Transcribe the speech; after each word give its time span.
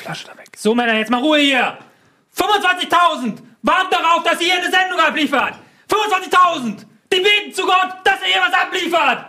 Flasche 0.00 0.26
da 0.26 0.36
weg. 0.36 0.48
So, 0.56 0.74
Männer, 0.74 0.94
jetzt 0.94 1.10
mal 1.10 1.20
Ruhe 1.20 1.38
hier. 1.38 1.78
25.000 2.36 3.38
warten 3.62 3.90
darauf, 3.90 4.22
dass 4.22 4.40
ihr 4.40 4.46
hier 4.46 4.56
eine 4.56 4.70
Sendung 4.70 4.98
abliefert. 4.98 5.54
25.000. 5.88 6.86
Die 7.12 7.20
beten 7.20 7.52
zu 7.52 7.66
Gott, 7.66 7.96
dass 8.04 8.20
er 8.20 8.26
hier 8.26 8.40
was 8.40 8.54
abliefert. 8.54 9.26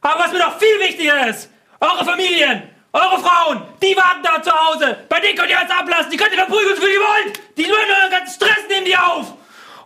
Aber 0.00 0.20
was 0.20 0.32
mir 0.32 0.38
noch 0.38 0.58
viel 0.58 0.78
wichtiger 0.80 1.28
ist, 1.28 1.50
eure 1.80 2.04
Familien, 2.04 2.70
eure 2.92 3.18
Frauen, 3.18 3.62
die 3.82 3.96
warten 3.96 4.22
da 4.22 4.42
zu 4.42 4.50
Hause. 4.50 5.04
Bei 5.08 5.20
denen 5.20 5.36
könnt 5.36 5.50
ihr 5.50 5.58
alles 5.58 5.70
ablassen. 5.70 6.10
Die 6.10 6.16
könnt 6.16 6.32
ihr 6.32 6.38
verprügeln, 6.38 6.76
viel 6.76 6.88
ihr 6.88 7.00
wollt. 7.00 7.40
Die 7.56 7.64
wollen 7.64 8.00
euren 8.00 8.10
ganzen 8.10 8.34
Stress 8.34 8.68
nehmen 8.68 8.86
die 8.86 8.96
auf. 8.96 9.34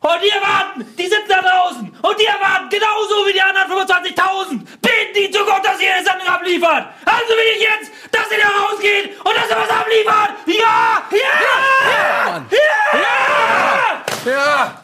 Und 0.05 0.23
die 0.23 0.29
erwarten, 0.29 0.85
die 0.99 1.05
sitzen 1.05 1.29
da 1.29 1.41
draußen. 1.41 1.97
Und 2.03 2.21
die 2.21 2.27
erwarten, 2.27 2.69
genauso 2.69 3.27
wie 3.27 3.33
die 3.33 3.41
anderen 3.41 3.73
25.000, 3.73 4.59
beten 4.83 5.15
die 5.17 5.31
zu 5.31 5.43
Gott, 5.47 5.65
dass 5.65 5.81
ihr 5.81 5.95
eine 5.95 6.05
Sendung 6.05 6.29
abliefert. 6.29 6.89
Also 7.07 7.33
will 7.33 7.57
ich 7.57 7.63
jetzt, 7.63 7.91
dass 8.13 8.31
ihr 8.31 8.37
da 8.37 8.49
rausgeht 8.49 9.19
und 9.25 9.35
dass 9.35 9.49
ihr 9.49 9.57
was 9.57 9.71
abliefert. 9.71 10.31
Ja! 10.45 11.03
Ja! 11.11 11.17
Ja! 11.89 12.45
Ja! 12.93 14.31
Ja! 14.31 14.81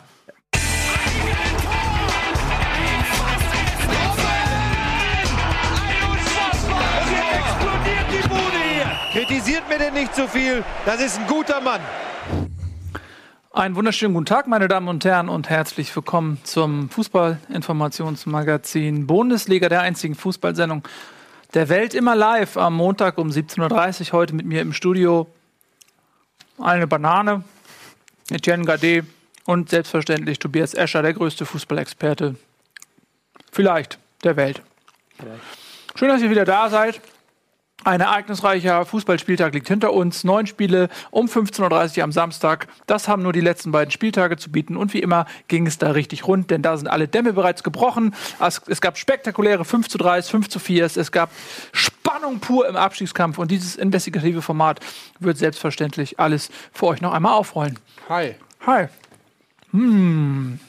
Kritisiert 9.12 9.68
mir 9.68 9.76
denn 9.76 9.92
nicht 9.92 10.14
zu 10.14 10.26
viel. 10.26 10.64
Das 10.86 10.98
ist 10.98 11.18
ein 11.18 11.26
guter 11.26 11.60
Mann. 11.60 11.80
Einen 13.52 13.74
wunderschönen 13.74 14.14
guten 14.14 14.26
Tag, 14.26 14.46
meine 14.46 14.68
Damen 14.68 14.86
und 14.86 15.04
Herren, 15.04 15.28
und 15.28 15.50
herzlich 15.50 15.96
willkommen 15.96 16.38
zum 16.44 16.88
Fußballinformationsmagazin 16.88 19.08
Bundesliga, 19.08 19.68
der 19.68 19.80
einzigen 19.80 20.14
Fußballsendung 20.14 20.84
der 21.54 21.68
Welt, 21.68 21.94
immer 21.94 22.14
live 22.14 22.56
am 22.56 22.76
Montag 22.76 23.18
um 23.18 23.30
17.30 23.30 24.12
Uhr. 24.12 24.12
Heute 24.12 24.36
mit 24.36 24.46
mir 24.46 24.60
im 24.60 24.72
Studio 24.72 25.26
eine 26.60 26.86
Banane, 26.86 27.42
Etienne 28.30 28.64
Gade 28.64 29.04
und 29.46 29.68
selbstverständlich 29.68 30.38
Tobias 30.38 30.72
Escher, 30.72 31.02
der 31.02 31.14
größte 31.14 31.44
Fußballexperte 31.44 32.36
vielleicht 33.50 33.98
der 34.22 34.36
Welt. 34.36 34.62
Schön, 35.96 36.08
dass 36.08 36.22
ihr 36.22 36.30
wieder 36.30 36.44
da 36.44 36.70
seid. 36.70 37.00
Ein 37.82 38.00
ereignisreicher 38.00 38.84
Fußballspieltag 38.84 39.54
liegt 39.54 39.68
hinter 39.68 39.94
uns. 39.94 40.22
Neun 40.22 40.46
Spiele 40.46 40.90
um 41.10 41.26
15.30 41.26 41.98
Uhr 41.98 42.04
am 42.04 42.12
Samstag. 42.12 42.68
Das 42.86 43.08
haben 43.08 43.22
nur 43.22 43.32
die 43.32 43.40
letzten 43.40 43.72
beiden 43.72 43.90
Spieltage 43.90 44.36
zu 44.36 44.52
bieten. 44.52 44.76
Und 44.76 44.92
wie 44.92 45.00
immer 45.00 45.24
ging 45.48 45.66
es 45.66 45.78
da 45.78 45.92
richtig 45.92 46.26
rund, 46.26 46.50
denn 46.50 46.60
da 46.60 46.76
sind 46.76 46.88
alle 46.88 47.08
Dämme 47.08 47.32
bereits 47.32 47.62
gebrochen. 47.62 48.14
Es, 48.38 48.80
gab 48.82 48.98
spektakuläre 48.98 49.64
5 49.64 49.88
zu 49.88 49.96
3, 49.96 50.22
5 50.22 50.48
zu 50.50 50.58
4. 50.58 50.84
Es 50.84 51.10
gab 51.10 51.30
Spannung 51.72 52.40
pur 52.40 52.68
im 52.68 52.76
Abstiegskampf. 52.76 53.38
Und 53.38 53.50
dieses 53.50 53.76
investigative 53.76 54.42
Format 54.42 54.80
wird 55.18 55.38
selbstverständlich 55.38 56.20
alles 56.20 56.50
für 56.72 56.86
euch 56.86 57.00
noch 57.00 57.14
einmal 57.14 57.32
aufrollen. 57.32 57.78
Hi. 58.10 58.34
Hi. 58.66 58.88
Hm. 59.70 60.60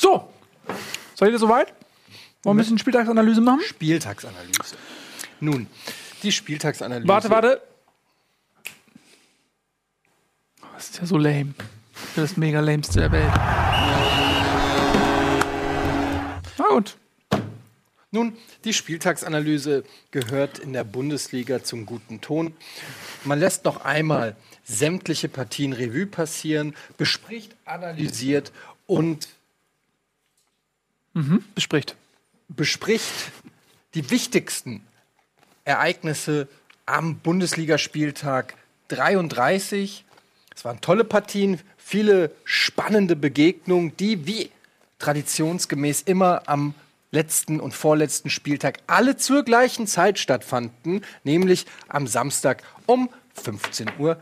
So. 0.00 0.28
Seid 1.16 1.32
ihr 1.32 1.38
soweit? 1.38 1.72
Wollen 2.44 2.44
wir 2.44 2.50
ein 2.52 2.56
bisschen 2.58 2.78
Spieltagsanalyse 2.78 3.40
machen? 3.40 3.62
Spieltagsanalyse. 3.62 4.76
Nun, 5.40 5.66
die 6.22 6.32
Spieltagsanalyse. 6.32 7.08
Warte, 7.08 7.30
warte. 7.30 7.62
Das 10.74 10.90
ist 10.90 10.98
ja 10.98 11.06
so 11.06 11.16
lame. 11.16 11.54
Das 12.14 12.32
ist 12.32 12.36
mega 12.36 12.60
lameste 12.60 13.00
der 13.00 13.12
Welt. 13.12 13.32
Na 16.58 16.68
gut. 16.68 16.96
Nun, 18.10 18.36
die 18.64 18.72
Spieltagsanalyse 18.72 19.84
gehört 20.10 20.58
in 20.58 20.72
der 20.72 20.84
Bundesliga 20.84 21.62
zum 21.62 21.86
guten 21.86 22.20
Ton. 22.20 22.54
Man 23.24 23.38
lässt 23.38 23.64
noch 23.64 23.84
einmal 23.84 24.36
sämtliche 24.64 25.28
Partien 25.28 25.72
Revue 25.72 26.06
passieren, 26.06 26.74
bespricht, 26.96 27.54
analysiert 27.64 28.52
und 28.86 29.28
Bespricht. 31.54 31.96
bespricht 32.48 33.32
die 33.94 34.10
wichtigsten 34.10 34.86
Ereignisse 35.66 36.48
am 36.86 37.18
Bundesligaspieltag 37.18 38.54
33. 38.88 40.04
Es 40.54 40.64
waren 40.64 40.80
tolle 40.80 41.04
Partien, 41.04 41.60
viele 41.76 42.30
spannende 42.44 43.16
Begegnungen, 43.16 43.94
die 43.96 44.26
wie 44.26 44.50
traditionsgemäß 44.98 46.02
immer 46.02 46.42
am 46.46 46.74
letzten 47.10 47.60
und 47.60 47.74
vorletzten 47.74 48.30
Spieltag 48.30 48.78
alle 48.86 49.16
zur 49.16 49.42
gleichen 49.44 49.86
Zeit 49.86 50.18
stattfanden, 50.18 51.04
nämlich 51.24 51.66
am 51.88 52.06
Samstag 52.06 52.62
um 52.86 53.10
15.30 53.44 53.98
Uhr. 53.98 54.18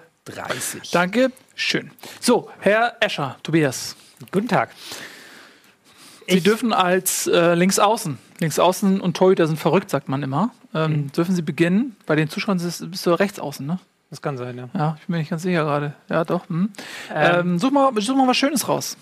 Danke. 0.93 1.31
Schön. 1.55 1.91
So, 2.21 2.50
Herr 2.61 2.97
Escher, 3.00 3.37
Tobias. 3.43 3.97
Guten 4.31 4.49
Tag. 4.49 4.71
Sie 6.28 6.40
dürfen 6.40 6.72
als 6.72 7.26
äh, 7.26 7.54
Linksaußen, 7.54 8.18
Linksaußen 8.40 9.00
und 9.00 9.16
Torhüter 9.16 9.46
sind 9.46 9.58
verrückt, 9.58 9.90
sagt 9.90 10.08
man 10.08 10.22
immer. 10.22 10.50
Ähm, 10.74 11.12
Dürfen 11.12 11.34
Sie 11.34 11.42
beginnen? 11.42 11.96
Bei 12.06 12.16
den 12.16 12.28
Zuschauern 12.28 12.58
ist- 12.58 12.90
bist 12.90 13.04
du 13.06 13.10
Rechtsaußen, 13.12 13.64
ne? 13.66 13.78
Das 14.10 14.22
kann 14.22 14.36
sein, 14.36 14.56
ja. 14.56 14.68
Ja, 14.74 14.96
ich 15.00 15.06
bin 15.06 15.14
mir 15.14 15.18
nicht 15.18 15.30
ganz 15.30 15.42
sicher 15.42 15.64
gerade. 15.64 15.94
Ja, 16.08 16.24
doch. 16.24 16.48
Hm. 16.48 16.70
Ähm, 17.14 17.58
such, 17.58 17.70
mal, 17.70 17.90
such 18.00 18.16
mal 18.16 18.26
was 18.28 18.36
Schönes 18.36 18.68
raus. 18.68 18.96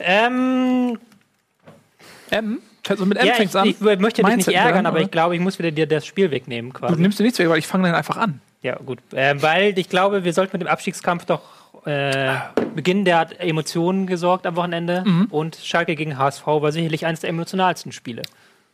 Ähm, 0.00 0.98
M? 2.30 2.58
Also 2.88 3.06
mit 3.06 3.18
M 3.18 3.26
ja, 3.26 3.32
ich, 3.32 3.36
fängt's 3.38 3.56
an. 3.56 3.66
ich 3.66 3.80
möchte 3.80 4.22
dich 4.22 4.26
Mindset 4.30 4.48
nicht 4.48 4.56
ärgern, 4.56 4.74
werden, 4.74 4.86
aber 4.86 5.00
ich 5.00 5.10
glaube, 5.10 5.34
ich 5.34 5.40
muss 5.40 5.58
wieder 5.58 5.70
dir 5.70 5.86
das 5.86 6.04
Spiel 6.06 6.30
wegnehmen 6.30 6.72
Du 6.72 6.78
quasi. 6.80 7.00
nimmst 7.00 7.18
dir 7.18 7.22
nichts 7.24 7.38
weg, 7.38 7.48
weil 7.48 7.58
ich 7.58 7.66
fange 7.66 7.86
dann 7.88 7.94
einfach 7.96 8.16
an. 8.16 8.40
Ja, 8.62 8.76
gut. 8.76 8.98
Ähm, 9.12 9.40
weil 9.42 9.78
ich 9.78 9.88
glaube, 9.88 10.24
wir 10.24 10.32
sollten 10.32 10.56
mit 10.56 10.62
dem 10.66 10.68
Abstiegskampf 10.70 11.24
doch 11.26 11.42
äh, 11.84 12.36
beginnen. 12.74 13.04
Der 13.04 13.18
hat 13.18 13.40
Emotionen 13.40 14.06
gesorgt 14.06 14.46
am 14.46 14.56
Wochenende. 14.56 15.04
Und 15.30 15.56
Schalke 15.56 15.94
gegen 15.96 16.18
HSV 16.18 16.46
war 16.46 16.72
sicherlich 16.72 17.06
eines 17.06 17.20
der 17.20 17.30
emotionalsten 17.30 17.92
Spiele. 17.92 18.22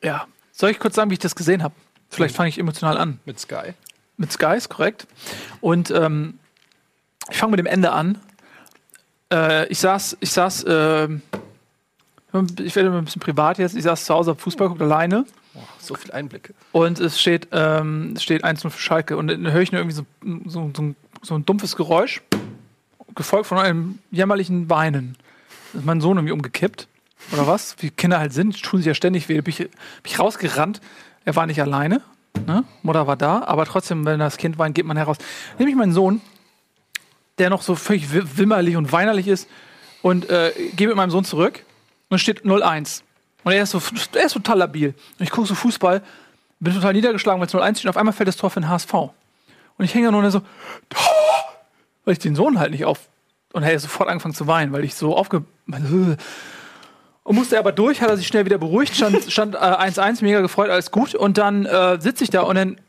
Ja. 0.03 0.26
Soll 0.53 0.71
ich 0.71 0.78
kurz 0.78 0.94
sagen, 0.94 1.10
wie 1.10 1.15
ich 1.15 1.21
das 1.21 1.34
gesehen 1.34 1.62
habe? 1.62 1.75
Vielleicht 2.09 2.34
fange 2.34 2.48
ich 2.48 2.59
emotional 2.59 2.98
an. 2.98 3.21
Mit 3.25 3.38
Sky. 3.38 3.75
Mit 4.16 4.32
Sky 4.32 4.56
ist 4.56 4.69
korrekt. 4.69 5.06
Und 5.60 5.91
ähm, 5.91 6.38
ich 7.31 7.38
fange 7.38 7.53
mit 7.53 7.60
dem 7.60 7.66
Ende 7.66 7.93
an. 7.93 8.19
Äh, 9.32 9.66
ich 9.69 9.78
saß, 9.78 10.16
ich 10.21 10.31
saß, 10.32 10.66
ähm, 10.69 11.22
ich 12.59 12.77
werde 12.77 12.97
ein 12.97 13.04
bisschen 13.04 13.21
privat 13.21 13.59
jetzt. 13.59 13.77
Ich 13.77 13.84
saß 13.84 14.04
zu 14.04 14.15
Hause, 14.15 14.32
hab 14.32 14.41
Fußball 14.41 14.69
guckt 14.69 14.82
alleine. 14.82 15.25
So 15.78 15.94
viele 15.94 16.15
Einblicke. 16.15 16.54
Und 16.72 17.00
es 17.00 17.21
steht, 17.21 17.48
ähm, 17.53 18.15
es 18.16 18.22
steht 18.22 18.44
1-0 18.44 18.71
für 18.71 18.81
Schalke. 18.81 19.16
Und 19.16 19.28
dann 19.28 19.50
höre 19.50 19.62
ich 19.62 19.72
nur 19.72 19.81
irgendwie 19.81 19.97
so, 19.97 20.06
so, 20.47 20.71
so, 20.75 20.82
ein, 20.82 20.97
so 21.22 21.34
ein 21.34 21.44
dumpfes 21.44 21.77
Geräusch, 21.77 22.22
gefolgt 23.15 23.47
von 23.47 23.59
einem 23.59 23.98
jämmerlichen 24.10 24.69
Weinen. 24.71 25.16
Ist 25.72 25.84
mein 25.84 26.00
Sohn 26.00 26.16
irgendwie 26.16 26.32
umgekippt? 26.32 26.88
Oder 27.32 27.47
was? 27.47 27.76
Wie 27.81 27.91
Kinder 27.91 28.19
halt 28.19 28.32
sind, 28.32 28.60
tun 28.62 28.78
sich 28.81 28.87
ja 28.87 28.94
ständig 28.94 29.28
weh. 29.28 29.41
Bin 29.41 29.50
ich, 29.53 29.59
bin 29.59 29.69
ich 30.04 30.19
rausgerannt. 30.19 30.81
Er 31.25 31.37
war 31.37 31.47
nicht 31.47 31.60
alleine. 31.60 32.00
Ne? 32.47 32.65
Mutter 32.82 33.06
war 33.06 33.16
da. 33.16 33.43
Aber 33.44 33.66
trotzdem, 33.66 34.04
wenn 34.06 34.19
das 34.19 34.37
Kind 34.37 34.59
weint, 34.59 34.75
geht 34.75 34.87
man 34.87 34.97
heraus. 34.97 35.19
Nehme 35.59 35.71
ich 35.71 35.76
meinen 35.76 35.93
Sohn, 35.93 36.21
der 37.38 37.50
noch 37.50 37.62
so 37.62 37.75
völlig 37.75 38.12
wi- 38.12 38.22
wimmerlich 38.38 38.76
und 38.76 38.91
weinerlich 38.93 39.28
ist, 39.28 39.48
und 40.03 40.31
äh, 40.31 40.53
gehe 40.77 40.88
mit 40.88 40.97
meinem 40.97 41.10
Sohn 41.10 41.25
zurück. 41.25 41.65
Und 42.09 42.16
es 42.16 42.22
steht 42.22 42.44
0-1. 42.44 43.03
Und 43.44 43.53
er 43.53 43.62
ist, 43.62 43.71
so, 43.71 43.81
er 44.15 44.25
ist 44.25 44.32
total 44.32 44.59
labil. 44.59 44.88
Und 45.19 45.25
ich 45.25 45.31
gucke 45.31 45.47
so 45.47 45.54
Fußball, 45.54 46.03
bin 46.59 46.75
total 46.75 46.94
niedergeschlagen, 46.94 47.38
weil 47.41 47.47
es 47.48 47.54
0-1 47.54 47.75
steht. 47.75 47.84
Und 47.84 47.91
auf 47.91 47.97
einmal 47.97 48.12
fällt 48.15 48.28
das 48.28 48.37
Tor 48.37 48.50
für 48.50 48.60
den 48.60 48.69
HSV. 48.69 48.92
Und 48.94 49.12
ich 49.84 49.94
hänge 49.94 50.06
da 50.06 50.10
nur 50.12 50.22
und 50.22 50.31
so, 50.31 50.41
Tor! 50.88 51.00
Weil 52.10 52.15
ich 52.15 52.19
den 52.19 52.34
Sohn 52.34 52.59
halt 52.59 52.72
nicht 52.72 52.84
auf. 52.84 53.09
Und 53.53 53.62
er 53.62 53.72
hat 53.72 53.81
sofort 53.81 54.09
angefangen 54.09 54.34
zu 54.34 54.48
weinen, 54.48 54.72
weil 54.72 54.82
ich 54.82 54.97
so 54.97 55.16
aufge. 55.16 55.44
Und 55.69 57.37
musste 57.37 57.56
aber 57.56 57.71
durch, 57.71 58.03
hat 58.03 58.09
er 58.09 58.16
sich 58.16 58.26
schnell 58.26 58.44
wieder 58.47 58.59
beruhigt, 58.59 58.97
stand, 58.97 59.22
stand 59.32 59.54
äh, 59.54 59.59
1-1, 59.59 60.25
mega 60.25 60.41
gefreut, 60.41 60.71
alles 60.71 60.91
gut. 60.91 61.15
Und 61.15 61.38
dann 61.38 61.66
äh, 61.66 62.00
sitze 62.00 62.25
ich 62.25 62.31
da 62.31 62.41
und 62.41 62.56
dann, 62.56 62.81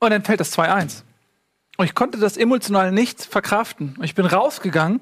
und 0.00 0.10
dann 0.10 0.22
fällt 0.22 0.38
das 0.38 0.52
2-1. 0.58 1.00
Und 1.78 1.86
ich 1.86 1.94
konnte 1.94 2.18
das 2.18 2.36
emotional 2.36 2.92
nicht 2.92 3.24
verkraften. 3.24 3.94
Und 3.96 4.04
ich 4.04 4.14
bin 4.14 4.26
rausgegangen, 4.26 5.00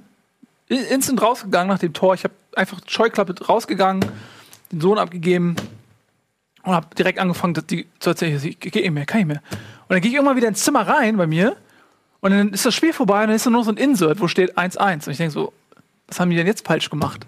instant 0.68 1.20
rausgegangen 1.20 1.66
nach 1.66 1.80
dem 1.80 1.92
Tor. 1.92 2.14
Ich 2.14 2.22
habe 2.22 2.34
einfach 2.54 2.78
Scheuklappe 2.86 3.34
rausgegangen, 3.44 4.04
den 4.70 4.80
Sohn 4.80 4.98
abgegeben 4.98 5.56
und 6.62 6.72
habe 6.72 6.94
direkt 6.94 7.18
angefangen, 7.18 7.54
dass 7.54 7.66
die 7.66 7.88
zu 7.98 8.10
erzählen, 8.10 8.40
ich 8.44 8.60
gehe 8.60 8.82
nicht 8.82 8.92
mehr, 8.92 9.06
kann 9.06 9.18
ich 9.18 9.26
mehr. 9.26 9.42
Und 9.50 9.90
dann 9.90 10.00
gehe 10.00 10.10
ich 10.10 10.14
irgendwann 10.14 10.36
wieder 10.36 10.46
ins 10.46 10.62
Zimmer 10.62 10.86
rein 10.86 11.16
bei 11.16 11.26
mir 11.26 11.56
und 12.26 12.32
dann 12.32 12.52
ist 12.52 12.66
das 12.66 12.74
Spiel 12.74 12.92
vorbei 12.92 13.20
und 13.20 13.28
dann 13.28 13.36
ist 13.36 13.46
nur 13.46 13.62
so 13.62 13.70
ein 13.70 13.76
Insert, 13.76 14.20
wo 14.20 14.26
steht 14.26 14.58
1-1. 14.58 15.06
Und 15.06 15.12
ich 15.12 15.16
denke 15.16 15.32
so, 15.32 15.52
was 16.08 16.18
haben 16.18 16.28
die 16.28 16.36
denn 16.36 16.48
jetzt 16.48 16.66
falsch 16.66 16.90
gemacht? 16.90 17.24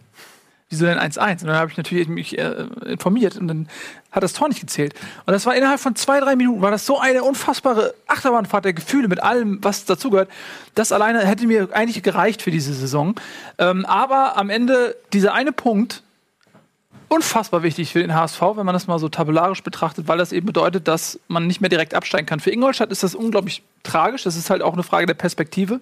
Wieso 0.70 0.86
denn 0.86 0.98
1-1? 0.98 1.42
Und 1.42 1.44
dann 1.44 1.56
habe 1.56 1.70
ich 1.70 1.76
natürlich 1.76 2.08
mich 2.08 2.36
äh, 2.36 2.66
informiert 2.84 3.36
und 3.36 3.46
dann 3.46 3.68
hat 4.10 4.24
das 4.24 4.32
Tor 4.32 4.48
nicht 4.48 4.60
gezählt. 4.60 4.94
Und 5.24 5.34
das 5.34 5.46
war 5.46 5.54
innerhalb 5.54 5.78
von 5.78 5.94
zwei, 5.94 6.18
drei 6.18 6.34
Minuten, 6.34 6.62
war 6.62 6.72
das 6.72 6.84
so 6.84 6.98
eine 6.98 7.22
unfassbare 7.22 7.94
Achterbahnfahrt 8.08 8.64
der 8.64 8.72
Gefühle 8.72 9.06
mit 9.06 9.22
allem, 9.22 9.62
was 9.62 9.84
dazugehört. 9.84 10.28
Das 10.74 10.90
alleine 10.90 11.24
hätte 11.24 11.46
mir 11.46 11.68
eigentlich 11.72 12.02
gereicht 12.02 12.42
für 12.42 12.50
diese 12.50 12.74
Saison. 12.74 13.14
Ähm, 13.58 13.86
aber 13.86 14.36
am 14.36 14.50
Ende, 14.50 14.96
dieser 15.12 15.32
eine 15.32 15.52
Punkt 15.52 16.02
unfassbar 17.08 17.62
wichtig 17.62 17.92
für 17.92 18.00
den 18.00 18.14
HSV, 18.14 18.40
wenn 18.40 18.66
man 18.66 18.74
das 18.74 18.86
mal 18.86 18.98
so 18.98 19.08
tabellarisch 19.08 19.62
betrachtet, 19.62 20.08
weil 20.08 20.18
das 20.18 20.32
eben 20.32 20.46
bedeutet, 20.46 20.88
dass 20.88 21.18
man 21.28 21.46
nicht 21.46 21.60
mehr 21.60 21.70
direkt 21.70 21.94
absteigen 21.94 22.26
kann. 22.26 22.40
Für 22.40 22.50
Ingolstadt 22.50 22.90
ist 22.90 23.02
das 23.02 23.14
unglaublich 23.14 23.62
tragisch. 23.82 24.24
Das 24.24 24.36
ist 24.36 24.50
halt 24.50 24.62
auch 24.62 24.74
eine 24.74 24.82
Frage 24.82 25.06
der 25.06 25.14
Perspektive, 25.14 25.80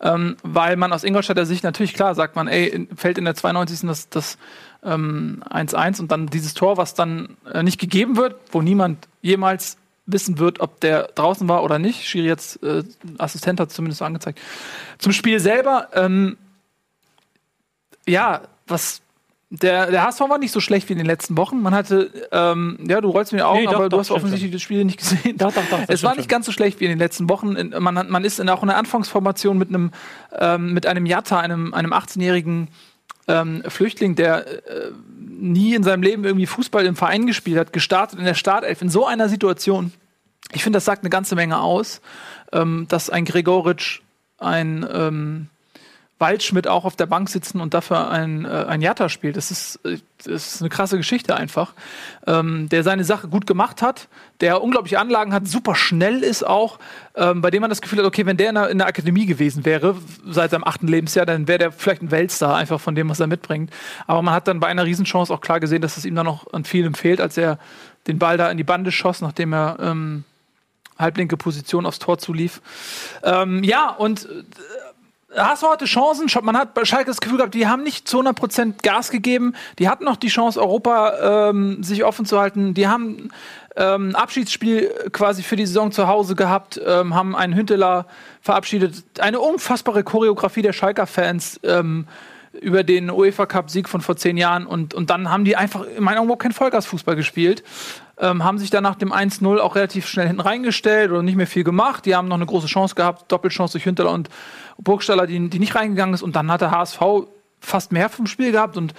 ähm, 0.00 0.36
weil 0.42 0.76
man 0.76 0.92
aus 0.92 1.04
Ingolstadter 1.04 1.46
Sicht 1.46 1.62
natürlich 1.64 1.94
klar 1.94 2.14
sagt 2.14 2.36
man, 2.36 2.48
ey, 2.48 2.88
fällt 2.96 3.18
in 3.18 3.24
der 3.24 3.34
92. 3.34 3.86
das, 3.86 4.08
das 4.08 4.38
ähm, 4.82 5.42
1-1 5.48 6.00
und 6.00 6.10
dann 6.10 6.26
dieses 6.26 6.54
Tor, 6.54 6.76
was 6.76 6.94
dann 6.94 7.36
äh, 7.52 7.62
nicht 7.62 7.78
gegeben 7.78 8.16
wird, 8.16 8.36
wo 8.50 8.62
niemand 8.62 9.08
jemals 9.20 9.76
wissen 10.06 10.38
wird, 10.38 10.60
ob 10.60 10.80
der 10.80 11.08
draußen 11.14 11.48
war 11.48 11.62
oder 11.62 11.78
nicht. 11.78 12.04
Schiri 12.04 12.26
jetzt, 12.26 12.62
äh, 12.62 12.82
Assistent 13.18 13.60
hat 13.60 13.68
es 13.68 13.74
zumindest 13.74 13.98
so 13.98 14.04
angezeigt. 14.04 14.40
Zum 14.98 15.12
Spiel 15.12 15.38
selber, 15.38 15.88
ähm, 15.94 16.36
ja, 18.06 18.42
was 18.66 19.02
der, 19.54 19.90
der 19.90 20.02
HSV 20.04 20.20
war 20.22 20.38
nicht 20.38 20.50
so 20.52 20.60
schlecht 20.60 20.88
wie 20.88 20.94
in 20.94 20.98
den 20.98 21.06
letzten 21.06 21.36
Wochen. 21.36 21.60
Man 21.60 21.74
hatte, 21.74 22.10
ähm, 22.32 22.78
ja, 22.88 23.02
du 23.02 23.10
rollst 23.10 23.32
mir 23.32 23.38
die 23.40 23.42
Augen, 23.44 23.58
Nee, 23.60 23.66
doch, 23.66 23.74
aber 23.74 23.84
du 23.84 23.88
doch, 23.90 23.98
hast 23.98 24.06
stimmt 24.06 24.16
offensichtlich 24.20 24.50
das 24.50 24.62
Spiel 24.62 24.82
nicht 24.86 24.98
gesehen. 24.98 25.36
Doch, 25.36 25.52
doch, 25.52 25.62
doch, 25.70 25.80
Es 25.88 26.02
war 26.02 26.16
nicht 26.16 26.28
ganz 26.30 26.46
so 26.46 26.52
schlecht 26.52 26.80
wie 26.80 26.84
in 26.84 26.90
den 26.90 26.98
letzten 26.98 27.28
Wochen. 27.28 27.54
Man, 27.78 27.98
hat- 27.98 28.08
man 28.08 28.24
ist 28.24 28.40
in, 28.40 28.48
auch 28.48 28.62
in 28.62 28.68
der 28.68 28.78
Anfangsformation 28.78 29.58
mit 29.58 29.68
einem, 29.68 29.90
ähm, 30.38 30.72
mit 30.72 30.86
einem 30.86 31.04
Jatta, 31.04 31.38
einem, 31.38 31.74
einem 31.74 31.92
18-jährigen 31.92 32.68
ähm, 33.28 33.62
Flüchtling, 33.68 34.14
der 34.14 34.46
äh, 34.46 34.90
nie 35.18 35.74
in 35.74 35.82
seinem 35.82 36.02
Leben 36.02 36.24
irgendwie 36.24 36.46
Fußball 36.46 36.86
im 36.86 36.96
Verein 36.96 37.26
gespielt 37.26 37.58
hat, 37.58 37.72
gestartet 37.74 38.18
in 38.18 38.24
der 38.24 38.34
Startelf. 38.34 38.80
In 38.80 38.88
so 38.88 39.06
einer 39.06 39.28
Situation, 39.28 39.92
ich 40.52 40.62
finde, 40.62 40.78
das 40.78 40.86
sagt 40.86 41.02
eine 41.02 41.10
ganze 41.10 41.34
Menge 41.34 41.60
aus, 41.60 42.00
ähm, 42.52 42.86
dass 42.88 43.10
ein 43.10 43.26
Gregoritsch, 43.26 44.00
ein 44.38 44.86
ähm, 44.92 45.48
Waldschmidt 46.22 46.66
auch 46.66 46.86
auf 46.86 46.96
der 46.96 47.04
Bank 47.04 47.28
sitzen 47.28 47.60
und 47.60 47.74
dafür 47.74 48.10
ein, 48.10 48.46
äh, 48.46 48.48
ein 48.48 48.80
Jatta 48.80 49.10
spielt. 49.10 49.36
Das 49.36 49.50
ist, 49.50 49.76
äh, 49.84 49.98
das 50.24 50.54
ist 50.54 50.62
eine 50.62 50.70
krasse 50.70 50.96
Geschichte 50.96 51.36
einfach. 51.36 51.74
Ähm, 52.26 52.70
der 52.70 52.84
seine 52.84 53.04
Sache 53.04 53.28
gut 53.28 53.46
gemacht 53.46 53.82
hat, 53.82 54.08
der 54.40 54.62
unglaubliche 54.62 54.98
Anlagen 54.98 55.34
hat, 55.34 55.46
super 55.46 55.74
schnell 55.74 56.22
ist 56.22 56.46
auch, 56.46 56.78
ähm, 57.16 57.42
bei 57.42 57.50
dem 57.50 57.60
man 57.60 57.68
das 57.68 57.82
Gefühl 57.82 57.98
hat, 57.98 58.06
okay, 58.06 58.24
wenn 58.24 58.38
der 58.38 58.48
in 58.48 58.54
der, 58.54 58.70
in 58.70 58.78
der 58.78 58.86
Akademie 58.86 59.26
gewesen 59.26 59.66
wäre, 59.66 59.96
seit 60.24 60.52
seinem 60.52 60.64
achten 60.64 60.88
Lebensjahr, 60.88 61.26
dann 61.26 61.48
wäre 61.48 61.58
der 61.58 61.72
vielleicht 61.72 62.02
ein 62.02 62.10
Weltstar, 62.10 62.56
einfach 62.56 62.80
von 62.80 62.94
dem, 62.94 63.10
was 63.10 63.20
er 63.20 63.26
mitbringt. 63.26 63.70
Aber 64.06 64.22
man 64.22 64.32
hat 64.32 64.48
dann 64.48 64.60
bei 64.60 64.68
einer 64.68 64.86
Riesenchance 64.86 65.34
auch 65.34 65.40
klar 65.40 65.60
gesehen, 65.60 65.82
dass 65.82 65.98
es 65.98 66.04
ihm 66.06 66.14
dann 66.14 66.26
noch 66.26 66.50
an 66.52 66.64
vielem 66.64 66.94
fehlt, 66.94 67.20
als 67.20 67.36
er 67.36 67.58
den 68.06 68.18
Ball 68.18 68.38
da 68.38 68.50
in 68.50 68.56
die 68.56 68.64
Bande 68.64 68.92
schoss, 68.92 69.20
nachdem 69.20 69.52
er 69.52 69.76
ähm, 69.80 70.24
halblinke 70.98 71.36
Position 71.36 71.84
aufs 71.84 71.98
Tor 71.98 72.18
zulief. 72.18 72.62
Ähm, 73.22 73.62
ja, 73.64 73.90
und 73.90 74.28
HSV 75.36 75.62
hatte 75.64 75.84
Chancen. 75.86 76.26
Man 76.42 76.56
hat 76.56 76.74
bei 76.74 76.84
Schalke 76.84 77.06
das 77.06 77.20
Gefühl 77.20 77.38
gehabt, 77.38 77.54
die 77.54 77.66
haben 77.66 77.82
nicht 77.82 78.08
zu 78.08 78.20
100% 78.20 78.82
Gas 78.82 79.10
gegeben. 79.10 79.54
Die 79.78 79.88
hatten 79.88 80.04
noch 80.04 80.16
die 80.16 80.28
Chance, 80.28 80.60
Europa 80.60 81.48
ähm, 81.50 81.82
sich 81.82 82.04
offen 82.04 82.26
zu 82.26 82.38
halten. 82.38 82.74
Die 82.74 82.88
haben 82.88 83.30
ähm, 83.76 84.14
Abschiedsspiel 84.14 84.90
quasi 85.12 85.42
für 85.42 85.56
die 85.56 85.66
Saison 85.66 85.92
zu 85.92 86.06
Hause 86.06 86.34
gehabt, 86.34 86.80
ähm, 86.84 87.14
haben 87.14 87.34
einen 87.34 87.54
Hünteler 87.54 88.06
verabschiedet. 88.40 89.04
Eine 89.18 89.40
unfassbare 89.40 90.04
Choreografie 90.04 90.62
der 90.62 90.72
Schalker-Fans 90.72 91.60
ähm, 91.62 92.06
über 92.60 92.84
den 92.84 93.10
UEFA 93.10 93.46
Cup-Sieg 93.46 93.88
von 93.88 94.00
vor 94.00 94.16
zehn 94.16 94.36
Jahren. 94.36 94.66
Und, 94.66 94.94
und 94.94 95.10
dann 95.10 95.30
haben 95.30 95.44
die 95.44 95.56
einfach 95.56 95.84
in 95.84 96.04
meinen 96.04 96.18
Augen 96.18 96.38
keinen 96.38 96.52
Vollgasfußball 96.52 97.16
gespielt. 97.16 97.62
Ähm, 98.18 98.44
haben 98.44 98.58
sich 98.58 98.70
dann 98.70 98.82
nach 98.82 98.94
dem 98.94 99.12
1-0 99.12 99.58
auch 99.58 99.74
relativ 99.74 100.06
schnell 100.06 100.26
hinten 100.26 100.40
reingestellt 100.40 101.10
oder 101.10 101.22
nicht 101.22 101.36
mehr 101.36 101.46
viel 101.46 101.64
gemacht. 101.64 102.04
Die 102.06 102.14
haben 102.14 102.28
noch 102.28 102.36
eine 102.36 102.46
große 102.46 102.66
Chance 102.66 102.94
gehabt, 102.94 103.32
Doppelchance 103.32 103.72
durch 103.72 103.86
Hünteler 103.86 104.10
und 104.10 104.28
Burgstaller, 104.78 105.26
die, 105.26 105.48
die 105.48 105.58
nicht 105.58 105.74
reingegangen 105.74 106.14
ist. 106.14 106.22
Und 106.22 106.36
dann 106.36 106.50
hat 106.50 106.60
der 106.60 106.70
HSV 106.70 107.00
fast 107.62 107.92
mehr 107.92 108.08
vom 108.08 108.26
Spiel 108.26 108.52
gehabt 108.52 108.76
und 108.76 108.92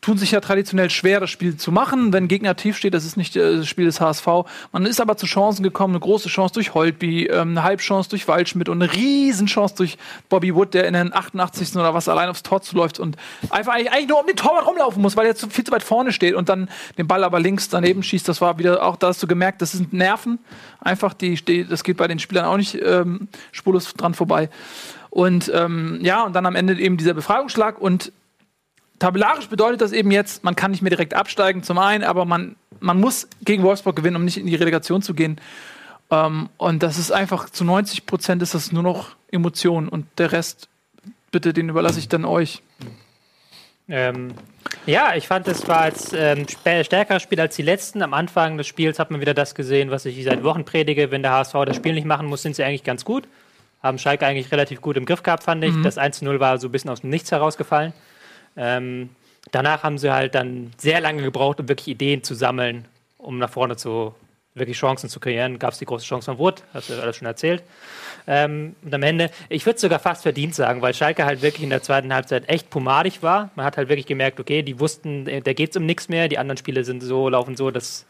tun 0.00 0.16
sich 0.16 0.30
ja 0.30 0.40
traditionell 0.40 0.90
schwer, 0.90 1.18
das 1.18 1.30
Spiel 1.30 1.56
zu 1.56 1.72
machen, 1.72 2.12
wenn 2.12 2.28
Gegner 2.28 2.54
tief 2.54 2.76
steht. 2.76 2.94
Das 2.94 3.04
ist 3.04 3.16
nicht 3.16 3.34
äh, 3.34 3.56
das 3.56 3.66
Spiel 3.66 3.86
des 3.86 4.00
HSV. 4.00 4.26
Man 4.72 4.86
ist 4.86 5.00
aber 5.00 5.16
zu 5.16 5.26
Chancen 5.26 5.62
gekommen, 5.62 5.94
eine 5.94 6.00
große 6.00 6.28
Chance 6.28 6.54
durch 6.54 6.74
Holtby, 6.74 7.26
ähm, 7.26 7.50
eine 7.50 7.64
Halbchance 7.64 8.08
durch 8.08 8.28
Waldschmidt 8.28 8.68
und 8.68 8.80
eine 8.80 8.92
Riesenchance 8.92 9.74
durch 9.74 9.98
Bobby 10.28 10.54
Wood, 10.54 10.74
der 10.74 10.86
in 10.86 10.94
den 10.94 11.12
88. 11.12 11.74
oder 11.74 11.94
was 11.94 12.08
allein 12.08 12.28
aufs 12.28 12.42
Tor 12.42 12.62
zuläuft 12.62 13.00
und 13.00 13.16
einfach 13.50 13.74
eigentlich, 13.74 13.90
eigentlich 13.90 14.08
nur 14.08 14.20
um 14.20 14.26
den 14.26 14.36
Torwart 14.36 14.66
rumlaufen 14.66 15.02
muss, 15.02 15.16
weil 15.16 15.26
er 15.26 15.34
viel 15.34 15.64
zu 15.64 15.72
weit 15.72 15.82
vorne 15.82 16.12
steht 16.12 16.34
und 16.34 16.48
dann 16.48 16.68
den 16.96 17.08
Ball 17.08 17.24
aber 17.24 17.40
links 17.40 17.68
daneben 17.68 18.02
schießt. 18.02 18.28
Das 18.28 18.40
war 18.40 18.58
wieder 18.58 18.84
auch, 18.84 18.96
da 18.96 19.08
hast 19.08 19.22
du 19.22 19.26
gemerkt, 19.26 19.62
das 19.62 19.72
sind 19.72 19.92
Nerven. 19.92 20.38
Einfach, 20.80 21.12
die, 21.12 21.34
die 21.34 21.66
das 21.66 21.82
geht 21.82 21.96
bei 21.96 22.06
den 22.06 22.20
Spielern 22.20 22.44
auch 22.44 22.56
nicht 22.56 22.78
ähm, 22.80 23.28
spurlos 23.50 23.92
dran 23.94 24.14
vorbei. 24.14 24.48
Und 25.10 25.50
ähm, 25.54 25.98
ja, 26.02 26.24
und 26.24 26.34
dann 26.34 26.46
am 26.46 26.54
Ende 26.56 26.78
eben 26.78 26.96
dieser 26.96 27.14
Befreiungsschlag 27.14 27.80
und 27.80 28.12
tabellarisch 28.98 29.48
bedeutet 29.48 29.80
das 29.80 29.92
eben 29.92 30.10
jetzt, 30.10 30.44
man 30.44 30.56
kann 30.56 30.70
nicht 30.70 30.82
mehr 30.82 30.90
direkt 30.90 31.14
absteigen, 31.14 31.62
zum 31.62 31.78
einen, 31.78 32.04
aber 32.04 32.24
man, 32.24 32.56
man 32.80 33.00
muss 33.00 33.28
gegen 33.42 33.62
Wolfsburg 33.62 33.96
gewinnen, 33.96 34.16
um 34.16 34.24
nicht 34.24 34.38
in 34.38 34.46
die 34.46 34.56
Relegation 34.56 35.02
zu 35.02 35.14
gehen. 35.14 35.40
Ähm, 36.10 36.48
und 36.56 36.82
das 36.82 36.98
ist 36.98 37.10
einfach, 37.10 37.50
zu 37.50 37.64
90 37.64 38.06
Prozent 38.06 38.42
ist 38.42 38.54
das 38.54 38.72
nur 38.72 38.82
noch 38.82 39.16
Emotion 39.30 39.88
und 39.88 40.06
der 40.18 40.32
Rest, 40.32 40.68
bitte, 41.30 41.52
den 41.52 41.68
überlasse 41.68 41.98
ich 41.98 42.08
dann 42.08 42.24
euch. 42.24 42.62
Ähm, 43.90 44.34
ja, 44.84 45.14
ich 45.14 45.26
fand, 45.26 45.48
es 45.48 45.66
war 45.66 45.80
als 45.80 46.12
ähm, 46.12 46.44
spä- 46.44 46.84
stärkeres 46.84 47.22
Spiel 47.22 47.40
als 47.40 47.56
die 47.56 47.62
letzten. 47.62 48.02
Am 48.02 48.12
Anfang 48.12 48.58
des 48.58 48.66
Spiels 48.66 48.98
hat 48.98 49.10
man 49.10 49.20
wieder 49.20 49.32
das 49.32 49.54
gesehen, 49.54 49.90
was 49.90 50.04
ich 50.04 50.22
seit 50.24 50.44
Wochen 50.44 50.64
predige. 50.64 51.10
Wenn 51.10 51.22
der 51.22 51.32
HSV 51.32 51.54
das 51.64 51.76
Spiel 51.76 51.94
nicht 51.94 52.04
machen 52.04 52.26
muss, 52.26 52.42
sind 52.42 52.54
sie 52.54 52.64
eigentlich 52.64 52.84
ganz 52.84 53.04
gut. 53.04 53.26
Haben 53.88 53.98
Schalke 53.98 54.26
eigentlich 54.26 54.52
relativ 54.52 54.80
gut 54.80 54.96
im 54.96 55.04
Griff 55.04 55.22
gehabt, 55.22 55.42
fand 55.42 55.64
ich. 55.64 55.74
Das 55.82 55.98
1-0 55.98 56.40
war 56.40 56.58
so 56.58 56.68
ein 56.68 56.72
bisschen 56.72 56.90
aus 56.90 57.00
dem 57.00 57.10
Nichts 57.10 57.32
herausgefallen. 57.32 57.92
Ähm, 58.56 59.10
danach 59.50 59.82
haben 59.82 59.98
sie 59.98 60.12
halt 60.12 60.34
dann 60.34 60.72
sehr 60.76 61.00
lange 61.00 61.22
gebraucht, 61.22 61.60
um 61.60 61.68
wirklich 61.68 61.88
Ideen 61.88 62.22
zu 62.22 62.34
sammeln, 62.34 62.86
um 63.18 63.38
nach 63.38 63.50
vorne 63.50 63.76
zu 63.76 64.14
wirklich 64.54 64.76
Chancen 64.76 65.08
zu 65.08 65.20
kreieren. 65.20 65.58
Gab 65.58 65.72
es 65.72 65.78
die 65.78 65.84
große 65.84 66.04
Chance 66.04 66.26
von 66.26 66.38
Wood, 66.38 66.62
hast 66.74 66.90
du 66.90 67.00
alles 67.00 67.16
schon 67.16 67.26
erzählt. 67.26 67.62
Ähm, 68.26 68.74
und 68.84 68.94
am 68.94 69.02
Ende, 69.02 69.30
ich 69.48 69.64
würde 69.64 69.78
sogar 69.78 69.98
fast 69.98 70.22
verdient 70.22 70.54
sagen, 70.54 70.82
weil 70.82 70.94
Schalke 70.94 71.24
halt 71.24 71.42
wirklich 71.42 71.62
in 71.62 71.70
der 71.70 71.82
zweiten 71.82 72.12
Halbzeit 72.12 72.48
echt 72.48 72.70
pomadig 72.70 73.22
war. 73.22 73.50
Man 73.54 73.64
hat 73.64 73.76
halt 73.76 73.88
wirklich 73.88 74.06
gemerkt, 74.06 74.40
okay, 74.40 74.62
die 74.62 74.80
wussten, 74.80 75.24
da 75.24 75.52
geht 75.52 75.70
es 75.70 75.76
um 75.76 75.86
nichts 75.86 76.08
mehr. 76.08 76.28
Die 76.28 76.38
anderen 76.38 76.58
Spiele 76.58 76.84
sind 76.84 77.02
so, 77.02 77.28
laufen 77.28 77.56
so, 77.56 77.70
dass 77.70 78.06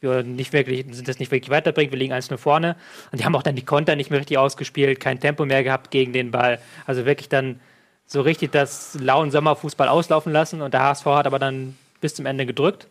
wir 0.00 0.22
nicht 0.22 0.52
wirklich, 0.52 0.84
sind 0.90 1.08
das 1.08 1.18
nicht 1.18 1.32
wirklich 1.32 1.50
weiterbringt. 1.50 1.92
Wir 1.92 1.98
liegen 1.98 2.12
1-0 2.12 2.36
vorne. 2.36 2.76
Und 3.10 3.20
die 3.20 3.24
haben 3.24 3.34
auch 3.34 3.42
dann 3.42 3.56
die 3.56 3.64
Konter 3.64 3.96
nicht 3.96 4.10
mehr 4.10 4.20
richtig 4.20 4.38
ausgespielt, 4.38 5.00
kein 5.00 5.20
Tempo 5.20 5.44
mehr 5.44 5.64
gehabt 5.64 5.90
gegen 5.90 6.12
den 6.12 6.30
Ball. 6.30 6.58
Also 6.86 7.04
wirklich 7.04 7.28
dann 7.28 7.60
so 8.06 8.20
richtig 8.20 8.52
das 8.52 8.96
lauen 9.00 9.30
Sommerfußball 9.30 9.88
auslaufen 9.88 10.32
lassen. 10.32 10.62
Und 10.62 10.74
der 10.74 10.82
HSV 10.82 11.06
hat 11.06 11.26
aber 11.26 11.38
dann 11.38 11.76
bis 12.00 12.14
zum 12.14 12.26
Ende 12.26 12.46
gedrückt. 12.46 12.86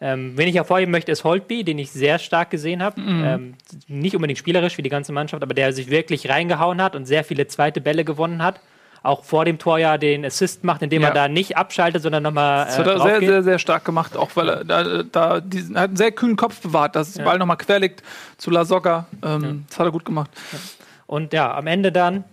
Ähm, 0.00 0.32
wen 0.36 0.48
ich 0.48 0.56
hervorheben 0.56 0.92
möchte, 0.92 1.12
ist 1.12 1.24
Holtby, 1.24 1.64
den 1.64 1.78
ich 1.78 1.90
sehr 1.90 2.18
stark 2.18 2.50
gesehen 2.50 2.82
habe. 2.82 3.00
Ähm, 3.00 3.54
nicht 3.88 4.14
unbedingt 4.14 4.38
spielerisch 4.38 4.76
wie 4.76 4.82
die 4.82 4.90
ganze 4.90 5.12
Mannschaft, 5.12 5.42
aber 5.42 5.54
der 5.54 5.72
sich 5.72 5.88
wirklich 5.90 6.28
reingehauen 6.28 6.82
hat 6.82 6.94
und 6.94 7.06
sehr 7.06 7.24
viele 7.24 7.46
zweite 7.46 7.80
Bälle 7.80 8.04
gewonnen 8.04 8.42
hat. 8.42 8.60
Auch 9.06 9.24
vor 9.24 9.44
dem 9.44 9.58
Tor 9.58 9.78
ja 9.78 9.96
den 9.98 10.24
Assist 10.24 10.64
macht, 10.64 10.82
indem 10.82 11.02
Ja. 11.02 11.08
er 11.08 11.14
da 11.14 11.28
nicht 11.28 11.56
abschaltet, 11.56 12.02
sondern 12.02 12.22
nochmal. 12.22 12.66
Das 12.66 12.76
Äh, 12.76 12.78
hat 12.80 12.86
er 12.86 12.98
sehr, 12.98 13.08
draufgeht. 13.10 13.28
sehr, 13.28 13.42
sehr 13.42 13.58
stark 13.58 13.84
gemacht, 13.84 14.16
auch 14.16 14.30
weil 14.34 14.48
er 14.48 14.64
da, 14.64 15.02
da 15.04 15.40
diesen, 15.40 15.76
hat 15.78 15.88
einen 15.88 15.96
sehr 15.96 16.12
kühlen 16.12 16.36
Kopf 16.36 16.60
bewahrt, 16.60 16.96
dass 16.96 17.12
der 17.14 17.24
Ball 17.24 17.38
nochmal 17.38 17.56
quer 17.56 17.78
liegt 17.78 18.02
zu 18.36 18.50
La 18.50 18.64
Soga. 18.64 19.06
Ähm, 19.24 19.64
Das 19.68 19.78
hat 19.78 19.86
er 19.86 19.92
gut 19.92 20.04
gemacht. 20.04 20.30
Und 21.06 21.32
ja, 21.32 21.54
am 21.54 21.66
Ende 21.66 21.92
dann 21.92 22.24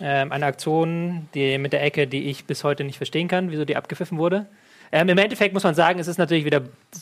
ähm, 0.00 0.30
eine 0.30 0.46
Aktion 0.46 1.28
die, 1.34 1.58
mit 1.58 1.72
der 1.72 1.82
Ecke, 1.82 2.06
die 2.06 2.24
ich 2.30 2.44
bis 2.44 2.64
heute 2.64 2.84
nicht 2.84 2.98
verstehen 2.98 3.28
kann, 3.28 3.50
wieso 3.50 3.64
die 3.64 3.76
abgepfiffen 3.76 4.18
wurde. 4.18 4.46
Ähm, 4.92 5.08
Im 5.08 5.18
Endeffekt 5.18 5.52
muss 5.52 5.64
man 5.64 5.74
sagen, 5.74 5.98
es 5.98 6.06
ist 6.06 6.16
natürlich 6.18 6.44
wieder, 6.44 6.60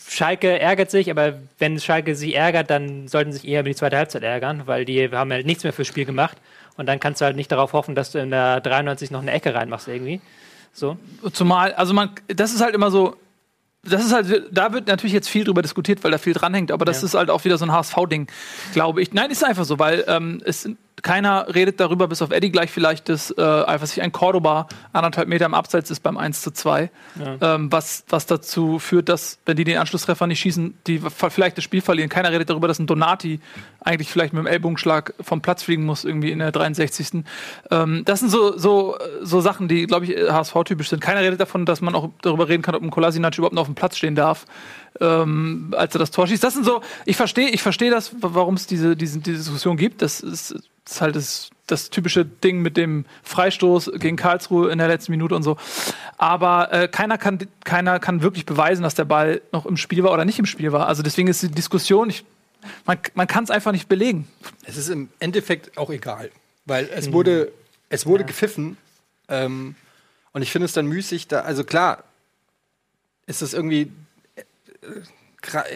Schalke 0.09 0.59
ärgert 0.59 0.91
sich, 0.91 1.11
aber 1.11 1.35
wenn 1.59 1.79
Schalke 1.79 2.15
sich 2.17 2.35
ärgert, 2.35 2.71
dann 2.71 3.09
sollten 3.09 3.31
sie 3.33 3.39
sich 3.41 3.49
eher 3.49 3.61
über 3.61 3.69
die 3.69 3.75
zweite 3.75 3.99
Halbzeit 3.99 4.23
ärgern, 4.23 4.63
weil 4.65 4.87
die 4.87 5.11
haben 5.11 5.31
halt 5.31 5.45
nichts 5.45 5.65
mehr 5.65 5.73
fürs 5.75 5.89
Spiel 5.89 6.07
gemacht. 6.07 6.39
Und 6.77 6.87
dann 6.87 6.99
kannst 7.01 7.21
du 7.21 7.25
halt 7.25 7.37
nicht 7.37 7.51
darauf 7.53 7.73
hoffen, 7.73 7.95
dass 7.95 8.11
du 8.13 8.19
in 8.19 8.31
der 8.31 8.61
93 8.61 9.11
noch 9.11 9.23
eine 9.23 9.31
Ecke 9.33 9.55
reinmachst 9.55 9.87
irgendwie. 9.89 10.21
So. 10.73 10.97
Zumal, 11.33 11.73
also 11.75 11.95
man, 11.95 12.11
das 12.29 12.53
ist 12.53 12.61
halt 12.61 12.75
immer 12.75 12.91
so, 12.91 13.17
das 13.85 14.05
ist 14.05 14.13
halt, 14.13 14.49
da 14.51 14.73
wird 14.73 14.89
natürlich 14.89 15.13
jetzt 15.13 15.29
viel 15.29 15.45
drüber 15.45 15.63
diskutiert, 15.63 16.03
weil 16.03 16.11
da 16.11 16.19
viel 16.19 16.33
dranhängt, 16.33 16.73
aber 16.73 16.85
das 16.85 17.01
Ja. 17.03 17.07
ist 17.07 17.15
halt 17.15 17.31
auch 17.31 17.45
wieder 17.45 17.59
so 17.59 17.65
ein 17.67 17.71
HSV-Ding, 17.73 18.27
glaube 18.73 19.03
ich. 19.03 19.13
Nein, 19.13 19.31
ist 19.31 19.45
einfach 19.45 19.65
so, 19.65 19.79
weil 19.79 20.05
ähm, 20.09 20.43
es 20.45 20.63
sind- 20.63 20.79
keiner 21.03 21.55
redet 21.55 21.81
darüber, 21.81 22.09
bis 22.09 22.23
auf 22.23 22.31
Eddie 22.31 22.51
gleich 22.51 22.71
vielleicht, 22.71 23.09
dass 23.09 23.31
äh, 23.37 23.43
einfach 23.43 23.87
sich 23.87 24.03
ein 24.03 24.13
Cordoba 24.13 24.69
anderthalb 24.93 25.29
Meter 25.29 25.47
im 25.47 25.55
Abseits 25.55 25.91
ist 25.91 26.01
beim 26.01 26.17
1 26.17 26.41
zu 26.41 26.51
2. 26.51 26.91
Ähm, 27.41 27.73
was, 27.73 28.05
was 28.09 28.27
dazu 28.27 28.79
führt, 28.79 29.09
dass, 29.09 29.39
wenn 29.45 29.57
die 29.57 29.65
den 29.65 29.79
Anschlusstreffer 29.79 30.27
nicht 30.27 30.41
schießen, 30.41 30.75
die 30.87 31.01
vielleicht 31.29 31.57
das 31.57 31.65
Spiel 31.65 31.81
verlieren. 31.81 32.09
Keiner 32.09 32.33
redet 32.33 32.51
darüber, 32.51 32.69
dass 32.69 32.79
ein 32.79 32.87
Donati 32.87 33.41
eigentlich 33.81 34.11
vielleicht 34.11 34.33
mit 34.33 34.45
dem 34.45 34.47
Ellbogenschlag 34.47 35.15
vom 35.21 35.43
Platz 35.43 35.63
fliegen 35.63 35.85
muss, 35.85 36.05
irgendwie 36.05 36.31
in 36.31 36.39
der 36.39 36.53
63. 36.53 37.25
Ähm, 37.71 38.03
das 38.05 38.21
sind 38.21 38.31
so, 38.31 38.57
so, 38.57 38.97
so 39.21 39.41
Sachen, 39.41 39.69
die, 39.69 39.87
glaube 39.87 40.07
ich, 40.07 40.17
HSV-typisch 40.17 40.89
sind. 40.89 41.01
Keiner 41.01 41.21
redet 41.21 41.41
davon, 41.41 41.67
dass 41.67 41.81
man 41.81 41.95
auch 41.95 42.11
darüber 42.23 42.49
reden 42.49 42.63
kann, 42.63 42.75
ob 42.75 42.83
ein 42.83 42.91
Kolasinac 42.91 43.37
überhaupt 43.37 43.55
noch 43.55 43.63
auf 43.63 43.69
dem 43.69 43.75
Platz 43.75 43.97
stehen 43.99 44.15
darf, 44.15 44.47
ähm, 45.01 45.75
als 45.77 45.95
er 45.95 45.99
das 45.99 46.11
Tor 46.11 46.27
schießt. 46.27 46.43
Das 46.43 46.55
sind 46.55 46.65
so, 46.65 46.81
ich 47.05 47.17
verstehe 47.17 47.49
ich 47.49 47.63
verstehe 47.63 47.91
das, 47.91 48.13
warum 48.21 48.55
es 48.55 48.67
diese, 48.67 48.97
diese, 48.97 49.19
diese 49.19 49.39
Diskussion 49.39 49.77
gibt. 49.77 50.03
Das 50.03 50.21
ist 50.21 50.55
Das 50.85 50.97
ist 50.97 51.01
halt 51.01 51.17
das, 51.17 51.51
das 51.67 51.89
typische 51.89 52.27
Ding 52.27 52.61
mit 52.61 52.77
dem 52.77 53.07
Freistoß 53.23 53.93
gegen 53.99 54.17
Karlsruhe 54.17 54.71
in 54.71 54.79
der 54.79 54.89
letzten 54.89 55.13
Minute 55.13 55.35
und 55.35 55.43
so. 55.43 55.57
Aber 56.19 56.73
äh, 56.73 56.89
keiner, 56.89 57.17
kann, 57.17 57.39
keiner 57.65 57.99
kann 57.99 58.21
wirklich 58.21 58.45
beweisen, 58.45 58.83
dass 58.83 58.95
der 58.95 59.07
Ball 59.07 59.41
noch 59.51 59.65
im 59.65 59.77
Spiel 59.79 60.03
war 60.05 60.13
oder 60.13 60.25
nicht 60.27 60.39
im 60.39 60.47
Spiel 60.47 60.73
war. 60.73 60.87
Also 60.87 61.03
deswegen 61.03 61.29
ist 61.29 61.43
die 61.43 61.49
Diskussion, 61.49 62.11
ich, 62.11 62.25
man, 62.85 62.99
man 63.15 63.27
kann 63.27 63.45
es 63.45 63.51
einfach 63.51 63.73
nicht 63.73 63.89
belegen. 63.89 64.29
Es 64.65 64.77
ist 64.77 64.91
im 64.91 65.09
Endeffekt 65.21 65.79
auch 65.79 65.91
egal, 65.91 66.31
weil 66.67 66.89
es 66.95 67.13
wurde, 67.13 67.51
es 67.89 68.05
wurde 68.05 68.25
gepfiffen. 68.25 68.77
Ähm, 69.29 69.75
und 70.33 70.43
ich 70.43 70.53
finde 70.53 70.67
es 70.67 70.75
dann 70.75 70.87
müßig, 70.87 71.29
da, 71.29 71.41
also 71.41 71.65
klar, 71.65 72.05
ist 73.27 73.41
es 73.41 73.55
irgendwie 73.55 73.91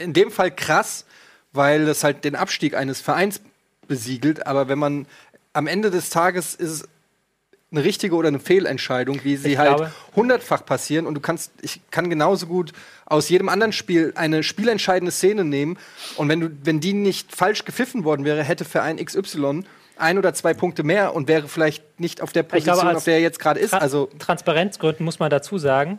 in 0.03 0.12
dem 0.12 0.31
Fall 0.31 0.50
krass, 0.50 1.05
weil 1.53 1.87
es 1.88 2.05
halt 2.05 2.25
den 2.25 2.37
Abstieg 2.37 2.75
eines 2.75 3.00
Vereins 3.00 3.41
besiegelt. 3.87 4.47
Aber 4.47 4.69
wenn 4.69 4.79
man 4.79 5.07
am 5.53 5.67
Ende 5.67 5.91
des 5.91 6.11
Tages 6.11 6.55
ist 6.55 6.71
es 6.71 6.88
eine 7.71 7.85
richtige 7.85 8.15
oder 8.15 8.29
eine 8.29 8.41
Fehlentscheidung, 8.41 9.21
wie 9.25 9.37
sie 9.37 9.53
Ich 9.53 9.59
halt 9.59 9.77
glaube- 9.77 9.93
hundertfach 10.17 10.65
passieren. 10.65 11.07
Und 11.07 11.15
du 11.15 11.21
kannst, 11.21 11.53
ich 11.61 11.81
kann 11.91 12.09
genauso 12.09 12.47
gut 12.47 12.73
aus 13.05 13.29
jedem 13.29 13.50
anderen 13.50 13.73
Spiel 13.73 14.12
eine 14.15 14.43
spielentscheidende 14.43 15.12
Szene 15.12 15.45
nehmen. 15.45 15.79
Und 16.17 16.29
wenn 16.31 16.41
du, 16.41 16.50
wenn 16.65 16.81
die 16.81 16.95
nicht 16.95 17.35
falsch 17.37 17.65
gepfiffen 17.67 18.05
worden 18.05 18.25
wäre, 18.25 18.43
hätte 18.43 18.65
Verein 18.65 18.97
XY 19.05 19.65
ein 19.97 20.17
oder 20.17 20.33
zwei 20.33 20.55
Punkte 20.55 20.83
mehr 20.83 21.15
und 21.15 21.29
wäre 21.29 21.49
vielleicht 21.49 22.00
nicht 22.00 22.23
auf 22.23 22.33
der 22.33 22.45
glaube, 22.45 22.62
Position, 22.65 22.87
als 22.88 22.99
auf 22.99 23.05
der 23.05 23.15
er 23.15 23.21
jetzt 23.21 23.38
gerade 23.41 23.61
ist. 23.61 23.71
Tra 23.71 23.79
Also 23.79 24.09
Transparenzgründen 24.19 25.05
muss 25.05 25.19
man 25.19 25.29
dazu 25.29 25.59
sagen, 25.59 25.99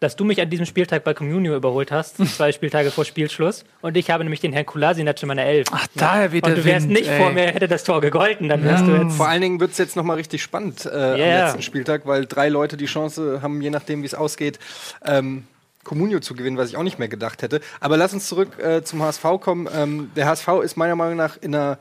dass 0.00 0.16
du 0.16 0.24
mich 0.24 0.40
an 0.40 0.48
diesem 0.50 0.66
Spieltag 0.66 1.04
bei 1.04 1.14
Communio 1.14 1.56
überholt 1.56 1.90
hast, 1.90 2.16
zwei 2.36 2.52
Spieltage 2.52 2.90
vor 2.90 3.04
Spielschluss. 3.04 3.64
Und 3.80 3.96
ich 3.96 4.10
habe 4.10 4.24
nämlich 4.24 4.40
den 4.40 4.52
Herrn 4.52 4.66
Kulasinac 4.66 5.20
in 5.22 5.28
meiner 5.28 5.44
Elf. 5.44 5.68
Ach, 5.72 5.86
daher 5.94 6.32
weht 6.32 6.44
und 6.46 6.56
du 6.56 6.64
wärst 6.64 6.86
Wind, 6.88 6.98
nicht 6.98 7.08
ey. 7.08 7.18
vor 7.18 7.30
mir, 7.32 7.46
hätte 7.48 7.68
das 7.68 7.84
Tor 7.84 8.00
gegolten, 8.00 8.48
dann 8.48 8.62
wärst 8.64 8.86
du 8.86 8.92
jetzt. 8.92 9.16
Vor 9.16 9.28
allen 9.28 9.42
Dingen 9.42 9.60
wird 9.60 9.72
es 9.72 9.78
jetzt 9.78 9.96
noch 9.96 10.04
mal 10.04 10.14
richtig 10.14 10.42
spannend 10.42 10.86
äh, 10.86 11.18
Ja. 11.18 11.40
am 11.40 11.44
letzten 11.46 11.62
Spieltag, 11.62 12.06
weil 12.06 12.26
drei 12.26 12.48
Leute 12.48 12.76
die 12.76 12.86
Chance 12.86 13.40
haben, 13.42 13.60
je 13.60 13.70
nachdem, 13.70 14.02
wie 14.02 14.06
es 14.06 14.14
ausgeht, 14.14 14.58
ähm, 15.04 15.44
Comunio 15.84 16.20
zu 16.20 16.34
gewinnen, 16.34 16.56
was 16.58 16.68
ich 16.68 16.76
auch 16.76 16.82
nicht 16.82 16.98
mehr 16.98 17.08
gedacht 17.08 17.42
hätte. 17.42 17.60
Aber 17.80 17.96
lass 17.96 18.12
uns 18.12 18.28
zurück 18.28 18.58
äh, 18.58 18.82
zum 18.82 19.02
HSV 19.02 19.22
kommen. 19.40 19.68
Ähm, 19.74 20.10
der 20.16 20.26
HSV 20.26 20.48
ist 20.62 20.76
meiner 20.76 20.96
Meinung 20.96 21.16
nach 21.16 21.38
in 21.40 21.54
einer 21.54 21.78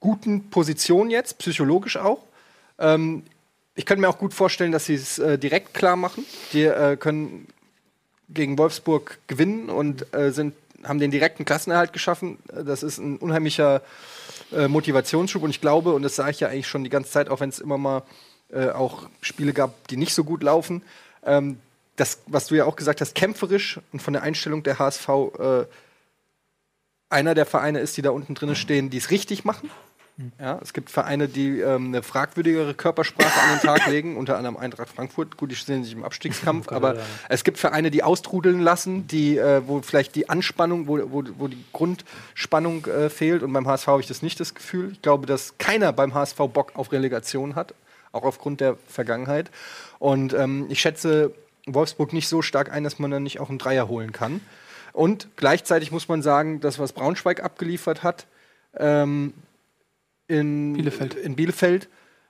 guten 0.00 0.48
Position 0.48 1.10
jetzt, 1.10 1.38
psychologisch 1.38 1.96
auch. 1.96 2.20
Ähm, 2.78 3.24
ich 3.74 3.84
könnte 3.84 4.00
mir 4.00 4.08
auch 4.08 4.18
gut 4.18 4.32
vorstellen, 4.34 4.72
dass 4.72 4.86
sie 4.86 4.94
es 4.94 5.18
äh, 5.18 5.38
direkt 5.38 5.74
klar 5.74 5.96
machen. 5.96 6.24
Die 6.52 6.62
äh, 6.64 6.96
können 6.96 7.46
gegen 8.28 8.58
Wolfsburg 8.58 9.18
gewinnen 9.26 9.70
und 9.70 10.12
äh, 10.14 10.30
sind, 10.30 10.54
haben 10.84 10.98
den 10.98 11.10
direkten 11.10 11.44
Klassenerhalt 11.44 11.92
geschaffen. 11.92 12.38
Das 12.46 12.82
ist 12.82 12.98
ein 12.98 13.16
unheimlicher 13.16 13.82
äh, 14.52 14.68
Motivationsschub 14.68 15.42
und 15.42 15.50
ich 15.50 15.60
glaube, 15.60 15.92
und 15.92 16.02
das 16.02 16.16
sage 16.16 16.30
ich 16.30 16.40
ja 16.40 16.48
eigentlich 16.48 16.68
schon 16.68 16.84
die 16.84 16.90
ganze 16.90 17.10
Zeit, 17.10 17.28
auch 17.28 17.40
wenn 17.40 17.48
es 17.48 17.58
immer 17.58 17.78
mal 17.78 18.02
äh, 18.50 18.70
auch 18.70 19.08
Spiele 19.20 19.52
gab, 19.52 19.88
die 19.88 19.96
nicht 19.96 20.14
so 20.14 20.24
gut 20.24 20.42
laufen, 20.42 20.82
ähm, 21.24 21.58
das, 21.96 22.20
was 22.26 22.46
du 22.46 22.54
ja 22.54 22.64
auch 22.64 22.76
gesagt 22.76 23.00
hast, 23.00 23.14
kämpferisch 23.14 23.80
und 23.92 24.00
von 24.00 24.12
der 24.12 24.22
Einstellung 24.22 24.62
der 24.62 24.78
HSV 24.78 25.08
äh, 25.08 25.64
einer 27.10 27.34
der 27.34 27.46
Vereine 27.46 27.80
ist, 27.80 27.96
die 27.96 28.02
da 28.02 28.10
unten 28.10 28.34
drin 28.34 28.54
stehen, 28.54 28.90
die 28.90 28.98
es 28.98 29.10
richtig 29.10 29.44
machen. 29.44 29.70
Ja, 30.40 30.58
es 30.60 30.72
gibt 30.72 30.90
Vereine, 30.90 31.28
die 31.28 31.60
ähm, 31.60 31.86
eine 31.86 32.02
fragwürdigere 32.02 32.74
Körpersprache 32.74 33.40
an 33.40 33.50
den 33.50 33.60
Tag 33.60 33.86
legen, 33.90 34.16
unter 34.16 34.36
anderem 34.36 34.56
Eintracht 34.56 34.88
Frankfurt. 34.88 35.36
Gut, 35.36 35.52
die 35.52 35.54
stehen 35.54 35.84
sich 35.84 35.92
im 35.92 36.02
Abstiegskampf, 36.02 36.72
aber 36.72 36.96
es 37.28 37.44
gibt 37.44 37.58
Vereine, 37.58 37.92
die 37.92 38.02
austrudeln 38.02 38.60
lassen, 38.60 39.06
die, 39.06 39.38
äh, 39.38 39.62
wo 39.64 39.80
vielleicht 39.80 40.16
die 40.16 40.28
Anspannung, 40.28 40.88
wo, 40.88 40.98
wo, 41.12 41.22
wo 41.38 41.46
die 41.46 41.64
Grundspannung 41.72 42.86
äh, 42.86 43.10
fehlt. 43.10 43.44
Und 43.44 43.52
beim 43.52 43.68
HSV 43.68 43.86
habe 43.86 44.00
ich 44.00 44.08
das 44.08 44.22
nicht 44.22 44.40
das 44.40 44.54
Gefühl. 44.54 44.90
Ich 44.92 45.02
glaube, 45.02 45.26
dass 45.26 45.56
keiner 45.58 45.92
beim 45.92 46.14
HSV 46.14 46.36
Bock 46.52 46.72
auf 46.74 46.90
Relegation 46.90 47.54
hat, 47.54 47.74
auch 48.10 48.24
aufgrund 48.24 48.60
der 48.60 48.76
Vergangenheit. 48.88 49.52
Und 50.00 50.32
ähm, 50.32 50.66
ich 50.68 50.80
schätze 50.80 51.32
Wolfsburg 51.66 52.12
nicht 52.12 52.28
so 52.28 52.42
stark 52.42 52.72
ein, 52.72 52.82
dass 52.82 52.98
man 52.98 53.12
dann 53.12 53.22
nicht 53.22 53.38
auch 53.38 53.50
einen 53.50 53.58
Dreier 53.58 53.86
holen 53.86 54.10
kann. 54.10 54.40
Und 54.92 55.28
gleichzeitig 55.36 55.92
muss 55.92 56.08
man 56.08 56.22
sagen, 56.22 56.60
das, 56.60 56.80
was 56.80 56.92
Braunschweig 56.92 57.40
abgeliefert 57.44 58.02
hat, 58.02 58.26
ähm, 58.76 59.32
in 60.28 60.74
Bielefeld. 60.74 61.14
in 61.14 61.36
Bielefeld 61.36 61.88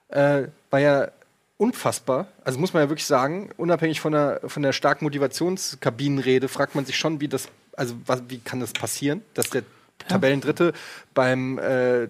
äh, 0.09 0.43
war 0.69 0.79
ja 0.79 1.11
unfassbar. 1.57 2.27
Also 2.43 2.57
muss 2.57 2.73
man 2.73 2.83
ja 2.83 2.89
wirklich 2.89 3.05
sagen, 3.05 3.51
unabhängig 3.57 3.99
von 3.99 4.13
der, 4.13 4.39
von 4.45 4.63
der 4.63 4.73
starken 4.73 5.05
Motivationskabinenrede, 5.05 6.47
fragt 6.47 6.73
man 6.73 6.85
sich 6.85 6.97
schon, 6.97 7.19
wie 7.21 7.27
das, 7.27 7.49
also 7.73 7.95
was, 8.05 8.23
wie 8.29 8.39
kann 8.39 8.59
das 8.59 8.73
passieren, 8.73 9.21
dass 9.33 9.49
der 9.49 9.63
Tabellendritte 10.07 10.73
beim 11.13 11.59
äh, 11.59 12.03
äh, 12.03 12.07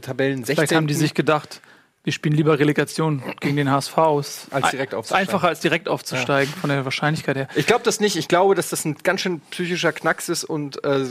Tabellen 0.00 0.38
16. 0.38 0.56
Vielleicht 0.56 0.74
haben 0.74 0.88
die 0.88 0.94
sich 0.94 1.14
gedacht, 1.14 1.60
wir 2.02 2.12
spielen 2.12 2.34
lieber 2.34 2.58
Relegation 2.58 3.22
gegen 3.40 3.56
den 3.56 3.70
HSV 3.70 3.96
aus. 3.98 4.46
Als 4.50 4.70
direkt 4.70 4.94
aufzusteigen. 4.94 5.28
einfacher 5.28 5.48
als 5.48 5.60
direkt 5.60 5.88
aufzusteigen, 5.88 6.52
von 6.54 6.70
der 6.70 6.84
Wahrscheinlichkeit 6.84 7.36
her. 7.36 7.48
Ich 7.54 7.66
glaube 7.66 7.84
das 7.84 8.00
nicht. 8.00 8.16
Ich 8.16 8.26
glaube, 8.26 8.54
dass 8.54 8.70
das 8.70 8.84
ein 8.84 8.96
ganz 9.02 9.20
schön 9.20 9.40
psychischer 9.50 9.92
Knacks 9.92 10.28
ist 10.28 10.44
und 10.44 10.82
äh, 10.82 11.06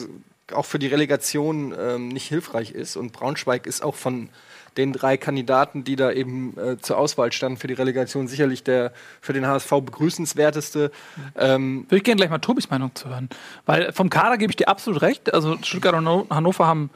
auch 0.53 0.65
für 0.65 0.79
die 0.79 0.87
Relegation 0.87 1.73
ähm, 1.79 2.07
nicht 2.09 2.27
hilfreich 2.27 2.71
ist. 2.71 2.95
Und 2.95 3.11
Braunschweig 3.13 3.65
ist 3.65 3.83
auch 3.83 3.95
von 3.95 4.29
den 4.77 4.93
drei 4.93 5.17
Kandidaten, 5.17 5.83
die 5.83 5.95
da 5.95 6.11
eben 6.11 6.55
äh, 6.57 6.77
zur 6.77 6.97
Auswahl 6.97 7.31
standen 7.31 7.57
für 7.57 7.67
die 7.67 7.73
Relegation, 7.73 8.27
sicherlich 8.27 8.63
der 8.63 8.93
für 9.19 9.33
den 9.33 9.45
HSV 9.47 9.69
begrüßenswerteste. 9.81 10.91
Ähm, 11.35 11.85
Würde 11.89 11.97
ich 11.97 12.03
gerne 12.03 12.17
gleich 12.17 12.29
mal 12.29 12.37
Tobis 12.39 12.69
Meinung 12.69 12.93
zu 12.95 13.09
hören. 13.09 13.29
Weil 13.65 13.91
vom 13.93 14.09
Kader 14.09 14.37
gebe 14.37 14.51
ich 14.51 14.55
dir 14.57 14.67
absolut 14.69 15.01
recht. 15.01 15.33
Also 15.33 15.57
Stuttgart 15.63 15.93
und 15.95 16.05
Hanno- 16.07 16.27
Hannover 16.29 16.67
haben 16.67 16.89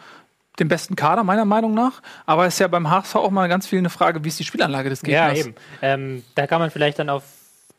den 0.60 0.68
besten 0.68 0.96
Kader, 0.96 1.24
meiner 1.24 1.46
Meinung 1.46 1.74
nach. 1.74 2.02
Aber 2.26 2.46
es 2.46 2.54
ist 2.56 2.60
ja 2.60 2.68
beim 2.68 2.90
HSV 2.90 3.16
auch 3.16 3.32
mal 3.32 3.50
ganz 3.50 3.66
viel 3.68 3.80
eine 3.80 3.90
Frage, 3.90 4.24
wie 4.24 4.28
ist 4.28 4.40
die 4.40 4.44
Spielanlage 4.44 4.90
des 4.90 5.02
Ja, 5.02 5.30
Gegners? 5.30 5.48
eben. 5.48 5.56
Ähm, 5.82 6.24
da 6.36 6.46
kann 6.48 6.60
man 6.60 6.70
vielleicht 6.70 7.00
dann 7.00 7.10
auf 7.10 7.24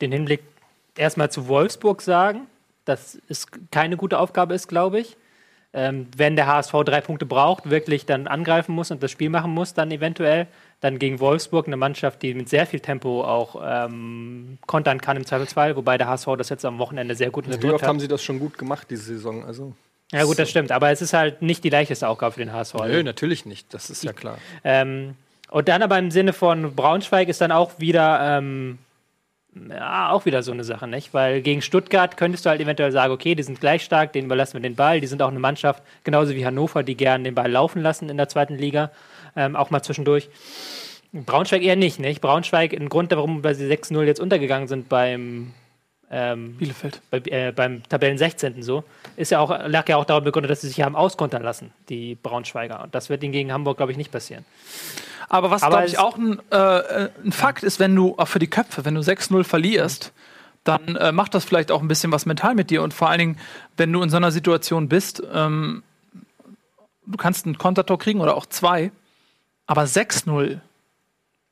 den 0.00 0.10
Hinblick 0.10 0.42
erstmal 0.96 1.30
zu 1.30 1.46
Wolfsburg 1.46 2.02
sagen, 2.02 2.40
dass 2.84 3.16
es 3.28 3.46
keine 3.70 3.96
gute 3.96 4.18
Aufgabe 4.18 4.54
ist, 4.54 4.68
glaube 4.68 4.98
ich. 5.00 5.16
Ähm, 5.76 6.06
wenn 6.16 6.36
der 6.36 6.46
HSV 6.46 6.72
drei 6.84 7.00
Punkte 7.00 7.26
braucht, 7.26 7.68
wirklich 7.68 8.06
dann 8.06 8.28
angreifen 8.28 8.72
muss 8.72 8.92
und 8.92 9.02
das 9.02 9.10
Spiel 9.10 9.28
machen 9.28 9.50
muss, 9.50 9.74
dann 9.74 9.90
eventuell, 9.90 10.46
dann 10.80 11.00
gegen 11.00 11.18
Wolfsburg, 11.18 11.66
eine 11.66 11.76
Mannschaft, 11.76 12.22
die 12.22 12.32
mit 12.32 12.48
sehr 12.48 12.64
viel 12.66 12.78
Tempo 12.78 13.24
auch 13.24 13.60
ähm, 13.64 14.58
kontern 14.66 15.00
kann 15.00 15.16
im 15.16 15.26
Zweifelsfall, 15.26 15.74
wobei 15.74 15.98
der 15.98 16.06
HSV 16.06 16.28
das 16.38 16.48
jetzt 16.48 16.64
am 16.64 16.78
Wochenende 16.78 17.16
sehr 17.16 17.30
gut 17.30 17.46
wie 17.46 17.48
unterdrückt 17.48 17.74
oft 17.74 17.82
hat. 17.82 17.88
haben 17.88 17.98
sie 17.98 18.06
das 18.06 18.22
schon 18.22 18.38
gut 18.38 18.56
gemacht 18.56 18.86
diese 18.88 19.02
Saison? 19.02 19.44
Also 19.44 19.72
Ja 20.12 20.22
gut, 20.22 20.38
das 20.38 20.48
stimmt, 20.48 20.70
aber 20.70 20.90
es 20.90 21.02
ist 21.02 21.12
halt 21.12 21.42
nicht 21.42 21.64
die 21.64 21.70
leichteste 21.70 22.06
Aufgabe 22.06 22.34
für 22.34 22.40
den 22.40 22.52
HSV. 22.52 22.74
nö, 22.86 23.02
natürlich 23.02 23.44
nicht. 23.44 23.74
Das 23.74 23.90
ist 23.90 24.04
ja 24.04 24.12
klar. 24.12 24.38
Ähm, 24.62 25.16
und 25.50 25.68
dann 25.68 25.82
aber 25.82 25.98
im 25.98 26.12
Sinne 26.12 26.32
von 26.32 26.74
Braunschweig 26.76 27.28
ist 27.28 27.40
dann 27.40 27.50
auch 27.50 27.72
wieder, 27.78 28.38
ähm, 28.38 28.78
ja, 29.68 30.10
auch 30.10 30.24
wieder 30.24 30.42
so 30.42 30.52
eine 30.52 30.64
Sache, 30.64 30.88
nicht? 30.88 31.14
Weil 31.14 31.40
gegen 31.40 31.62
Stuttgart 31.62 32.16
könntest 32.16 32.44
du 32.44 32.50
halt 32.50 32.60
eventuell 32.60 32.92
sagen, 32.92 33.12
okay, 33.12 33.34
die 33.34 33.42
sind 33.42 33.60
gleich 33.60 33.84
stark, 33.84 34.12
denen 34.12 34.26
überlassen 34.26 34.54
wir 34.54 34.60
den 34.60 34.74
Ball. 34.74 35.00
Die 35.00 35.06
sind 35.06 35.22
auch 35.22 35.28
eine 35.28 35.38
Mannschaft, 35.38 35.82
genauso 36.02 36.34
wie 36.34 36.44
Hannover, 36.44 36.82
die 36.82 36.96
gern 36.96 37.24
den 37.24 37.34
Ball 37.34 37.50
laufen 37.50 37.80
lassen 37.80 38.08
in 38.08 38.16
der 38.16 38.28
zweiten 38.28 38.56
Liga, 38.56 38.90
ähm, 39.36 39.56
auch 39.56 39.70
mal 39.70 39.82
zwischendurch. 39.82 40.28
Braunschweig 41.12 41.62
eher 41.62 41.76
nicht, 41.76 42.00
nicht? 42.00 42.20
Braunschweig, 42.20 42.72
ein 42.72 42.88
Grund, 42.88 43.12
warum 43.12 43.42
sie 43.54 43.72
6-0 43.72 44.02
jetzt 44.02 44.20
untergegangen 44.20 44.66
sind 44.66 44.88
beim 44.88 45.54
ähm, 46.10 46.56
Bielefeld. 46.56 47.00
bei, 47.10 47.18
äh, 47.26 47.52
beim 47.52 47.82
Tabellen 47.88 48.18
16. 48.18 48.62
so, 48.62 48.82
ist 49.16 49.30
ja 49.30 49.38
auch, 49.38 49.50
lag 49.66 49.88
ja 49.88 49.96
auch 49.96 50.04
daran 50.04 50.24
begründet, 50.24 50.50
dass 50.50 50.62
sie 50.62 50.68
sich 50.68 50.80
haben 50.82 50.96
auskontern 50.96 51.42
lassen, 51.42 51.72
die 51.88 52.16
Braunschweiger. 52.16 52.82
Und 52.82 52.94
das 52.94 53.10
wird 53.10 53.22
ihnen 53.22 53.32
gegen 53.32 53.52
Hamburg, 53.52 53.76
glaube 53.76 53.92
ich, 53.92 53.98
nicht 53.98 54.10
passieren. 54.10 54.44
Aber 55.28 55.50
was, 55.50 55.62
glaube 55.62 55.86
ich, 55.86 55.98
auch 55.98 56.16
ein, 56.16 56.40
äh, 56.50 57.08
ein 57.24 57.32
Fakt 57.32 57.62
ist, 57.62 57.80
wenn 57.80 57.94
du 57.94 58.14
auch 58.18 58.28
für 58.28 58.38
die 58.38 58.48
Köpfe, 58.48 58.84
wenn 58.84 58.94
du 58.94 59.00
6-0 59.00 59.44
verlierst, 59.44 60.12
dann 60.64 60.96
äh, 60.96 61.12
macht 61.12 61.34
das 61.34 61.44
vielleicht 61.44 61.70
auch 61.70 61.82
ein 61.82 61.88
bisschen 61.88 62.12
was 62.12 62.26
mental 62.26 62.54
mit 62.54 62.70
dir. 62.70 62.82
Und 62.82 62.94
vor 62.94 63.08
allen 63.10 63.18
Dingen, 63.18 63.38
wenn 63.76 63.92
du 63.92 64.02
in 64.02 64.10
so 64.10 64.16
einer 64.16 64.30
Situation 64.30 64.88
bist, 64.88 65.22
ähm, 65.32 65.82
du 67.06 67.16
kannst 67.16 67.46
einen 67.46 67.58
Kontertor 67.58 67.98
kriegen 67.98 68.20
oder 68.20 68.36
auch 68.36 68.46
zwei, 68.46 68.90
aber 69.66 69.82
6-0, 69.82 70.60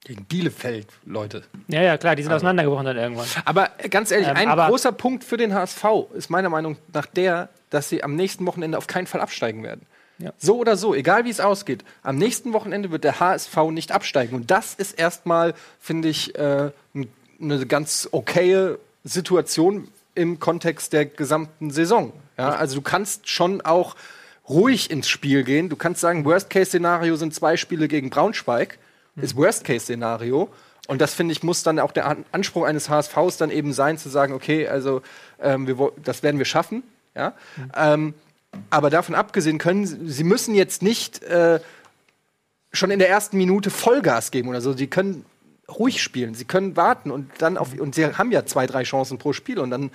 Gegen 0.04 0.24
Bielefeld, 0.24 0.88
Leute. 1.04 1.44
Ja, 1.68 1.80
ja, 1.80 1.96
klar, 1.96 2.16
die 2.16 2.24
sind 2.24 2.32
auseinandergebrochen 2.32 2.86
dann 2.86 2.96
irgendwann. 2.96 3.28
Aber 3.44 3.70
äh, 3.78 3.88
ganz 3.88 4.10
ehrlich, 4.10 4.26
Ähm, 4.26 4.36
ein 4.36 4.48
großer 4.48 4.90
Punkt 4.90 5.22
für 5.22 5.36
den 5.36 5.54
HSV 5.54 5.84
ist 6.14 6.28
meiner 6.28 6.48
Meinung 6.48 6.76
nach 6.92 7.06
der, 7.06 7.50
dass 7.70 7.88
sie 7.88 8.02
am 8.02 8.16
nächsten 8.16 8.44
Wochenende 8.46 8.78
auf 8.78 8.88
keinen 8.88 9.06
Fall 9.06 9.20
absteigen 9.20 9.62
werden. 9.62 9.86
Ja. 10.18 10.32
So 10.38 10.58
oder 10.58 10.76
so, 10.76 10.94
egal 10.94 11.24
wie 11.24 11.30
es 11.30 11.40
ausgeht, 11.40 11.84
am 12.02 12.16
nächsten 12.16 12.52
Wochenende 12.52 12.90
wird 12.90 13.04
der 13.04 13.20
HSV 13.20 13.56
nicht 13.70 13.92
absteigen. 13.92 14.36
Und 14.36 14.50
das 14.50 14.74
ist 14.74 14.98
erstmal, 14.98 15.54
finde 15.80 16.08
ich, 16.08 16.34
äh, 16.36 16.70
eine 17.40 17.66
ganz 17.66 18.08
okaye 18.12 18.78
Situation 19.04 19.88
im 20.14 20.38
Kontext 20.38 20.92
der 20.92 21.06
gesamten 21.06 21.70
Saison. 21.70 22.12
Ja, 22.38 22.50
also 22.50 22.76
du 22.76 22.82
kannst 22.82 23.28
schon 23.28 23.60
auch 23.60 23.96
ruhig 24.48 24.90
ins 24.90 25.08
Spiel 25.08 25.44
gehen. 25.44 25.68
Du 25.68 25.76
kannst 25.76 26.00
sagen, 26.00 26.24
Worst-Case-Szenario 26.24 27.16
sind 27.16 27.34
zwei 27.34 27.56
Spiele 27.56 27.88
gegen 27.88 28.10
Braunschweig. 28.10 28.78
Ist 29.16 29.36
Worst-Case-Szenario. 29.36 30.48
Und 30.88 31.00
das, 31.00 31.14
finde 31.14 31.32
ich, 31.32 31.42
muss 31.42 31.62
dann 31.62 31.78
auch 31.78 31.92
der 31.92 32.06
An 32.06 32.24
Anspruch 32.32 32.64
eines 32.64 32.88
HSVs 32.88 33.36
dann 33.36 33.50
eben 33.50 33.72
sein, 33.72 33.98
zu 33.98 34.08
sagen, 34.08 34.32
okay, 34.32 34.66
also 34.66 35.02
ähm, 35.40 35.66
wir, 35.66 35.92
das 36.02 36.22
werden 36.22 36.38
wir 36.38 36.44
schaffen. 36.44 36.82
Ja? 37.14 37.34
Ähm, 37.76 38.14
aber 38.70 38.90
davon 38.90 39.14
abgesehen 39.14 39.58
können 39.58 39.86
sie, 39.86 40.24
müssen 40.24 40.54
jetzt 40.54 40.82
nicht 40.82 41.22
äh, 41.22 41.60
schon 42.72 42.90
in 42.90 42.98
der 42.98 43.08
ersten 43.08 43.36
Minute 43.36 43.70
Vollgas 43.70 44.30
geben 44.30 44.48
oder 44.48 44.60
so. 44.60 44.72
Sie 44.72 44.86
können 44.86 45.24
ruhig 45.68 46.02
spielen, 46.02 46.34
sie 46.34 46.44
können 46.44 46.76
warten 46.76 47.10
und 47.10 47.30
dann 47.38 47.56
auf 47.56 47.72
und 47.78 47.94
sie 47.94 48.06
haben 48.06 48.32
ja 48.32 48.44
zwei, 48.44 48.66
drei 48.66 48.82
Chancen 48.82 49.18
pro 49.18 49.32
Spiel 49.32 49.58
und 49.58 49.70
dann 49.70 49.90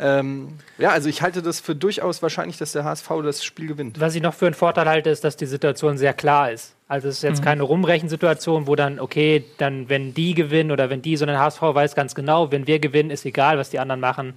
ähm, 0.00 0.58
ja, 0.78 0.90
also 0.90 1.08
ich 1.08 1.22
halte 1.22 1.42
das 1.42 1.58
für 1.58 1.74
durchaus 1.74 2.22
wahrscheinlich, 2.22 2.56
dass 2.56 2.70
der 2.70 2.84
HSV 2.84 3.08
das 3.24 3.42
Spiel 3.44 3.66
gewinnt. 3.66 3.98
Was 3.98 4.14
ich 4.14 4.22
noch 4.22 4.34
für 4.34 4.46
einen 4.46 4.54
Vorteil 4.54 4.88
halte, 4.88 5.10
ist, 5.10 5.24
dass 5.24 5.36
die 5.36 5.46
Situation 5.46 5.98
sehr 5.98 6.14
klar 6.14 6.52
ist. 6.52 6.76
Also 6.86 7.08
es 7.08 7.16
ist 7.16 7.22
jetzt 7.22 7.42
keine 7.42 7.64
Rumrechensituation, 7.64 8.68
wo 8.68 8.76
dann, 8.76 9.00
okay, 9.00 9.44
dann 9.58 9.88
wenn 9.88 10.14
die 10.14 10.34
gewinnen 10.34 10.70
oder 10.70 10.88
wenn 10.88 11.02
die, 11.02 11.16
sondern 11.16 11.38
HSV 11.38 11.60
weiß 11.60 11.96
ganz 11.96 12.14
genau, 12.14 12.52
wenn 12.52 12.68
wir 12.68 12.78
gewinnen, 12.78 13.10
ist 13.10 13.26
egal, 13.26 13.58
was 13.58 13.70
die 13.70 13.80
anderen 13.80 14.00
machen. 14.00 14.34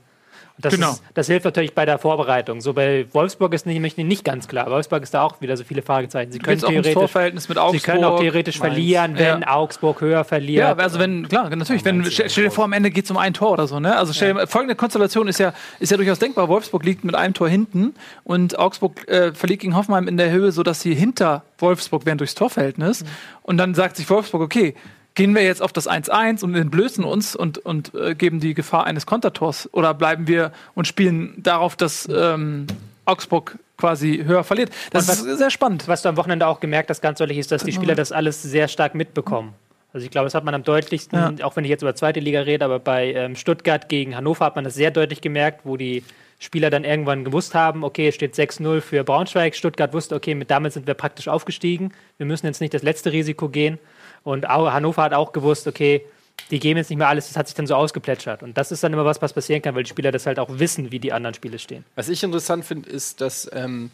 Das, 0.61 0.73
Genau. 0.75 0.91
ist, 0.91 1.03
das 1.13 1.27
hilft 1.27 1.45
natürlich 1.45 1.73
bei 1.75 1.85
der 1.85 1.97
Vorbereitung. 1.97 2.61
So 2.61 2.73
bei 2.73 3.05
Wolfsburg 3.11 3.53
ist 3.53 3.65
nämlich 3.65 3.97
nicht 3.97 4.23
ganz 4.23 4.47
klar. 4.47 4.69
Wolfsburg 4.69 5.03
ist 5.03 5.13
da 5.13 5.23
auch 5.23 5.41
wieder 5.41 5.57
so 5.57 5.63
viele 5.63 5.81
Fragezeichen. 5.81 6.31
Sie 6.31 6.39
können 6.39 6.59
theoretisch, 6.59 6.93
Torverhältnis 6.93 7.49
mit 7.49 7.57
sie 7.57 7.61
Augsburg. 7.61 7.83
können 7.83 8.03
auch 8.03 8.19
theoretisch 8.19 8.59
Mainz. 8.59 8.73
verlieren, 8.73 9.15
wenn 9.17 9.41
Ja. 9.41 9.55
Augsburg 9.55 10.01
höher 10.01 10.23
verliert. 10.23 10.59
Ja, 10.61 10.73
also 10.75 10.99
wenn, 10.99 11.27
klar, 11.27 11.49
natürlich, 11.55 11.83
wenn, 11.85 12.05
stell, 12.05 12.29
stell 12.29 12.43
dir 12.45 12.51
vor, 12.51 12.65
am 12.65 12.73
Ende 12.73 12.91
geht 12.91 13.05
es 13.05 13.11
um 13.11 13.17
ein 13.17 13.33
Tor 13.33 13.51
oder 13.51 13.67
so, 13.67 13.79
ne? 13.79 13.95
Also 13.97 14.13
stell 14.13 14.33
dir, 14.33 14.47
folgende 14.47 14.75
Konstellation 14.75 15.27
ist 15.27 15.39
ja, 15.39 15.53
ist 15.79 15.89
ja 15.91 15.97
durchaus 15.97 16.19
denkbar. 16.19 16.47
Wolfsburg 16.47 16.83
liegt 16.85 17.03
mit 17.03 17.15
einem 17.15 17.33
Tor 17.33 17.49
hinten 17.49 17.93
und 18.23 18.57
Augsburg 18.59 19.07
äh, 19.07 19.33
verliert 19.33 19.61
gegen 19.61 19.75
Hoffenheim 19.75 20.07
in 20.07 20.17
der 20.17 20.31
Höhe, 20.31 20.51
sodass 20.51 20.81
sie 20.81 20.93
hinter 20.93 21.43
Wolfsburg 21.57 22.05
wären 22.05 22.17
durchs 22.17 22.35
Torverhältnis. 22.35 23.03
Und 23.43 23.57
dann 23.57 23.73
sagt 23.73 23.97
sich 23.97 24.09
Wolfsburg, 24.09 24.41
okay, 24.41 24.75
gehen 25.15 25.35
wir 25.35 25.43
jetzt 25.43 25.61
auf 25.61 25.73
das 25.73 25.89
1-1 25.89 26.43
und 26.43 26.55
entblößen 26.55 27.03
uns 27.03 27.35
und, 27.35 27.57
und 27.59 27.93
äh, 27.95 28.15
geben 28.15 28.39
die 28.39 28.53
Gefahr 28.53 28.85
eines 28.85 29.05
Kontertors 29.05 29.69
oder 29.73 29.93
bleiben 29.93 30.27
wir 30.27 30.51
und 30.73 30.87
spielen 30.87 31.33
darauf, 31.37 31.75
dass 31.75 32.07
ähm, 32.13 32.67
Augsburg 33.05 33.57
quasi 33.77 34.23
höher 34.25 34.43
verliert. 34.43 34.69
Das 34.91 35.07
was- 35.07 35.21
ist 35.21 35.37
sehr 35.39 35.49
spannend. 35.49 35.87
Was 35.87 36.01
du 36.03 36.09
am 36.09 36.17
Wochenende 36.17 36.47
auch 36.47 36.59
gemerkt 36.59 36.89
hast, 36.89 37.01
ganz 37.01 37.17
deutlich, 37.17 37.37
ist, 37.39 37.51
dass 37.51 37.63
die 37.63 37.71
Spieler 37.73 37.95
das 37.95 38.11
alles 38.11 38.41
sehr 38.41 38.67
stark 38.67 38.95
mitbekommen. 38.95 39.53
Also 39.93 40.05
ich 40.05 40.11
glaube, 40.11 40.25
das 40.27 40.35
hat 40.35 40.45
man 40.45 40.53
am 40.53 40.63
deutlichsten, 40.63 41.17
Ja. 41.39 41.45
auch 41.45 41.55
wenn 41.57 41.65
ich 41.65 41.69
jetzt 41.69 41.81
über 41.81 41.93
zweite 41.95 42.21
Liga 42.21 42.41
rede, 42.41 42.63
aber 42.63 42.79
bei 42.79 43.11
ähm, 43.13 43.35
Stuttgart 43.35 43.89
gegen 43.89 44.15
Hannover 44.15 44.45
hat 44.45 44.55
man 44.55 44.63
das 44.63 44.75
sehr 44.75 44.91
deutlich 44.91 45.19
gemerkt, 45.19 45.61
wo 45.65 45.75
die 45.75 46.03
Spieler 46.39 46.69
dann 46.69 46.85
irgendwann 46.85 47.25
gewusst 47.25 47.53
haben, 47.53 47.83
okay, 47.83 48.07
es 48.07 48.15
steht 48.15 48.33
6-0 48.35 48.79
für 48.81 49.03
Braunschweig. 49.03 49.53
Stuttgart 49.55 49.93
wusste, 49.93 50.15
okay, 50.15 50.33
mit 50.33 50.49
damit 50.49 50.71
sind 50.73 50.87
wir 50.87 50.93
praktisch 50.93 51.27
aufgestiegen. 51.27 51.91
Wir 52.17 52.25
müssen 52.25 52.45
jetzt 52.45 52.61
nicht 52.61 52.73
das 52.73 52.83
letzte 52.83 53.11
Risiko 53.11 53.49
gehen. 53.49 53.77
Und 54.23 54.49
auch, 54.49 54.71
Hannover 54.71 55.03
hat 55.03 55.13
auch 55.13 55.31
gewusst, 55.31 55.67
okay, 55.67 56.05
die 56.49 56.59
geben 56.59 56.77
jetzt 56.77 56.89
nicht 56.89 56.99
mehr 56.99 57.07
alles, 57.07 57.27
das 57.27 57.37
hat 57.37 57.47
sich 57.47 57.55
dann 57.55 57.67
so 57.67 57.75
ausgeplätschert. 57.75 58.43
Und 58.43 58.57
das 58.57 58.71
ist 58.71 58.83
dann 58.83 58.93
immer 58.93 59.05
was, 59.05 59.21
was 59.21 59.33
passieren 59.33 59.61
kann, 59.61 59.75
weil 59.75 59.83
die 59.83 59.89
Spieler 59.89 60.11
das 60.11 60.25
halt 60.25 60.39
auch 60.39 60.59
wissen, 60.59 60.91
wie 60.91 60.99
die 60.99 61.13
anderen 61.13 61.33
Spiele 61.33 61.59
stehen. 61.59 61.85
Was 61.95 62.09
ich 62.09 62.23
interessant 62.23 62.65
finde, 62.65 62.89
ist, 62.89 63.21
dass 63.21 63.49
ähm, 63.53 63.91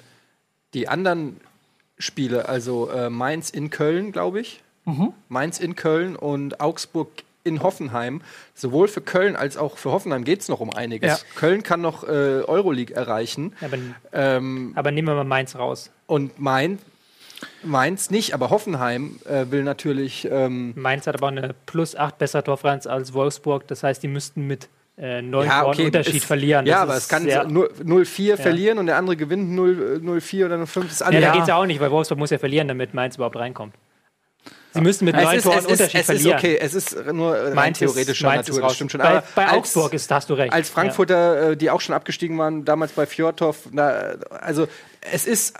die 0.73 0.87
anderen 0.87 1.39
Spiele, 1.97 2.47
also 2.47 2.89
äh, 2.89 3.09
Mainz 3.09 3.49
in 3.49 3.69
Köln, 3.69 4.11
glaube 4.11 4.39
ich, 4.39 4.61
Mainz 5.27 5.59
in 5.59 5.75
Köln 5.75 6.15
und 6.15 6.61
Augsburg 6.61 7.09
in 7.43 7.61
Hoffenheim, 7.61 8.21
sowohl 8.55 8.87
für 8.87 9.01
Köln 9.01 9.35
als 9.35 9.57
auch 9.57 9.77
für 9.77 9.91
Hoffenheim 9.91 10.23
geht 10.23 10.39
es 10.39 10.47
noch 10.47 10.61
um 10.61 10.73
einiges. 10.73 11.09
Ja. 11.09 11.17
Köln 11.35 11.61
kann 11.61 11.81
noch 11.81 12.03
äh, 12.03 12.07
Euroleague 12.07 12.95
erreichen 12.95 13.53
Aber, 13.59 13.77
ähm, 14.13 14.71
aber 14.75 14.91
nehmen 14.91 15.09
wir 15.09 15.15
mal 15.15 15.25
Mainz 15.25 15.55
raus. 15.57 15.91
und 16.05 16.39
Mainz, 16.39 16.81
Mainz 17.63 18.09
nicht, 18.09 18.33
aber 18.33 18.49
Hoffenheim 18.49 19.19
äh, 19.25 19.45
will 19.51 19.63
natürlich 19.63 20.27
ähm, 20.31 20.73
Mainz 20.75 21.05
hat 21.05 21.15
aber 21.15 21.27
eine 21.27 21.53
plus 21.65 21.95
8 21.95 22.17
besser 22.17 22.43
Torfrequenz 22.43 22.87
als 22.87 23.13
Wolfsburg. 23.13 23.67
Das 23.67 23.83
heißt, 23.83 24.01
die 24.01 24.07
müssten 24.07 24.47
mit 24.47 24.69
äh, 24.97 25.21
neun 25.21 25.47
Toren 25.47 25.79
Unterschied 25.85 26.15
es- 26.21 26.25
verlieren. 26.25 26.65
Ja, 26.65 26.77
Das 26.77 26.81
aber 26.83 26.97
ist 26.97 27.03
es 27.03 27.09
kann 27.09 27.23
sehr- 27.23 27.43
nur 27.45 27.69
0-4 27.83 28.37
verlieren 28.37 28.79
und 28.79 28.87
der 28.87 28.97
andere 28.97 29.15
gewinnt 29.15 29.51
0 29.51 30.01
0-4 30.03 30.45
oder 30.45 30.55
0-5. 30.55 30.81
Das 30.83 30.91
ist 30.93 30.99
Ja, 31.01 31.11
da 31.11 31.19
Ja. 31.19 31.31
geht 31.33 31.41
es 31.43 31.47
ja 31.47 31.55
auch 31.57 31.65
nicht, 31.67 31.79
weil 31.79 31.91
Wolfsburg 31.91 32.17
muss 32.17 32.31
ja 32.31 32.39
verlieren, 32.39 32.67
damit 32.67 32.95
Mainz 32.95 33.15
überhaupt 33.17 33.35
reinkommt. 33.35 33.75
Sie 34.73 34.81
müssen 34.81 35.05
mit 35.05 35.15
neun 35.15 35.37
ist, 35.37 35.43
Toren 35.43 35.59
ist, 35.59 35.65
Unterschied 35.71 35.95
es 35.95 35.99
ist 36.01 36.05
verlieren. 36.05 36.37
okay, 36.37 36.57
es 36.59 36.73
ist 36.73 37.05
nur 37.13 37.33
rein 37.35 37.53
Mainz 37.53 37.81
ist- 37.81 37.93
theoretischer 37.93 38.27
Mainz 38.27 38.47
ist 38.49 38.55
Natur, 38.55 38.67
das 38.69 38.75
stimmt 38.75 38.91
schon. 38.91 39.01
Bei, 39.01 39.09
Aber 39.09 39.23
bei 39.35 39.45
als, 39.45 39.53
Augsburg 39.57 39.93
ist, 39.93 40.09
hast 40.11 40.29
du 40.29 40.33
recht. 40.33 40.53
als 40.53 40.69
Frankfurter, 40.69 41.51
äh, 41.51 41.57
die 41.57 41.69
auch 41.69 41.81
schon 41.81 41.93
abgestiegen 41.95 42.37
waren, 42.37 42.65
damals 42.65 42.91
bei 42.93 43.05
Fjordhoff, 43.05 43.69
also 43.75 44.67
es 45.11 45.25
ist 45.27 45.55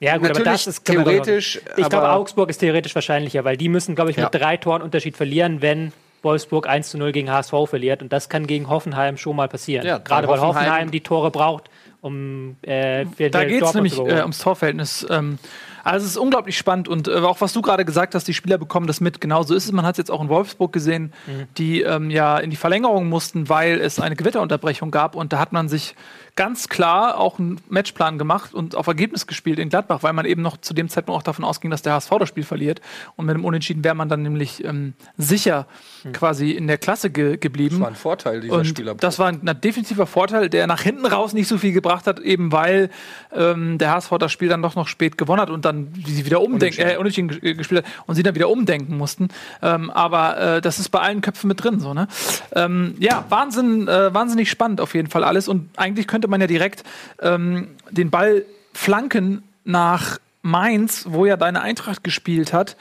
Ja, 0.00 0.16
gut, 0.16 0.30
aber 0.30 0.38
natürlich 0.40 0.64
das 0.64 0.66
ist 0.66 0.88
doch- 0.88 0.94
theoretisch, 0.94 1.60
Ich 1.76 1.88
glaube, 1.88 1.98
aber- 1.98 2.14
Augsburg 2.14 2.48
ist 2.50 2.58
theoretisch 2.58 2.94
wahrscheinlicher, 2.94 3.44
weil 3.44 3.56
die 3.56 3.68
müssen, 3.68 3.94
glaube 3.94 4.10
ich, 4.10 4.16
mit 4.16 4.24
Ja. 4.24 4.30
drei 4.30 4.56
Toren 4.56 4.82
Unterschied 4.82 5.16
verlieren, 5.16 5.60
wenn 5.62 5.92
Wolfsburg 6.22 6.68
1 6.68 6.90
zu 6.90 6.98
0 6.98 7.12
gegen 7.12 7.30
HSV 7.30 7.66
verliert. 7.68 8.02
Und 8.02 8.12
das 8.12 8.28
kann 8.28 8.46
gegen 8.46 8.68
Hoffenheim 8.68 9.16
schon 9.16 9.36
mal 9.36 9.48
passieren. 9.48 9.86
Ja, 9.86 9.98
Gerade 9.98 10.26
weil 10.28 10.40
Hoffenheim, 10.40 10.66
Hoffenheim 10.66 10.90
die 10.90 11.00
Tore 11.00 11.30
braucht, 11.30 11.70
um 12.02 12.56
äh, 12.62 13.04
Da 13.30 13.44
geht 13.44 13.62
es 13.62 13.74
nämlich 13.74 13.98
äh, 13.98 14.20
ums 14.22 14.38
Torverhältnis. 14.38 15.06
Ähm, 15.10 15.38
also 15.84 16.04
es 16.04 16.12
ist 16.12 16.16
unglaublich 16.18 16.56
spannend 16.58 16.88
und 16.88 17.08
äh, 17.08 17.12
auch 17.16 17.40
was 17.42 17.52
du 17.54 17.60
gerade 17.62 17.84
gesagt 17.86 18.14
hast, 18.14 18.26
die 18.28 18.34
Spieler 18.34 18.56
bekommen 18.58 18.86
das 18.86 19.00
mit. 19.00 19.20
Genauso 19.20 19.54
ist 19.54 19.64
es. 19.66 19.72
Man 19.72 19.84
hat 19.86 19.94
es 19.94 19.98
jetzt 19.98 20.10
auch 20.10 20.20
in 20.22 20.28
Wolfsburg 20.30 20.72
gesehen, 20.72 21.12
die 21.58 21.82
ähm, 21.82 22.10
ja 22.10 22.38
in 22.38 22.50
die 22.50 22.56
Verlängerung 22.56 23.08
mussten, 23.08 23.48
weil 23.50 23.80
es 23.80 23.98
eine 24.00 24.16
Gewitterunterbrechung 24.16 24.90
gab 24.90 25.14
und 25.14 25.32
da 25.34 25.38
hat 25.38 25.52
man 25.52 25.68
sich 25.68 25.94
ganz 26.36 26.68
klar 26.68 27.18
auch 27.18 27.38
einen 27.38 27.60
Matchplan 27.68 28.18
gemacht 28.18 28.54
und 28.54 28.74
auf 28.76 28.86
Ergebnis 28.86 29.26
gespielt 29.26 29.58
in 29.58 29.68
Gladbach, 29.68 30.02
weil 30.02 30.12
man 30.12 30.24
eben 30.24 30.42
noch 30.42 30.56
zu 30.56 30.74
dem 30.74 30.88
Zeitpunkt 30.88 31.18
auch 31.18 31.22
davon 31.22 31.44
ausging, 31.44 31.70
dass 31.70 31.82
der 31.82 31.94
HSV 31.94 32.10
das 32.18 32.28
Spiel 32.28 32.44
verliert 32.44 32.80
und 33.16 33.26
mit 33.26 33.34
dem 33.34 33.44
Unentschieden 33.44 33.84
wäre 33.84 33.94
man 33.94 34.08
dann 34.08 34.22
nämlich 34.22 34.64
ähm, 34.64 34.94
sicher 35.18 35.66
quasi 36.12 36.50
in 36.52 36.66
der 36.66 36.78
Klasse 36.78 37.10
ge 37.10 37.36
geblieben. 37.36 37.76
das 37.76 37.80
war 37.80 37.88
ein 37.88 37.94
Vorteil 37.94 38.40
dieser 38.40 38.54
Und 38.54 38.64
Spieler. 38.66 38.94
das 38.94 39.18
war 39.18 39.28
ein, 39.28 39.46
ein 39.46 39.60
definitiver 39.60 40.06
Vorteil, 40.06 40.48
der 40.48 40.66
nach 40.66 40.80
hinten 40.82 41.06
raus 41.06 41.32
nicht 41.32 41.48
so 41.48 41.58
viel 41.58 41.72
gebracht 41.72 42.06
hat, 42.06 42.20
eben 42.20 42.52
weil 42.52 42.90
ähm, 43.32 43.78
der 43.78 43.90
HSV 43.92 44.10
das 44.18 44.32
Spiel 44.32 44.48
dann 44.48 44.62
doch 44.62 44.74
noch 44.76 44.88
spät 44.88 45.18
gewonnen 45.18 45.40
hat 45.40 45.50
und 45.50 45.64
dann 45.64 45.92
sie 46.06 46.24
wieder 46.24 46.40
umdenken, 46.40 46.80
äh, 46.80 46.96
unentschieden 46.96 47.30
ges- 47.30 47.54
gespielt 47.54 47.84
hat 47.84 47.92
und 48.06 48.14
sie 48.14 48.22
dann 48.22 48.34
wieder 48.34 48.48
umdenken 48.48 48.96
mussten. 48.96 49.28
Ähm, 49.62 49.90
aber 49.90 50.38
äh, 50.56 50.60
das 50.60 50.78
ist 50.78 50.88
bei 50.90 51.00
allen 51.00 51.20
Köpfen 51.20 51.48
mit 51.48 51.62
drin, 51.62 51.80
so 51.80 51.92
ne? 51.94 52.08
Ähm, 52.52 52.94
ja, 52.98 53.24
Wahnsinn, 53.28 53.88
äh, 53.88 54.12
wahnsinnig 54.14 54.50
spannend 54.50 54.80
auf 54.80 54.94
jeden 54.94 55.08
Fall 55.08 55.24
alles 55.24 55.48
und 55.48 55.68
eigentlich 55.76 56.06
könnte 56.06 56.19
man 56.28 56.40
ja 56.40 56.46
direkt 56.46 56.84
ähm, 57.20 57.68
den 57.90 58.10
Ball 58.10 58.44
flanken 58.72 59.42
nach 59.64 60.18
Mainz, 60.42 61.04
wo 61.08 61.26
ja 61.26 61.36
deine 61.36 61.60
Eintracht 61.60 62.02
gespielt 62.04 62.52
hat. 62.52 62.76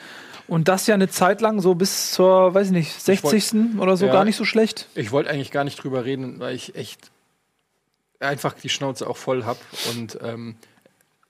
Und 0.47 0.67
das 0.67 0.87
ja 0.87 0.95
eine 0.95 1.09
Zeit 1.09 1.41
lang 1.41 1.61
so 1.61 1.75
bis 1.75 2.11
zur, 2.11 2.53
weiß 2.55 2.67
ich 2.67 2.73
nicht, 2.73 2.99
60. 2.99 3.77
oder 3.77 3.95
so 3.97 4.07
Ja. 4.07 4.13
gar 4.13 4.25
nicht 4.25 4.35
so 4.35 4.45
schlecht. 4.45 4.87
Ich 4.95 5.11
wollte 5.11 5.29
eigentlich 5.29 5.51
gar 5.51 5.63
nicht 5.63 5.81
drüber 5.83 6.05
reden, 6.05 6.39
weil 6.39 6.55
ich 6.55 6.75
echt 6.75 7.11
einfach 8.19 8.53
die 8.53 8.69
Schnauze 8.69 9.07
auch 9.07 9.17
voll 9.17 9.45
habe 9.45 9.59
und 9.91 10.17
ähm, 10.23 10.55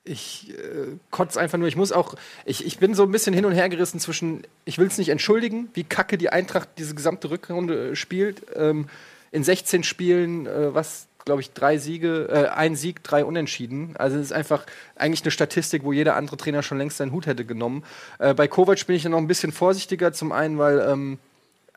ich 0.06 0.54
äh, 0.58 0.98
kotze 1.12 1.40
einfach 1.40 1.58
nur. 1.58 1.68
Ich 1.68 1.76
muss 1.76 1.92
auch, 1.92 2.16
ich, 2.46 2.66
ich 2.66 2.80
bin 2.80 2.96
so 2.96 3.04
ein 3.04 3.12
bisschen 3.12 3.34
hin 3.34 3.46
und 3.46 3.52
her 3.52 3.70
gerissen 3.70 4.00
zwischen, 4.00 4.44
ich 4.66 4.78
will 4.78 4.88
es 4.88 4.98
nicht 4.98 5.10
entschuldigen, 5.10 5.70
wie 5.74 5.84
kacke 5.84 6.18
die 6.18 6.30
Eintracht 6.30 6.70
diese 6.78 6.96
gesamte 6.96 7.30
Rückrunde 7.30 7.92
äh, 7.92 7.96
spielt. 7.96 8.44
Ähm, 8.56 8.88
in 9.32 9.44
16 9.44 9.84
Spielen, 9.84 10.48
äh, 10.48 10.74
was 10.74 11.08
glaube 11.30 11.42
ich, 11.42 11.54
drei 11.54 11.78
Siege, 11.78 12.28
äh, 12.32 12.48
ein 12.48 12.76
Sieg, 12.76 13.04
drei 13.04 13.24
Unentschieden. 13.24 13.96
Also 14.00 14.18
es 14.18 14.24
ist 14.24 14.34
einfach 14.34 14.66
eigentlich 14.96 15.22
eine 15.22 15.30
Statistik, 15.30 15.84
wo 15.84 15.94
jeder 15.94 16.16
andere 16.16 16.38
Trainer 16.38 16.64
schon 16.64 16.80
längst 16.80 16.98
seinen 16.98 17.12
Hut 17.12 17.28
hätte 17.28 17.46
genommen. 17.46 17.84
Äh, 18.18 18.34
bei 18.34 18.48
Kovac 18.48 18.88
bin 18.88 18.96
ich 18.96 19.04
dann 19.04 19.12
noch 19.12 19.20
ein 19.20 19.28
bisschen 19.28 19.52
vorsichtiger, 19.52 20.12
zum 20.12 20.32
einen, 20.32 20.58
weil 20.58 20.80
ähm, 20.80 21.20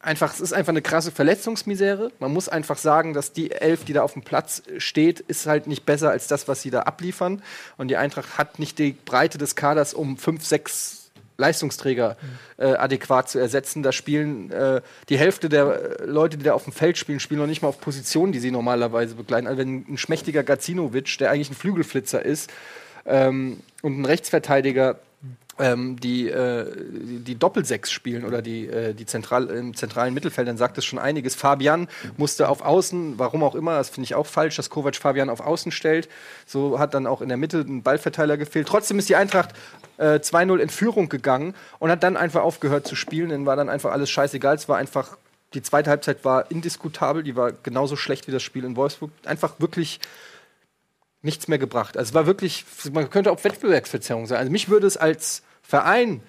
einfach, 0.01 0.33
es 0.33 0.41
ist 0.41 0.55
einfach 0.55 0.71
eine 0.71 0.81
krasse 0.81 1.11
Verletzungsmisere. 1.11 2.13
Man 2.19 2.33
muss 2.33 2.49
einfach 2.49 2.79
sagen, 2.79 3.13
dass 3.13 3.35
die 3.35 3.51
Elf, 3.51 3.85
die 3.85 3.93
da 3.93 4.03
auf 4.03 4.15
dem 4.15 4.23
Platz 4.23 4.63
steht, 4.79 5.21
ist 5.21 5.47
halt 5.47 5.67
nicht 5.67 5.85
besser 5.85 6.09
als 6.09 6.29
das, 6.29 6.49
was 6.49 6.63
sie 6.63 6.71
da 6.71 6.85
abliefern. 6.85 7.43
Und 7.77 7.89
die 7.89 7.99
Eintracht 7.99 8.39
hat 8.39 8.59
nicht 8.59 8.79
die 8.79 8.93
Breite 8.93 9.37
des 9.37 9.55
Kaders, 9.55 9.93
um 9.93 10.17
fünf, 10.17 10.47
sechs 10.47 11.02
Leistungsträger 11.37 12.17
äh, 12.59 12.75
adäquat 12.75 13.29
zu 13.29 13.39
ersetzen. 13.39 13.83
Da 13.83 13.93
spielen 13.93 14.51
äh, 14.51 14.81
die 15.09 15.19
Hälfte 15.19 15.49
der 15.49 16.01
äh, 16.01 16.05
Leute, 16.05 16.37
die 16.37 16.45
da 16.45 16.55
auf 16.55 16.65
dem 16.65 16.73
Feld 16.73 16.99
spielen, 16.99 17.21
spielen 17.21 17.41
noch 17.41 17.47
nicht 17.47 17.63
mal 17.63 17.69
auf 17.69 17.81
Positionen, 17.81 18.33
die 18.33 18.41
sie 18.41 18.51
normalerweise 18.51 19.15
begleiten. 19.15 19.47
Also 19.47 19.59
wenn 19.59 19.85
ein 19.89 19.99
schmächtiger 19.99 20.43
Gacinovic, 20.43 21.19
der 21.19 21.31
eigentlich 21.31 21.51
ein 21.51 21.57
Flügelflitzer 21.57 22.25
ist, 22.25 22.51
ähm, 23.05 23.61
und 23.83 24.01
ein 24.01 24.05
Rechtsverteidiger 24.05 24.99
ähm, 25.59 26.01
die, 26.01 26.29
äh, 26.29 26.65
die, 26.87 27.39
Doppelsechs 27.39 27.91
spielen 27.91 28.25
oder 28.25 28.41
die, 28.41 28.67
äh, 28.67 28.95
die 28.95 29.05
zentral, 29.05 29.51
im 29.51 29.75
zentralen 29.75 30.15
Mittelfeld, 30.15 30.49
dann 30.49 30.57
sagt 30.57 30.79
das 30.79 30.85
schon 30.85 30.99
einiges. 30.99 31.35
Fabian 31.35 31.89
musste 32.17 32.49
auf 32.49 32.63
Außen, 32.63 33.19
warum 33.19 33.43
auch 33.43 33.55
immer, 33.55 33.77
das 33.77 33.91
finde 33.91 34.05
ich 34.05 34.15
auch 34.15 34.27
falsch, 34.27 34.57
dass 34.57 34.71
Kovac 34.71 34.97
Fabian 34.97 35.29
auf 35.29 35.41
Außen 35.41 35.71
stellt. 35.71 36.09
So 36.47 36.79
hat 36.79 36.95
dann 36.95 37.07
auch 37.07 37.21
in 37.21 37.29
der 37.29 37.37
Mitte 37.37 37.61
ein 37.61 37.83
Ballverteiler 37.83 38.39
gefehlt. 38.39 38.67
Trotzdem 38.67 38.99
ist 38.99 39.09
die 39.09 39.17
Eintracht 39.17 39.51
äh, 39.99 40.19
2-0 40.19 40.59
in 40.59 40.69
Führung 40.69 41.09
gegangen 41.09 41.55
und 41.79 41.91
hat 41.91 42.03
dann 42.03 42.17
einfach 42.17 42.43
aufgehört 42.43 42.87
zu 42.87 42.97
spielen. 42.97 43.31
Dann 43.31 43.47
war 43.47 43.57
dann 43.57 43.69
einfach 43.69 43.93
alles 43.93 44.11
scheißegal. 44.11 44.55
Es 44.55 44.69
war 44.69 44.79
einfach, 44.79 45.17
die 45.55 45.63
zweite 45.63 45.91
Halbzeit 45.91 46.25
war 46.25 46.51
indiskutabel, 46.51 47.23
die 47.23 47.37
war 47.37 47.53
genauso 47.53 47.97
schlecht 47.97 48.27
wie 48.27 48.33
das 48.33 48.43
Spiel 48.43 48.65
in 48.65 48.77
Wolfsburg. 48.77 49.11
Einfach 49.25 49.55
wirklich 49.59 50.01
nichts 51.23 51.49
mehr 51.49 51.59
gebracht. 51.59 51.97
Also 51.97 52.11
es 52.11 52.15
war 52.15 52.27
wirklich, 52.27 52.65
man 52.93 53.09
könnte 53.11 53.31
auch 53.31 53.43
Wettbewerbsverzerrung 53.45 54.27
sein. 54.27 54.39
Also 54.39 54.51
mich 54.51 54.69
würde 54.69 54.87
es 54.87 54.97
als 54.97 55.43
Verein 55.63 56.21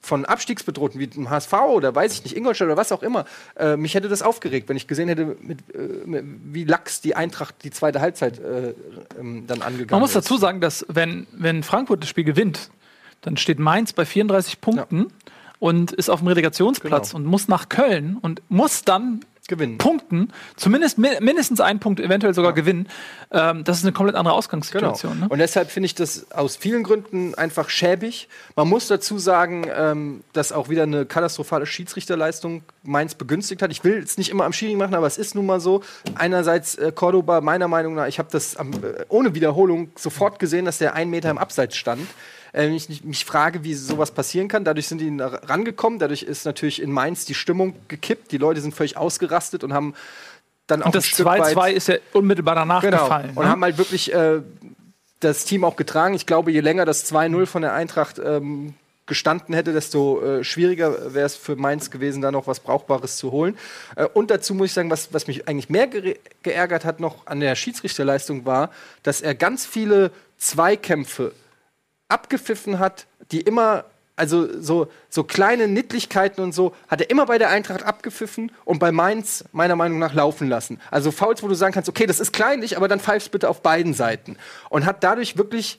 von 0.00 0.24
Abstiegsbedrohten 0.24 1.00
wie 1.00 1.08
dem 1.08 1.28
HSV 1.28 1.52
oder 1.52 1.94
weiß 1.94 2.12
ich 2.12 2.24
nicht, 2.24 2.36
Ingolstadt 2.36 2.66
oder 2.66 2.76
was 2.76 2.92
auch 2.92 3.02
immer, 3.02 3.24
äh, 3.56 3.76
mich 3.76 3.94
hätte 3.94 4.08
das 4.08 4.22
aufgeregt, 4.22 4.68
wenn 4.68 4.76
ich 4.76 4.86
gesehen 4.86 5.08
hätte, 5.08 5.36
mit, 5.40 5.58
äh, 5.74 6.22
wie 6.44 6.64
lax 6.64 7.00
die 7.00 7.16
Eintracht 7.16 7.56
die 7.64 7.70
zweite 7.70 8.00
Halbzeit 8.00 8.38
äh, 8.38 8.74
ähm, 9.18 9.46
dann 9.46 9.60
angegangen 9.62 9.90
Man 9.90 10.00
muss 10.00 10.10
ist. 10.10 10.16
dazu 10.16 10.36
sagen, 10.38 10.60
dass 10.60 10.86
wenn, 10.88 11.26
wenn 11.32 11.62
Frankfurt 11.62 12.02
das 12.02 12.08
Spiel 12.08 12.24
gewinnt, 12.24 12.70
dann 13.22 13.36
steht 13.36 13.58
Mainz 13.58 13.92
bei 13.92 14.04
34 14.04 14.60
Punkten 14.60 15.06
und 15.58 15.92
ist 15.92 16.08
auf 16.08 16.20
dem 16.20 16.28
Relegationsplatz 16.28 17.10
Genau. 17.10 17.16
und 17.24 17.26
muss 17.30 17.48
nach 17.48 17.68
Köln 17.68 18.16
und 18.20 18.42
muss 18.48 18.84
dann 18.84 19.20
Gewinnen. 19.48 19.78
punkten, 19.78 20.30
zumindest 20.56 20.98
mi 20.98 21.08
mindestens 21.20 21.60
einen 21.62 21.80
Punkt, 21.80 22.00
eventuell 22.00 22.34
sogar 22.34 22.52
gewinnen. 22.52 22.86
Ähm, 23.30 23.64
das 23.64 23.78
ist 23.78 23.84
eine 23.84 23.92
komplett 23.92 24.14
andere 24.14 24.32
Genau. 24.32 24.38
Ausgangssituation. 24.38 25.20
Ne? 25.20 25.26
Und 25.30 25.38
deshalb 25.38 25.70
finde 25.70 25.86
ich 25.86 25.94
das 25.94 26.30
aus 26.32 26.54
vielen 26.56 26.82
Gründen 26.82 27.34
einfach 27.34 27.70
schäbig. 27.70 28.28
Man 28.56 28.68
muss 28.68 28.88
dazu 28.88 29.18
sagen, 29.18 29.66
ähm, 29.74 30.22
dass 30.34 30.52
auch 30.52 30.68
wieder 30.68 30.82
eine 30.82 31.06
katastrophale 31.06 31.64
Schiedsrichterleistung 31.64 32.62
Mainz 32.82 33.14
begünstigt 33.14 33.62
hat. 33.62 33.70
Ich 33.72 33.82
will 33.84 33.96
es 34.02 34.18
nicht 34.18 34.28
immer 34.30 34.44
am 34.44 34.52
Schiri 34.52 34.76
machen, 34.76 34.94
aber 34.94 35.06
es 35.06 35.16
ist 35.16 35.34
nun 35.34 35.46
mal 35.46 35.60
so. 35.60 35.82
Einerseits 36.14 36.74
äh, 36.74 36.92
Cordoba, 36.94 37.40
meiner 37.40 37.68
Meinung 37.68 37.94
nach, 37.94 38.06
ich 38.06 38.18
habe 38.18 38.28
das 38.30 38.54
am, 38.54 38.72
äh, 38.74 39.04
ohne 39.08 39.34
Wiederholung 39.34 39.90
sofort 39.96 40.38
gesehen, 40.38 40.66
dass 40.66 40.76
der 40.76 40.92
einen 40.94 41.10
Meter 41.10 41.30
im 41.30 41.38
Abseits 41.38 41.74
stand. 41.76 42.02
Äh, 42.52 42.68
ich 42.68 43.04
mich 43.04 43.24
frage, 43.24 43.64
wie 43.64 43.74
sowas 43.74 44.10
passieren 44.10 44.48
kann. 44.48 44.64
Dadurch 44.64 44.88
sind 44.88 45.00
die 45.00 45.14
rangekommen. 45.20 45.98
Dadurch 45.98 46.22
ist 46.22 46.44
natürlich 46.44 46.80
in 46.82 46.90
Mainz 46.90 47.24
die 47.24 47.34
Stimmung 47.34 47.74
gekippt. 47.88 48.32
Die 48.32 48.38
Leute 48.38 48.60
sind 48.60 48.74
völlig 48.74 48.96
ausgerastet 48.96 49.64
und 49.64 49.72
haben 49.72 49.94
dann 50.66 50.82
auch 50.82 50.86
Und 50.86 50.94
das 50.94 51.04
ein 51.04 51.08
Stück 51.08 51.26
weit 51.26 51.56
2-2 51.56 51.70
ist 51.72 51.88
ja 51.88 51.96
unmittelbar 52.12 52.54
danach 52.54 52.82
genau. 52.82 53.04
gefallen. 53.04 53.30
Und 53.34 53.44
ne? 53.44 53.50
haben 53.50 53.62
halt 53.62 53.78
wirklich 53.78 54.12
äh, 54.12 54.40
das 55.20 55.44
Team 55.44 55.64
auch 55.64 55.76
getragen. 55.76 56.14
Ich 56.14 56.26
glaube, 56.26 56.52
je 56.52 56.60
länger 56.60 56.84
das 56.84 57.10
2-0 57.10 57.46
von 57.46 57.62
der 57.62 57.72
Eintracht 57.72 58.20
ähm, 58.24 58.74
gestanden 59.06 59.54
hätte, 59.54 59.72
desto 59.72 60.22
äh, 60.22 60.44
schwieriger 60.44 61.14
wäre 61.14 61.26
es 61.26 61.34
für 61.34 61.56
Mainz 61.56 61.90
gewesen, 61.90 62.22
da 62.22 62.30
noch 62.30 62.46
was 62.46 62.60
Brauchbares 62.60 63.16
zu 63.16 63.32
holen. 63.32 63.56
Äh, 63.96 64.04
und 64.04 64.30
dazu 64.30 64.54
muss 64.54 64.66
ich 64.66 64.72
sagen, 64.74 64.90
was, 64.90 65.12
was 65.12 65.26
mich 65.26 65.48
eigentlich 65.48 65.70
mehr 65.70 65.90
gere- 65.90 66.18
geärgert 66.42 66.84
hat 66.84 67.00
noch 67.00 67.26
an 67.26 67.40
der 67.40 67.56
Schiedsrichterleistung 67.56 68.44
war, 68.44 68.70
dass 69.02 69.20
er 69.20 69.34
ganz 69.34 69.66
viele 69.66 70.12
Zweikämpfe 70.36 71.32
abgepfiffen 72.08 72.78
hat, 72.78 73.06
die 73.30 73.40
immer, 73.40 73.84
also 74.16 74.60
so, 74.60 74.88
so 75.08 75.24
kleine 75.24 75.68
Nittlichkeiten 75.68 76.42
und 76.42 76.52
so, 76.52 76.74
hat 76.88 77.00
er 77.00 77.10
immer 77.10 77.26
bei 77.26 77.38
der 77.38 77.50
Eintracht 77.50 77.82
abgepfiffen 77.82 78.52
und 78.64 78.78
bei 78.78 78.92
Mainz 78.92 79.44
meiner 79.52 79.76
Meinung 79.76 79.98
nach 79.98 80.14
laufen 80.14 80.48
lassen. 80.48 80.80
Also 80.90 81.10
Fouls, 81.10 81.42
wo 81.42 81.48
du 81.48 81.54
sagen 81.54 81.72
kannst, 81.74 81.88
okay, 81.88 82.06
das 82.06 82.20
ist 82.20 82.32
kleinlich, 82.32 82.76
aber 82.76 82.88
dann 82.88 83.00
pfeifst 83.00 83.30
bitte 83.30 83.48
auf 83.48 83.62
beiden 83.62 83.94
Seiten. 83.94 84.36
Und 84.70 84.86
hat 84.86 85.04
dadurch 85.04 85.36
wirklich 85.36 85.78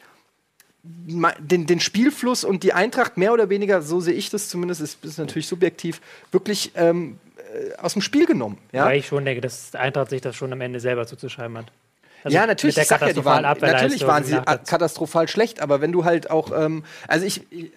den, 0.84 1.66
den 1.66 1.80
Spielfluss 1.80 2.44
und 2.44 2.64
die 2.64 2.74
Eintracht 2.74 3.18
mehr 3.18 3.34
oder 3.34 3.50
weniger, 3.50 3.82
so 3.82 4.00
sehe 4.00 4.14
ich 4.14 4.30
das 4.30 4.48
zumindest, 4.48 4.82
ist, 4.82 5.04
ist 5.04 5.18
natürlich 5.18 5.48
subjektiv, 5.48 6.00
wirklich 6.32 6.72
ähm, 6.76 7.20
äh, 7.38 7.76
aus 7.78 7.94
dem 7.94 8.02
Spiel 8.02 8.26
genommen. 8.26 8.58
Ja? 8.72 8.86
Weil 8.86 9.00
ich 9.00 9.08
schon 9.08 9.26
denke, 9.26 9.42
dass 9.42 9.76
Eintracht 9.76 10.10
sich 10.10 10.22
das 10.22 10.36
schon 10.36 10.54
am 10.54 10.62
Ende 10.62 10.80
selber 10.80 11.06
zuzuschreiben 11.06 11.58
hat. 11.58 11.72
Also 12.24 12.36
ja, 12.36 12.46
natürlich, 12.46 12.76
mit 12.76 12.84
ich 12.84 12.90
der 12.90 13.00
sag 13.00 13.08
ja, 13.08 13.14
die 13.14 13.26
waren, 13.26 13.44
natürlich 13.44 14.06
waren 14.06 14.24
sie 14.24 14.36
katastrophal 14.36 15.28
schlecht, 15.28 15.62
aber 15.62 15.82
wenn 15.82 15.92
du 15.92 16.06
halt 16.06 16.30
auch, 16.30 16.52
ähm, 16.52 16.84
also 17.08 17.26
ich, 17.26 17.42
ich, 17.52 17.72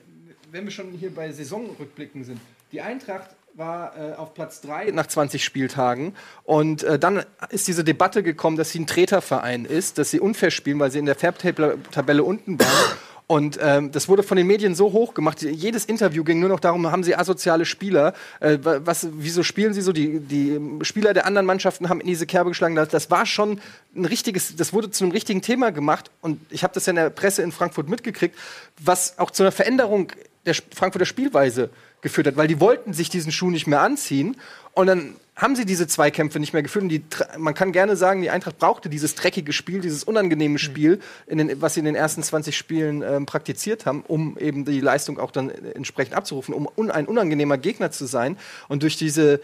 wenn 0.51 0.65
wir 0.65 0.73
schon 0.73 0.91
hier 0.93 1.15
bei 1.15 1.31
Saisonrückblicken 1.31 2.25
sind, 2.25 2.41
die 2.73 2.81
Eintracht 2.81 3.31
war 3.55 3.97
äh, 3.97 4.15
auf 4.15 4.35
Platz 4.35 4.61
3 4.63 4.91
nach 4.93 5.07
20 5.07 5.45
Spieltagen 5.45 6.15
und 6.45 6.83
äh, 6.83 6.99
dann 6.99 7.25
ist 7.51 7.69
diese 7.69 7.85
Debatte 7.85 8.23
gekommen, 8.23 8.57
dass 8.57 8.71
sie 8.71 8.81
ein 8.81 8.87
Treterverein 8.87 9.65
ist, 9.65 9.99
dass 9.99 10.11
sie 10.11 10.21
unfair 10.21 10.51
spielen, 10.51 10.79
weil 10.79 10.91
sie 10.91 10.99
in 10.99 11.07
der 11.07 11.17
Färbtabelle 11.17 12.25
unten 12.25 12.59
waren. 12.59 12.69
Und 13.29 13.59
ähm, 13.63 13.93
das 13.93 14.09
wurde 14.09 14.23
von 14.23 14.37
den 14.37 14.47
Medien 14.47 14.75
so 14.75 14.93
hoch 14.93 15.15
gemacht. 15.15 15.41
Jedes 15.43 15.87
Interview 15.87 16.23
ging 16.23 16.41
nur 16.41 16.51
noch 16.51 16.61
darum, 16.61 16.91
haben 16.91 17.03
sie 17.03 17.17
asoziale 17.17 17.65
Spieler? 17.65 18.13
Äh, 18.41 18.59
wa- 18.63 18.81
was, 18.85 19.09
wieso 19.13 19.43
spielen 19.43 19.73
sie 19.73 19.81
so? 19.81 19.93
Die, 19.93 20.21
die 20.21 20.61
Spieler 20.83 21.15
der 21.15 21.25
anderen 21.25 21.47
Mannschaften 21.47 21.89
haben 21.89 22.01
in 22.01 22.07
diese 22.09 22.27
Kerbe 22.27 22.51
geschlagen. 22.51 22.75
Das, 22.75 22.89
das 22.89 23.11
war 23.11 23.25
schon 23.25 23.61
ein 23.97 24.05
richtiges, 24.05 24.57
das 24.57 24.73
wurde 24.73 24.91
zu 24.91 25.05
einem 25.05 25.13
richtigen 25.13 25.41
Thema 25.41 25.73
gemacht. 25.73 26.11
Und 26.21 26.41
ich 26.51 26.63
habe 26.63 26.75
das 26.75 26.85
ja 26.87 26.91
in 26.91 26.97
der 26.97 27.11
Presse 27.11 27.43
in 27.43 27.53
Frankfurt 27.53 27.89
mitgekriegt, 27.89 28.37
was 28.79 29.19
auch 29.19 29.31
zu 29.31 29.43
einer 29.45 29.53
Veränderung 29.53 30.13
der 30.45 30.55
Frankfurter 30.55 31.07
Spielweise 31.07 31.71
geführt 32.03 32.27
hat, 32.27 32.37
weil 32.37 32.49
die 32.49 32.61
wollten 32.61 32.93
sich 32.93 33.09
diesen 33.09 33.33
Schuh 33.33 33.51
nicht 33.51 33.67
mehr 33.67 33.81
anziehen. 33.81 34.37
Und 34.75 34.87
dann 34.89 35.15
haben 35.35 35.57
sie 35.57 35.65
diese 35.65 35.87
Zweikämpfe 35.87 36.39
nicht 36.41 36.53
mehr 36.53 36.63
geführt. 36.63 36.83
Und 36.83 36.89
die, 36.91 37.03
man 37.39 37.55
kann 37.55 37.73
gerne 37.73 37.97
sagen, 37.97 38.21
die 38.21 38.31
Eintracht 38.31 38.59
brauchte 38.59 38.91
dieses 38.91 39.15
dreckige 39.15 39.53
Spiel, 39.53 39.81
dieses 39.81 40.05
unangenehme 40.05 40.59
Spiel, 40.59 41.01
in 41.27 41.39
den, 41.39 41.63
was 41.63 41.75
sie 41.75 41.81
in 41.81 41.87
den 41.87 41.95
ersten 41.95 42.23
20 42.23 42.57
Spielen 42.57 43.03
ähm, 43.03 43.25
praktiziert 43.25 43.87
haben, 43.87 44.05
um 44.07 44.37
eben 44.39 44.65
die 44.65 44.81
Leistung 44.81 45.19
auch 45.19 45.31
dann 45.31 45.51
äh, 45.51 45.71
entsprechend 45.71 46.15
abzurufen, 46.15 46.55
um 46.55 46.69
un, 46.77 46.91
ein 46.91 47.07
unangenehmer 47.07 47.57
Gegner 47.57 47.91
zu 47.91 48.07
sein. 48.07 48.37
Und 48.69 48.83
durch 48.83 48.97
diese, 48.97 49.41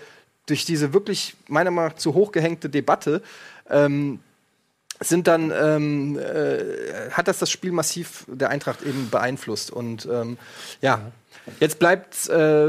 durch 0.47 0.65
diese 0.65 0.93
wirklich 0.93 1.37
meiner 1.47 1.71
Meinung 1.71 1.93
nach 1.93 1.99
zu 1.99 2.15
hoch 2.15 2.33
gehängte 2.33 2.69
Debatte 2.69 3.23
ähm, 3.71 4.21
sind 5.01 5.27
dann 5.29 5.53
ähm, 5.53 6.19
äh, 6.19 7.11
hat 7.13 7.29
das 7.29 7.39
das 7.39 7.51
Spiel 7.51 7.73
massiv 7.73 8.25
der 8.27 8.51
Eintracht 8.51 8.83
eben 8.83 9.11
beeinflusst 9.11 9.71
und 9.71 10.09
ähm, 10.11 10.39
ja 10.81 11.13
jetzt 11.61 11.79
bleibt 11.79 12.29
äh, 12.29 12.69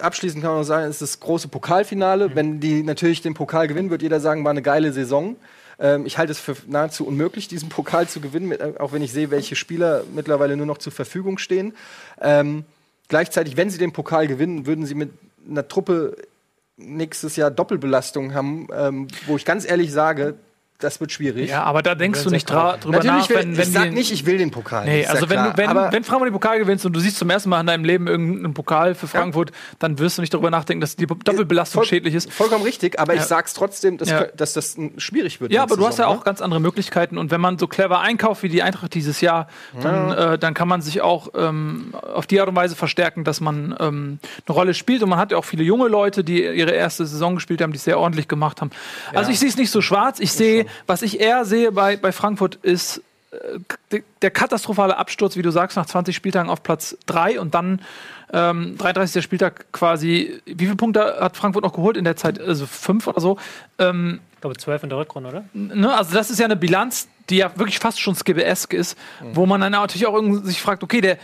abschließend 0.00 0.42
kann 0.42 0.52
man 0.52 0.60
noch 0.60 0.66
sagen 0.66 0.84
es 0.84 1.00
ist 1.00 1.02
das 1.02 1.20
große 1.20 1.48
Pokalfinale. 1.48 2.34
Wenn 2.34 2.60
die 2.60 2.82
natürlich 2.82 3.22
den 3.22 3.34
Pokal 3.34 3.68
gewinnen 3.68 3.90
wird 3.90 4.02
jeder 4.02 4.20
sagen 4.20 4.44
war 4.44 4.50
eine 4.50 4.62
geile 4.62 4.92
Saison. 4.92 5.36
Ähm, 5.78 6.06
ich 6.06 6.18
halte 6.18 6.32
es 6.32 6.38
für 6.38 6.56
nahezu 6.66 7.06
unmöglich 7.06 7.48
diesen 7.48 7.68
Pokal 7.68 8.08
zu 8.08 8.20
gewinnen 8.20 8.48
mit, 8.48 8.60
äh, 8.60 8.74
auch 8.78 8.92
wenn 8.92 9.02
ich 9.02 9.12
sehe 9.12 9.30
welche 9.30 9.56
Spieler 9.56 10.04
mittlerweile 10.14 10.56
nur 10.56 10.66
noch 10.66 10.78
zur 10.78 10.92
Verfügung 10.92 11.38
stehen. 11.38 11.74
Ähm, 12.20 12.64
gleichzeitig 13.08 13.56
wenn 13.56 13.70
sie 13.70 13.78
den 13.78 13.92
Pokal 13.92 14.26
gewinnen 14.26 14.66
würden 14.66 14.86
sie 14.86 14.94
mit 14.94 15.10
einer 15.48 15.66
Truppe 15.66 16.16
nächstes 16.76 17.36
Jahr 17.36 17.50
Doppelbelastung 17.50 18.34
haben 18.34 18.68
ähm, 18.74 19.08
wo 19.26 19.36
ich 19.36 19.44
ganz 19.44 19.68
ehrlich 19.68 19.92
sage 19.92 20.34
das 20.82 21.00
wird 21.00 21.12
schwierig 21.12 21.50
ja, 21.50 21.62
aber 21.62 21.82
da 21.82 21.94
denkst 21.94 22.22
du 22.24 22.30
nicht 22.30 22.48
dra 22.50 22.76
drüber 22.76 22.98
Natürlich 22.98 23.22
nach, 23.22 23.28
will, 23.30 23.36
wenn, 23.36 23.56
wenn 23.56 23.62
ich 23.68 23.72
sag 23.72 23.92
nicht, 23.92 24.12
ich 24.12 24.26
will 24.26 24.38
den 24.38 24.50
Pokal. 24.50 24.84
Nee, 24.84 25.02
ja 25.02 25.08
also 25.10 25.28
wenn, 25.30 25.36
klar. 25.38 25.50
du, 25.52 25.56
wenn, 25.58 25.92
wenn 25.92 26.04
Frankfurt 26.04 26.28
den 26.28 26.32
Pokal 26.32 26.58
gewinnst 26.58 26.84
und 26.86 26.92
du 26.92 27.00
siehst 27.00 27.16
zum 27.18 27.30
ersten 27.30 27.48
Mal 27.48 27.60
in 27.60 27.66
deinem 27.66 27.84
Leben 27.84 28.06
irgendeinen 28.06 28.54
Pokal 28.54 28.94
für 28.94 29.06
Frankfurt, 29.06 29.52
dann 29.78 29.98
wirst 29.98 30.18
du 30.18 30.22
nicht 30.22 30.32
darüber 30.34 30.50
nachdenken, 30.50 30.80
dass 30.80 30.96
die 30.96 31.06
Doppelbelastung 31.06 31.80
voll- 31.80 31.86
schädlich 31.88 32.14
ist. 32.14 32.32
Vollkommen 32.32 32.64
richtig, 32.64 32.98
aber 32.98 33.14
Ja. 33.14 33.20
ich 33.20 33.26
sag's 33.26 33.54
trotzdem, 33.54 33.98
dass, 33.98 34.08
Ja. 34.10 34.24
dass 34.36 34.52
das 34.52 34.76
schwierig 34.98 35.40
wird. 35.40 35.52
Ja, 35.52 35.62
aber 35.62 35.76
du 35.76 35.86
hast 35.86 35.98
ja 35.98 36.06
auch 36.06 36.24
ganz 36.24 36.40
andere 36.40 36.60
Möglichkeiten 36.60 37.18
und 37.18 37.30
wenn 37.30 37.40
man 37.40 37.58
so 37.58 37.66
clever 37.66 38.00
einkauft 38.00 38.42
wie 38.42 38.48
die 38.48 38.62
Eintracht 38.62 38.94
dieses 38.94 39.20
Jahr, 39.20 39.48
dann, 39.82 40.10
äh, 40.12 40.38
dann 40.38 40.54
kann 40.54 40.68
man 40.68 40.82
sich 40.82 41.00
auch 41.00 41.28
ähm, 41.34 41.94
auf 42.14 42.26
die 42.26 42.40
Art 42.40 42.48
und 42.48 42.56
Weise 42.56 42.76
verstärken, 42.76 43.24
dass 43.24 43.40
man 43.40 43.74
ähm, 43.80 44.18
eine 44.46 44.54
Rolle 44.54 44.74
spielt 44.74 45.02
und 45.02 45.08
man 45.10 45.18
hat 45.18 45.32
ja 45.32 45.38
auch 45.38 45.44
viele 45.44 45.62
junge 45.64 45.88
Leute, 45.88 46.24
die 46.24 46.42
ihre 46.44 46.70
erste 46.72 47.06
Saison 47.06 47.34
gespielt 47.36 47.60
haben, 47.62 47.72
die 47.72 47.76
es 47.78 47.84
sehr 47.84 47.98
ordentlich 47.98 48.28
gemacht 48.28 48.60
haben. 48.60 48.70
Also 49.14 49.30
ich 49.30 49.38
sehe 49.38 49.48
es 49.48 49.56
nicht 49.56 49.70
so 49.70 49.80
schwarz. 49.80 50.18
Ich 50.20 50.32
sehe, 50.32 50.66
was 50.86 51.02
ich 51.02 51.20
eher 51.20 51.44
sehe 51.44 51.72
bei, 51.72 51.96
bei 51.96 52.12
Frankfurt 52.12 52.56
ist 52.56 53.02
äh, 53.90 54.00
der 54.20 54.30
katastrophale 54.30 54.96
Absturz, 54.96 55.36
wie 55.36 55.42
du 55.42 55.50
sagst, 55.50 55.76
nach 55.76 55.86
20 55.86 56.14
Spieltagen 56.14 56.50
auf 56.50 56.62
Platz 56.62 56.96
3 57.06 57.40
und 57.40 57.54
dann 57.54 57.80
ähm, 58.32 58.76
33. 58.78 59.22
Spieltag 59.22 59.70
quasi, 59.72 60.40
wie 60.46 60.64
viele 60.64 60.76
Punkte 60.76 61.18
hat 61.20 61.36
Frankfurt 61.36 61.64
noch 61.64 61.74
geholt 61.74 61.96
in 61.96 62.04
der 62.04 62.16
Zeit? 62.16 62.40
Also 62.40 62.66
fünf 62.66 63.06
oder 63.06 63.20
so. 63.20 63.38
Ähm, 63.78 64.20
Ich 64.34 64.40
glaube, 64.40 64.56
zwölf 64.56 64.82
in 64.82 64.88
der 64.88 64.98
Rückrunde, 64.98 65.28
oder? 65.28 65.44
ne, 65.52 65.94
also 65.94 66.14
das 66.14 66.30
ist 66.30 66.38
ja 66.38 66.46
eine 66.46 66.56
Bilanz, 66.56 67.08
die 67.28 67.36
ja 67.36 67.52
wirklich 67.56 67.78
fast 67.78 68.00
schon 68.00 68.14
skibbeesk 68.14 68.72
ist, 68.72 68.96
wo 69.34 69.46
man 69.46 69.60
dann 69.60 69.72
natürlich 69.72 70.06
auch 70.06 70.14
irgendwie 70.14 70.46
sich 70.46 70.60
fragt, 70.60 70.82
okay, 70.82 71.00
der 71.00 71.18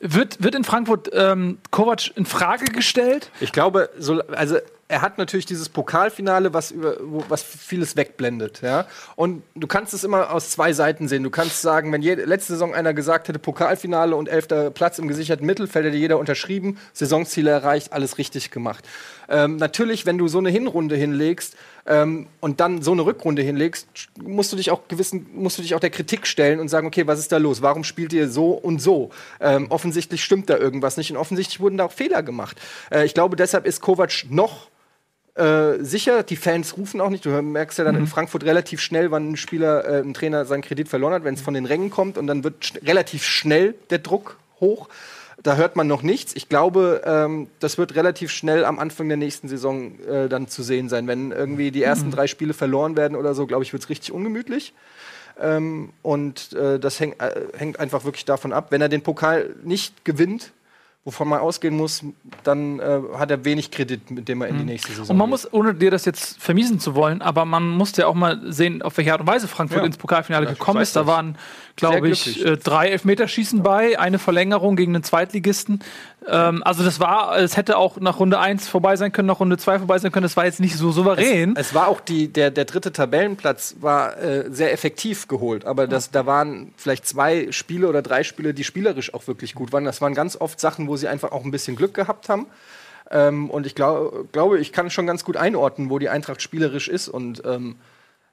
wird, 0.00 0.42
wird 0.42 0.54
in 0.54 0.64
Frankfurt 0.64 1.10
ähm, 1.12 1.58
Kovac 1.70 2.10
in 2.16 2.26
Frage 2.26 2.66
gestellt? 2.66 3.30
Ich 3.40 3.52
glaube, 3.52 3.90
so, 3.98 4.20
also 4.28 4.56
er 4.88 5.02
hat 5.02 5.18
natürlich 5.18 5.46
dieses 5.46 5.68
Pokalfinale, 5.68 6.52
was, 6.52 6.70
über, 6.70 6.96
was 7.28 7.42
vieles 7.42 7.96
wegblendet. 7.96 8.60
Ja? 8.62 8.86
Und 9.16 9.42
du 9.54 9.66
kannst 9.66 9.94
es 9.94 10.04
immer 10.04 10.30
aus 10.30 10.50
zwei 10.50 10.72
Seiten 10.72 11.08
sehen. 11.08 11.22
Du 11.22 11.30
kannst 11.30 11.62
sagen, 11.62 11.90
wenn 11.92 12.02
jede, 12.02 12.24
letzte 12.24 12.52
Saison 12.52 12.74
einer 12.74 12.92
gesagt 12.92 13.28
hätte, 13.28 13.38
Pokalfinale 13.38 14.14
und 14.14 14.28
elfter 14.28 14.70
Platz 14.70 14.98
im 14.98 15.08
gesicherten 15.08 15.46
Mittelfeld, 15.46 15.86
hätte 15.86 15.96
jeder 15.96 16.18
unterschrieben, 16.18 16.78
Saisonziele 16.92 17.50
erreicht, 17.50 17.92
alles 17.92 18.18
richtig 18.18 18.50
gemacht. 18.50 18.86
Ähm, 19.28 19.56
natürlich, 19.56 20.04
wenn 20.04 20.18
du 20.18 20.28
so 20.28 20.38
eine 20.38 20.50
Hinrunde 20.50 20.96
hinlegst 20.96 21.56
ähm, 21.86 22.26
und 22.40 22.60
dann 22.60 22.82
so 22.82 22.92
eine 22.92 23.04
Rückrunde 23.04 23.42
hinlegst, 23.42 23.86
musst 24.22 24.52
du 24.52 24.56
dich 24.56 24.70
auch 24.70 24.88
gewissen, 24.88 25.26
musst 25.34 25.58
du 25.58 25.62
dich 25.62 25.74
auch 25.74 25.80
der 25.80 25.90
Kritik 25.90 26.26
stellen 26.26 26.60
und 26.60 26.68
sagen, 26.68 26.86
okay, 26.86 27.06
was 27.06 27.18
ist 27.18 27.32
da 27.32 27.36
los? 27.36 27.62
Warum 27.62 27.84
spielt 27.84 28.12
ihr 28.12 28.28
so 28.28 28.50
und 28.52 28.80
so? 28.80 29.10
Ähm, 29.40 29.66
offensichtlich 29.70 30.24
stimmt 30.24 30.48
da 30.48 30.56
irgendwas 30.56 30.96
nicht 30.96 31.10
und 31.10 31.16
offensichtlich 31.16 31.60
wurden 31.60 31.76
da 31.76 31.84
auch 31.84 31.92
Fehler 31.92 32.22
gemacht. 32.22 32.60
Äh, 32.90 33.04
ich 33.04 33.14
glaube, 33.14 33.36
deshalb 33.36 33.66
ist 33.66 33.80
Kovac 33.80 34.24
noch 34.30 34.68
äh, 35.34 35.82
sicher. 35.82 36.22
Die 36.22 36.36
Fans 36.36 36.76
rufen 36.76 37.00
auch 37.00 37.10
nicht. 37.10 37.26
Du 37.26 37.30
merkst 37.30 37.78
ja 37.78 37.84
dann 37.84 37.96
in 37.96 38.06
Frankfurt 38.06 38.44
relativ 38.44 38.80
schnell, 38.80 39.10
wann 39.10 39.32
ein 39.32 39.36
Spieler, 39.36 39.84
äh, 39.84 40.00
ein 40.00 40.14
Trainer 40.14 40.44
seinen 40.44 40.62
Kredit 40.62 40.88
verloren 40.88 41.12
hat, 41.12 41.24
wenn 41.24 41.34
es 41.34 41.40
von 41.40 41.54
den 41.54 41.66
Rängen 41.66 41.90
kommt 41.90 42.18
und 42.18 42.26
dann 42.26 42.44
wird 42.44 42.64
sch 42.64 42.74
relativ 42.84 43.24
schnell 43.24 43.74
der 43.90 43.98
Druck 43.98 44.38
hoch. 44.60 44.88
Da 45.44 45.56
hört 45.56 45.76
man 45.76 45.86
noch 45.86 46.02
nichts. 46.02 46.34
Ich 46.34 46.48
glaube, 46.48 47.02
ähm, 47.04 47.48
das 47.60 47.78
wird 47.78 47.94
relativ 47.94 48.30
schnell 48.32 48.64
am 48.64 48.78
Anfang 48.78 49.08
der 49.08 49.16
nächsten 49.18 49.46
Saison 49.46 50.00
äh, 50.00 50.28
dann 50.28 50.48
zu 50.48 50.62
sehen 50.62 50.88
sein. 50.88 51.06
Wenn 51.06 51.30
irgendwie 51.32 51.70
die 51.70 51.82
ersten 51.82 52.10
drei 52.10 52.26
Spiele 52.26 52.54
verloren 52.54 52.96
werden 52.96 53.14
oder 53.16 53.34
so, 53.34 53.46
glaube 53.46 53.62
ich, 53.62 53.72
wird 53.72 53.82
es 53.84 53.88
richtig 53.90 54.10
ungemütlich. 54.12 54.72
Ähm, 55.40 55.90
und 56.02 56.52
äh, 56.54 56.78
das 56.80 56.98
häng, 56.98 57.12
äh, 57.18 57.32
hängt 57.56 57.78
einfach 57.78 58.04
wirklich 58.04 58.24
davon 58.24 58.52
ab. 58.52 58.68
Wenn 58.70 58.80
er 58.80 58.88
den 58.88 59.02
Pokal 59.02 59.54
nicht 59.64 60.04
gewinnt, 60.04 60.52
wovon 61.06 61.28
man 61.28 61.40
ausgehen 61.40 61.76
muss, 61.76 62.02
dann 62.44 62.78
äh, 62.80 63.00
hat 63.18 63.30
er 63.30 63.44
wenig 63.44 63.70
Kredit, 63.70 64.10
mit 64.10 64.26
dem 64.26 64.40
er 64.40 64.48
in 64.48 64.56
die 64.56 64.64
nächste 64.64 64.88
Saison 64.92 65.04
Mhm. 65.04 65.10
Und 65.10 65.16
man 65.18 65.26
geht. 65.26 65.30
muss, 65.32 65.52
ohne 65.52 65.74
dir 65.74 65.90
das 65.90 66.06
jetzt 66.06 66.40
vermiesen 66.40 66.80
zu 66.80 66.94
wollen, 66.94 67.20
aber 67.20 67.44
man 67.44 67.68
musste 67.68 68.02
ja 68.02 68.06
auch 68.06 68.14
mal 68.14 68.40
sehen, 68.50 68.80
auf 68.80 68.96
welche 68.96 69.12
Art 69.12 69.20
und 69.20 69.26
Weise 69.26 69.46
Frankfurt 69.46 69.80
Ja. 69.80 69.84
ins 69.84 69.98
Pokalfinale 69.98 70.46
Ja, 70.46 70.52
gekommen 70.52 70.80
ist. 70.80 70.96
Da 70.96 71.06
waren, 71.06 71.36
glaube 71.76 72.08
ich, 72.08 72.44
äh, 72.44 72.56
drei 72.56 72.88
Elfmeterschießen 72.90 73.62
bei, 73.62 73.98
eine 73.98 74.18
Verlängerung 74.18 74.76
gegen 74.76 74.94
einen 74.94 75.04
Zweitligisten. 75.04 75.80
Ähm, 76.26 76.62
also 76.64 76.84
das 76.84 77.00
war, 77.00 77.36
es 77.38 77.56
hätte 77.56 77.76
auch 77.76 77.98
nach 77.98 78.20
Runde 78.20 78.38
1 78.38 78.68
vorbei 78.68 78.96
sein 78.96 79.12
können, 79.12 79.26
nach 79.26 79.40
Runde 79.40 79.58
2 79.58 79.78
vorbei 79.78 79.98
sein 79.98 80.12
können. 80.12 80.22
Das 80.22 80.36
war 80.36 80.44
jetzt 80.44 80.60
nicht 80.60 80.76
so 80.76 80.92
souverän. 80.92 81.54
Es 81.56 81.74
war 81.74 81.88
auch 81.88 82.00
die, 82.00 82.28
der, 82.28 82.50
der 82.50 82.64
dritte 82.64 82.92
Tabellenplatz 82.92 83.76
war 83.80 84.16
äh, 84.18 84.44
sehr 84.50 84.72
effektiv 84.72 85.28
geholt, 85.28 85.64
aber 85.64 85.86
das, 85.86 86.10
da 86.10 86.26
waren 86.26 86.72
vielleicht 86.76 87.06
zwei 87.06 87.50
Spiele 87.50 87.88
oder 87.88 88.02
drei 88.02 88.22
Spiele, 88.22 88.54
die 88.54 88.64
spielerisch 88.64 89.12
auch 89.12 89.26
wirklich 89.26 89.54
gut 89.54 89.72
waren. 89.72 89.84
Das 89.84 90.00
waren 90.00 90.14
ganz 90.14 90.36
oft 90.40 90.60
Sachen, 90.60 90.88
wo 90.88 90.96
sie 90.96 91.08
einfach 91.08 91.32
auch 91.32 91.44
ein 91.44 91.50
bisschen 91.50 91.76
Glück 91.76 91.94
gehabt 91.94 92.28
haben. 92.28 92.46
Ähm, 93.10 93.50
und 93.50 93.66
ich 93.66 93.74
glaub, 93.74 94.32
glaube, 94.32 94.58
ich 94.58 94.72
kann 94.72 94.90
schon 94.90 95.06
ganz 95.06 95.24
gut 95.24 95.36
einordnen, 95.36 95.90
wo 95.90 95.98
die 95.98 96.08
Eintracht 96.08 96.40
spielerisch 96.40 96.88
ist. 96.88 97.08
Und 97.08 97.42
ähm, 97.44 97.76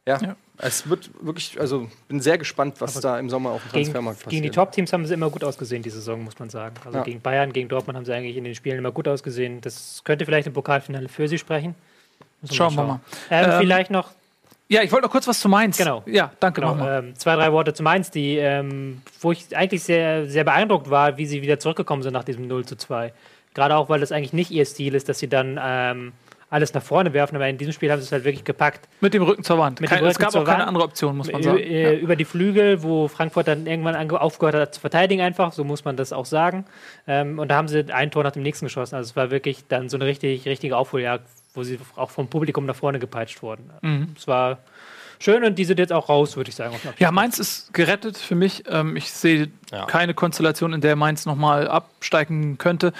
ja, 0.08 0.20
Ja. 0.22 0.36
Es 0.62 0.88
wird 0.90 1.10
wirklich, 1.22 1.60
also 1.60 1.90
bin 2.08 2.20
sehr 2.20 2.38
gespannt, 2.38 2.76
was 2.80 2.94
da 3.00 3.18
im 3.20 3.30
Sommer 3.30 3.52
auf 3.52 3.62
dem 3.64 3.72
Gegen, 3.72 3.84
Transfermarkt 3.86 4.20
gegen 4.20 4.26
passiert. 4.30 4.46
die 4.46 4.50
Top-Teams 4.52 4.94
haben 4.94 5.06
sie 5.06 5.14
immer 5.14 5.30
gut 5.30 5.44
ausgesehen, 5.44 5.82
die 5.84 5.90
Saison, 5.90 6.24
muss 6.24 6.38
man 6.40 6.50
sagen. 6.50 6.76
Also 6.86 7.00
Ja. 7.00 7.04
gegen 7.04 7.20
Bayern, 7.22 7.52
gegen 7.52 7.68
Dortmund 7.68 7.98
haben 7.98 8.06
sie 8.06 8.14
eigentlich 8.14 8.38
in 8.38 8.44
den 8.44 8.56
Spielen 8.56 8.78
immer 8.78 8.92
gut 8.92 9.08
ausgesehen. 9.08 9.62
Das 9.62 10.02
könnte 10.04 10.26
vielleicht 10.26 10.48
im 10.48 10.54
Pokalfinale 10.54 11.10
für 11.10 11.28
sie 11.28 11.38
sprechen. 11.38 11.76
Müssen 12.42 12.56
Schauen 12.56 12.76
wir 12.76 13.02
Ähm, 13.30 13.50
Ähm, 13.50 13.58
vielleicht 13.60 13.92
noch 13.92 14.10
ja, 14.68 14.82
ich 14.84 14.92
wollte 14.94 15.06
noch 15.08 15.12
kurz 15.12 15.28
was 15.28 15.38
zu 15.42 15.50
Mainz. 15.50 15.76
Genau. 15.76 16.02
Ja, 16.06 16.32
danke 16.40 16.62
Genau, 16.62 16.76
nochmal. 16.76 17.04
ähm, 17.04 17.16
zwei, 17.18 17.36
drei 17.36 17.52
Worte 17.52 17.74
zu 17.74 17.84
Mainz, 17.84 18.10
die, 18.10 18.38
ähm, 18.38 19.02
wo 19.20 19.34
ich 19.34 19.54
eigentlich 19.54 19.84
sehr, 19.84 20.28
sehr 20.28 20.46
beeindruckt 20.46 20.90
war, 20.90 21.18
wie 21.18 21.26
sie 21.26 21.42
wieder 21.42 21.60
zurückgekommen 21.60 22.04
sind 22.04 22.14
nach 22.14 22.24
diesem 22.24 22.48
0 22.48 22.64
zu 22.64 22.78
2. 22.78 23.12
Gerade 23.54 23.76
auch, 23.76 23.90
weil 23.90 24.00
das 24.00 24.14
eigentlich 24.14 24.32
nicht 24.32 24.50
ihr 24.50 24.66
Stil 24.66 24.96
ist, 24.96 25.10
dass 25.10 25.20
sie 25.20 25.28
dann 25.28 25.60
ähm, 25.62 26.14
alles 26.52 26.74
nach 26.74 26.84
vorne 26.84 27.14
werfen, 27.14 27.36
aber 27.38 27.48
in 27.48 27.58
diesem 27.58 27.72
Spiel 27.74 27.90
haben 27.92 28.00
sie 28.00 28.06
es 28.06 28.12
halt 28.12 28.26
wirklich 28.26 28.44
gepackt. 28.44 28.88
Mit 29.00 29.14
dem 29.14 29.24
Rücken 29.24 29.44
zur 29.44 29.58
Wand. 29.58 29.80
Kein, 29.82 30.00
dem 30.00 30.08
es 30.08 30.16
Rücken 30.16 30.22
gab 30.22 30.36
auch 30.36 30.44
keine 30.46 30.60
Wand. 30.60 30.68
andere 30.68 30.84
Option, 30.84 31.16
muss 31.18 31.32
man 31.32 31.42
sagen. 31.42 31.58
äh, 31.58 31.96
Über 31.96 32.16
die 32.18 32.26
Flügel, 32.26 32.84
wo 32.84 33.08
Frankfurt 33.08 33.48
dann 33.48 33.66
irgendwann 33.66 34.12
aufgehört 34.12 34.56
hat 34.56 34.76
zu 34.76 34.82
verteidigen 34.82 35.22
einfach, 35.22 35.54
so 35.54 35.64
muss 35.64 35.86
man 35.86 35.96
das 35.96 36.12
auch 36.12 36.26
sagen. 36.26 36.66
Ähm, 37.08 37.40
und 37.40 37.48
da 37.48 37.56
haben 37.56 37.70
sie 37.70 37.92
ein 37.92 38.12
Tor 38.12 38.24
nach 38.24 38.34
dem 38.34 38.44
nächsten 38.44 38.66
geschossen. 38.66 38.96
Also 38.96 39.10
es 39.12 39.16
war 39.16 39.32
wirklich 39.32 39.66
dann 39.70 39.88
so 39.88 39.96
eine 39.96 40.06
richtig, 40.06 40.46
richtige 40.46 40.76
Aufholjagd, 40.76 41.26
wo 41.54 41.64
sie 41.64 41.80
auch 41.96 42.12
vom 42.12 42.28
Publikum 42.28 42.66
nach 42.66 42.76
vorne 42.76 43.00
gepeitscht 43.00 43.42
wurden. 43.42 43.70
Es 44.18 44.28
war 44.28 44.60
schön 45.20 45.44
und 45.46 45.58
die 45.58 45.64
sind 45.66 45.80
jetzt 45.80 45.94
auch 45.94 46.10
raus, 46.10 46.36
würde 46.36 46.50
ich 46.50 46.56
sagen. 46.56 46.76
Ja, 47.00 47.12
Mainz 47.12 47.40
ist 47.40 47.74
gerettet 47.74 48.18
für 48.18 48.36
mich. 48.36 48.64
Ähm, 48.68 48.98
ich 48.98 49.12
sehe 49.12 49.50
Ja. 49.72 49.86
keine 49.86 50.14
Konstellation, 50.14 50.74
in 50.74 50.82
der 50.82 50.98
Mainz 50.98 51.26
nochmal 51.26 51.68
absteigen 51.68 52.58
könnte. 52.58 52.92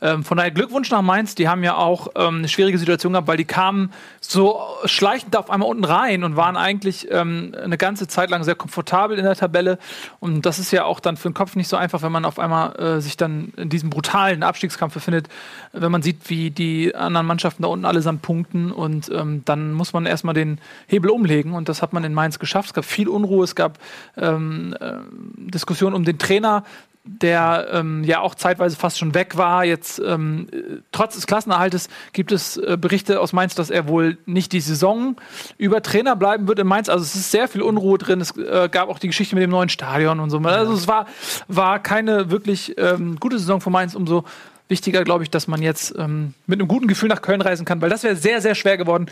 Ähm, 0.00 0.22
von 0.22 0.36
daher 0.36 0.52
Glückwunsch 0.52 0.88
nach 0.90 1.02
Mainz. 1.02 1.34
Die 1.34 1.48
haben 1.48 1.64
ja 1.64 1.74
auch 1.76 2.08
ähm, 2.14 2.38
eine 2.38 2.48
schwierige 2.48 2.78
Situation 2.78 3.12
gehabt, 3.12 3.26
weil 3.26 3.36
die 3.36 3.44
kamen 3.44 3.92
so 4.20 4.60
schleichend 4.84 5.34
auf 5.36 5.50
einmal 5.50 5.68
unten 5.68 5.84
rein 5.84 6.22
und 6.22 6.36
waren 6.36 6.56
eigentlich 6.56 7.10
ähm, 7.10 7.52
eine 7.60 7.76
ganze 7.76 8.06
Zeit 8.06 8.30
lang 8.30 8.44
sehr 8.44 8.54
komfortabel 8.54 9.18
in 9.18 9.24
der 9.24 9.34
Tabelle. 9.34 9.78
Und 10.20 10.46
das 10.46 10.60
ist 10.60 10.70
ja 10.70 10.84
auch 10.84 11.00
dann 11.00 11.16
für 11.16 11.28
den 11.28 11.34
Kopf 11.34 11.56
nicht 11.56 11.66
so 11.66 11.76
einfach, 11.76 12.02
wenn 12.02 12.12
man 12.12 12.24
auf 12.24 12.38
einmal 12.38 12.76
äh, 12.76 13.00
sich 13.00 13.16
dann 13.16 13.52
in 13.56 13.68
diesem 13.68 13.90
brutalen 13.90 14.44
Abstiegskampf 14.44 14.94
befindet, 14.94 15.28
wenn 15.72 15.90
man 15.90 16.02
sieht, 16.02 16.30
wie 16.30 16.50
die 16.50 16.94
anderen 16.94 17.26
Mannschaften 17.26 17.64
da 17.64 17.68
unten 17.68 17.84
allesamt 17.84 18.22
punkten. 18.22 18.70
Und 18.70 19.10
ähm, 19.12 19.42
dann 19.46 19.72
muss 19.72 19.92
man 19.92 20.06
erstmal 20.06 20.34
den 20.34 20.58
Hebel 20.86 21.10
umlegen. 21.10 21.54
Und 21.54 21.68
das 21.68 21.82
hat 21.82 21.92
man 21.92 22.04
in 22.04 22.14
Mainz 22.14 22.38
geschafft. 22.38 22.68
Es 22.68 22.74
gab 22.74 22.84
viel 22.84 23.08
Unruhe, 23.08 23.42
es 23.42 23.56
gab 23.56 23.80
ähm, 24.16 24.76
äh, 24.78 24.92
Diskussionen 25.36 25.96
um 25.96 26.04
den 26.04 26.19
Trainer, 26.20 26.64
der 27.04 27.68
ähm, 27.72 28.04
ja 28.04 28.20
auch 28.20 28.34
zeitweise 28.34 28.76
fast 28.76 28.98
schon 28.98 29.14
weg 29.14 29.36
war. 29.36 29.64
Jetzt 29.64 30.00
ähm, 30.04 30.48
äh, 30.52 30.78
trotz 30.92 31.14
des 31.14 31.26
Klassenerhaltes 31.26 31.88
gibt 32.12 32.30
es 32.30 32.56
äh, 32.56 32.76
Berichte 32.78 33.20
aus 33.20 33.32
Mainz, 33.32 33.54
dass 33.54 33.70
er 33.70 33.88
wohl 33.88 34.18
nicht 34.26 34.52
die 34.52 34.60
Saison 34.60 35.16
über 35.56 35.82
Trainer 35.82 36.14
bleiben 36.14 36.46
wird 36.46 36.58
in 36.58 36.66
Mainz. 36.66 36.88
Also 36.88 37.02
es 37.02 37.14
ist 37.14 37.30
sehr 37.30 37.48
viel 37.48 37.62
Unruhe 37.62 37.98
drin. 37.98 38.20
Es 38.20 38.36
äh, 38.36 38.68
gab 38.70 38.88
auch 38.88 38.98
die 38.98 39.08
Geschichte 39.08 39.34
mit 39.34 39.42
dem 39.42 39.50
neuen 39.50 39.70
Stadion 39.70 40.20
und 40.20 40.30
so. 40.30 40.38
Also 40.38 40.74
es 40.74 40.88
war, 40.88 41.06
war 41.48 41.82
keine 41.82 42.30
wirklich 42.30 42.76
ähm, 42.78 43.18
gute 43.18 43.38
Saison 43.38 43.60
von 43.60 43.72
Mainz. 43.72 43.94
Umso 43.94 44.24
wichtiger, 44.68 45.02
glaube 45.02 45.24
ich, 45.24 45.30
dass 45.30 45.48
man 45.48 45.62
jetzt 45.62 45.94
ähm, 45.98 46.34
mit 46.46 46.60
einem 46.60 46.68
guten 46.68 46.86
Gefühl 46.86 47.08
nach 47.08 47.22
Köln 47.22 47.40
reisen 47.40 47.64
kann, 47.64 47.80
weil 47.80 47.90
das 47.90 48.02
wäre 48.02 48.14
sehr, 48.14 48.40
sehr 48.40 48.54
schwer 48.54 48.76
geworden. 48.76 49.06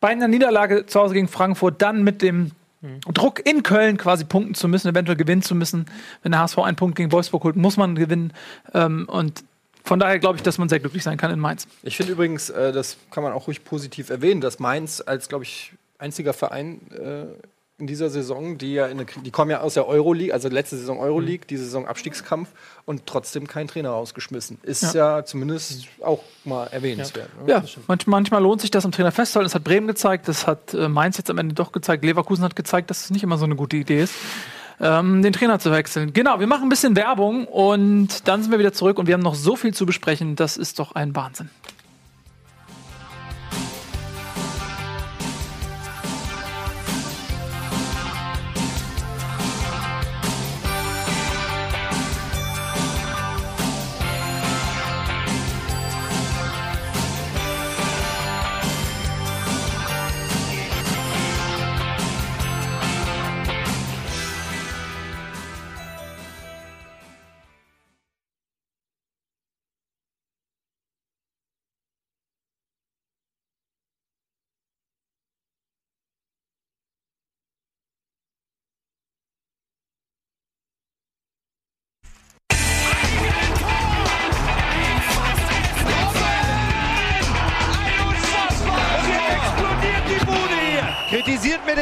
Bei 0.00 0.08
einer 0.08 0.28
Niederlage 0.28 0.86
zu 0.86 1.00
Hause 1.00 1.14
gegen 1.14 1.28
Frankfurt, 1.28 1.82
dann 1.82 2.02
mit 2.02 2.22
dem 2.22 2.52
Druck 3.12 3.44
in 3.46 3.62
Köln 3.62 3.96
quasi 3.96 4.24
punkten 4.24 4.54
zu 4.54 4.68
müssen, 4.68 4.88
eventuell 4.88 5.16
gewinnen 5.16 5.42
zu 5.42 5.54
müssen. 5.54 5.86
Wenn 6.22 6.32
der 6.32 6.40
HSV 6.40 6.58
einen 6.58 6.76
Punkt 6.76 6.96
gegen 6.96 7.12
Wolfsburg 7.12 7.44
holt, 7.44 7.56
muss 7.56 7.76
man 7.76 7.94
gewinnen. 7.94 8.32
Ähm, 8.74 9.08
und 9.08 9.44
von 9.84 10.00
daher 10.00 10.18
glaube 10.18 10.36
ich, 10.36 10.42
dass 10.42 10.58
man 10.58 10.68
sehr 10.68 10.80
glücklich 10.80 11.02
sein 11.02 11.16
kann 11.16 11.30
in 11.30 11.38
Mainz. 11.38 11.68
Ich 11.82 11.96
finde 11.96 12.12
übrigens, 12.12 12.50
äh, 12.50 12.72
das 12.72 12.96
kann 13.10 13.22
man 13.22 13.32
auch 13.32 13.46
ruhig 13.46 13.64
positiv 13.64 14.10
erwähnen, 14.10 14.40
dass 14.40 14.58
Mainz 14.58 15.02
als, 15.04 15.28
glaube 15.28 15.44
ich, 15.44 15.72
einziger 15.98 16.32
Verein 16.32 16.80
äh, 16.92 17.26
in 17.78 17.86
dieser 17.86 18.08
Saison, 18.08 18.56
die 18.56 18.72
ja 18.72 18.86
in 18.86 19.00
eine, 19.00 19.06
die 19.22 19.30
kommen 19.30 19.50
ja 19.50 19.60
aus 19.60 19.74
der 19.74 19.86
Euroleague, 19.86 20.32
also 20.32 20.48
letzte 20.48 20.78
Saison 20.78 20.98
Euroleague, 20.98 21.46
diese 21.48 21.64
Saison 21.64 21.86
Abstiegskampf 21.86 22.48
und 22.86 23.04
trotzdem 23.04 23.46
kein 23.46 23.68
Trainer 23.68 23.90
rausgeschmissen. 23.90 24.58
Ist 24.62 24.94
ja, 24.94 25.24
zumindest 25.26 25.86
auch 26.02 26.22
mal 26.44 26.68
erwähnenswert. 26.68 27.28
ne? 27.44 27.52
Ja, 27.52 27.62
manch, 27.86 28.06
manchmal 28.06 28.42
lohnt 28.42 28.62
sich 28.62 28.70
das 28.70 28.86
am 28.86 28.92
Trainer 28.92 29.12
festzuhalten. 29.12 29.46
Das 29.46 29.54
hat 29.54 29.64
Bremen 29.64 29.86
gezeigt, 29.86 30.26
das 30.26 30.46
hat 30.46 30.72
äh, 30.72 30.88
Mainz 30.88 31.18
jetzt 31.18 31.28
am 31.28 31.36
Ende 31.36 31.54
doch 31.54 31.70
gezeigt. 31.70 32.02
Leverkusen 32.02 32.44
hat 32.44 32.56
gezeigt, 32.56 32.88
dass 32.88 33.04
es 33.04 33.10
nicht 33.10 33.22
immer 33.22 33.36
so 33.36 33.44
eine 33.44 33.56
gute 33.56 33.76
Idee 33.76 34.02
ist, 34.02 34.14
ähm, 34.80 35.20
den 35.20 35.34
Trainer 35.34 35.58
zu 35.58 35.70
wechseln. 35.70 36.14
Genau, 36.14 36.40
wir 36.40 36.46
machen 36.46 36.62
ein 36.62 36.70
bisschen 36.70 36.96
Werbung 36.96 37.46
und 37.46 38.26
dann 38.26 38.42
sind 38.42 38.52
wir 38.52 38.58
wieder 38.58 38.72
zurück 38.72 38.98
und 38.98 39.06
wir 39.06 39.12
haben 39.12 39.22
noch 39.22 39.34
so 39.34 39.54
viel 39.54 39.74
zu 39.74 39.84
besprechen. 39.84 40.34
Das 40.34 40.56
ist 40.56 40.78
doch 40.78 40.94
ein 40.94 41.14
Wahnsinn. 41.14 41.50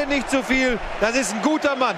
Denn 0.04 0.18
nicht 0.18 0.28
zu 0.28 0.42
viel. 0.42 0.78
Das 1.00 1.16
ist 1.16 1.34
ein 1.34 1.40
guter 1.40 1.76
Mann. 1.76 1.96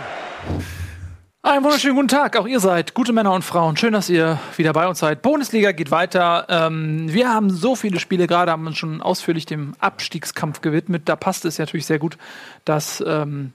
Einen 1.42 1.64
wunderschönen 1.64 1.96
guten 1.96 2.08
Tag, 2.08 2.36
auch 2.36 2.46
ihr 2.46 2.60
seid 2.60 2.94
gute 2.94 3.12
Männer 3.12 3.32
und 3.32 3.42
Frauen. 3.42 3.76
Schön, 3.76 3.92
dass 3.94 4.08
ihr 4.08 4.38
wieder 4.56 4.72
bei 4.72 4.86
uns 4.86 5.00
seid. 5.00 5.22
Bundesliga 5.22 5.72
geht 5.72 5.90
weiter. 5.90 6.46
Ähm, 6.48 7.12
wir 7.12 7.32
haben 7.32 7.50
so 7.50 7.74
viele 7.74 7.98
Spiele 7.98 8.28
gerade, 8.28 8.52
haben 8.52 8.66
uns 8.66 8.76
schon 8.78 9.00
ausführlich 9.00 9.46
dem 9.46 9.74
Abstiegskampf 9.80 10.60
gewidmet. 10.60 11.02
Da 11.06 11.16
passt 11.16 11.44
es 11.46 11.58
natürlich 11.58 11.86
sehr 11.86 11.98
gut, 11.98 12.16
dass 12.64 13.02
ähm, 13.04 13.52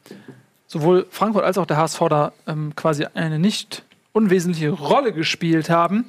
sowohl 0.68 1.06
Frankfurt 1.12 1.46
als 1.46 1.58
auch 1.58 1.66
der 1.66 1.78
HSV 1.78 2.00
da 2.10 2.34
ähm, 2.46 2.76
quasi 2.76 3.06
eine 3.14 3.40
nicht 3.40 3.84
unwesentliche 4.12 4.72
Rolle 4.72 5.14
gespielt 5.14 5.70
haben. 5.70 6.06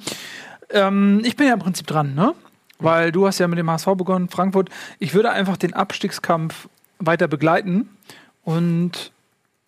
Ähm, 0.69 1.21
ich 1.23 1.37
bin 1.37 1.47
ja 1.47 1.53
im 1.53 1.59
Prinzip 1.59 1.87
dran, 1.87 2.13
ne? 2.13 2.33
Weil 2.79 3.13
du 3.13 3.25
hast 3.25 3.39
ja 3.39 3.47
mit 3.47 3.59
dem 3.59 3.69
HSV 3.69 3.87
begonnen, 3.95 4.27
Frankfurt. 4.27 4.69
Ich 4.99 5.13
würde 5.13 5.31
einfach 5.31 5.55
den 5.55 5.73
Abstiegskampf 5.73 6.67
weiter 6.99 7.27
begleiten 7.27 7.89
und 8.43 9.11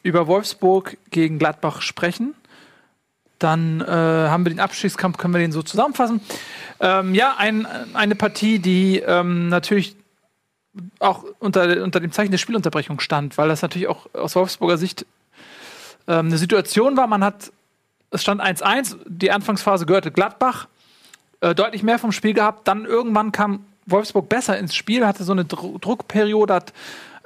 über 0.03 0.27
Wolfsburg 0.27 0.97
gegen 1.09 1.39
Gladbach 1.39 1.81
sprechen. 1.81 2.35
Dann 3.39 3.81
äh, 3.81 3.85
haben 3.85 4.45
wir 4.45 4.51
den 4.51 4.59
Abstiegskampf, 4.59 5.17
können 5.17 5.33
wir 5.33 5.39
den 5.39 5.51
so 5.51 5.61
zusammenfassen. 5.61 6.21
Ähm, 6.79 7.13
ja, 7.15 7.35
ein, 7.37 7.67
eine 7.93 8.15
Partie, 8.15 8.59
die 8.59 8.99
ähm, 8.99 9.49
natürlich 9.49 9.95
auch 10.99 11.25
unter, 11.39 11.83
unter 11.83 11.99
dem 11.99 12.11
Zeichen 12.11 12.31
der 12.31 12.37
Spielunterbrechung 12.37 12.99
stand, 12.99 13.37
weil 13.37 13.49
das 13.49 13.61
natürlich 13.61 13.87
auch 13.87 14.07
aus 14.13 14.35
Wolfsburger 14.35 14.77
Sicht 14.77 15.05
ähm, 16.07 16.27
eine 16.27 16.37
Situation 16.37 16.97
war. 16.97 17.07
Man 17.07 17.23
hat, 17.23 17.51
es 18.11 18.21
stand 18.21 18.41
1-1, 18.41 18.97
die 19.05 19.31
Anfangsphase 19.31 19.85
gehörte 19.85 20.11
Gladbach, 20.11 20.67
äh, 21.41 21.55
deutlich 21.55 21.83
mehr 21.83 21.99
vom 21.99 22.11
Spiel 22.11 22.33
gehabt. 22.33 22.67
Dann 22.67 22.85
irgendwann 22.85 23.31
kam 23.31 23.65
Wolfsburg 23.85 24.29
besser 24.29 24.57
ins 24.57 24.75
Spiel, 24.75 25.05
hatte 25.05 25.23
so 25.23 25.31
eine 25.31 25.45
Dru 25.45 25.77
Druckperiode, 25.79 26.53
hat 26.53 26.73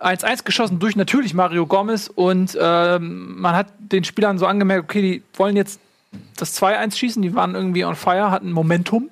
1-1 0.02 0.44
geschossen 0.44 0.80
durch 0.80 0.96
natürlich 0.96 1.34
Mario 1.34 1.66
Gomez 1.66 2.10
und 2.14 2.58
ähm, 2.60 3.40
man 3.40 3.56
hat 3.56 3.68
den 3.80 4.04
Spielern 4.04 4.38
so 4.38 4.46
angemerkt, 4.46 4.86
okay, 4.86 5.02
die 5.02 5.24
wollen 5.38 5.56
jetzt 5.56 5.80
das 6.38 6.60
2-1 6.62 6.96
schießen. 6.96 7.22
Die 7.22 7.36
waren 7.36 7.56
irgendwie 7.56 7.86
on 7.86 7.96
fire, 7.96 8.32
hatten 8.32 8.52
Momentum. 8.52 9.10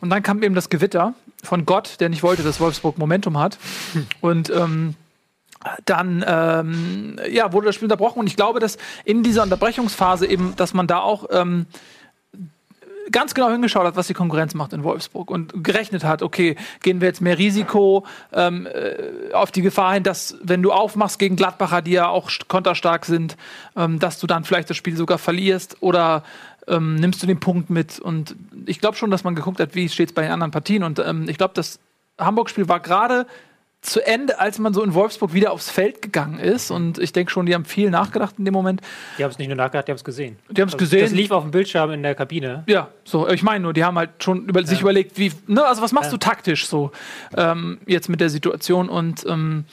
Und 0.00 0.10
dann 0.10 0.22
kam 0.22 0.42
eben 0.42 0.54
das 0.54 0.68
Gewitter 0.68 1.14
von 1.42 1.66
Gott, 1.66 1.96
der 2.00 2.08
nicht 2.08 2.22
wollte, 2.22 2.42
dass 2.42 2.60
Wolfsburg 2.60 2.98
Momentum 2.98 3.38
hat. 3.38 3.58
Und 4.20 4.50
ähm, 4.50 4.94
dann 5.84 6.24
ähm, 6.26 7.16
ja, 7.30 7.52
wurde 7.52 7.66
das 7.66 7.74
Spiel 7.74 7.86
unterbrochen. 7.86 8.20
Und 8.20 8.26
ich 8.26 8.36
glaube, 8.36 8.60
dass 8.60 8.78
in 9.04 9.22
dieser 9.22 9.42
Unterbrechungsphase 9.42 10.26
eben, 10.26 10.54
dass 10.56 10.72
man 10.74 10.86
da 10.86 11.00
auch 11.00 11.26
ähm, 11.30 11.66
ganz 13.12 13.34
genau 13.34 13.50
hingeschaut 13.50 13.84
hat, 13.84 13.96
was 13.96 14.06
die 14.06 14.14
Konkurrenz 14.14 14.54
macht 14.54 14.72
in 14.72 14.84
Wolfsburg 14.84 15.30
und 15.30 15.64
gerechnet 15.64 16.04
hat, 16.04 16.22
okay, 16.22 16.56
gehen 16.82 17.00
wir 17.00 17.08
jetzt 17.08 17.20
mehr 17.20 17.38
Risiko 17.38 18.06
ähm, 18.32 18.66
äh, 18.66 19.32
auf 19.32 19.50
die 19.50 19.62
Gefahr 19.62 19.94
hin, 19.94 20.02
dass 20.02 20.36
wenn 20.42 20.62
du 20.62 20.72
aufmachst 20.72 21.18
gegen 21.18 21.36
Gladbacher, 21.36 21.82
die 21.82 21.92
ja 21.92 22.08
auch 22.08 22.30
st- 22.30 22.48
konterstark 22.48 23.04
sind, 23.04 23.36
ähm, 23.76 23.98
dass 23.98 24.18
du 24.18 24.26
dann 24.26 24.44
vielleicht 24.44 24.70
das 24.70 24.76
Spiel 24.76 24.96
sogar 24.96 25.18
verlierst 25.18 25.76
oder 25.80 26.22
ähm, 26.66 26.96
nimmst 26.96 27.22
du 27.22 27.26
den 27.26 27.40
Punkt 27.40 27.70
mit. 27.70 27.98
Und 27.98 28.36
ich 28.66 28.80
glaube 28.80 28.96
schon, 28.96 29.10
dass 29.10 29.24
man 29.24 29.34
geguckt 29.34 29.60
hat, 29.60 29.74
wie 29.74 29.88
steht 29.88 30.10
es 30.10 30.14
bei 30.14 30.22
den 30.22 30.32
anderen 30.32 30.50
Partien. 30.50 30.82
Und 30.82 30.98
ähm, 30.98 31.28
ich 31.28 31.38
glaube, 31.38 31.54
das 31.54 31.78
Hamburg-Spiel 32.18 32.68
war 32.68 32.80
gerade 32.80 33.26
zu 33.80 34.04
Ende, 34.04 34.40
als 34.40 34.58
man 34.58 34.74
so 34.74 34.82
in 34.82 34.92
Wolfsburg 34.92 35.32
wieder 35.34 35.52
aufs 35.52 35.70
Feld 35.70 36.02
gegangen 36.02 36.40
ist. 36.40 36.70
Und 36.72 36.98
ich 36.98 37.12
denke 37.12 37.30
schon, 37.30 37.46
die 37.46 37.54
haben 37.54 37.64
viel 37.64 37.90
nachgedacht 37.90 38.34
in 38.38 38.44
dem 38.44 38.52
Moment. 38.52 38.80
Die 39.18 39.22
haben 39.24 39.30
es 39.30 39.38
nicht 39.38 39.46
nur 39.48 39.56
nachgedacht, 39.56 39.86
die 39.86 39.92
haben 39.92 39.96
es 39.98 40.04
gesehen. 40.04 40.36
Die 40.50 40.60
haben 40.60 40.68
es 40.68 40.72
Das 40.76 40.78
gesehen. 40.90 41.14
lief 41.14 41.30
auf 41.30 41.44
dem 41.44 41.52
Bildschirm 41.52 41.92
in 41.92 42.02
der 42.02 42.14
Kabine. 42.16 42.64
Ja, 42.66 42.88
so, 43.04 43.28
ich 43.28 43.42
meine 43.44 43.60
nur, 43.60 43.72
die 43.72 43.84
haben 43.84 43.96
halt 43.96 44.22
schon 44.22 44.46
über, 44.48 44.64
sich 44.66 44.80
überlegt, 44.80 45.16
wie, 45.16 45.32
ne, 45.46 45.64
also 45.64 45.80
was 45.80 45.92
machst 45.92 46.06
Ja. 46.10 46.18
du 46.18 46.18
taktisch 46.18 46.66
so 46.66 46.90
ähm, 47.36 47.78
jetzt 47.86 48.08
mit 48.08 48.20
der 48.20 48.30
Situation 48.30 48.88
und 48.88 49.24
ähm, 49.26 49.64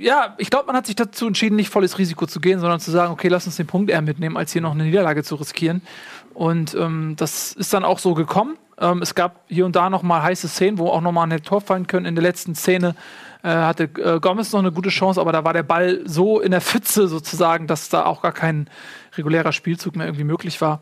ja, 0.00 0.34
ich 0.38 0.48
glaube, 0.50 0.66
man 0.68 0.76
hat 0.76 0.86
sich 0.86 0.94
dazu 0.96 1.26
entschieden, 1.26 1.56
nicht 1.56 1.70
volles 1.70 1.98
Risiko 1.98 2.26
zu 2.26 2.40
gehen, 2.40 2.60
sondern 2.60 2.78
zu 2.78 2.90
sagen, 2.90 3.12
okay, 3.12 3.28
lass 3.28 3.46
uns 3.46 3.56
den 3.56 3.66
Punkt 3.66 3.90
eher 3.90 4.00
mitnehmen, 4.00 4.36
als 4.36 4.52
hier 4.52 4.62
noch 4.62 4.70
eine 4.72 4.84
Niederlage 4.84 5.24
zu 5.24 5.34
riskieren. 5.34 5.82
Und 6.34 6.74
ähm, 6.74 7.14
das 7.16 7.52
ist 7.54 7.72
dann 7.74 7.84
auch 7.84 7.98
so 7.98 8.14
gekommen. 8.14 8.56
Ähm, 8.80 9.02
es 9.02 9.14
gab 9.14 9.42
hier 9.48 9.66
und 9.66 9.76
da 9.76 9.90
noch 9.90 10.02
mal 10.02 10.22
heiße 10.22 10.48
Szenen, 10.48 10.78
wo 10.78 10.88
auch 10.88 11.00
noch 11.00 11.12
mal 11.12 11.30
ein 11.30 11.42
Tor 11.42 11.60
fallen 11.60 11.86
können. 11.86 12.06
In 12.06 12.14
der 12.14 12.22
letzten 12.22 12.54
Szene 12.54 12.94
äh, 13.42 13.48
hatte 13.48 13.84
äh, 13.84 14.20
Gomez 14.20 14.52
noch 14.52 14.60
eine 14.60 14.72
gute 14.72 14.88
Chance, 14.88 15.20
aber 15.20 15.32
da 15.32 15.44
war 15.44 15.52
der 15.52 15.62
Ball 15.62 16.00
so 16.04 16.40
in 16.40 16.50
der 16.50 16.60
Pfütze 16.60 17.08
sozusagen, 17.08 17.66
dass 17.66 17.88
da 17.88 18.04
auch 18.04 18.22
gar 18.22 18.32
kein 18.32 18.68
regulärer 19.16 19.52
Spielzug 19.52 19.96
mehr 19.96 20.06
irgendwie 20.06 20.24
möglich 20.24 20.60
war. 20.60 20.80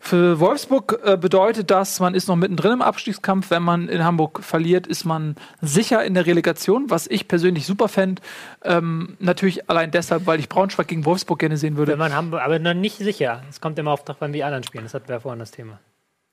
Für 0.00 0.40
Wolfsburg 0.40 1.00
äh, 1.04 1.16
bedeutet 1.16 1.70
das, 1.70 2.00
man 2.00 2.14
ist 2.14 2.26
noch 2.26 2.34
mittendrin 2.34 2.72
im 2.72 2.82
Abstiegskampf. 2.82 3.50
Wenn 3.50 3.62
man 3.62 3.88
in 3.88 4.02
Hamburg 4.02 4.42
verliert, 4.42 4.88
ist 4.88 5.04
man 5.04 5.36
sicher 5.60 6.04
in 6.04 6.14
der 6.14 6.26
Relegation, 6.26 6.90
was 6.90 7.06
ich 7.06 7.28
persönlich 7.28 7.66
super 7.66 7.86
fände. 7.86 8.20
Ähm, 8.64 9.16
natürlich 9.20 9.70
allein 9.70 9.92
deshalb, 9.92 10.26
weil 10.26 10.40
ich 10.40 10.48
Braunschweig 10.48 10.88
gegen 10.88 11.04
Wolfsburg 11.04 11.38
gerne 11.38 11.56
sehen 11.56 11.76
würde. 11.76 11.92
Wenn 11.92 12.00
man 12.00 12.14
Hamburg, 12.14 12.42
aber 12.42 12.58
noch 12.58 12.74
nicht 12.74 12.98
sicher. 12.98 13.42
Es 13.48 13.60
kommt 13.60 13.78
immer 13.78 13.92
auf 13.92 14.02
an, 14.20 14.32
wie 14.32 14.42
anderen 14.42 14.64
spielen. 14.64 14.84
Das 14.84 14.94
hatten 14.94 15.06
wir 15.06 15.16
ja 15.16 15.20
vorhin 15.20 15.38
das 15.38 15.52
Thema. 15.52 15.78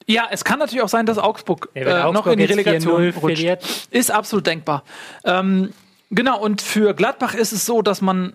Ja, 0.10 0.28
es 0.32 0.43
kann 0.43 0.58
natürlich 0.58 0.82
auch 0.82 0.89
sein, 0.89 1.06
dass 1.06 1.19
Augsburg, 1.19 1.69
Ja, 1.76 1.82
äh, 1.82 1.86
noch 2.12 2.26
Augsburg 2.26 2.34
in 2.34 2.39
die 2.39 2.45
Relegation 2.45 3.12
4-0 3.12 3.19
rutscht. 3.19 3.88
Ist 3.91 4.10
absolut 4.10 4.48
denkbar. 4.48 4.84
Ähm, 5.24 5.72
genau, 6.10 6.39
und 6.39 6.63
für 6.63 6.95
Gladbach 6.95 7.36
ist 7.36 7.52
es 7.52 7.67
so, 7.67 7.84
dass 7.84 8.02
man, 8.02 8.34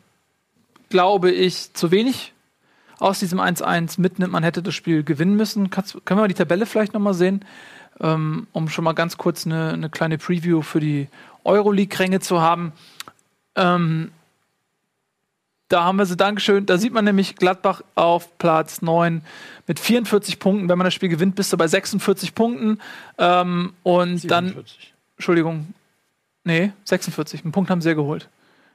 glaube 0.89 1.33
ich, 1.33 1.75
zu 1.75 1.91
wenig 1.91 2.33
aus 3.01 3.19
diesem 3.19 3.41
1-1 3.41 4.01
mitnimmt. 4.01 4.33
Man 4.33 4.45
hätte 4.45 4.63
das 4.63 4.73
Spiel 4.73 5.03
gewinnen 5.03 5.35
müssen. 5.35 5.71
Kannst, 5.71 5.95
können 6.05 6.19
wir 6.19 6.23
mal 6.23 6.29
die 6.29 6.35
Tabelle 6.35 6.65
vielleicht 6.65 6.95
nochmal 6.95 7.15
sehen, 7.15 7.45
ähm, 8.01 8.47
um 8.53 8.69
schon 8.69 8.85
mal 8.85 8.93
ganz 8.93 9.19
kurz 9.19 9.45
eine, 9.45 9.73
eine 9.73 9.91
kleine 9.91 10.17
Preview 10.17 10.63
für 10.63 10.79
die 10.79 11.09
Euroleague-Ränge 11.43 12.21
zu 12.21 12.41
haben. 12.41 12.73
Ähm, 13.57 14.13
da 15.75 15.83
haben 15.83 15.97
wir 15.97 16.07
sie, 16.07 16.17
Dankeschön. 16.17 16.67
Da 16.67 16.79
sieht 16.79 16.93
man 16.93 17.05
nämlich 17.05 17.35
Gladbach 17.35 17.83
auf 17.97 18.39
Platz 18.39 18.81
9 18.81 19.23
mit 19.67 19.81
44 19.81 20.39
Punkten. 20.39 20.69
Wenn 20.69 20.79
man 20.79 20.85
das 20.85 20.95
Spiel 20.95 21.09
gewinnt, 21.09 21.35
bist 21.35 21.53
du 21.53 21.57
bei 21.57 21.67
46 21.67 22.33
Punkten. 22.37 22.79
Ähm, 23.19 23.73
und 23.83 24.31
dann, 24.31 24.55
Entschuldigung, 25.17 25.75
nee, 26.45 26.71
46. 26.85 27.43
Einen 27.43 27.51
Punkt 27.51 27.71
haben 27.71 27.81
sie 27.81 27.89
ja 27.89 27.97
geholt. 27.97 28.29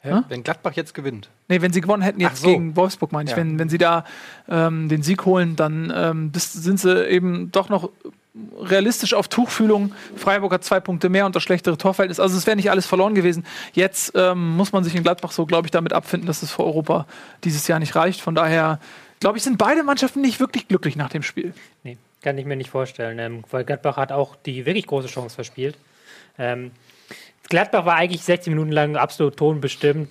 Ja, 0.03 0.25
wenn 0.27 0.43
Gladbach 0.43 0.73
jetzt 0.73 0.93
gewinnt. 0.93 1.29
Nee, 1.47 1.61
wenn 1.61 1.71
sie 1.71 1.79
gewonnen 1.79 2.03
hätten 2.03 2.19
jetzt 2.19 2.41
so. 2.41 2.47
gegen 2.47 2.75
Wolfsburg, 2.75 3.13
meine 3.13 3.29
ich. 3.29 3.31
Ja. 3.31 3.37
Wenn, 3.37 3.59
wenn 3.59 3.69
sie 3.69 3.77
da 3.77 4.03
ähm, 4.49 4.89
den 4.89 5.01
Sieg 5.01 5.25
holen, 5.25 5.55
dann 5.55 5.93
ähm, 5.95 6.31
sind 6.35 6.81
sie 6.81 7.07
eben 7.07 7.49
doch 7.51 7.69
noch 7.69 7.89
realistisch 8.59 9.13
auf 9.13 9.27
Tuchfühlung. 9.27 9.93
Freiburg 10.15 10.53
hat 10.53 10.63
zwei 10.63 10.79
Punkte 10.79 11.09
mehr 11.09 11.25
und 11.25 11.35
das 11.35 11.43
schlechtere 11.43 11.77
Torverhältnis. 11.77 12.19
Also 12.19 12.37
es 12.37 12.45
wäre 12.45 12.55
nicht 12.55 12.71
alles 12.71 12.85
verloren 12.85 13.15
gewesen. 13.15 13.45
Jetzt 13.73 14.13
ähm, 14.15 14.55
muss 14.55 14.71
man 14.71 14.83
sich 14.83 14.95
in 14.95 15.03
Gladbach 15.03 15.31
so, 15.31 15.45
glaube 15.45 15.67
ich, 15.67 15.71
damit 15.71 15.93
abfinden, 15.93 16.27
dass 16.27 16.43
es 16.43 16.51
für 16.51 16.63
Europa 16.63 17.05
dieses 17.43 17.67
Jahr 17.67 17.79
nicht 17.79 17.95
reicht. 17.95 18.21
Von 18.21 18.35
daher, 18.35 18.79
glaube 19.19 19.37
ich, 19.37 19.43
sind 19.43 19.57
beide 19.57 19.83
Mannschaften 19.83 20.21
nicht 20.21 20.39
wirklich 20.39 20.67
glücklich 20.67 20.95
nach 20.95 21.09
dem 21.09 21.23
Spiel. 21.23 21.53
Nee, 21.83 21.97
kann 22.21 22.37
ich 22.37 22.45
mir 22.45 22.55
nicht 22.55 22.69
vorstellen. 22.69 23.19
Ähm, 23.19 23.43
weil 23.51 23.63
Gladbach 23.63 23.97
hat 23.97 24.11
auch 24.11 24.35
die 24.35 24.65
wirklich 24.65 24.87
große 24.87 25.07
Chance 25.07 25.35
verspielt. 25.35 25.77
Ähm, 26.37 26.71
Gladbach 27.49 27.85
war 27.85 27.95
eigentlich 27.95 28.23
60 28.23 28.51
Minuten 28.51 28.71
lang 28.71 28.95
absolut 28.95 29.37
tonbestimmt. 29.37 30.09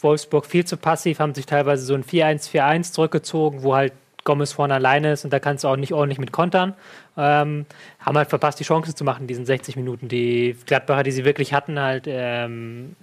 Wolfsburg 0.00 0.46
viel 0.46 0.64
zu 0.64 0.76
passiv, 0.76 1.18
haben 1.18 1.34
sich 1.34 1.46
teilweise 1.46 1.84
so 1.84 1.94
ein 1.94 2.04
4-1-4-1 2.04 2.92
zurückgezogen, 2.92 3.62
wo 3.62 3.74
halt 3.74 3.92
Gomez 4.24 4.52
vorne 4.52 4.74
alleine 4.74 5.12
ist 5.12 5.24
und 5.24 5.32
da 5.32 5.38
kannst 5.40 5.64
du 5.64 5.68
auch 5.68 5.76
nicht 5.76 5.92
ordentlich 5.92 6.18
mit 6.18 6.32
kontern. 6.32 6.74
Ähm, 7.16 7.66
haben 8.00 8.16
halt 8.16 8.28
verpasst, 8.28 8.60
die 8.60 8.64
Chancen 8.64 8.94
zu 8.94 9.04
machen 9.04 9.26
diesen 9.26 9.46
60 9.46 9.76
Minuten. 9.76 10.08
Die 10.08 10.56
Gladbacher, 10.66 11.02
die 11.02 11.12
sie 11.12 11.24
wirklich 11.24 11.52
hatten, 11.52 11.78
halt 11.80 12.04
ähm, 12.06 12.96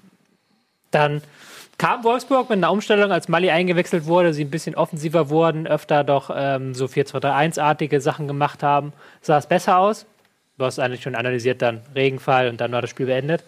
dann 0.92 1.22
kam 1.78 2.04
Wolfsburg 2.04 2.50
mit 2.50 2.58
einer 2.58 2.72
Umstellung, 2.72 3.12
als 3.12 3.28
Mali 3.28 3.52
eingewechselt 3.52 4.06
wurde, 4.06 4.34
sie 4.34 4.44
ein 4.44 4.50
bisschen 4.50 4.76
offensiver 4.76 5.30
wurden, 5.30 5.68
öfter 5.68 6.04
doch 6.04 6.32
ähm, 6.36 6.74
so 6.74 6.86
4-2-3-1-artige 6.86 8.00
Sachen 8.00 8.28
gemacht 8.28 8.64
haben, 8.64 8.94
sah 9.22 9.38
es 9.38 9.48
besser 9.48 9.78
aus. 9.78 10.06
Du 10.58 10.66
hast 10.66 10.80
eigentlich 10.80 11.04
schon 11.04 11.16
analysiert 11.16 11.62
dann 11.62 11.82
Regenfall 11.94 12.50
und 12.50 12.60
dann 12.60 12.72
war 12.72 12.82
das 12.82 12.90
Spiel 12.90 13.06
beendet. 13.06 13.44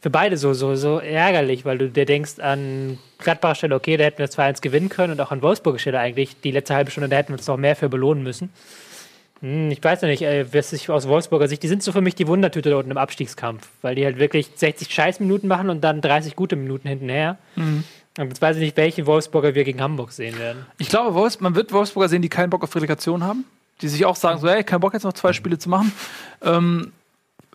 Für 0.00 0.10
beide 0.10 0.36
so, 0.36 0.52
so, 0.54 0.76
so 0.76 0.98
ärgerlich, 1.00 1.64
weil 1.64 1.78
du 1.78 1.90
dir 1.90 2.06
denkst 2.06 2.38
an 2.38 2.98
Gladbacher 3.18 3.56
Stelle, 3.56 3.74
okay, 3.74 3.96
da 3.96 4.04
hätten 4.04 4.18
wir 4.18 4.28
2-1 4.28 4.60
gewinnen 4.60 4.88
können 4.88 5.12
und 5.12 5.20
auch 5.20 5.32
an 5.32 5.42
Wolfsburger 5.42 5.78
Stelle 5.80 5.98
eigentlich 5.98 6.40
die 6.40 6.52
letzte 6.52 6.74
halbe 6.74 6.90
Stunde, 6.92 7.08
da 7.08 7.16
hätten 7.16 7.30
wir 7.30 7.38
uns 7.38 7.46
noch 7.48 7.56
mehr 7.56 7.74
für 7.74 7.88
belohnen 7.88 8.22
müssen. 8.22 8.50
Hm, 9.40 9.70
Ich 9.72 9.82
weiß 9.82 10.02
ja 10.02 10.08
nicht, 10.08 10.22
äh, 10.22 10.52
was 10.54 10.72
ich 10.72 10.88
aus 10.88 11.08
Wolfsburger 11.08 11.48
Sicht, 11.48 11.62
die 11.64 11.68
sind 11.68 11.82
so 11.82 11.90
für 11.90 12.00
mich 12.00 12.14
die 12.14 12.28
Wundertüte 12.28 12.70
da 12.70 12.76
unten 12.76 12.92
im 12.92 12.96
Abstiegskampf, 12.98 13.68
weil 13.82 13.96
die 13.96 14.04
halt 14.04 14.18
wirklich 14.18 14.50
60 14.54 14.92
Scheißminuten 14.94 15.48
machen 15.48 15.68
und 15.68 15.82
dann 15.82 16.00
30 16.00 16.36
gute 16.36 16.54
Minuten 16.54 16.88
hintenher. 16.88 17.38
Und 17.56 17.84
jetzt 18.18 18.40
weiß 18.42 18.56
ich 18.56 18.62
nicht, 18.62 18.76
welche 18.76 19.06
Wolfsburger 19.06 19.54
wir 19.56 19.64
gegen 19.64 19.80
Hamburg 19.80 20.12
sehen 20.12 20.38
werden. 20.38 20.64
Ich 20.78 20.88
glaube, 20.88 21.14
Wolfs 21.14 21.40
man 21.40 21.54
wird 21.56 21.72
Wolfsburger 21.72 22.08
sehen, 22.08 22.22
die 22.22 22.28
keinen 22.28 22.50
Bock 22.50 22.62
auf 22.62 22.74
Relegation 22.74 23.22
haben. 23.24 23.44
Die 23.80 23.86
sich 23.86 24.04
auch 24.04 24.16
sagen, 24.16 24.40
so, 24.40 24.48
hey, 24.48 24.64
kein 24.64 24.80
Bock 24.80 24.92
jetzt 24.94 25.04
noch 25.04 25.12
zwei 25.12 25.32
Spiele 25.32 25.56
zu 25.56 25.68
machen. 25.68 25.92
Ähm, 26.42 26.90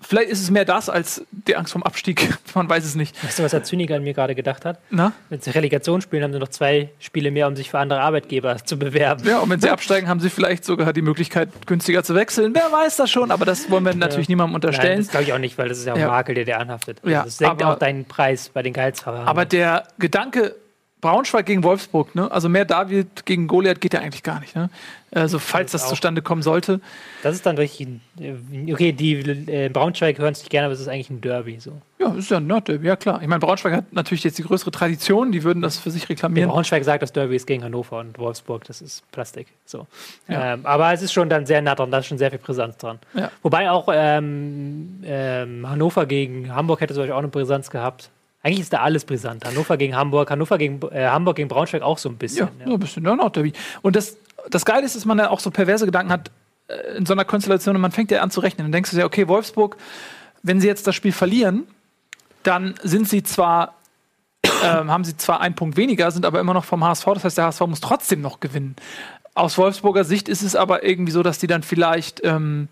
vielleicht 0.07 0.29
ist 0.29 0.41
es 0.41 0.51
mehr 0.51 0.65
das 0.65 0.89
als 0.89 1.23
die 1.31 1.55
Angst 1.55 1.73
vom 1.73 1.83
Abstieg. 1.83 2.37
Man 2.55 2.69
weiß 2.69 2.85
es 2.85 2.95
nicht. 2.95 3.21
Weißt 3.23 3.39
du, 3.39 3.43
was 3.43 3.51
der 3.51 3.63
Zyniker 3.63 3.95
an 3.95 4.03
mir 4.03 4.13
gerade 4.13 4.35
gedacht 4.35 4.65
hat? 4.65 4.79
Na? 4.89 5.13
Wenn 5.29 5.41
sie 5.41 5.49
Relegation 5.51 6.01
spielen, 6.01 6.23
haben 6.23 6.33
sie 6.33 6.39
noch 6.39 6.47
zwei 6.49 6.89
Spiele 6.99 7.31
mehr, 7.31 7.47
um 7.47 7.55
sich 7.55 7.69
für 7.71 7.79
andere 7.79 8.01
Arbeitgeber 8.01 8.57
zu 8.65 8.77
bewerben. 8.77 9.27
Ja, 9.27 9.39
und 9.39 9.49
wenn 9.49 9.59
sie 9.59 9.69
absteigen, 9.71 10.07
haben 10.07 10.19
sie 10.19 10.29
vielleicht 10.29 10.65
sogar 10.65 10.93
die 10.93 11.01
Möglichkeit, 11.01 11.49
günstiger 11.65 12.03
zu 12.03 12.15
wechseln. 12.15 12.53
Wer 12.53 12.71
weiß 12.71 12.97
das 12.97 13.09
schon, 13.11 13.31
aber 13.31 13.45
das 13.45 13.69
wollen 13.69 13.85
wir 13.85 13.93
natürlich 13.95 14.29
niemandem 14.29 14.53
Nein, 14.53 14.55
unterstellen. 14.67 14.97
das 14.99 15.09
glaube 15.09 15.23
ich 15.25 15.33
auch 15.33 15.39
nicht, 15.39 15.57
weil 15.57 15.69
das 15.69 15.79
ist 15.79 15.85
ja 15.85 15.93
ein 15.93 15.99
Ja. 15.99 16.07
Makel, 16.07 16.35
der 16.35 16.45
dir 16.45 16.59
anhaftet. 16.59 16.99
Ja, 17.03 17.19
Also 17.21 17.25
das 17.29 17.37
senkt 17.37 17.63
auch 17.63 17.79
deinen 17.79 18.05
Preis 18.05 18.49
bei 18.49 18.61
den 18.61 18.73
Gehaltsverhandlungen. 18.73 19.29
aber 19.29 19.45
der 19.45 19.83
Gedanke, 19.99 20.55
Braunschweig 21.03 21.45
gegen 21.45 21.63
Wolfsburg, 21.63 22.15
ne? 22.15 22.31
also 22.31 22.47
mehr 22.49 22.63
David 22.65 23.25
gegen 23.25 23.47
Goliath 23.47 23.81
geht 23.81 23.93
ja 23.93 23.99
eigentlich 23.99 24.23
gar 24.23 24.39
nicht. 24.39 24.55
Ne? 24.55 24.69
Also, 25.11 25.37
falls 25.37 25.71
das 25.73 25.83
auch. 25.83 25.89
zustande 25.89 26.21
kommen 26.23 26.41
sollte. 26.41 26.79
das 27.21 27.35
ist 27.35 27.45
dann 27.45 27.55
richtig. 27.57 27.87
ein- 27.87 28.69
Okay, 28.71 28.93
die 28.93 29.13
äh, 29.13 29.69
Braunschweig 29.69 30.17
hören 30.17 30.31
es 30.31 30.39
nicht 30.39 30.49
gerne, 30.49 30.65
aber 30.65 30.73
es 30.73 30.79
ist 30.79 30.87
eigentlich 30.87 31.09
ein 31.11 31.21
Derby. 31.21 31.59
So. 31.59 31.73
Ja, 31.99 32.13
ist 32.15 32.31
ja 32.31 32.37
ein 32.37 32.47
Nordderby, 32.47 32.87
ja 32.87 32.95
klar. 32.95 33.21
Ich 33.21 33.27
meine, 33.27 33.39
Braunschweig 33.39 33.73
hat 33.73 33.93
natürlich 33.93 34.23
jetzt 34.23 34.37
die 34.39 34.43
größere 34.43 34.71
Tradition, 34.71 35.31
die 35.31 35.43
würden 35.43 35.61
das 35.61 35.77
für 35.77 35.91
sich 35.91 36.03
Der 36.03 36.09
reklamieren. 36.11 36.49
Braunschweig 36.49 36.83
sagt, 36.83 37.03
das 37.03 37.11
Derby 37.13 37.35
ist 37.35 37.45
gegen 37.45 37.63
Hannover 37.63 37.99
und 37.99 38.17
Wolfsburg, 38.17 38.63
das 38.63 38.81
ist 38.81 39.03
Plastik. 39.11 39.47
So. 39.65 39.85
Ja. 40.27 40.53
Ähm, 40.53 40.65
aber 40.65 40.91
es 40.93 41.01
ist 41.03 41.13
schon 41.13 41.29
dann 41.29 41.45
sehr 41.45 41.61
nah 41.61 41.75
dran, 41.75 41.91
da 41.91 41.99
ist 41.99 42.07
schon 42.07 42.17
sehr 42.17 42.31
viel 42.31 42.39
Brisanz 42.39 42.77
dran. 42.77 42.97
Ja. 43.13 43.29
Wobei 43.43 43.69
auch 43.69 43.89
ähm, 43.93 45.01
ähm, 45.05 45.69
Hannover 45.69 46.05
gegen 46.05 46.55
Hamburg 46.55 46.81
hätte 46.81 46.93
zum 46.93 47.01
Beispiel 47.01 47.13
auch 47.13 47.19
eine 47.19 47.27
Brisanz 47.27 47.69
gehabt. 47.69 48.09
Eigentlich 48.43 48.59
ist 48.59 48.73
da 48.73 48.81
alles 48.81 49.05
brisant. 49.05 49.45
Hannover 49.45 49.77
gegen 49.77 49.95
Hamburg, 49.95 50.29
Hannover 50.29 50.57
gegen 50.57 50.81
äh, 50.91 51.07
Hamburg 51.07 51.37
gegen 51.37 51.47
Braunschweig 51.47 51.81
auch 51.81 51.97
so 51.97 52.09
ein 52.09 52.17
bisschen. 52.17 52.49
Ja, 52.59 52.65
so 52.65 52.73
ein 52.73 52.79
bisschen, 52.79 53.05
ja, 53.05 53.15
Nordderby. 53.15 53.53
Und 53.81 53.95
das, 53.95 54.17
das 54.49 54.65
Geile 54.65 54.85
ist, 54.85 54.97
dass 54.97 55.05
man 55.05 55.17
dann 55.17 55.27
auch 55.27 55.39
so 55.39 55.49
perverse 55.49 55.85
Gedanken 55.85 56.11
hat 56.11 56.29
äh, 56.67 56.97
in 56.97 57.05
so 57.05 57.13
einer 57.13 57.23
Konstellation 57.23 57.73
und 57.73 57.81
man 57.81 57.91
fängt 57.91 58.11
ja 58.11 58.21
an 58.21 58.31
zu 58.31 58.41
rechnen. 58.41 58.65
Dann 58.65 58.73
denkst 58.73 58.91
du 58.91 58.97
dir, 58.97 59.05
okay, 59.05 59.29
Wolfsburg, 59.29 59.77
wenn 60.43 60.59
sie 60.59 60.67
jetzt 60.67 60.85
das 60.85 60.93
Spiel 60.93 61.13
verlieren, 61.13 61.65
dann 62.43 62.75
sind 62.83 63.07
sie 63.07 63.23
zwar, 63.23 63.75
ähm, 64.43 64.91
haben 64.91 65.05
sie 65.05 65.15
zwar 65.15 65.39
einen 65.39 65.55
Punkt 65.55 65.77
weniger, 65.77 66.11
sind 66.11 66.25
aber 66.25 66.41
immer 66.41 66.53
noch 66.53 66.65
vom 66.65 66.83
HSV. 66.83 67.05
Das 67.13 67.23
heißt, 67.23 67.37
der 67.37 67.45
HSV 67.45 67.61
muss 67.61 67.79
trotzdem 67.79 68.19
noch 68.19 68.41
gewinnen. 68.41 68.75
Aus 69.35 69.57
Wolfsburger 69.57 70.03
Sicht 70.03 70.27
ist 70.27 70.43
es 70.43 70.57
aber 70.57 70.83
irgendwie 70.83 71.13
so, 71.13 71.23
dass 71.23 71.39
die 71.39 71.47
dann 71.47 71.63
vielleicht 71.63 72.19
ähm, 72.25 72.67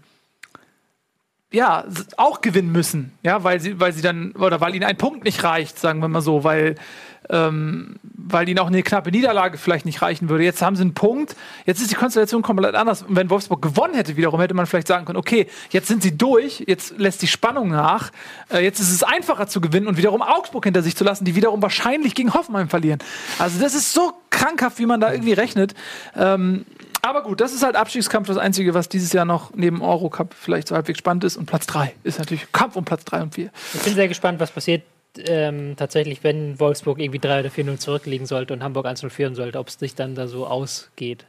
ja, 1.51 1.83
auch 2.15 2.41
gewinnen 2.41 2.71
müssen, 2.71 3.11
ja, 3.23 3.43
weil 3.43 3.59
sie, 3.59 3.79
weil 3.79 3.91
sie 3.91 4.01
dann, 4.01 4.31
oder 4.33 4.61
weil 4.61 4.73
ihnen 4.73 4.85
ein 4.85 4.97
Punkt 4.97 5.25
nicht 5.25 5.43
reicht, 5.43 5.77
sagen 5.77 5.99
wir 5.99 6.07
mal 6.07 6.21
so, 6.21 6.45
weil, 6.45 6.75
ähm, 7.29 7.97
weil 8.01 8.47
ihnen 8.47 8.59
auch 8.59 8.67
eine 8.67 8.81
knappe 8.83 9.11
Niederlage 9.11 9.57
vielleicht 9.57 9.85
nicht 9.85 10.01
reichen 10.01 10.29
würde. 10.29 10.45
Jetzt 10.45 10.61
haben 10.61 10.77
sie 10.77 10.83
einen 10.83 10.93
Punkt, 10.93 11.35
jetzt 11.65 11.81
ist 11.81 11.91
die 11.91 11.95
Konstellation 11.95 12.41
komplett 12.41 12.73
anders. 12.75 13.03
Und 13.03 13.17
wenn 13.17 13.29
Wolfsburg 13.29 13.61
gewonnen 13.61 13.95
hätte, 13.95 14.15
wiederum, 14.15 14.39
hätte 14.39 14.53
man 14.53 14.65
vielleicht 14.65 14.87
sagen 14.87 15.05
können, 15.05 15.17
okay, 15.17 15.47
jetzt 15.71 15.89
sind 15.89 16.01
sie 16.01 16.17
durch, 16.17 16.63
jetzt 16.67 16.97
lässt 16.97 17.21
die 17.21 17.27
Spannung 17.27 17.69
nach, 17.69 18.11
äh, 18.49 18.63
jetzt 18.63 18.79
ist 18.79 18.89
es 18.89 19.03
einfacher 19.03 19.47
zu 19.47 19.59
gewinnen 19.59 19.87
und 19.87 19.97
wiederum 19.97 20.21
Augsburg 20.21 20.63
hinter 20.63 20.81
sich 20.81 20.95
zu 20.95 21.03
lassen, 21.03 21.25
die 21.25 21.35
wiederum 21.35 21.61
wahrscheinlich 21.61 22.15
gegen 22.15 22.33
Hoffenheim 22.33 22.69
verlieren. 22.69 22.99
Also 23.39 23.59
das 23.59 23.75
ist 23.75 23.93
so 23.93 24.13
krankhaft, 24.29 24.79
wie 24.79 24.85
man 24.85 25.01
da 25.01 25.11
irgendwie 25.11 25.33
rechnet. 25.33 25.75
Ähm, 26.15 26.65
aber 27.01 27.23
gut, 27.23 27.41
das 27.41 27.53
ist 27.53 27.63
halt 27.63 27.75
Abstiegskampf, 27.75 28.27
das 28.27 28.37
Einzige, 28.37 28.73
was 28.73 28.89
dieses 28.89 29.11
Jahr 29.13 29.25
noch 29.25 29.51
neben 29.55 29.81
Eurocup 29.81 30.33
vielleicht 30.33 30.67
so 30.67 30.75
halbwegs 30.75 30.99
spannend 30.99 31.23
ist. 31.23 31.37
Und 31.37 31.45
Platz 31.45 31.65
3 31.67 31.93
ist 32.03 32.19
natürlich 32.19 32.51
Kampf 32.51 32.75
um 32.75 32.85
Platz 32.85 33.05
3 33.05 33.21
und 33.23 33.35
4. 33.35 33.49
Ich 33.73 33.81
bin 33.81 33.93
sehr 33.95 34.07
gespannt, 34.07 34.39
was 34.39 34.51
passiert 34.51 34.83
ähm, 35.25 35.75
tatsächlich, 35.77 36.23
wenn 36.23 36.59
Wolfsburg 36.59 36.99
irgendwie 36.99 37.19
3 37.19 37.41
oder 37.41 37.49
4-0 37.49 37.77
zurückliegen 37.79 38.25
sollte 38.27 38.53
und 38.53 38.63
Hamburg 38.63 38.85
1-0 38.85 39.09
führen 39.09 39.35
sollte, 39.35 39.59
ob 39.59 39.67
es 39.67 39.77
sich 39.79 39.93
dann 39.95 40.15
da 40.15 40.27
so 40.27 40.47
ausgeht 40.47 41.25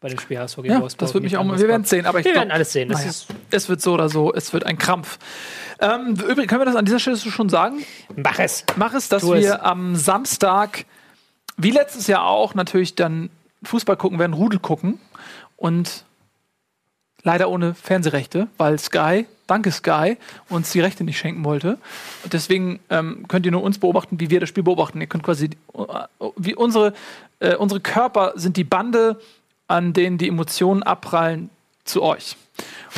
bei 0.00 0.08
dem 0.08 0.18
Spiel 0.18 0.38
HSV 0.38 0.56
gegen 0.56 0.68
Ja, 0.74 0.80
Wolfsburg. 0.80 1.00
das 1.06 1.14
wird 1.14 1.24
mich 1.24 1.36
auch 1.36 1.44
mal, 1.44 1.58
wir 1.58 1.66
werden 1.68 1.82
kommt. 1.82 1.88
sehen, 1.88 2.06
aber 2.06 2.18
ich 2.20 2.24
Wir 2.26 2.32
glaub- 2.32 2.42
werden 2.44 2.50
alles 2.52 2.72
sehen. 2.72 2.88
Naja, 2.88 3.10
es 3.50 3.68
wird 3.68 3.80
so 3.82 3.92
oder 3.94 4.08
so, 4.08 4.32
es 4.34 4.52
wird 4.52 4.64
ein 4.64 4.76
Krampf. 4.78 5.18
Ähm, 5.80 6.10
übrigens, 6.14 6.46
können 6.48 6.60
wir 6.60 6.66
das 6.66 6.76
an 6.76 6.84
dieser 6.84 6.98
Stelle 6.98 7.16
schon 7.16 7.48
sagen? 7.48 7.84
Mach 8.16 8.38
es. 8.38 8.64
Mach 8.76 8.92
es, 8.94 9.08
dass 9.08 9.22
Tu 9.22 9.32
es. 9.34 9.42
wir 9.42 9.64
am 9.64 9.96
Samstag, 9.96 10.84
wie 11.56 11.70
letztes 11.72 12.06
Jahr 12.06 12.26
auch, 12.26 12.54
natürlich 12.54 12.94
dann 12.94 13.28
Fußball 13.66 13.96
gucken 13.96 14.18
werden, 14.18 14.32
Rudel 14.32 14.58
gucken. 14.58 15.00
Und 15.56 16.04
leider 17.22 17.48
ohne 17.48 17.74
Fernsehrechte, 17.74 18.48
weil 18.58 18.78
Sky, 18.78 19.26
danke 19.46 19.72
Sky, 19.72 20.16
uns 20.48 20.70
die 20.72 20.80
Rechte 20.80 21.04
nicht 21.04 21.18
schenken 21.18 21.44
wollte. 21.44 21.78
Und 22.22 22.32
deswegen 22.32 22.80
ähm, 22.90 23.26
könnt 23.28 23.46
ihr 23.46 23.52
nur 23.52 23.62
uns 23.62 23.78
beobachten, 23.78 24.20
wie 24.20 24.30
wir 24.30 24.40
das 24.40 24.48
Spiel 24.48 24.62
beobachten. 24.62 25.00
Ihr 25.00 25.06
könnt 25.06 25.24
quasi, 25.24 25.50
äh, 25.74 26.28
wie 26.36 26.54
unsere, 26.54 26.92
äh, 27.40 27.56
unsere 27.56 27.80
Körper 27.80 28.32
sind 28.36 28.56
die 28.56 28.64
Bande, 28.64 29.20
an 29.66 29.92
denen 29.92 30.18
die 30.18 30.28
Emotionen 30.28 30.82
abprallen 30.82 31.50
zu 31.84 32.02
euch. 32.02 32.36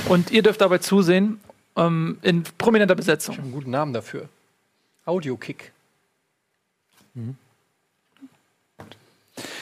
Und 0.09 0.31
ihr 0.31 0.43
dürft 0.43 0.61
dabei 0.61 0.79
zusehen, 0.79 1.41
ähm, 1.77 2.19
in 2.23 2.43
prominenter 2.59 2.95
Besetzung. 2.95 3.39
Einen 3.39 3.53
guten 3.53 3.71
Namen 3.71 3.93
dafür. 3.93 4.29
Audiokick. 5.05 5.73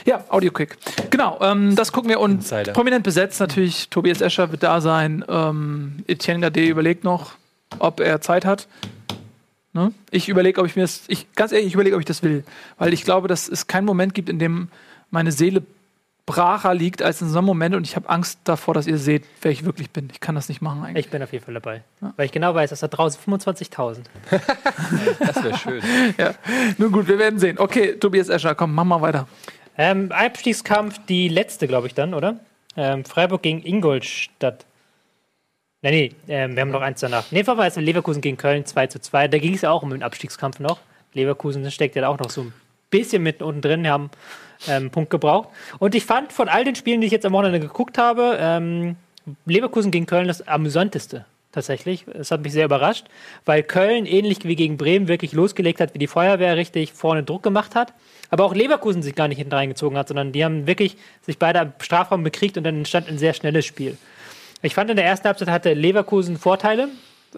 Ja, 0.05 0.25
Audiokick. 0.29 0.77
Genau, 1.11 1.39
ähm, 1.41 1.75
das 1.77 1.93
gucken 1.93 2.11
wir 2.11 2.21
und 2.21 2.33
Insider. 2.33 2.73
prominent 2.73 3.05
besetzt 3.05 3.41
natürlich. 3.41 3.89
Tobias 3.89 4.21
Escher 4.21 4.51
wird 4.53 4.63
da 4.63 4.81
sein. 4.81 5.25
Ähm, 5.29 6.05
Etienne 6.07 6.41
Gade 6.41 6.65
überlegt 6.67 7.05
noch, 7.05 7.33
ob 7.79 8.01
er 8.01 8.21
Zeit 8.21 8.45
hat. 8.45 8.69
Ne? 9.73 9.93
Ich 10.11 10.29
überlege, 10.29 10.61
ob 10.61 10.67
ich 10.67 10.77
mir 10.77 10.83
das, 10.83 11.03
ich, 11.09 11.33
ganz 11.35 11.51
ehrlich, 11.51 11.67
ich 11.67 11.75
überlege, 11.75 11.97
ob 11.97 12.01
ich 12.01 12.07
das 12.07 12.23
will. 12.23 12.45
Weil 12.79 12.93
ich 12.93 13.05
glaube, 13.05 13.27
dass 13.27 13.49
es 13.49 13.67
keinen 13.67 13.85
Moment 13.85 14.15
gibt, 14.15 14.29
in 14.29 14.39
dem 14.39 14.69
meine 15.11 15.33
Seele 15.33 15.63
bracher 16.27 16.73
liegt 16.75 17.03
als 17.03 17.21
in 17.21 17.29
so 17.29 17.39
einem 17.39 17.47
Moment 17.47 17.75
und 17.75 17.87
ich 17.87 17.97
habe 17.97 18.09
Angst 18.09 18.39
davor, 18.45 18.73
dass 18.73 18.87
ihr 18.87 18.97
seht, 18.97 19.25
wer 19.43 19.51
ich 19.51 19.65
wirklich 19.65 19.91
bin. 19.91 20.09
Ich 20.11 20.21
kann 20.21 20.35
das 20.35 20.49
nicht 20.49 20.63
machen 20.63 20.83
eigentlich. 20.83 21.07
Ich 21.07 21.11
bin 21.11 21.23
auf 21.23 21.33
jeden 21.33 21.45
Fall 21.45 21.55
dabei. 21.55 21.83
Weil 22.17 22.27
ich 22.27 22.33
genau 22.33 22.55
weiß, 22.55 22.71
dass 22.71 22.81
da 22.81 22.89
draußen 22.89 23.21
25.000. 23.21 23.99
Das 25.19 25.43
wäre 25.43 25.59
schön. 25.59 25.83
Nun 26.79 26.93
gut, 26.93 27.09
wir 27.09 27.19
werden 27.19 27.39
sehen. 27.39 27.59
Okay, 27.59 27.97
Tobias 27.99 28.29
Escher, 28.29 28.55
komm, 28.55 28.75
mach 28.75 28.85
mal 28.85 29.01
weiter. 29.03 29.29
Ähm, 29.77 30.13
Abstiegskampf, 30.13 31.01
die 31.07 31.29
letzte, 31.29 31.67
glaube 31.67 31.87
ich, 31.87 31.95
dann, 31.95 32.15
oder? 32.15 32.39
Ähm, 32.77 33.05
Freiburg 33.05 33.43
gegen 33.43 33.65
Ingolstadt. 33.65 34.65
Nee, 35.83 35.91
nee, 35.91 36.13
ähm, 36.29 36.55
wir 36.55 36.63
haben 36.63 36.71
noch 36.71 36.81
eins 36.81 37.01
danach. 37.01 37.31
Nee, 37.31 37.45
Verweis, 37.45 37.77
Leverkusen 37.77 38.23
gegen 38.23 38.37
Köln 38.37 38.65
2 38.65 38.87
zu 38.87 39.01
2. 39.01 39.29
Da 39.29 39.39
ging 39.39 39.55
es 39.55 39.63
ja 39.63 39.71
auch 39.71 39.83
um 39.83 39.91
den 39.91 40.03
Abstiegskampf 40.03 40.59
noch. 40.59 40.79
Leverkusen 41.13 41.71
steckt 41.71 41.95
ja 41.97 42.09
auch 42.09 42.19
noch 42.19 42.31
so 42.31 42.43
ein 42.43 42.53
bisschen 42.91 43.23
mit 43.23 43.43
unten 43.43 43.61
drin, 43.61 43.83
die 43.83 43.91
haben 43.91 44.11
ähm, 44.69 44.91
Punkt 44.91 45.11
gebraucht. 45.11 45.49
Und 45.79 45.95
ich 45.95 46.05
fand 46.05 46.33
von 46.33 46.49
all 46.49 46.65
den 46.65 46.75
Spielen, 46.75 47.01
die 47.01 47.07
ich 47.07 47.13
jetzt 47.13 47.27
am 47.27 47.33
Wochenende 47.33 47.61
geguckt 47.61 47.99
habe, 47.99 48.39
ähm, 48.41 48.97
Leverkusen 49.47 49.91
gegen 49.91 50.07
Köln 50.07 50.29
das 50.29 50.47
amüsanteste. 50.47 51.25
Tatsächlich. 51.55 52.05
Das 52.13 52.33
hat 52.33 52.43
mich 52.43 52.53
sehr 52.53 52.65
überrascht, 52.65 53.07
weil 53.45 53.63
Köln 53.63 54.07
ähnlich 54.07 54.39
wie 54.43 54.57
gegen 54.57 54.77
Bremen 54.77 55.07
wirklich 55.07 55.33
losgelegt 55.33 55.81
hat, 55.81 55.95
wie 55.95 56.01
die 56.01 56.09
Feuerwehr 56.09 56.57
richtig 56.57 56.93
vorne 56.93 57.23
Druck 57.23 57.45
gemacht 57.45 57.77
hat. 57.77 57.93
Aber 58.29 58.45
auch 58.45 58.57
Leverkusen 58.57 59.05
sich 59.05 59.15
gar 59.15 59.29
nicht 59.29 59.39
hinten 59.39 59.55
reingezogen 59.55 59.97
hat, 59.97 60.09
sondern 60.09 60.33
die 60.33 60.45
haben 60.45 60.67
wirklich 60.67 60.97
sich 61.23 61.39
beide 61.39 61.61
am 61.61 61.73
Strafraum 61.79 62.25
bekriegt 62.25 62.57
und 62.57 62.65
dann 62.65 62.79
entstand 62.79 63.09
ein 63.09 63.19
sehr 63.19 63.35
schnelles 63.35 63.65
Spiel. 63.65 63.97
Ich 64.63 64.75
fand, 64.75 64.91
in 64.91 64.97
der 64.97 65.05
ersten 65.05 65.29
Halbzeit 65.29 65.49
hatte 65.49 65.75
Leverkusen 65.75 66.39
Vorteile. 66.39 66.89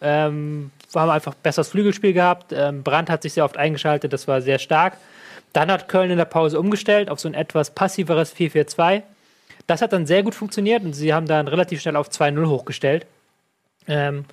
Ähm, 0.00 0.70
wir 0.90 1.02
haben 1.02 1.10
einfach 1.10 1.34
besseres 1.34 1.68
Flügelspiel 1.68 2.14
gehabt. 2.14 2.54
Ähm, 2.54 2.82
Brandt 2.82 3.10
hat 3.10 3.20
sich 3.22 3.34
sehr 3.34 3.44
oft 3.44 3.58
eingeschaltet, 3.58 4.14
das 4.14 4.26
war 4.26 4.40
sehr 4.40 4.58
stark. 4.58 4.96
Dann 5.52 5.70
hat 5.70 5.90
Köln 5.90 6.10
in 6.10 6.16
der 6.16 6.24
Pause 6.24 6.58
umgestellt 6.58 7.10
auf 7.10 7.20
so 7.20 7.28
ein 7.28 7.34
etwas 7.34 7.70
passiveres 7.70 8.34
4-4-2. 8.34 9.02
Das 9.66 9.82
hat 9.82 9.92
dann 9.92 10.06
sehr 10.06 10.22
gut 10.22 10.34
funktioniert 10.34 10.84
und 10.84 10.94
sie 10.94 11.12
haben 11.12 11.26
dann 11.26 11.48
relativ 11.48 11.82
schnell 11.82 11.96
auf 11.96 12.08
2-0 12.08 12.46
hochgestellt. 12.46 13.06
Ähm, 13.88 14.24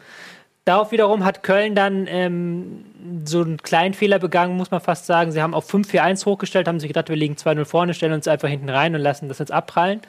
darauf 0.65 0.91
wiederum 0.91 1.23
hat 1.25 1.43
Köln 1.43 1.75
dann 1.75 2.07
ähm, 2.07 2.85
so 3.25 3.41
einen 3.41 3.57
kleinen 3.57 3.93
Fehler 3.93 4.19
begangen, 4.19 4.57
muss 4.57 4.71
man 4.71 4.81
fast 4.81 5.05
sagen. 5.05 5.31
Sie 5.31 5.41
haben 5.41 5.53
auf 5.53 5.71
5-4-1 5.71 6.25
hochgestellt, 6.25 6.67
haben 6.67 6.79
sich 6.79 6.89
gedacht, 6.89 7.09
wir 7.09 7.15
liegen 7.15 7.35
2-0 7.35 7.65
vorne, 7.65 7.93
stellen 7.93 8.13
uns 8.13 8.27
einfach 8.27 8.49
hinten 8.49 8.69
rein 8.69 8.95
und 8.95 9.01
lassen 9.01 9.27
das 9.27 9.39
jetzt 9.39 9.51
abprallen. 9.51 10.01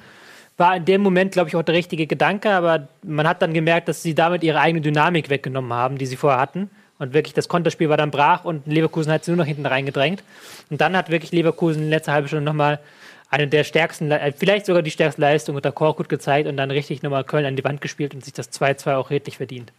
War 0.56 0.76
in 0.76 0.84
dem 0.84 1.02
Moment, 1.02 1.32
glaube 1.32 1.48
ich, 1.48 1.56
auch 1.56 1.62
der 1.62 1.74
richtige 1.74 2.06
Gedanke, 2.06 2.50
aber 2.50 2.86
man 3.02 3.26
hat 3.26 3.42
dann 3.42 3.52
gemerkt, 3.52 3.88
dass 3.88 4.02
sie 4.02 4.14
damit 4.14 4.44
ihre 4.44 4.60
eigene 4.60 4.80
Dynamik 4.80 5.28
weggenommen 5.28 5.72
haben, 5.72 5.98
die 5.98 6.06
sie 6.06 6.16
vorher 6.16 6.40
hatten. 6.40 6.70
Und 7.00 7.12
wirklich, 7.12 7.34
das 7.34 7.48
Konterspiel 7.48 7.88
war 7.88 7.96
dann 7.96 8.12
brach 8.12 8.44
und 8.44 8.66
Leverkusen 8.68 9.12
hat 9.12 9.24
sie 9.24 9.32
nur 9.32 9.38
noch 9.38 9.46
hinten 9.46 9.66
reingedrängt. 9.66 10.22
Und 10.70 10.80
dann 10.80 10.96
hat 10.96 11.10
wirklich 11.10 11.32
Leverkusen 11.32 11.82
in 11.82 11.90
letzter 11.90 12.12
halbe 12.12 12.28
Stunde 12.28 12.44
nochmal 12.44 12.78
eine 13.34 13.48
der 13.48 13.64
stärksten, 13.64 14.10
äh, 14.10 14.32
vielleicht 14.32 14.66
sogar 14.66 14.82
die 14.82 14.90
stärkste 14.90 15.20
Leistung 15.20 15.56
unter 15.56 15.72
Korkut 15.72 16.08
gezeigt 16.08 16.48
und 16.48 16.56
dann 16.56 16.70
richtig 16.70 17.02
nochmal 17.02 17.24
Köln 17.24 17.44
an 17.44 17.56
die 17.56 17.64
Wand 17.64 17.80
gespielt 17.80 18.14
und 18.14 18.24
sich 18.24 18.32
das 18.32 18.50
2-2 18.52 18.94
auch 18.96 19.10
redlich 19.10 19.36
verdient. 19.36 19.72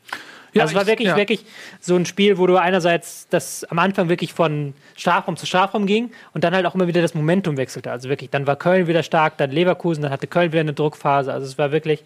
Ja, 0.53 0.61
also 0.63 0.71
es 0.71 0.75
war 0.75 0.81
ich- 0.83 0.87
wirklich, 0.87 1.07
ja. 1.09 1.15
wirklich 1.17 1.45
so 1.81 1.95
ein 1.95 2.05
Spiel, 2.05 2.37
wo 2.37 2.47
du 2.47 2.57
einerseits 2.57 3.27
das 3.29 3.63
am 3.65 3.79
Anfang 3.79 4.09
wirklich 4.09 4.33
von 4.33 4.73
Strafraum 4.95 5.37
zu 5.37 5.45
Strafraum 5.45 5.85
ging 5.85 6.11
und 6.33 6.43
dann 6.43 6.53
halt 6.53 6.65
auch 6.65 6.75
immer 6.75 6.87
wieder 6.87 7.01
das 7.01 7.13
Momentum 7.13 7.57
wechselte. 7.57 7.91
Also 7.91 8.09
wirklich, 8.09 8.29
dann 8.29 8.47
war 8.47 8.55
Köln 8.55 8.87
wieder 8.87 9.03
stark, 9.03 9.37
dann 9.37 9.51
Leverkusen, 9.51 10.03
dann 10.03 10.11
hatte 10.11 10.27
Köln 10.27 10.51
wieder 10.51 10.61
eine 10.61 10.73
Druckphase. 10.73 11.31
Also 11.33 11.45
es 11.45 11.57
war 11.57 11.71
wirklich 11.71 12.03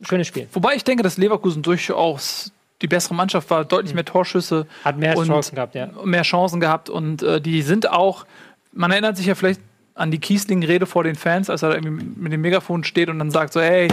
ein 0.00 0.06
schönes 0.06 0.26
Spiel. 0.26 0.46
Wobei 0.52 0.74
ich 0.74 0.84
denke, 0.84 1.02
dass 1.02 1.16
Leverkusen 1.18 1.62
durchaus 1.62 2.50
die 2.82 2.86
bessere 2.88 3.14
Mannschaft 3.14 3.48
war, 3.50 3.64
deutlich 3.64 3.94
mehr 3.94 4.04
Torschüsse. 4.04 4.66
Hat 4.84 4.98
mehr 4.98 5.14
Chancen 5.14 5.54
gehabt, 5.54 5.74
ja. 5.74 5.88
Mehr 6.04 6.22
Chancen 6.22 6.60
gehabt 6.60 6.90
und 6.90 7.22
äh, 7.22 7.40
die 7.40 7.62
sind 7.62 7.90
auch, 7.90 8.26
man 8.72 8.90
erinnert 8.90 9.16
sich 9.16 9.26
ja 9.26 9.34
vielleicht 9.34 9.60
an 9.96 10.10
die 10.10 10.18
Kiesling-Rede 10.18 10.86
vor 10.86 11.04
den 11.04 11.16
Fans, 11.16 11.50
als 11.50 11.62
er 11.62 11.74
irgendwie 11.74 12.04
mit 12.20 12.32
dem 12.32 12.42
Megafon 12.42 12.84
steht 12.84 13.08
und 13.08 13.18
dann 13.18 13.30
sagt 13.30 13.54
so, 13.54 13.60
hey, 13.60 13.88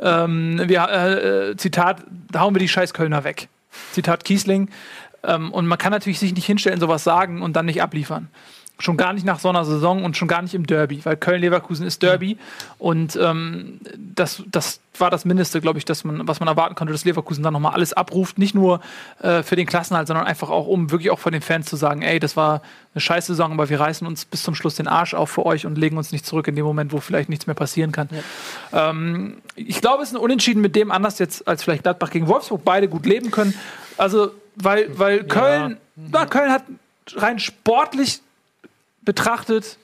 ähm, 0.00 0.60
wir, 0.66 0.82
äh, 0.88 1.56
Zitat, 1.56 2.04
da 2.30 2.40
hauen 2.40 2.54
wir 2.54 2.60
die 2.60 2.68
scheiß 2.68 2.92
Kölner 2.92 3.24
weg. 3.24 3.48
Zitat 3.92 4.24
Kiesling. 4.24 4.68
Ähm, 5.24 5.50
und 5.52 5.66
man 5.66 5.78
kann 5.78 5.92
natürlich 5.92 6.18
sich 6.18 6.34
nicht 6.34 6.44
hinstellen, 6.44 6.78
sowas 6.78 7.04
sagen 7.04 7.40
und 7.40 7.56
dann 7.56 7.66
nicht 7.66 7.82
abliefern. 7.82 8.28
Schon 8.78 8.98
gar 8.98 9.14
nicht 9.14 9.24
nach 9.24 9.38
so 9.38 9.48
einer 9.48 9.64
Saison 9.64 10.04
und 10.04 10.16
schon 10.16 10.28
gar 10.28 10.42
nicht 10.42 10.54
im 10.54 10.66
Derby, 10.66 11.00
weil 11.04 11.16
Köln-Leverkusen 11.16 11.86
ist 11.86 12.02
Derby. 12.02 12.36
Und 12.78 13.16
ähm, 13.16 13.80
das, 13.96 14.42
das 14.50 14.80
war 15.00 15.10
das 15.10 15.24
Mindeste, 15.24 15.60
glaube 15.60 15.78
ich, 15.78 15.84
dass 15.84 16.04
man, 16.04 16.28
was 16.28 16.40
man 16.40 16.48
erwarten 16.48 16.74
konnte, 16.74 16.92
dass 16.92 17.04
Leverkusen 17.04 17.42
dann 17.42 17.54
nochmal 17.54 17.72
alles 17.72 17.92
abruft. 17.94 18.38
Nicht 18.38 18.54
nur 18.54 18.80
äh, 19.22 19.42
für 19.42 19.56
den 19.56 19.66
Klassenhalt, 19.66 20.06
sondern 20.06 20.26
einfach 20.26 20.50
auch, 20.50 20.66
um 20.66 20.90
wirklich 20.90 21.10
auch 21.10 21.18
vor 21.18 21.32
den 21.32 21.40
Fans 21.40 21.66
zu 21.66 21.76
sagen, 21.76 22.02
ey, 22.02 22.18
das 22.20 22.36
war 22.36 22.60
eine 22.94 23.00
scheiß 23.00 23.26
Saison, 23.26 23.52
aber 23.52 23.68
wir 23.68 23.80
reißen 23.80 24.06
uns 24.06 24.24
bis 24.24 24.42
zum 24.42 24.54
Schluss 24.54 24.74
den 24.74 24.88
Arsch 24.88 25.14
auf 25.14 25.30
für 25.30 25.46
euch 25.46 25.64
und 25.64 25.78
legen 25.78 25.96
uns 25.96 26.12
nicht 26.12 26.26
zurück 26.26 26.48
in 26.48 26.56
dem 26.56 26.64
Moment, 26.64 26.92
wo 26.92 27.00
vielleicht 27.00 27.28
nichts 27.28 27.46
mehr 27.46 27.54
passieren 27.54 27.92
kann. 27.92 28.08
Ähm, 28.72 29.38
ich 29.54 29.80
glaube, 29.80 30.02
es 30.02 30.10
ist 30.10 30.16
ein 30.16 30.20
Unentschieden 30.20 30.60
mit 30.60 30.76
dem 30.76 30.90
anders 30.90 31.18
jetzt 31.18 31.48
als 31.48 31.62
vielleicht 31.62 31.82
Gladbach 31.84 32.10
gegen 32.10 32.28
Wolfsburg 32.28 32.62
beide 32.64 32.88
gut 32.88 33.06
leben 33.06 33.30
können. 33.30 33.54
Also, 33.96 34.32
weil, 34.54 34.98
weil 34.98 35.24
Köln, 35.24 35.78
na, 35.96 36.26
Köln 36.26 36.50
hat 36.50 36.64
rein 37.14 37.38
sportlich 37.38 38.20
betrachtet 39.06 39.78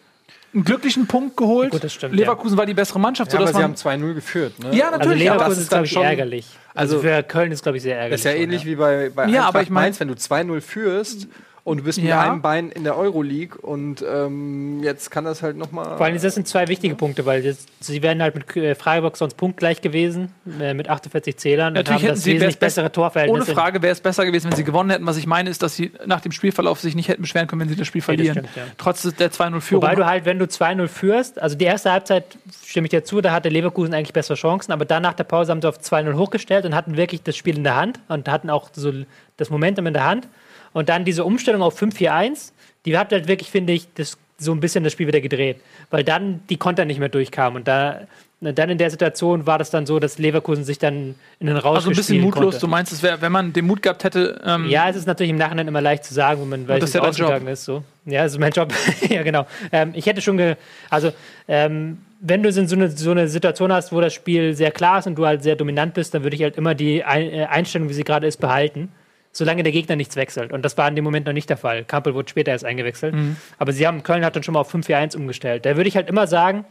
einen 0.53 0.65
glücklichen 0.65 1.07
Punkt 1.07 1.39
geholt. 1.39 1.71
Gut, 1.71 1.83
das 1.83 1.95
stimmt, 1.95 2.15
Leverkusen 2.15 2.59
war 2.59 2.67
die 2.67 2.75
bessere 2.75 3.01
Mannschaft, 3.01 3.33
Ja, 3.33 3.39
aber 3.39 3.49
sie 3.49 3.63
haben 3.63 3.71
man. 3.71 3.77
2-0 3.77 4.13
geführt. 4.15 4.59
Ne? 4.59 4.77
Ja, 4.77 4.89
Also 4.91 4.99
natürlich. 4.99 5.31
aber 5.31 5.39
Leverkusen 5.39 5.49
das 5.49 5.59
ist, 5.63 5.69
glaube 5.71 5.79
dann 5.79 5.85
ich, 5.87 5.91
schon- 5.93 6.03
ärgerlich. 6.05 6.47
Also 6.75 6.97
also- 6.97 7.09
für 7.09 7.23
Köln 7.23 7.53
ist, 7.53 7.63
glaube 7.63 7.79
ich, 7.79 7.83
sehr 7.83 7.95
Das 7.95 8.03
ärgerlich. 8.03 8.21
ist 8.21 8.25
ja 8.25 8.31
schon, 8.33 8.41
ähnlich 8.43 8.65
wie 8.67 8.75
bei, 8.77 9.11
bei 9.15 9.27
Ja, 9.29 9.41
aber 9.45 9.47
Eintracht 9.61 9.63
ich 9.65 9.71
mein- 9.71 9.83
Mainz, 9.85 10.01
wenn 10.01 10.09
du 10.09 10.15
2-0 10.15 10.61
führst 10.61 11.27
und 11.65 11.77
du 11.79 11.85
bist 11.85 11.99
mit 12.01 12.09
Ja. 12.09 12.23
einem 12.23 12.43
Bein 12.43 12.71
in 12.73 12.83
der 12.83 12.97
Euroleague 12.99 13.57
und 13.61 14.05
ähm, 14.09 14.83
jetzt 14.83 15.11
kann 15.13 15.25
das 15.25 15.43
halt 15.43 15.57
nochmal. 15.57 15.97
Vor 15.97 16.07
allem, 16.07 16.21
das 16.21 16.35
sind 16.35 16.49
zwei 16.49 16.67
wichtige 16.67 16.97
Punkte, 16.97 17.25
weil 17.25 17.43
das, 17.43 17.67
sie 17.81 18.03
wären 18.03 18.21
halt 18.21 18.35
mit 18.35 18.57
äh, 18.57 18.75
Freiburg 18.75 19.17
sonst 19.17 19.37
punktgleich 19.37 19.81
gewesen, 19.81 20.33
äh, 20.61 20.75
mit 20.75 20.89
48 20.89 21.37
Zählern. 21.37 21.69
und 21.69 21.75
Natürlich 21.75 21.95
haben 21.95 22.03
hätten 22.03 22.15
das 22.15 22.25
sie 22.25 22.33
wesentlich 22.35 22.59
bessere 22.59 22.87
best- 22.87 22.95
Torverhältnis. 22.97 23.45
Ohne 23.47 23.55
Frage 23.55 23.81
wäre 23.81 23.93
es 23.93 24.01
besser 24.01 24.27
gewesen, 24.27 24.51
wenn 24.51 24.57
sie 24.57 24.65
gewonnen 24.65 24.91
hätten. 24.91 25.07
Was 25.07 25.17
ich 25.17 25.27
meine, 25.29 25.51
ist, 25.51 25.63
dass 25.63 25.77
sie 25.77 25.93
nach 26.05 26.21
dem 26.21 26.33
Spielverlauf 26.33 26.81
sich 26.81 26.97
nicht 26.97 27.09
hätten 27.09 27.23
beschweren 27.23 27.47
können, 27.47 27.61
wenn 27.61 27.69
sie 27.69 27.77
das 27.77 27.87
Spiel 27.87 28.01
das 28.01 28.07
verlieren. 28.07 28.39
stimmt, 28.39 28.57
ja. 28.57 28.63
Trotz 28.79 29.03
der 29.03 29.31
2-0-Führung. 29.31 29.83
Wobei 29.85 29.95
du 29.95 30.05
halt, 30.05 30.25
wenn 30.25 30.39
du 30.41 30.47
2-0 30.47 30.89
führst, 30.89 31.41
also 31.41 31.57
die 31.57 31.65
erste 31.65 31.93
Halbzeit, 31.93 32.25
stimme 32.67 32.87
ich 32.87 32.91
dir 32.91 33.05
zu, 33.05 33.21
da 33.21 33.31
hatte 33.33 33.49
Leverkusen 33.51 33.95
eigentlich 33.95 34.13
bessere 34.13 34.37
Chancen, 34.37 34.73
aber 34.73 34.85
dann 34.85 35.03
nach 35.05 35.15
der 35.15 35.25
Pause 35.25 35.53
haben 35.53 35.63
sie 35.63 35.69
auf 35.69 35.79
2-0 35.79 36.15
hochgestellt 36.17 36.65
und 36.65 36.75
hatten 36.75 36.97
wirklich 36.97 37.23
das 37.23 37.37
Spiel 37.37 37.57
in 37.57 37.63
der 37.63 37.77
Hand 37.77 38.01
und 38.09 38.29
hatten 38.29 38.51
auch 38.51 38.71
so 38.73 38.93
das 39.37 39.49
Momentum 39.51 39.87
in 39.87 39.95
der 39.95 40.05
Hand. 40.05 40.27
Und 40.73 40.89
dann 40.89 41.05
diese 41.05 41.25
Umstellung 41.25 41.63
auf 41.63 41.81
5-4-1, 41.81 42.53
die 42.85 42.97
hat 42.97 43.13
halt 43.13 43.29
wirklich, 43.29 43.51
finde 43.51 43.73
ich, 43.73 43.89
das, 43.95 44.19
so 44.39 44.53
ein 44.53 44.61
bisschen 44.61 44.85
das 44.85 44.93
Spiel 44.93 45.07
wieder 45.07 45.21
gedreht. 45.21 45.61
Weil 45.91 46.05
dann 46.05 46.43
die 46.49 46.57
Konter 46.57 46.85
nicht 46.85 46.99
mehr 46.99 47.09
durchkamen. 47.09 47.59
Und 47.59 47.69
da, 47.69 48.01
dann 48.41 48.71
in 48.71 48.79
der 48.79 48.91
Situation 48.91 49.47
war 49.47 49.59
das 49.59 49.71
dann 49.71 49.87
so, 49.87 50.01
dass 50.01 50.19
Leverkusen 50.19 50.65
sich 50.65 50.79
dann 50.79 51.15
in 51.39 51.47
den 51.47 51.57
Rausch 51.57 51.77
also 51.77 51.91
ein 51.91 51.97
bisschen 51.97 52.21
mutlos. 52.21 52.45
konnte. 52.45 52.59
Du 52.59 52.67
meinst, 52.67 52.93
es 52.93 53.03
wäre, 53.03 53.21
wenn 53.21 53.31
man 53.31 53.53
den 53.53 53.67
Mut 53.67 53.83
gehabt 53.83 54.03
hätte, 54.03 54.41
ähm, 54.45 54.69
Ja, 54.69 54.89
es 54.89 54.97
ist 54.97 55.07
natürlich 55.07 55.31
im 55.31 55.37
Nachhinein 55.37 55.69
immer 55.69 55.81
leicht 55.81 56.05
zu 56.05 56.13
sagen, 56.13 56.41
wenn 56.43 56.49
man 56.49 56.67
ja 56.67 56.77
es 56.77 56.91
dein 56.91 57.03
Job. 57.03 57.11
ausgegangen 57.11 57.47
ist. 57.47 57.65
So. 57.65 57.85
Ja, 58.05 58.25
das 58.25 58.33
ist 58.33 58.39
mein 58.39 58.53
Job. 58.53 58.73
ja, 59.09 59.23
genau. 59.23 59.47
Ähm, 59.71 59.93
ich 59.95 60.07
hätte 60.07 60.21
schon, 60.21 60.39
ge 60.39 60.57
also 60.91 61.13
ähm, 61.47 61.99
wenn 62.21 62.43
du 62.43 62.53
so 62.53 62.61
eine, 62.61 62.89
so 62.89 63.11
eine 63.11 63.29
Situation 63.29 63.73
hast, 63.73 63.93
wo 63.93 64.01
das 64.01 64.13
Spiel 64.13 64.55
sehr 64.55 64.71
klar 64.71 64.99
ist 64.99 65.07
und 65.07 65.17
du 65.17 65.27
halt 65.27 65.43
sehr 65.43 65.57
dominant 65.57 65.95
bist, 65.95 66.15
dann 66.15 66.25
würde 66.25 66.35
ich 66.35 66.43
halt 66.43 66.57
immer 66.57 66.75
die 66.75 66.99
äh, 66.99 67.45
Einstellung, 67.45 67.89
wie 67.89 67.95
sie 67.95 68.05
gerade 68.05 68.27
ist, 68.27 68.39
behalten. 68.39 68.91
Solange 69.33 69.63
der 69.63 69.73
Gegner 69.73 69.97
nichts 69.97 70.15
wechselt. 70.17 70.53
Und 70.53 70.63
das 70.63 70.77
war 70.77 70.87
in 70.89 70.95
dem 70.95 71.05
Moment 71.05 71.27
noch 71.27 71.33
nicht 71.33 71.49
der 71.49 71.57
Fall. 71.57 71.85
Kampel 71.85 72.15
wurde 72.15 72.29
später 72.29 72.51
erst 72.51 72.67
eingewechselt. 72.67 73.15
Mhm. 73.15 73.37
Aber 73.59 73.73
sie 73.73 73.87
haben, 73.87 74.03
Köln 74.03 74.25
hat 74.25 74.37
dann 74.37 74.43
schon 74.43 74.53
mal 74.53 74.61
auf 74.61 74.75
5-4-1 74.75 75.17
umgestellt. 75.17 75.65
Da 75.65 75.77
würde 75.77 75.89
ich 75.89 75.97
halt 75.97 76.09
immer 76.09 76.27
sagen, 76.27 76.67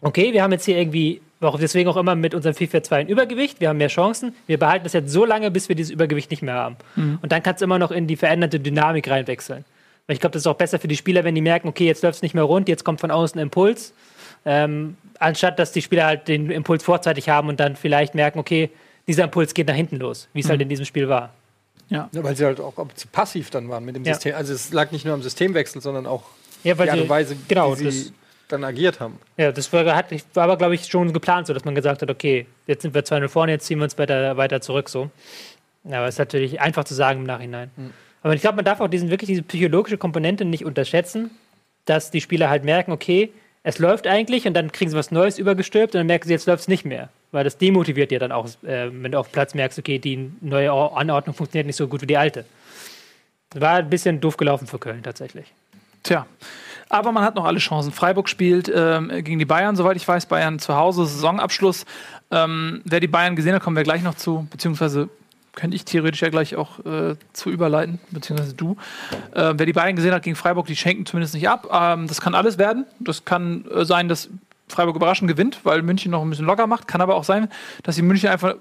okay, 0.00 0.32
wir 0.32 0.42
haben 0.42 0.52
jetzt 0.52 0.64
hier 0.64 0.78
irgendwie, 0.78 1.20
deswegen 1.60 1.88
auch 1.88 1.96
immer 1.96 2.14
mit 2.14 2.34
unserem 2.34 2.54
4-4-2 2.54 2.92
ein 2.92 3.08
Übergewicht, 3.08 3.60
wir 3.60 3.68
haben 3.68 3.76
mehr 3.76 3.88
Chancen, 3.88 4.34
wir 4.46 4.58
behalten 4.58 4.84
das 4.84 4.92
jetzt 4.92 5.10
so 5.10 5.24
lange, 5.24 5.50
bis 5.50 5.68
wir 5.68 5.76
dieses 5.76 5.92
Übergewicht 5.92 6.30
nicht 6.30 6.42
mehr 6.42 6.54
haben. 6.54 6.76
Und 7.22 7.32
dann 7.32 7.42
kannst 7.42 7.60
du 7.60 7.64
immer 7.64 7.78
noch 7.78 7.90
in 7.90 8.06
die 8.06 8.16
veränderte 8.16 8.60
Dynamik 8.60 9.08
reinwechseln. 9.08 9.64
Weil 10.06 10.14
ich 10.14 10.20
glaube, 10.20 10.32
das 10.32 10.42
ist 10.42 10.46
auch 10.46 10.56
besser 10.56 10.78
für 10.78 10.88
die 10.88 10.96
Spieler, 10.96 11.24
wenn 11.24 11.34
die 11.34 11.40
merken, 11.40 11.68
okay, 11.68 11.86
jetzt 11.86 12.02
läuft 12.02 12.16
es 12.16 12.22
nicht 12.22 12.34
mehr 12.34 12.44
rund, 12.44 12.68
jetzt 12.68 12.84
kommt 12.84 13.00
von 13.00 13.10
außen 13.10 13.38
ein 13.38 13.44
Impuls, 13.44 13.92
ähm, 14.44 14.96
anstatt 15.18 15.58
dass 15.58 15.72
die 15.72 15.82
Spieler 15.82 16.06
halt 16.06 16.28
den 16.28 16.50
Impuls 16.50 16.82
vorzeitig 16.82 17.28
haben 17.28 17.48
und 17.48 17.60
dann 17.60 17.76
vielleicht 17.76 18.14
merken, 18.14 18.38
okay, 18.38 18.70
dieser 19.06 19.24
Impuls 19.24 19.54
geht 19.54 19.68
nach 19.68 19.74
hinten 19.74 19.96
los, 19.96 20.28
wie 20.32 20.40
es 20.40 20.48
halt 20.48 20.60
in 20.62 20.68
diesem 20.68 20.84
Spiel 20.84 21.08
war. 21.08 21.34
Ja, 21.90 22.08
weil 22.12 22.36
sie 22.36 22.44
halt 22.44 22.60
auch 22.60 22.74
sie 22.94 23.08
passiv 23.08 23.50
dann 23.50 23.68
waren 23.68 23.84
mit 23.84 23.96
dem 23.96 24.04
Ja. 24.04 24.14
System. 24.14 24.34
Also 24.34 24.54
es 24.54 24.72
lag 24.72 24.90
nicht 24.92 25.04
nur 25.04 25.14
am 25.14 25.22
Systemwechsel, 25.22 25.82
sondern 25.82 26.06
auch 26.06 26.22
Ja, 26.62 26.78
weil 26.78 26.86
die 26.86 26.92
Art 26.92 27.00
und 27.00 27.08
Weise, 27.08 27.36
genau, 27.48 27.78
wie 27.78 27.90
sie 27.90 28.12
dann 28.48 28.64
agiert 28.64 29.00
haben. 29.00 29.18
Ja, 29.36 29.52
das 29.52 29.72
war, 29.72 29.84
hat, 29.94 30.06
war 30.34 30.44
aber, 30.44 30.56
glaube 30.56 30.74
ich, 30.74 30.86
schon 30.86 31.12
geplant, 31.12 31.46
so 31.46 31.52
dass 31.54 31.64
man 31.64 31.74
gesagt 31.74 32.02
hat, 32.02 32.10
okay, 32.10 32.46
jetzt 32.66 32.82
sind 32.82 32.94
wir 32.94 33.02
2-0 33.02 33.28
vorne, 33.28 33.52
jetzt 33.52 33.66
ziehen 33.66 33.78
wir 33.78 33.84
uns 33.84 33.98
weiter, 33.98 34.36
weiter 34.36 34.60
zurück. 34.60 34.88
So. 34.88 35.10
Ja, 35.84 35.98
aber 35.98 36.08
es 36.08 36.14
ist 36.14 36.18
natürlich 36.18 36.60
einfach 36.60 36.84
zu 36.84 36.94
sagen 36.94 37.20
im 37.20 37.26
Nachhinein. 37.26 37.70
Aber 38.22 38.34
ich 38.34 38.40
glaube, 38.40 38.56
man 38.56 38.64
darf 38.64 38.80
auch 38.80 38.88
diesen, 38.88 39.10
wirklich 39.10 39.28
diese 39.28 39.42
psychologische 39.42 39.98
Komponente 39.98 40.44
nicht 40.44 40.64
unterschätzen, 40.64 41.30
dass 41.86 42.10
die 42.10 42.20
Spieler 42.20 42.50
halt 42.50 42.64
merken, 42.64 42.92
okay, 42.92 43.32
es 43.62 43.78
läuft 43.78 44.06
eigentlich 44.06 44.46
und 44.46 44.54
dann 44.54 44.72
kriegen 44.72 44.90
sie 44.90 44.96
was 44.96 45.10
Neues 45.10 45.38
übergestülpt 45.38 45.94
und 45.94 45.98
dann 46.00 46.06
merken 46.06 46.26
sie, 46.26 46.32
jetzt 46.32 46.46
läuft 46.46 46.62
es 46.62 46.68
nicht 46.68 46.84
mehr. 46.84 47.10
Weil 47.32 47.44
das 47.44 47.58
demotiviert 47.58 48.10
dir 48.10 48.18
dann 48.18 48.32
auch, 48.32 48.46
äh, 48.64 48.90
wenn 48.92 49.12
du 49.12 49.18
auf 49.18 49.30
Platz 49.30 49.54
merkst, 49.54 49.78
okay, 49.78 49.98
die 49.98 50.32
neue 50.40 50.72
Or- 50.72 50.96
Anordnung 50.98 51.34
funktioniert 51.34 51.66
nicht 51.66 51.76
so 51.76 51.86
gut 51.86 52.02
wie 52.02 52.06
die 52.06 52.16
alte. 52.16 52.44
War 53.54 53.76
ein 53.76 53.90
bisschen 53.90 54.20
doof 54.20 54.36
gelaufen 54.36 54.66
für 54.66 54.78
Köln 54.78 55.02
tatsächlich. 55.02 55.46
Tja. 56.02 56.26
Aber 56.88 57.12
man 57.12 57.22
hat 57.22 57.36
noch 57.36 57.44
alle 57.44 57.58
Chancen. 57.58 57.92
Freiburg 57.92 58.28
spielt 58.28 58.70
ähm, 58.74 59.08
gegen 59.22 59.38
die 59.38 59.44
Bayern, 59.44 59.76
soweit 59.76 59.96
ich 59.96 60.08
weiß. 60.08 60.26
Bayern 60.26 60.58
zu 60.58 60.74
Hause, 60.74 61.04
Saisonabschluss. 61.06 61.84
Ähm, 62.32 62.80
wer 62.84 62.98
die 62.98 63.06
Bayern 63.06 63.36
gesehen 63.36 63.54
hat, 63.54 63.62
kommen 63.62 63.76
wir 63.76 63.84
gleich 63.84 64.02
noch 64.02 64.14
zu. 64.14 64.48
Beziehungsweise 64.50 65.08
könnte 65.54 65.76
ich 65.76 65.84
theoretisch 65.84 66.22
ja 66.22 66.28
gleich 66.28 66.56
auch 66.56 66.78
äh, 66.84 67.16
zu 67.32 67.50
überleiten, 67.50 67.98
beziehungsweise 68.10 68.54
du. 68.54 68.76
Äh, 69.34 69.54
wer 69.56 69.66
die 69.66 69.72
Bayern 69.72 69.96
gesehen 69.96 70.12
hat 70.12 70.22
gegen 70.22 70.36
Freiburg, 70.36 70.66
die 70.66 70.76
schenken 70.76 71.06
zumindest 71.06 71.34
nicht 71.34 71.48
ab. 71.48 71.68
Ähm, 71.72 72.06
das 72.06 72.20
kann 72.20 72.34
alles 72.34 72.58
werden. 72.58 72.86
Das 73.00 73.24
kann 73.24 73.64
äh, 73.74 73.84
sein, 73.84 74.08
dass 74.08 74.28
Freiburg 74.68 74.94
überraschend 74.96 75.28
gewinnt, 75.28 75.60
weil 75.64 75.82
München 75.82 76.12
noch 76.12 76.22
ein 76.22 76.30
bisschen 76.30 76.46
locker 76.46 76.66
macht. 76.68 76.86
Kann 76.86 77.00
aber 77.00 77.16
auch 77.16 77.24
sein, 77.24 77.48
dass 77.82 77.96
die 77.96 78.02
München 78.02 78.28
einfach 78.28 78.54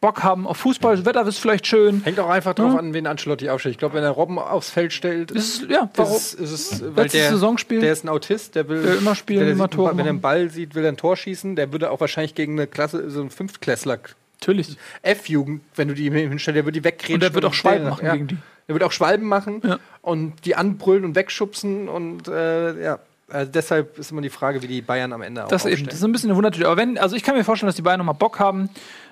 Bock 0.00 0.22
haben 0.22 0.46
auf 0.46 0.56
Fußball. 0.56 0.96
Das 0.96 1.04
Wetter 1.04 1.24
ist 1.26 1.38
vielleicht 1.38 1.66
schön. 1.66 2.02
Hängt 2.02 2.18
auch 2.18 2.28
einfach 2.28 2.54
drauf 2.54 2.72
Ja. 2.72 2.78
an, 2.78 2.92
wen 2.94 3.06
Ancelotti 3.06 3.50
aufstellt. 3.50 3.74
Ich 3.74 3.78
glaube, 3.78 3.94
wenn 3.94 4.02
er 4.02 4.10
Robben 4.10 4.38
aufs 4.38 4.70
Feld 4.70 4.92
stellt, 4.92 5.30
ist, 5.30 5.68
ja, 5.68 5.88
warum? 5.94 6.16
ist, 6.16 6.34
ist 6.34 6.50
es, 6.50 6.82
weil 6.82 7.04
Letztes 7.04 7.20
der, 7.20 7.30
Saisonspiel. 7.30 7.80
der 7.80 7.92
ist 7.92 8.04
ein 8.04 8.08
Autist, 8.08 8.54
der 8.56 8.68
will 8.68 8.82
Der 8.82 8.96
immer 8.98 9.14
spielen, 9.14 9.40
der 9.40 9.50
immer 9.52 9.68
Tore 9.70 9.90
Wenn 9.96 10.06
er 10.06 10.08
einen. 10.10 10.20
Ball 10.20 10.50
sieht, 10.50 10.74
will 10.74 10.84
er 10.84 10.90
ein 10.92 10.96
Tor 10.96 11.16
schießen. 11.16 11.54
Der 11.54 11.70
würde 11.70 11.90
auch 11.90 12.00
wahrscheinlich 12.00 12.34
gegen 12.34 12.54
eine 12.54 12.66
Klasse, 12.66 13.10
so 13.10 13.20
ein 13.20 13.30
Fünftklässler 13.30 13.98
Natürlich. 14.42 14.76
F-Jugend, 15.02 15.62
wenn 15.76 15.88
du 15.88 15.94
die 15.94 16.10
hinstellst, 16.10 16.56
der 16.56 16.64
würde 16.64 16.80
die 16.80 16.84
wegkriegen. 16.84 17.14
Und 17.14 17.22
der 17.22 17.34
wird 17.34 17.44
auch 17.44 17.54
Schwalben 17.54 17.88
machen 17.88 18.04
ja. 18.04 18.12
gegen 18.12 18.26
die. 18.26 18.36
Der 18.68 18.74
wird 18.74 18.82
auch 18.84 18.92
Schwalben 18.92 19.26
machen 19.26 19.60
Ja. 19.64 19.78
und 20.02 20.44
die 20.44 20.56
anbrüllen 20.56 21.04
und 21.04 21.14
wegschubsen 21.14 21.88
und 21.88 22.28
äh, 22.28 22.82
ja. 22.82 22.98
Also 23.28 23.50
deshalb 23.50 23.98
ist 23.98 24.10
immer 24.10 24.20
die 24.20 24.28
Frage, 24.28 24.60
wie 24.62 24.66
die 24.66 24.82
Bayern 24.82 25.12
am 25.14 25.22
Ende 25.22 25.44
auch 25.44 25.48
Das 25.48 25.64
eben, 25.64 25.86
das 25.86 25.94
ist 25.94 26.04
ein 26.04 26.12
bisschen 26.12 26.28
eine 26.28 26.36
Wundertüte. 26.36 26.66
Aber 26.66 26.76
wenn, 26.76 26.98
also 26.98 27.16
ich 27.16 27.22
kann 27.22 27.34
mir 27.34 27.44
vorstellen, 27.44 27.68
dass 27.68 27.76
die 27.76 27.82
Bayern 27.82 27.96
nochmal 27.98 28.14
Bock 28.14 28.38
haben, 28.38 28.68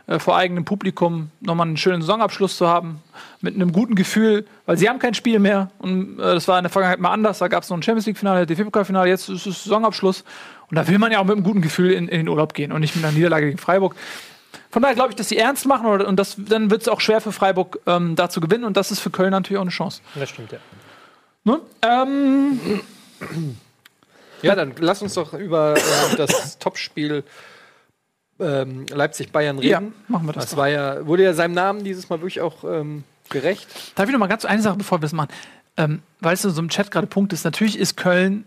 äh, 0.06 0.18
vor 0.18 0.36
eigenem 0.36 0.66
Publikum 0.66 1.30
nochmal 1.40 1.66
einen 1.66 1.78
schönen 1.78 2.02
Saisonabschluss 2.02 2.56
zu 2.56 2.68
haben, 2.68 3.00
mit 3.40 3.54
einem 3.54 3.72
guten 3.72 3.94
Gefühl, 3.94 4.44
weil 4.66 4.76
sie 4.76 4.90
haben 4.90 4.98
kein 4.98 5.14
Spiel 5.14 5.38
mehr. 5.38 5.70
Und 5.78 6.18
äh, 6.18 6.22
das 6.22 6.48
war 6.48 6.58
in 6.58 6.64
der 6.64 6.70
Vergangenheit 6.70 7.00
mal 7.00 7.12
anders. 7.12 7.38
Da 7.38 7.48
gab 7.48 7.62
es 7.62 7.70
noch 7.70 7.78
ein 7.78 7.82
Champions 7.82 8.06
League-Finale, 8.06 8.44
DFB-Pokal-Finale, 8.46 9.08
jetzt 9.08 9.28
ist 9.30 9.46
es 9.46 9.64
Saisonabschluss. 9.64 10.24
Und 10.70 10.76
da 10.76 10.86
will 10.86 10.98
man 10.98 11.12
ja 11.12 11.20
auch 11.20 11.24
mit 11.24 11.36
einem 11.36 11.44
guten 11.44 11.62
Gefühl 11.62 11.92
in, 11.92 12.08
in 12.08 12.18
den 12.18 12.28
Urlaub 12.28 12.52
gehen 12.52 12.72
und 12.72 12.80
nicht 12.80 12.94
mit 12.94 13.04
einer 13.04 13.14
Niederlage 13.14 13.46
gegen 13.46 13.58
Freiburg. 13.58 13.94
Von 14.70 14.82
daher 14.82 14.94
glaube 14.94 15.10
ich, 15.10 15.16
dass 15.16 15.28
sie 15.28 15.36
ernst 15.36 15.66
machen 15.66 15.86
oder, 15.86 16.06
und 16.06 16.16
das, 16.16 16.36
dann 16.38 16.70
wird 16.70 16.82
es 16.82 16.88
auch 16.88 17.00
schwer 17.00 17.20
für 17.20 17.32
Freiburg 17.32 17.80
ähm, 17.86 18.14
da 18.16 18.28
zu 18.28 18.40
gewinnen 18.40 18.64
und 18.64 18.76
das 18.76 18.90
ist 18.90 19.00
für 19.00 19.10
Köln 19.10 19.30
natürlich 19.30 19.58
auch 19.58 19.62
eine 19.62 19.70
Chance. 19.70 20.00
Das 20.14 20.28
stimmt, 20.28 20.52
ja. 20.52 20.58
Ne? 21.44 21.60
Ähm, 21.82 22.60
Ja, 24.42 24.54
dann 24.54 24.74
lass 24.78 25.02
uns 25.02 25.14
doch 25.14 25.34
über 25.34 25.76
äh, 25.76 26.16
das 26.16 26.58
Topspiel 26.58 27.24
ähm, 28.38 28.86
Leipzig-Bayern 28.88 29.58
reden. 29.58 29.70
ja, 29.70 29.82
machen 30.08 30.26
wir 30.26 30.32
das. 30.32 30.46
Das 30.46 30.56
war 30.56 30.68
ja, 30.68 31.06
wurde 31.06 31.24
ja 31.24 31.34
seinem 31.34 31.52
Namen 31.52 31.84
dieses 31.84 32.08
Mal 32.08 32.20
wirklich 32.20 32.40
auch 32.40 32.64
ähm, 32.64 33.04
gerecht. 33.28 33.68
Darf 33.96 34.06
ich 34.06 34.12
noch 34.12 34.18
mal 34.18 34.28
ganz 34.28 34.44
eine 34.44 34.62
Sache, 34.62 34.76
bevor 34.76 34.98
wir 34.98 35.02
das 35.02 35.12
machen? 35.12 35.30
Ähm, 35.76 36.02
weil 36.20 36.34
es 36.34 36.44
in 36.44 36.50
so 36.50 36.60
einem 36.60 36.70
Chat 36.70 36.90
gerade 36.90 37.06
Punkt 37.06 37.32
ist, 37.32 37.44
natürlich 37.44 37.78
ist 37.78 37.96
Köln 37.96 38.44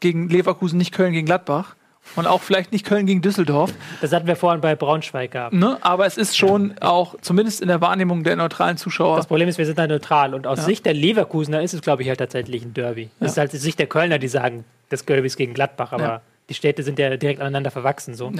gegen 0.00 0.28
Leverkusen 0.28 0.78
nicht 0.78 0.92
Köln 0.92 1.12
gegen 1.12 1.26
Gladbach 1.26 1.76
und 2.16 2.26
auch 2.26 2.42
vielleicht 2.42 2.72
nicht 2.72 2.84
Köln 2.86 3.06
gegen 3.06 3.22
Düsseldorf, 3.22 3.72
Das 4.00 4.12
hatten 4.12 4.26
wir 4.26 4.36
vorhin 4.36 4.60
bei 4.60 4.74
Braunschweig 4.74 5.30
gehabt. 5.32 5.52
ne? 5.54 5.78
aber 5.80 6.06
es 6.06 6.16
ist 6.16 6.36
schon 6.36 6.74
auch, 6.80 7.14
zumindest 7.20 7.60
in 7.60 7.68
der 7.68 7.80
Wahrnehmung 7.80 8.24
der 8.24 8.36
neutralen 8.36 8.76
Zuschauer, 8.76 9.16
Das 9.16 9.26
Problem 9.26 9.48
ist, 9.48 9.58
wir 9.58 9.66
sind 9.66 9.78
da 9.78 9.86
neutral. 9.86 10.34
Und 10.34 10.46
aus 10.46 10.64
Sicht 10.64 10.86
der 10.86 10.94
Leverkusener 10.94 11.62
ist 11.62 11.74
es, 11.74 11.80
glaube 11.82 12.02
ich, 12.02 12.08
halt 12.08 12.18
tatsächlich 12.18 12.62
ein 12.64 12.74
Derby. 12.74 13.10
Das 13.20 13.32
ist 13.32 13.38
halt 13.38 13.52
die 13.52 13.56
Sicht 13.58 13.78
der 13.78 13.86
Kölner, 13.86 14.18
die 14.18 14.28
sagen, 14.28 14.64
das 14.90 15.04
Derby 15.04 15.26
ist 15.26 15.36
gegen 15.36 15.54
Gladbach, 15.54 15.92
aber 15.92 16.02
Ja. 16.04 16.20
die 16.48 16.54
Städte 16.54 16.82
sind 16.82 16.98
ja 16.98 17.16
direkt 17.16 17.40
aneinander 17.40 17.70
verwachsen. 17.70 18.14
So. 18.14 18.30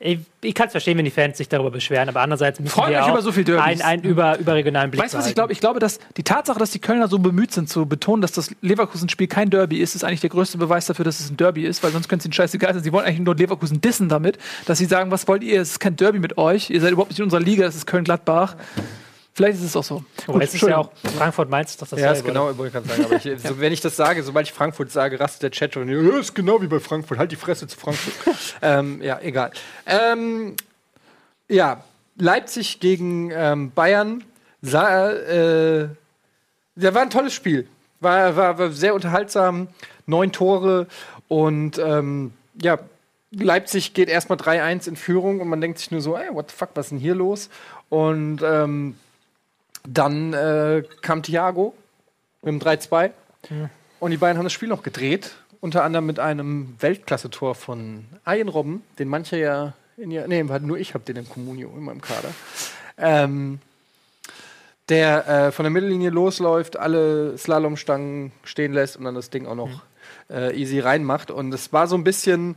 Ja. 0.00 0.06
Ich, 0.06 0.18
ich 0.40 0.54
kann 0.54 0.66
es 0.66 0.72
verstehen, 0.72 0.98
wenn 0.98 1.04
die 1.04 1.10
Fans 1.10 1.38
sich 1.38 1.48
darüber 1.48 1.70
beschweren, 1.70 2.08
aber 2.08 2.20
andererseits 2.20 2.60
müssen 2.60 2.72
Freut 2.72 2.90
wir 2.90 3.04
auch 3.04 3.10
über 3.10 3.22
so 3.22 3.32
viel 3.32 3.44
Derbys. 3.44 3.64
einen, 3.64 3.82
einen 3.82 4.02
über, 4.02 4.38
überregionalen 4.38 4.90
Blick 4.90 5.02
Weißt 5.02 5.14
du, 5.14 5.18
was 5.18 5.26
ich 5.26 5.34
glaube? 5.34 5.52
Ich 5.52 5.60
glaube, 5.60 5.80
dass 5.80 5.98
die 6.16 6.22
Tatsache, 6.22 6.58
dass 6.58 6.70
die 6.70 6.78
Kölner 6.78 7.08
so 7.08 7.18
bemüht 7.18 7.52
sind, 7.52 7.68
zu 7.68 7.86
betonen, 7.86 8.22
dass 8.22 8.32
das 8.32 8.54
Leverkusen-Spiel 8.60 9.26
kein 9.26 9.50
Derby 9.50 9.78
ist, 9.78 9.94
ist 9.94 10.04
eigentlich 10.04 10.20
der 10.20 10.30
größte 10.30 10.58
Beweis 10.58 10.86
dafür, 10.86 11.04
dass 11.04 11.20
es 11.20 11.30
ein 11.30 11.36
Derby 11.36 11.64
ist, 11.64 11.82
weil 11.82 11.92
sonst 11.92 12.08
könnte 12.08 12.22
es 12.22 12.26
ihnen 12.26 12.32
scheißegal 12.32 12.74
sein. 12.74 12.82
Sie 12.82 12.92
wollen 12.92 13.06
eigentlich 13.06 13.20
nur 13.20 13.34
Leverkusen 13.34 13.80
dissen 13.80 14.08
damit, 14.08 14.38
dass 14.66 14.78
sie 14.78 14.86
sagen, 14.86 15.10
was 15.10 15.26
wollt 15.28 15.42
ihr? 15.42 15.60
Es 15.60 15.70
ist 15.70 15.80
kein 15.80 15.96
Derby 15.96 16.18
mit 16.18 16.38
euch. 16.38 16.70
Ihr 16.70 16.80
seid 16.80 16.92
überhaupt 16.92 17.10
nicht 17.10 17.18
in 17.18 17.24
unserer 17.24 17.40
Liga, 17.40 17.66
es 17.66 17.74
ist 17.74 17.86
Köln-Gladbach. 17.86 18.56
Vielleicht 19.34 19.58
ist 19.58 19.64
es 19.64 19.76
auch 19.76 19.82
so. 19.82 20.04
Aber 20.28 20.40
jetzt 20.40 20.54
ist 20.54 20.62
ja 20.62 20.78
auch 20.78 20.90
Frankfurt-Mainz 21.16 21.70
ist 21.70 21.82
doch 21.82 21.88
das 21.88 21.98
Ja, 21.98 22.12
ist 22.12 22.24
genau, 22.24 22.52
ich 22.52 22.56
wollte 22.56 22.72
gerade 22.72 22.88
sagen. 22.88 23.04
Aber 23.04 23.16
ich, 23.16 23.42
so, 23.42 23.58
wenn 23.58 23.72
ich 23.72 23.80
das 23.80 23.96
sage, 23.96 24.22
sobald 24.22 24.46
ich 24.46 24.52
Frankfurt 24.52 24.92
sage, 24.92 25.18
rastet 25.18 25.42
der 25.42 25.50
Chat 25.50 25.74
schon. 25.74 25.88
Ja, 25.88 26.18
ist 26.18 26.34
genau 26.34 26.62
wie 26.62 26.68
bei 26.68 26.78
Frankfurt. 26.78 27.18
Halt 27.18 27.32
die 27.32 27.36
Fresse 27.36 27.66
zu 27.66 27.76
Frankfurt. 27.76 28.14
ähm, 28.62 29.02
ja, 29.02 29.18
egal. 29.20 29.50
Ähm, 29.86 30.54
ja, 31.48 31.82
Leipzig 32.16 32.78
gegen 32.78 33.32
ähm, 33.32 33.72
Bayern. 33.72 34.22
Sah, 34.62 35.10
äh, 35.10 35.88
ja, 36.76 36.94
war 36.94 37.02
ein 37.02 37.10
tolles 37.10 37.34
Spiel. 37.34 37.66
War, 37.98 38.36
war, 38.36 38.58
war 38.58 38.70
sehr 38.70 38.94
unterhaltsam. 38.94 39.66
Neun 40.06 40.30
Tore 40.30 40.86
und 41.28 41.78
ähm, 41.78 42.32
ja, 42.60 42.78
Leipzig 43.32 43.94
geht 43.94 44.08
erstmal 44.08 44.38
3-1 44.38 44.86
in 44.86 44.96
Führung 44.96 45.40
und 45.40 45.48
man 45.48 45.60
denkt 45.60 45.78
sich 45.78 45.90
nur 45.90 46.00
so, 46.00 46.16
ey, 46.16 46.32
what 46.32 46.50
the 46.50 46.56
fuck, 46.56 46.70
was 46.74 46.86
ist 46.86 46.90
denn 46.90 46.98
hier 46.98 47.14
los? 47.14 47.48
Und 47.88 48.40
ähm, 48.44 48.96
dann 49.86 50.32
äh, 50.32 50.82
kam 51.02 51.22
Thiago 51.22 51.74
mit 52.42 52.52
dem 52.52 52.60
3-2 52.60 53.10
und 54.00 54.10
die 54.10 54.16
beiden 54.16 54.38
haben 54.38 54.44
das 54.44 54.52
Spiel 54.52 54.68
noch 54.68 54.82
gedreht. 54.82 55.32
Unter 55.60 55.82
anderem 55.82 56.06
mit 56.06 56.18
einem 56.18 56.76
Weltklasse-Tor 56.80 57.54
von 57.54 58.04
Ian 58.26 58.48
Robben, 58.48 58.82
den 58.98 59.08
manche 59.08 59.38
ja 59.38 59.72
in 59.96 60.10
ihr, 60.10 60.26
nee, 60.26 60.42
nur 60.42 60.78
ich 60.78 60.94
habe 60.94 61.04
den 61.04 61.16
im 61.16 61.28
Communio 61.28 61.70
in 61.76 61.84
meinem 61.84 62.00
Kader. 62.00 62.30
Ähm, 62.98 63.60
der 64.88 65.28
äh, 65.28 65.52
von 65.52 65.64
der 65.64 65.70
Mittellinie 65.70 66.10
losläuft, 66.10 66.76
alle 66.76 67.38
Slalomstangen 67.38 68.32
stehen 68.42 68.72
lässt 68.72 68.96
und 68.96 69.04
dann 69.04 69.14
das 69.14 69.30
Ding 69.30 69.46
auch 69.46 69.54
noch 69.54 69.82
äh, 70.30 70.54
easy 70.60 70.80
reinmacht. 70.80 71.30
Und 71.30 71.54
es 71.54 71.72
war 71.72 71.86
so 71.86 71.96
ein 71.96 72.04
bisschen 72.04 72.56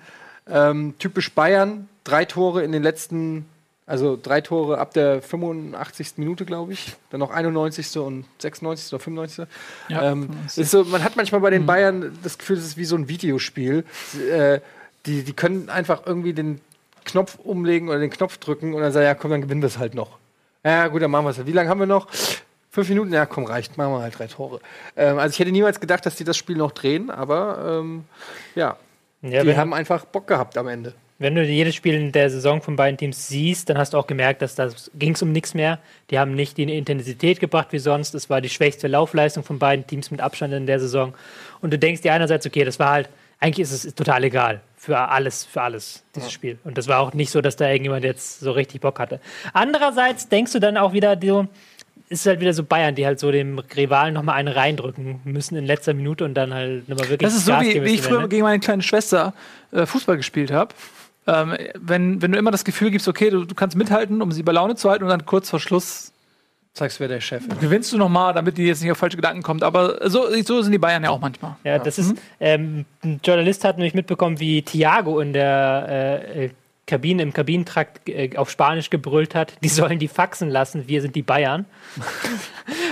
ähm, 0.49 0.95
typisch 0.99 1.31
Bayern. 1.33 1.87
Drei 2.03 2.25
Tore 2.25 2.63
in 2.63 2.71
den 2.71 2.83
letzten, 2.83 3.45
also 3.87 4.19
drei 4.21 4.41
Tore 4.41 4.77
ab 4.77 4.93
der 4.93 5.21
85. 5.21 6.17
Minute, 6.17 6.45
glaube 6.45 6.73
ich. 6.73 6.95
Dann 7.09 7.21
noch 7.21 7.31
91. 7.31 7.97
und 7.97 8.25
96. 8.39 8.93
oder 8.93 8.99
95. 8.99 9.47
Ja, 9.87 10.11
ähm, 10.11 10.29
ist 10.55 10.71
so, 10.71 10.83
man 10.83 11.03
hat 11.03 11.15
manchmal 11.15 11.41
bei 11.41 11.49
den 11.49 11.65
Bayern 11.65 12.17
das 12.21 12.37
Gefühl, 12.37 12.57
es 12.57 12.65
ist 12.65 12.77
wie 12.77 12.85
so 12.85 12.97
ein 12.97 13.07
Videospiel. 13.07 13.85
Äh, 14.29 14.59
die, 15.05 15.23
die 15.23 15.33
können 15.33 15.69
einfach 15.69 16.01
irgendwie 16.05 16.33
den 16.33 16.59
Knopf 17.05 17.39
umlegen 17.41 17.87
oder 17.87 17.99
den 17.99 18.09
Knopf 18.09 18.37
drücken 18.37 18.73
und 18.73 18.81
dann 18.81 18.91
sagen, 18.91 19.05
ja 19.05 19.15
komm, 19.15 19.31
dann 19.31 19.41
gewinnen 19.41 19.61
wir 19.61 19.67
es 19.67 19.77
halt 19.77 19.95
noch. 19.95 20.17
Ja, 20.65 20.89
gut, 20.89 21.01
dann 21.01 21.09
machen 21.09 21.25
wir 21.25 21.29
es. 21.29 21.45
Wie 21.45 21.53
lange 21.53 21.69
haben 21.69 21.79
wir 21.79 21.87
noch? 21.87 22.07
Fünf 22.69 22.89
Minuten? 22.89 23.13
Ja, 23.13 23.25
komm, 23.25 23.45
reicht. 23.45 23.77
Machen 23.77 23.93
wir 23.93 24.01
halt 24.01 24.19
drei 24.19 24.27
Tore. 24.27 24.59
Ähm, 24.97 25.17
also 25.17 25.31
ich 25.31 25.39
hätte 25.39 25.51
niemals 25.53 25.79
gedacht, 25.79 26.05
dass 26.05 26.15
die 26.15 26.25
das 26.25 26.35
Spiel 26.35 26.57
noch 26.57 26.73
drehen, 26.73 27.09
aber 27.09 27.79
ähm, 27.79 28.03
ja, 28.53 28.75
Ja, 29.21 29.43
die 29.45 29.55
haben 29.55 29.73
einfach 29.73 30.03
Bock 30.03 30.27
gehabt 30.27 30.57
am 30.57 30.67
Ende. 30.67 30.93
Wenn 31.19 31.33
du 31.33 31.43
jedes 31.43 31.73
Spiel 31.73 31.95
in 31.95 32.11
der 32.11 32.29
Saison 32.29 32.61
von 32.61 32.75
beiden 32.75 32.97
Teams 32.97 33.27
siehst, 33.27 33.69
dann 33.69 33.77
hast 33.77 33.93
du 33.93 33.97
auch 33.97 34.05
gemerkt, 34.05 34.41
dass 34.41 34.55
das 34.55 34.91
ging 34.93 35.13
es 35.13 35.21
um 35.21 35.31
nichts 35.31 35.53
mehr. 35.53 35.79
Die 36.11 36.19
haben 36.19 36.35
nicht 36.35 36.57
die 36.57 36.63
Intensität 36.63 37.39
gebracht 37.39 37.69
wie 37.71 37.79
sonst. 37.79 38.13
Es 38.13 38.29
war 38.29 38.39
die 38.39 38.49
schwächste 38.49 38.87
Laufleistung 38.87 39.43
von 39.43 39.57
beiden 39.57 39.87
Teams 39.87 40.11
mit 40.11 40.21
Abstand 40.21 40.53
in 40.53 40.67
der 40.67 40.79
Saison. 40.79 41.15
Und 41.61 41.73
du 41.73 41.79
denkst 41.79 42.01
dir 42.01 42.13
einerseits, 42.13 42.45
okay, 42.45 42.63
das 42.63 42.77
war 42.77 42.91
halt, 42.91 43.09
eigentlich 43.39 43.63
ist 43.67 43.85
es 43.85 43.95
total 43.95 44.23
egal 44.23 44.61
für 44.77 44.97
alles, 44.97 45.43
für 45.43 45.61
alles, 45.61 46.03
dieses 46.15 46.31
Spiel. 46.31 46.59
Und 46.63 46.77
das 46.77 46.87
war 46.87 46.99
auch 46.99 47.13
nicht 47.13 47.31
so, 47.31 47.41
dass 47.41 47.55
da 47.55 47.67
irgendjemand 47.67 48.03
jetzt 48.03 48.39
so 48.39 48.51
richtig 48.51 48.81
Bock 48.81 48.99
hatte. 48.99 49.19
Andererseits 49.53 50.29
denkst 50.29 50.53
du 50.53 50.59
dann 50.59 50.77
auch 50.77 50.93
wieder, 50.93 51.17
so, 51.21 51.47
ist 52.09 52.25
halt 52.25 52.39
wieder 52.39 52.53
so 52.53 52.63
Bayern, 52.63 52.95
die 52.95 53.05
halt 53.05 53.19
so 53.19 53.31
dem 53.31 53.59
Rivalen 53.59 54.13
nochmal 54.13 54.35
einen 54.35 54.47
reindrücken 54.47 55.19
müssen 55.25 55.55
in 55.55 55.65
letzter 55.65 55.93
Minute 55.93 56.23
und 56.25 56.35
dann 56.35 56.53
halt 56.53 56.87
nochmal 56.87 57.09
wirklich 57.09 57.27
Das 57.27 57.35
ist 57.35 57.45
so, 57.45 57.51
Gas 57.51 57.65
wie, 57.65 57.83
wie 57.83 57.95
ich 57.95 58.01
früher 58.01 58.27
gegen 58.29 58.43
meine 58.43 58.59
kleine 58.59 58.83
Schwester 58.83 59.33
äh, 59.71 59.85
Fußball 59.85 60.15
gespielt 60.15 60.51
habe. 60.51 60.73
Ähm, 61.27 61.55
wenn, 61.79 62.21
wenn 62.21 62.31
du 62.31 62.37
immer 62.37 62.51
das 62.51 62.63
Gefühl 62.63 62.89
gibst, 62.91 63.07
okay, 63.07 63.29
du, 63.29 63.43
du 63.45 63.53
kannst 63.55 63.75
mithalten, 63.75 64.21
um 64.21 64.31
sie 64.31 64.43
bei 64.43 64.51
Laune 64.53 64.75
zu 64.75 64.89
halten 64.89 65.03
und 65.03 65.09
dann 65.09 65.25
kurz 65.25 65.49
vor 65.49 65.59
Schluss 65.59 66.13
Zeigst, 66.73 66.99
wer 66.99 67.07
der 67.07 67.21
Chef 67.21 67.45
ist. 67.47 67.59
gewinnst 67.59 67.91
du 67.91 67.97
nochmal, 67.97 68.33
damit 68.35 68.57
die 68.59 68.65
jetzt 68.65 68.83
nicht 68.83 68.91
auf 68.91 68.99
falsche 68.99 69.17
Gedanken 69.17 69.41
kommt. 69.41 69.63
Aber 69.63 70.07
so, 70.11 70.25
so 70.43 70.61
sind 70.61 70.71
die 70.71 70.77
Bayern 70.77 71.03
ja 71.03 71.09
auch 71.09 71.19
manchmal. 71.19 71.55
Ja, 71.63 71.79
das 71.79 71.97
Mhm. 71.97 72.03
ist, 72.03 72.15
ähm, 72.39 72.85
ein 73.03 73.19
Journalist 73.23 73.63
hat 73.63 73.77
nämlich 73.77 73.95
mitbekommen, 73.95 74.39
wie 74.39 74.61
Thiago 74.61 75.19
in 75.19 75.33
der 75.33 75.85
äh, 75.89 76.45
äh, 76.45 76.49
Kabine, 76.85 77.23
im 77.23 77.33
Kabinentrakt 77.33 78.07
äh, 78.07 78.37
auf 78.37 78.51
Spanisch 78.51 78.91
gebrüllt 78.91 79.33
hat, 79.33 79.53
die 79.63 79.69
sollen 79.69 79.97
die 79.97 80.07
Faxen 80.07 80.49
lassen, 80.49 80.87
wir 80.87 81.01
sind 81.01 81.15
die 81.15 81.23
Bayern. 81.23 81.65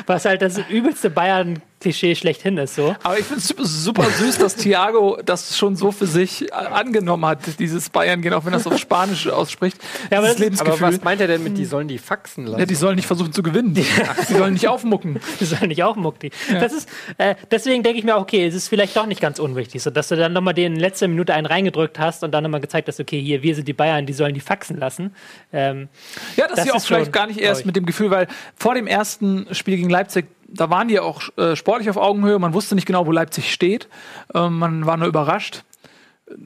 Was 0.07 0.25
halt 0.25 0.41
das 0.41 0.57
übelste 0.69 1.09
Bayern-Klischee 1.09 2.15
schlechthin 2.15 2.57
ist, 2.57 2.75
so. 2.75 2.95
Aber 3.03 3.17
ich 3.19 3.25
finde 3.25 3.41
es 3.41 3.83
super, 3.83 4.03
süß, 4.09 4.37
dass 4.37 4.55
Thiago 4.55 5.17
das 5.25 5.57
schon 5.57 5.75
so 5.75 5.91
für 5.91 6.05
sich 6.05 6.43
äh, 6.43 6.53
angenommen 6.53 7.25
hat, 7.25 7.39
dieses 7.59 7.89
Bayern 7.89 8.21
gehen, 8.21 8.33
auch 8.33 8.45
wenn 8.45 8.53
er 8.53 8.59
es 8.59 8.67
auf 8.67 8.77
Spanisch 8.77 9.27
ausspricht. 9.27 9.77
Ja, 10.11 10.19
aber 10.19 10.27
das 10.27 10.35
ist- 10.35 10.41
Aber 10.41 10.43
Lebensgefühl. 10.45 10.87
was 10.87 11.03
meint 11.03 11.21
er 11.21 11.27
denn 11.27 11.43
mit, 11.43 11.57
die 11.57 11.65
sollen 11.65 11.87
die 11.87 11.97
Faxen 11.97 12.45
lassen? 12.45 12.59
ja, 12.59 12.65
die 12.65 12.75
sollen 12.75 12.95
nicht 12.95 13.07
versuchen 13.07 13.33
zu 13.33 13.41
gewinnen. 13.43 13.73
Die 13.73 13.85
sollen 14.33 14.53
nicht 14.53 14.67
aufmucken. 14.67 15.19
Das 15.39 15.51
ist 15.51 15.61
eigentlich 15.61 15.83
auch 15.83 15.95
Muckti. 15.95 16.31
Das 16.51 16.71
ist, 16.71 16.87
äh, 17.17 17.35
deswegen 17.51 17.83
denke 17.83 17.99
ich 17.99 18.05
mir, 18.05 18.15
auch, 18.15 18.21
okay, 18.21 18.45
es 18.47 18.55
ist 18.55 18.67
vielleicht 18.69 18.95
doch 18.95 19.05
nicht 19.05 19.19
ganz 19.21 19.37
unwichtig, 19.39 19.83
so 19.83 19.89
dass 19.89 20.07
du 20.07 20.15
dann 20.15 20.33
nochmal 20.33 20.53
den 20.53 20.73
in 20.75 20.79
letzter 20.79 21.07
Minute 21.07 21.33
einen 21.33 21.45
reingedrückt 21.45 21.99
hast 21.99 22.23
und 22.23 22.31
dann 22.31 22.43
nochmal 22.43 22.61
gezeigt 22.61 22.87
hast, 22.87 22.99
okay, 22.99 23.19
hier, 23.21 23.43
wir 23.43 23.53
sind 23.55 23.67
die 23.67 23.73
Bayern, 23.73 24.05
die 24.05 24.13
sollen 24.13 24.33
die 24.33 24.39
Faxen 24.39 24.77
lassen. 24.77 25.13
Ähm, 25.51 25.89
Ja, 26.37 26.47
das, 26.47 26.55
Das 26.57 26.59
ist 26.59 26.67
ja 26.67 26.73
auch 26.75 26.81
vielleicht 26.85 27.05
schon 27.05 27.11
gar 27.11 27.27
nicht 27.27 27.39
erst 27.39 27.65
mit 27.65 27.75
dem 27.75 27.85
Gefühl, 27.85 28.09
weil 28.11 28.27
vor 28.55 28.75
dem 28.75 28.87
ersten 28.95 29.53
Spiel 29.53 29.75
gegen 29.75 29.89
Leipzig, 29.89 30.25
da 30.47 30.69
waren 30.69 30.87
die 30.87 30.99
auch 30.99 31.21
äh, 31.37 31.55
sportlich 31.55 31.89
auf 31.89 31.97
Augenhöhe. 31.97 32.39
Man 32.39 32.53
wusste 32.53 32.75
nicht 32.75 32.85
genau, 32.85 33.05
wo 33.05 33.11
Leipzig 33.11 33.51
steht. 33.51 33.89
Ähm, 34.33 34.57
man 34.57 34.85
war 34.85 34.95
nur 34.95 35.07
überrascht, 35.07 35.63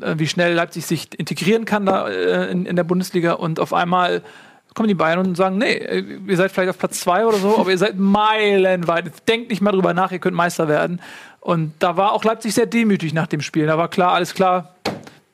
äh, 0.01 0.15
wie 0.17 0.27
schnell 0.27 0.53
Leipzig 0.53 0.85
sich 0.85 1.07
integrieren 1.17 1.65
kann 1.65 1.85
da 1.85 2.07
äh, 2.07 2.51
in, 2.51 2.65
in 2.65 2.75
der 2.75 2.83
Bundesliga. 2.83 3.33
Und 3.33 3.59
auf 3.59 3.71
einmal 3.71 4.23
kommen 4.73 4.87
die 4.87 4.95
Bayern 4.95 5.19
und 5.19 5.35
sagen, 5.35 5.59
nee, 5.59 5.73
äh, 5.73 6.03
ihr 6.27 6.37
seid 6.37 6.51
vielleicht 6.51 6.71
auf 6.71 6.79
Platz 6.79 6.99
zwei 6.99 7.25
oder 7.25 7.37
so, 7.37 7.59
aber 7.59 7.69
ihr 7.69 7.77
seid 7.77 7.99
meilenweit. 7.99 9.11
Denkt 9.27 9.51
nicht 9.51 9.61
mal 9.61 9.71
drüber 9.71 9.93
nach, 9.93 10.11
ihr 10.11 10.19
könnt 10.19 10.35
Meister 10.35 10.67
werden. 10.67 11.01
Und 11.41 11.73
da 11.79 11.97
war 11.97 12.13
auch 12.13 12.23
Leipzig 12.23 12.55
sehr 12.55 12.65
demütig 12.65 13.13
nach 13.13 13.27
dem 13.27 13.41
Spiel. 13.41 13.67
Da 13.67 13.77
war 13.77 13.89
klar, 13.89 14.13
alles 14.13 14.33
klar, 14.33 14.73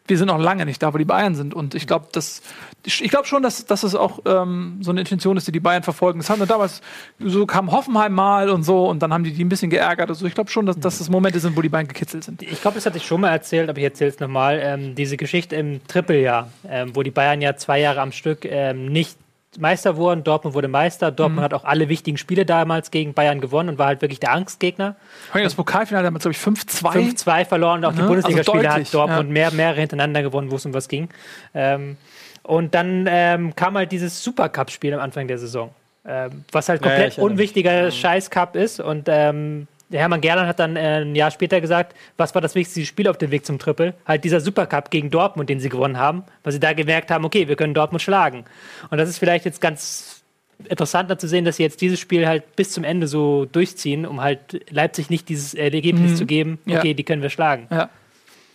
wir 0.07 0.17
sind 0.17 0.27
noch 0.27 0.39
lange 0.39 0.65
nicht 0.65 0.81
da, 0.83 0.93
wo 0.93 0.97
die 0.97 1.05
Bayern 1.05 1.35
sind. 1.35 1.53
Und 1.53 1.73
ich 1.75 1.87
glaube, 1.87 2.07
dass 2.11 2.41
ich 2.85 3.09
glaube 3.09 3.25
schon, 3.25 3.41
dass, 3.41 3.65
dass 3.65 3.83
es 3.83 3.95
auch 3.95 4.19
ähm, 4.25 4.77
so 4.81 4.91
eine 4.91 4.99
Intention 4.99 5.37
ist, 5.37 5.47
die 5.47 5.51
die 5.51 5.59
Bayern 5.59 5.81
verfolgen. 5.81 6.19
Das 6.19 6.29
haben 6.29 6.39
wir 6.39 6.45
damals, 6.45 6.81
so 7.19 7.45
kam 7.47 7.71
Hoffenheim 7.71 8.13
mal 8.13 8.49
und 8.49 8.63
so, 8.63 8.87
und 8.87 9.01
dann 9.01 9.11
haben 9.11 9.23
die 9.23 9.33
die 9.33 9.43
ein 9.43 9.49
bisschen 9.49 9.71
geärgert. 9.71 10.09
Also 10.09 10.25
ich 10.25 10.35
glaube 10.35 10.51
schon, 10.51 10.65
dass, 10.65 10.79
dass 10.79 10.99
das 10.99 11.09
Momente 11.09 11.39
sind, 11.39 11.57
wo 11.57 11.61
die 11.61 11.69
Bayern 11.69 11.87
gekitzelt 11.87 12.23
sind. 12.23 12.41
Ich 12.43 12.61
glaube, 12.61 12.75
das 12.75 12.85
hatte 12.85 12.97
ich 12.97 13.05
schon 13.05 13.21
mal 13.21 13.29
erzählt, 13.29 13.69
aber 13.69 13.79
ich 13.79 13.85
erzähle 13.85 14.11
es 14.11 14.19
nochmal. 14.19 14.59
Ähm, 14.61 14.95
diese 14.95 15.17
Geschichte 15.17 15.55
im 15.55 15.85
Trippeljahr, 15.87 16.51
ähm, 16.69 16.95
wo 16.95 17.01
die 17.01 17.11
Bayern 17.11 17.41
ja 17.41 17.55
zwei 17.55 17.79
Jahre 17.79 18.01
am 18.01 18.11
Stück 18.11 18.45
ähm, 18.45 18.85
nicht 18.85 19.17
Meister 19.59 19.97
wurden. 19.97 20.23
Dortmund 20.23 20.55
wurde 20.55 20.67
Meister. 20.67 21.11
Dortmund 21.11 21.43
hat 21.43 21.53
auch 21.53 21.63
alle 21.65 21.89
wichtigen 21.89 22.17
Spiele 22.17 22.45
damals 22.45 22.91
gegen 22.91 23.13
Bayern 23.13 23.41
gewonnen 23.41 23.69
und 23.69 23.77
war 23.77 23.87
halt 23.87 24.01
wirklich 24.01 24.19
der 24.19 24.31
Angstgegner. 24.33 24.95
Das 25.33 25.55
Pokalfinale 25.55 26.03
damals, 26.05 26.23
glaube 26.23 26.33
ich, 26.33 26.41
5-2. 26.41 27.15
5-2 27.25 27.45
verloren 27.45 27.79
und 27.79 27.85
auch 27.85 27.93
die 27.93 28.01
Ne? 28.01 28.07
Bundesligaspiele 28.07 28.69
Also 28.69 28.79
hat 28.85 28.93
Dortmund 28.93 29.19
deutlich, 29.19 29.33
mehr, 29.33 29.51
mehrere 29.51 29.79
hintereinander 29.79 30.21
gewonnen, 30.21 30.51
wo 30.51 30.55
es 30.55 30.65
um 30.65 30.73
was 30.73 30.87
ging. 30.87 31.09
Ähm, 31.53 31.97
und 32.43 32.75
dann 32.75 33.07
ähm, 33.09 33.55
kam 33.55 33.75
halt 33.75 33.91
dieses 33.91 34.23
Supercup-Spiel 34.23 34.93
am 34.93 34.99
Anfang 34.99 35.27
der 35.27 35.37
Saison, 35.39 35.71
ähm, 36.05 36.43
was 36.51 36.69
halt 36.69 36.83
Ja, 36.85 36.91
ja, 36.91 36.95
komplett 36.97 37.17
mich. 37.17 37.25
unwichtiger 37.25 37.89
Scheiß-Cup 37.91 38.55
ist. 38.55 38.79
Und 38.79 39.07
ähm, 39.09 39.67
der 39.89 39.99
Hermann 40.01 40.21
Gerland 40.21 40.47
hat 40.47 40.59
dann 40.59 40.75
äh, 40.75 41.01
ein 41.01 41.15
Jahr 41.15 41.31
später 41.31 41.61
gesagt, 41.61 41.95
was 42.17 42.33
war 42.33 42.41
das 42.41 42.55
wichtigste 42.55 42.85
Spiel 42.85 43.07
auf 43.07 43.17
dem 43.17 43.31
Weg 43.31 43.45
zum 43.45 43.59
Triple? 43.59 43.93
Halt 44.05 44.23
dieser 44.23 44.39
Supercup 44.41 44.89
gegen 44.91 45.11
Dortmund, 45.11 45.49
den 45.49 45.59
sie 45.59 45.69
gewonnen 45.69 45.97
haben, 45.97 46.23
weil 46.43 46.53
sie 46.53 46.59
da 46.59 46.73
gemerkt 46.73 47.11
haben, 47.11 47.23
okay, 47.25 47.47
wir 47.47 47.55
können 47.55 47.73
Dortmund 47.73 48.01
schlagen. 48.01 48.45
Und 48.89 48.97
das 48.97 49.09
ist 49.09 49.17
vielleicht 49.19 49.45
jetzt 49.45 49.61
ganz 49.61 50.23
interessanter 50.69 51.17
zu 51.19 51.27
sehen, 51.27 51.43
dass 51.45 51.57
sie 51.57 51.63
jetzt 51.63 51.81
dieses 51.81 51.99
Spiel 51.99 52.27
halt 52.27 52.55
bis 52.55 52.71
zum 52.71 52.83
Ende 52.83 53.07
so 53.07 53.45
durchziehen, 53.45 54.05
um 54.05 54.21
halt 54.21 54.65
Leipzig 54.71 55.09
nicht 55.09 55.27
dieses 55.29 55.53
Ergebnis 55.53 56.15
zu 56.17 56.25
geben, 56.25 56.59
Ja. 56.65 56.79
okay, 56.79 56.93
die 56.93 57.03
können 57.03 57.21
wir 57.21 57.29
schlagen. 57.29 57.67
Ja. 57.69 57.89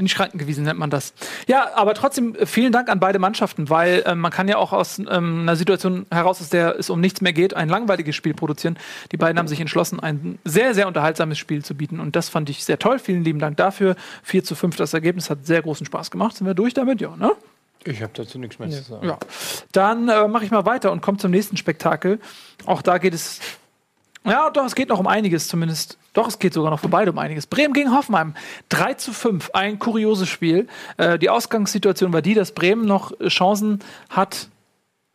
In 0.01 0.07
die 0.07 0.11
Schranken 0.11 0.39
gewiesen 0.39 0.65
nennt 0.65 0.79
man 0.79 0.89
das. 0.89 1.13
Ja, 1.47 1.75
aber 1.75 1.93
trotzdem 1.93 2.35
äh, 2.35 2.47
vielen 2.47 2.73
Dank 2.73 2.89
an 2.89 3.01
beide 3.01 3.19
Mannschaften, 3.19 3.69
weil 3.69 4.03
ähm, 4.07 4.21
man 4.21 4.33
kann 4.33 4.49
ja 4.49 4.57
auch 4.57 4.73
aus 4.73 4.99
ähm, 4.99 5.43
einer 5.43 5.57
Situation 5.57 6.07
heraus, 6.11 6.41
aus 6.41 6.49
der 6.49 6.79
es 6.79 6.89
um 6.89 7.03
nichts 7.03 7.21
mehr 7.21 7.35
geht, 7.35 7.53
ein 7.53 7.69
langweiliges 7.69 8.17
Spiel 8.17 8.33
produzieren. 8.33 8.79
Die 9.13 9.19
beiden 9.19 9.39
haben 9.39 9.47
sich 9.47 9.61
entschlossen, 9.61 10.01
ein 10.01 10.39
sehr, 10.43 10.73
sehr 10.73 10.89
unterhaltsames 10.89 11.37
Spiel 11.37 11.63
zu 11.63 11.75
bieten 11.75 12.01
und 12.01 12.17
das 12.17 12.31
fand 12.31 12.49
ich 12.49 12.65
sehr 12.65 12.79
toll. 12.79 12.99
Vielen 12.99 13.25
lieben 13.25 13.41
Dank 13.41 13.59
dafür. 13.59 13.95
4 14.23 14.43
zu 14.43 14.55
5 14.55 14.77
das 14.77 14.95
Ergebnis 14.95 15.29
hat 15.29 15.45
sehr 15.45 15.61
großen 15.61 15.85
Spaß 15.85 16.11
gemacht. 16.11 16.35
Sind 16.35 16.47
wir 16.47 16.55
durch 16.55 16.73
damit? 16.73 17.03
Ja, 17.03 17.15
ne? 17.15 17.33
Ich 17.85 18.01
habe 18.03 18.13
dazu 18.15 18.39
nichts 18.39 18.59
mehr 18.59 18.71
zu 18.71 18.83
sagen. 18.83 19.07
Ja. 19.07 19.19
Dann 19.73 20.09
äh, 20.09 20.29
mache 20.29 20.47
ich 20.47 20.51
mal 20.51 20.65
weiter 20.65 20.93
und 20.93 21.03
komme 21.03 21.19
zum 21.19 21.31
nächsten 21.31 21.59
Spektakel. 21.59 22.21
Auch 22.65 22.81
da 22.81 22.97
geht 22.97 23.13
es. 23.13 23.41
Ja, 24.25 24.51
doch, 24.51 24.67
es 24.67 24.75
geht 24.75 24.91
noch 24.91 25.01
um 25.01 25.07
einiges 25.07 25.49
zumindest. 25.49 25.99
Doch, 26.13 26.29
es 26.29 26.39
geht 26.39 26.53
sogar 26.53 26.71
noch 26.71 26.81
für 26.81 26.89
beide 26.89 27.11
um 27.11 27.19
einiges. 27.19 27.47
Bremen 27.47 27.73
gegen 27.73 27.93
Hoffenheim. 27.93 28.35
3 28.69 28.95
zu 28.95 29.13
5, 29.13 29.51
ein 29.55 29.79
kurioses 29.79 30.29
Spiel. 30.29 30.67
Äh, 30.99 31.19
die 31.19 31.31
Ausgangssituation 31.31 32.13
war 32.13 32.21
die, 32.21 32.35
dass 32.35 32.53
Bremen 32.53 32.85
noch 32.85 33.13
Chancen 33.29 33.79
hat, 34.11 34.49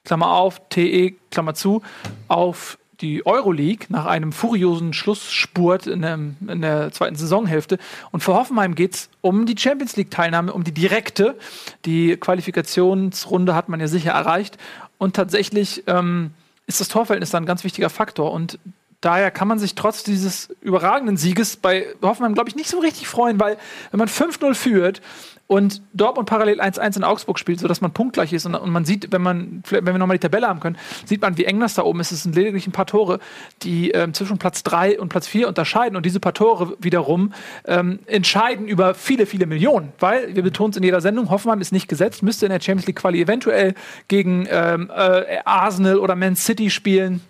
Klammer 0.06 0.32
auf, 0.32 0.62
TE, 0.70 1.16
Klammer 1.32 1.54
zu, 1.54 1.82
auf 2.28 2.78
die 3.02 3.26
Euroleague 3.26 3.88
nach 3.90 4.06
einem 4.06 4.32
furiosen 4.32 4.94
Schlussspurt 4.94 5.86
in 5.86 6.02
der, 6.02 6.14
in 6.14 6.62
der 6.62 6.92
zweiten 6.92 7.16
Saisonhälfte. 7.16 7.78
Und 8.12 8.22
für 8.22 8.34
Hoffenheim 8.34 8.74
geht 8.74 8.96
es 8.96 9.10
um 9.22 9.46
die 9.46 9.58
Champions 9.58 9.96
League-Teilnahme, 9.98 10.54
um 10.54 10.64
die 10.64 10.72
direkte. 10.72 11.38
Die 11.86 12.16
Qualifikationsrunde 12.18 13.54
hat 13.54 13.70
man 13.70 13.80
ja 13.80 13.88
sicher 13.88 14.12
erreicht. 14.12 14.58
Und 14.98 15.16
tatsächlich 15.16 15.84
ähm, 15.88 16.32
ist 16.68 16.80
das 16.80 16.88
Torverhältnis 16.88 17.32
dann 17.32 17.44
ein 17.44 17.48
ganz 17.48 17.64
wichtiger 17.64 17.90
Faktor. 17.90 18.32
Und 18.32 18.60
daher 19.06 19.30
kann 19.30 19.48
man 19.48 19.60
sich 19.60 19.76
trotz 19.76 20.04
dieses 20.04 20.50
überragenden 20.62 21.16
Sieges 21.16 21.58
bei 21.58 21.86
Hoffenheim, 22.02 22.34
glaube 22.34 22.50
ich, 22.50 22.56
nicht 22.56 22.70
so 22.70 22.80
richtig 22.80 23.08
freuen, 23.08 23.40
weil 23.40 23.58
wenn 23.92 24.00
man 24.00 24.08
5-0 24.08 24.56
führt 24.56 25.02
und 25.48 25.84
Dortmund 25.94 26.28
parallel 26.28 26.60
1-1 26.60 26.98
in 26.98 27.04
Augsburg 27.04 27.38
spielt, 27.38 27.60
sodass 27.60 27.80
man 27.80 27.92
punktgleich 27.92 28.34
ist 28.34 28.48
und, 28.48 28.56
und 28.56 28.72
man 28.72 28.84
sieht, 28.84 29.12
wenn 29.12 29.22
man, 29.22 29.64
wenn 29.70 29.86
wir 29.86 30.00
nochmal 30.00 30.18
die 30.18 30.22
Tabelle 30.22 30.48
haben 30.48 30.60
können, 30.60 30.78
sieht 31.06 31.22
man, 31.22 31.38
wie 31.38 31.46
eng 31.46 31.60
das 31.60 31.76
da 31.76 31.84
oben 31.84 32.00
ist. 32.00 32.12
Es 32.12 32.24
sind 32.24 32.36
lediglich 32.36 32.66
ein 32.66 32.72
paar 32.72 32.88
Tore, 32.88 33.20
die 33.62 33.92
ähm, 33.92 34.16
zwischen 34.16 34.40
Platz 34.40 34.64
3 34.64 35.00
und 35.00 35.10
Platz 35.10 35.28
4 35.28 35.48
unterscheiden. 35.48 35.96
Und 35.96 36.06
diese 36.06 36.20
paar 36.20 36.34
Tore 36.34 36.76
wiederum 36.80 37.32
ähm, 37.66 38.00
entscheiden 38.08 38.68
über 38.68 38.96
viele, 38.96 39.28
viele 39.28 39.46
Millionen. 39.46 39.94
Weil, 40.00 40.36
wir 40.36 40.42
betonen 40.42 40.72
es 40.72 40.78
in 40.78 40.84
jeder 40.84 41.02
Sendung, 41.02 41.30
Hoffenheim 41.30 41.62
ist 41.62 41.72
nicht 41.72 41.88
gesetzt, 41.88 42.24
müsste 42.24 42.48
in 42.48 42.52
der 42.52 42.60
Champions 42.60 42.88
League 42.88 42.98
Quali 42.98 43.22
eventuell 43.22 43.76
gegen 44.08 44.48
ähm, 44.50 44.90
äh, 44.90 45.38
Arsenal 45.46 46.00
oder 46.00 46.16
Man 46.16 46.36
City 46.36 46.72
spielen. 46.72 47.22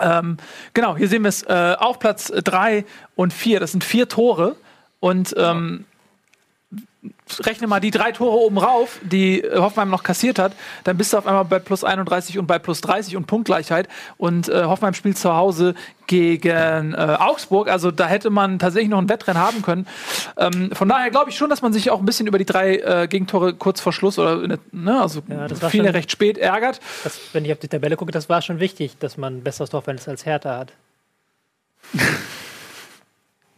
Ähm, 0.00 0.36
genau, 0.74 0.96
hier 0.96 1.08
sehen 1.08 1.22
wir 1.22 1.28
es 1.28 1.42
äh, 1.42 1.76
auf 1.78 1.98
Platz 1.98 2.32
3 2.32 2.84
und 3.16 3.32
4. 3.32 3.60
Das 3.60 3.72
sind 3.72 3.84
vier 3.84 4.08
Tore. 4.08 4.56
Und 5.00 5.34
ähm, 5.36 5.84
rechne 7.44 7.66
mal 7.68 7.78
die 7.80 7.90
drei 7.92 8.10
Tore 8.12 8.36
oben 8.38 8.58
rauf, 8.58 8.98
die 9.02 9.44
Hoffenheim 9.54 9.88
noch 9.90 10.02
kassiert 10.02 10.38
hat, 10.38 10.52
dann 10.84 10.96
bist 10.96 11.12
du 11.12 11.18
auf 11.18 11.26
einmal 11.26 11.44
bei 11.44 11.58
plus 11.60 11.84
31 11.84 12.38
und 12.38 12.46
bei 12.46 12.58
plus 12.58 12.80
30 12.80 13.16
und 13.16 13.26
Punktgleichheit. 13.26 13.88
Und 14.16 14.48
äh, 14.48 14.64
Hoffenheim 14.64 14.94
spielt 14.94 15.16
zu 15.16 15.32
Hause 15.34 15.74
gegen 16.08 16.94
äh, 16.94 17.16
Augsburg. 17.20 17.68
Also 17.68 17.90
da 17.92 18.06
hätte 18.08 18.30
man 18.30 18.58
tatsächlich 18.58 18.90
noch 18.90 18.98
ein 18.98 19.08
Wettrennen 19.08 19.40
haben 19.40 19.62
können. 19.62 19.86
Ähm, 20.36 20.70
von 20.72 20.88
daher 20.88 21.10
glaube 21.10 21.30
ich 21.30 21.36
schon, 21.36 21.50
dass 21.50 21.62
man 21.62 21.72
sich 21.72 21.90
auch 21.90 22.00
ein 22.00 22.06
bisschen 22.06 22.26
über 22.26 22.38
die 22.38 22.46
drei 22.46 22.76
äh, 22.78 23.06
Gegentore 23.08 23.54
kurz 23.54 23.80
vor 23.80 23.92
Schluss 23.92 24.18
oder 24.18 24.48
der- 24.48 24.58
ne, 24.72 25.00
also 25.00 25.22
Ja, 25.28 25.46
das 25.46 25.62
war 25.62 25.70
viele 25.70 25.84
schon- 25.84 25.94
recht 25.94 26.10
spät 26.10 26.36
ärgert. 26.38 26.80
Das, 27.04 27.20
wenn 27.32 27.44
ich 27.44 27.52
auf 27.52 27.58
die 27.58 27.68
Tabelle 27.68 27.96
gucke, 27.96 28.10
das 28.10 28.28
war 28.28 28.42
schon 28.42 28.58
wichtig, 28.58 28.96
dass 28.98 29.16
man 29.16 29.42
besseres 29.42 29.70
Torverhältnis 29.70 30.08
als 30.08 30.26
Hertha 30.26 30.56
hat. 30.58 30.72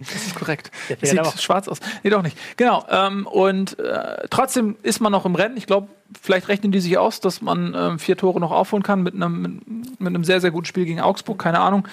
Das 0.00 0.26
ist 0.26 0.34
korrekt. 0.34 0.70
Fehlt 0.86 1.06
sieht 1.06 1.20
auch. 1.20 1.38
schwarz 1.38 1.68
aus. 1.68 1.78
Nee, 2.02 2.10
doch 2.10 2.22
nicht. 2.22 2.36
Genau. 2.56 2.84
Ähm, 2.90 3.26
und 3.26 3.78
äh, 3.78 4.26
trotzdem 4.30 4.76
ist 4.82 5.00
man 5.00 5.12
noch 5.12 5.26
im 5.26 5.34
Rennen. 5.34 5.56
Ich 5.56 5.66
glaube, 5.66 5.88
vielleicht 6.20 6.48
rechnen 6.48 6.72
die 6.72 6.80
sich 6.80 6.98
aus, 6.98 7.20
dass 7.20 7.42
man 7.42 7.74
ähm, 7.76 7.98
vier 7.98 8.16
Tore 8.16 8.40
noch 8.40 8.50
aufholen 8.50 8.82
kann 8.82 9.02
mit 9.02 9.14
einem, 9.14 9.42
mit, 9.42 10.00
mit 10.00 10.08
einem 10.08 10.24
sehr, 10.24 10.40
sehr 10.40 10.50
guten 10.50 10.66
Spiel 10.66 10.86
gegen 10.86 11.00
Augsburg. 11.00 11.38
Keine 11.38 11.60
Ahnung. 11.60 11.86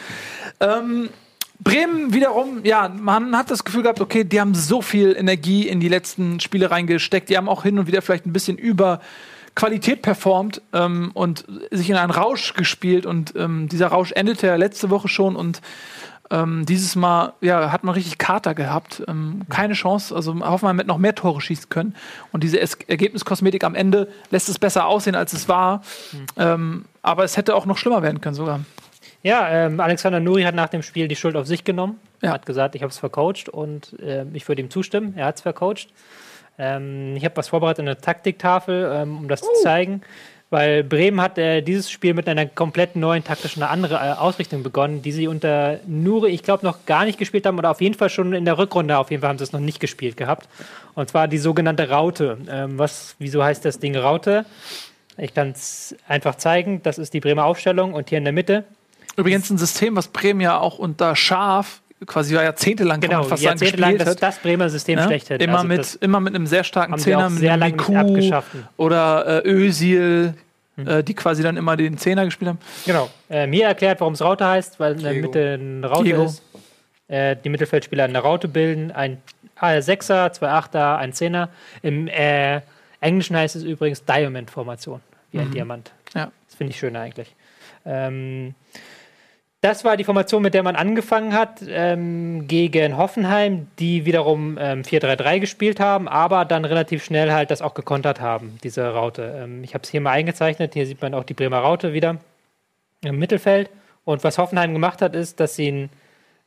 Ähm, 0.60 1.10
Bremen 1.60 2.14
wiederum, 2.14 2.60
ja, 2.64 2.88
man 2.88 3.36
hat 3.36 3.49
das 3.49 3.64
Gefühl 3.64 3.82
gehabt, 3.82 3.99
okay, 3.99 4.24
die 4.24 4.39
haben 4.39 4.53
so 4.53 4.82
viel 4.82 5.16
Energie 5.18 5.68
in 5.68 5.80
die 5.80 5.89
letzten 5.89 6.39
Spiele 6.39 6.70
reingesteckt. 6.70 7.30
Die 7.30 7.38
haben 7.38 7.49
auch 7.49 7.64
hin 7.64 7.80
und 7.80 7.88
wieder 7.88 8.01
vielleicht 8.01 8.26
ein 8.28 8.34
bisschen 8.34 8.58
über 8.58 9.01
Qualität 9.55 10.03
performt 10.03 10.62
ähm, 10.72 11.10
und 11.16 11.45
sich 11.72 11.89
in 11.89 11.95
einen 11.95 12.12
Rausch 12.12 12.53
gespielt. 12.53 13.08
Und 13.08 13.34
ähm, 13.36 13.68
dieser 13.70 13.88
Rausch 13.88 14.12
endete 14.12 14.45
ja 14.45 14.55
letzte 14.55 14.91
Woche 14.91 15.08
schon 15.08 15.36
und 15.36 15.62
ähm, 16.32 16.65
dieses 16.65 16.95
Mal 16.95 17.34
ja, 17.41 17.71
hat 17.71 17.84
man 17.84 17.95
richtig 17.95 18.17
Kater 18.17 18.53
gehabt. 18.55 19.03
Ähm, 19.07 19.41
keine 19.49 19.73
Chance. 19.73 20.15
Also 20.15 20.34
Hoffenheim 20.39 20.78
hätte 20.78 20.88
noch 20.88 20.97
mehr 20.97 21.15
Tore 21.15 21.41
schießen 21.41 21.69
können. 21.69 21.95
Und 22.32 22.43
diese 22.43 22.59
es 22.59 22.75
Ergebniskosmetik 22.88 23.63
am 23.63 23.75
Ende 23.75 24.09
lässt 24.30 24.49
es 24.49 24.59
besser 24.59 24.88
aussehen, 24.88 25.15
als 25.15 25.34
es 25.34 25.47
war. 25.47 25.82
Ähm, 26.38 26.86
aber 27.01 27.23
es 27.23 27.38
hätte 27.38 27.55
auch 27.55 27.65
noch 27.65 27.78
schlimmer 27.78 28.01
werden 28.01 28.21
können 28.21 28.36
sogar. 28.36 28.61
Ja, 29.23 29.49
ähm, 29.49 29.80
Alexander 29.80 30.19
Nuri 30.19 30.43
hat 30.43 30.55
nach 30.55 30.69
dem 30.69 30.84
Spiel 30.84 31.07
die 31.07 31.15
Schuld 31.15 31.36
auf 31.36 31.47
sich 31.47 31.63
genommen. 31.63 31.99
Ja. 32.21 32.32
Hat 32.32 32.45
gesagt, 32.45 32.75
ich 32.75 32.82
habe 32.82 32.91
es 32.91 32.97
vercoacht 32.97 33.49
und 33.49 33.95
ähm, 34.01 34.32
ich 34.34 34.47
würde 34.47 34.61
ihm 34.61 34.69
zustimmen. 34.69 35.13
Er 35.17 35.28
hat 35.28 35.36
es 35.36 35.41
vercoacht. 35.41 35.88
Ähm, 36.57 37.15
ich 37.15 37.25
habe 37.25 37.38
was 37.38 37.49
vorbereitet, 37.49 37.82
eine 37.82 37.97
Taktiktafel, 37.97 38.91
ähm, 38.93 39.17
um 39.17 39.28
das 39.28 39.41
zu 39.41 39.51
zeigen. 39.61 40.01
Weil 40.50 40.84
Bremen 40.84 41.20
hat 41.20 41.38
äh, 41.38 41.62
dieses 41.62 41.91
Spiel 41.91 42.14
mit 42.14 42.28
einer 42.30 42.45
komplett 42.45 42.95
neuen 42.95 43.24
taktischen, 43.24 43.64
eine 43.64 43.72
andere 43.72 43.95
äh, 43.95 44.14
Ausrichtung 44.14 44.64
begonnen, 44.64 45.02
die 45.02 45.12
sie 45.12 45.28
unter 45.28 45.80
Nuri, 45.86 46.30
ich 46.30 46.43
glaube, 46.43 46.66
noch 46.66 46.86
gar 46.86 47.04
nicht 47.04 47.20
gespielt 47.20 47.45
haben 47.45 47.58
oder 47.58 47.72
auf 47.72 47.82
jeden 47.82 47.95
Fall 47.95 48.10
schon 48.10 48.34
in 48.34 48.45
der 48.45 48.58
Rückrunde, 48.58 48.98
auf 48.98 49.12
jeden 49.12 49.22
Fall 49.22 49.30
haben 49.30 49.38
sie 49.38 49.43
es 49.43 49.52
noch 49.52 49.60
nicht 49.60 49.80
gespielt 49.80 50.16
gehabt. 50.16 50.48
Und 50.95 51.10
zwar 51.10 51.28
die 51.28 51.38
sogenannte 51.38 51.89
Raute. 51.89 52.38
Ähm, 52.50 52.80
was, 52.80 53.16
wieso 53.20 53.43
heißt 53.43 53.66
das 53.66 53.80
Ding 53.80 53.95
Raute? 53.98 54.45
Ich 55.18 55.34
kann 55.34 55.52
es 55.52 55.95
einfach 56.08 56.36
zeigen. 56.36 56.82
Das 56.84 56.98
ist 56.98 57.14
die 57.14 57.20
Bremer 57.20 57.45
Aufstellung 57.45 57.93
und 57.93 58.10
hier 58.10 58.20
in 58.20 58.24
der 58.24 58.34
Mitte 58.34 58.64
Übrigens 59.18 59.50
ein 59.50 59.58
System, 59.58 59.95
was 59.95 60.10
Bremen 60.10 60.41
ja 60.41 60.60
auch 60.60 60.78
unter 60.78 61.16
Scharf 61.16 61.82
quasi 62.06 62.36
jahrzehntelang 62.36 63.00
Genau, 63.00 63.24
fast 63.24 63.41
sagen, 63.43 63.58
jahrzehntelang 63.60 63.91
gespielt 63.93 64.08
das, 64.08 64.16
hat. 64.16 64.24
das 64.24 64.39
Bremer 64.39 64.70
System 64.70 65.00
Ja? 65.00 65.06
schlechthin. 65.06 65.39
Immer, 65.39 65.56
Also 65.58 65.68
mit, 65.68 65.95
immer 66.02 66.20
mit 66.20 66.36
einem 66.36 66.45
sehr 66.48 66.64
starken 66.64 66.98
Zehner, 67.00 67.30
mit 67.30 67.39
sehr 67.39 67.58
nicht 67.58 67.78
Miku 67.78 67.95
abgeschafft. 67.95 68.50
oder 68.78 69.43
äh, 69.45 69.50
Özil, 69.50 70.34
Hm. 70.76 70.88
äh, 70.88 71.04
die 71.04 71.16
quasi 71.16 71.41
dann 71.41 71.58
immer 71.58 71.76
den 71.76 71.98
Zehner 71.98 72.24
gespielt 72.26 72.50
haben. 72.50 72.60
Genau. 72.86 73.10
Äh, 73.32 73.48
mir 73.48 73.66
erklärt, 73.66 74.00
warum 74.00 74.14
es 74.14 74.22
Raute 74.22 74.45
heißt, 74.45 74.80
weil 74.80 74.93
in 74.93 75.02
der 75.02 75.14
Diego. 75.14 75.26
Mitte 75.28 75.58
eine 75.60 75.88
Raute 75.88 76.04
Diego. 76.04 76.26
ist. 76.26 76.43
Äh, 77.08 77.36
die 77.43 77.50
Mittelfeldspieler 77.50 78.04
eine 78.04 78.20
Raute 78.20 78.48
bilden. 78.48 78.91
Ein 78.91 79.18
Sechser, 79.80 80.32
zwei 80.34 80.50
Achter, 80.50 81.00
ein 81.00 81.14
Zehner. 81.14 81.50
Im 81.82 82.08
äh, 82.08 82.62
Englischen 83.02 83.36
heißt 83.36 83.56
es 83.56 83.64
übrigens 83.64 84.06
Diamond-Formation, 84.06 85.02
wie 85.32 85.39
ein 85.39 85.50
Diamant. 85.50 85.91
Ja. 86.14 86.32
Das 86.45 86.56
finde 86.56 86.74
ich 86.74 86.78
schön 86.80 86.95
eigentlich. 86.95 87.34
Ähm, 87.84 88.54
das 89.62 89.84
war 89.84 89.97
die 89.97 90.03
Formation, 90.03 90.43
mit 90.43 90.53
der 90.53 90.62
man 90.62 90.76
angefangen 90.76 91.34
hat 91.34 91.62
ähm, 91.68 92.47
gegen 92.47 92.95
Hoffenheim, 92.95 93.68
die 93.80 94.05
wiederum 94.05 94.58
ähm, 94.60 94.84
4-3-3 94.84 95.39
gespielt 95.39 95.80
haben, 95.80 96.08
aber 96.08 96.45
dann 96.45 96.64
relativ 96.64 97.03
schnell 97.03 97.32
halt 97.32 97.49
das 97.49 97.64
auch 97.64 97.74
gekontert 97.74 98.22
haben, 98.22 98.60
diese 98.64 98.88
Raute. 98.88 99.41
Ähm, 99.43 99.64
ich 99.64 99.74
habe 99.74 99.84
es 99.84 99.89
hier 99.89 100.01
mal 100.01 100.12
eingezeichnet. 100.12 100.76
Hier 100.76 100.86
sieht 100.86 101.01
man 101.01 101.16
auch 101.16 101.24
die 101.24 101.34
Bremer 101.34 101.60
Raute 101.60 101.93
wieder 101.93 102.18
im 103.03 103.18
Mittelfeld. 103.18 103.70
Und 104.05 104.24
was 104.24 104.38
Hoffenheim 104.38 104.74
gemacht 104.74 105.01
hat, 105.01 105.16
ist, 105.16 105.39
dass 105.39 105.55
sie 105.55 105.68
einen 105.68 105.89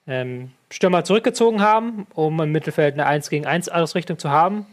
ähm, 0.06 0.50
Stürmer 0.70 1.02
zurückgezogen 1.04 1.60
haben, 1.60 2.06
um 2.14 2.40
im 2.40 2.52
Mittelfeld 2.52 2.94
eine 2.94 3.06
1 3.06 3.28
gegen 3.28 3.44
1 3.44 3.68
Ausrichtung 3.70 4.18
zu 4.18 4.30
haben. 4.30 4.66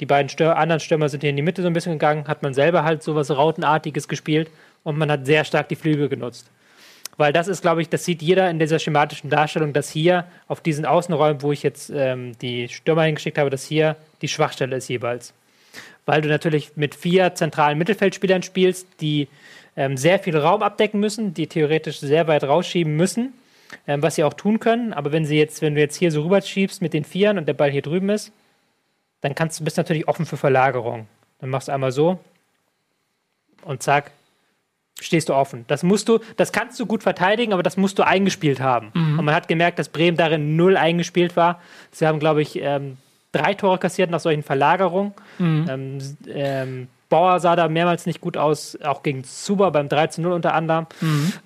Die 0.00 0.06
beiden 0.06 0.28
Stör 0.28 0.56
anderen 0.56 0.80
Stürmer 0.80 1.08
sind 1.08 1.20
hier 1.20 1.30
in 1.30 1.36
die 1.36 1.42
Mitte 1.42 1.62
so 1.62 1.68
ein 1.68 1.74
bisschen 1.74 1.92
gegangen, 1.92 2.26
hat 2.26 2.42
man 2.42 2.54
selber 2.54 2.84
halt 2.84 3.02
so 3.02 3.14
was 3.14 3.30
Rautenartiges 3.30 4.08
gespielt 4.08 4.50
und 4.84 4.98
man 4.98 5.10
hat 5.10 5.26
sehr 5.26 5.44
stark 5.44 5.68
die 5.68 5.76
Flügel 5.76 6.08
genutzt. 6.08 6.50
Weil 7.18 7.32
das 7.32 7.48
ist, 7.48 7.62
glaube 7.62 7.82
ich, 7.82 7.88
das 7.88 8.04
sieht 8.04 8.22
jeder 8.22 8.48
in 8.48 8.60
dieser 8.60 8.78
schematischen 8.78 9.28
Darstellung, 9.28 9.72
dass 9.72 9.90
hier 9.90 10.24
auf 10.46 10.60
diesen 10.60 10.86
Außenräumen, 10.86 11.42
wo 11.42 11.50
ich 11.50 11.64
jetzt 11.64 11.90
ähm, 11.90 12.38
die 12.38 12.68
Stürmer 12.68 13.02
hingeschickt 13.02 13.38
habe, 13.38 13.50
dass 13.50 13.64
hier 13.64 13.96
die 14.22 14.28
Schwachstelle 14.28 14.76
ist 14.76 14.88
jeweils. 14.88 15.34
Weil 16.06 16.22
du 16.22 16.28
natürlich 16.28 16.76
mit 16.76 16.94
vier 16.94 17.34
zentralen 17.34 17.76
Mittelfeldspielern 17.76 18.44
spielst, 18.44 18.86
die 19.00 19.26
ähm, 19.76 19.96
sehr 19.96 20.20
viel 20.20 20.36
Raum 20.36 20.62
abdecken 20.62 21.00
müssen, 21.00 21.34
die 21.34 21.48
theoretisch 21.48 21.98
sehr 21.98 22.28
weit 22.28 22.44
rausschieben 22.44 22.94
müssen, 22.94 23.32
ähm, 23.88 24.00
was 24.00 24.14
sie 24.14 24.22
auch 24.22 24.34
tun 24.34 24.60
können. 24.60 24.92
Aber 24.92 25.10
wenn 25.10 25.24
sie 25.24 25.36
jetzt, 25.36 25.60
wenn 25.60 25.74
du 25.74 25.80
jetzt 25.80 25.96
hier 25.96 26.12
so 26.12 26.22
rüberschiebst 26.22 26.80
mit 26.80 26.92
den 26.92 27.04
Vieren 27.04 27.36
und 27.36 27.48
der 27.48 27.54
Ball 27.54 27.72
hier 27.72 27.82
drüben 27.82 28.10
ist, 28.10 28.30
dann 29.22 29.34
kannst 29.34 29.58
du 29.58 29.64
natürlich 29.64 30.06
offen 30.06 30.24
für 30.24 30.36
Verlagerung. 30.36 31.08
Dann 31.40 31.50
machst 31.50 31.66
du 31.66 31.72
einmal 31.72 31.90
so 31.90 32.20
und 33.62 33.82
zack, 33.82 34.12
stehst 35.00 35.28
du 35.28 35.34
offen. 35.34 35.64
Das 35.68 35.82
musst 35.82 36.08
du, 36.08 36.18
das 36.36 36.50
kannst 36.52 36.78
du 36.80 36.86
gut 36.86 37.02
verteidigen, 37.02 37.52
aber 37.52 37.62
das 37.62 37.76
musst 37.76 37.98
du 37.98 38.02
eingespielt 38.06 38.60
haben. 38.60 38.90
Und 39.18 39.24
man 39.24 39.34
hat 39.34 39.46
gemerkt, 39.48 39.78
dass 39.78 39.88
Bremen 39.88 40.16
darin 40.16 40.56
null 40.56 40.76
eingespielt 40.76 41.36
war. 41.36 41.60
Sie 41.92 42.06
haben, 42.06 42.18
glaube 42.18 42.42
ich, 42.42 42.58
ähm, 42.60 42.96
drei 43.32 43.54
Tore 43.54 43.78
kassiert 43.78 44.10
nach 44.10 44.20
solchen 44.20 44.42
Verlagerungen. 44.42 45.12
Ähm, 45.68 45.96
s- 45.98 46.16
ähm, 46.28 46.88
Bauer 47.10 47.40
sah 47.40 47.56
da 47.56 47.68
mehrmals 47.68 48.04
nicht 48.04 48.20
gut 48.20 48.36
aus, 48.36 48.76
auch 48.82 49.02
gegen 49.02 49.24
Zuber 49.24 49.70
beim 49.70 49.88
13-0 49.88 50.26
unter 50.30 50.52
anderem. 50.54 50.86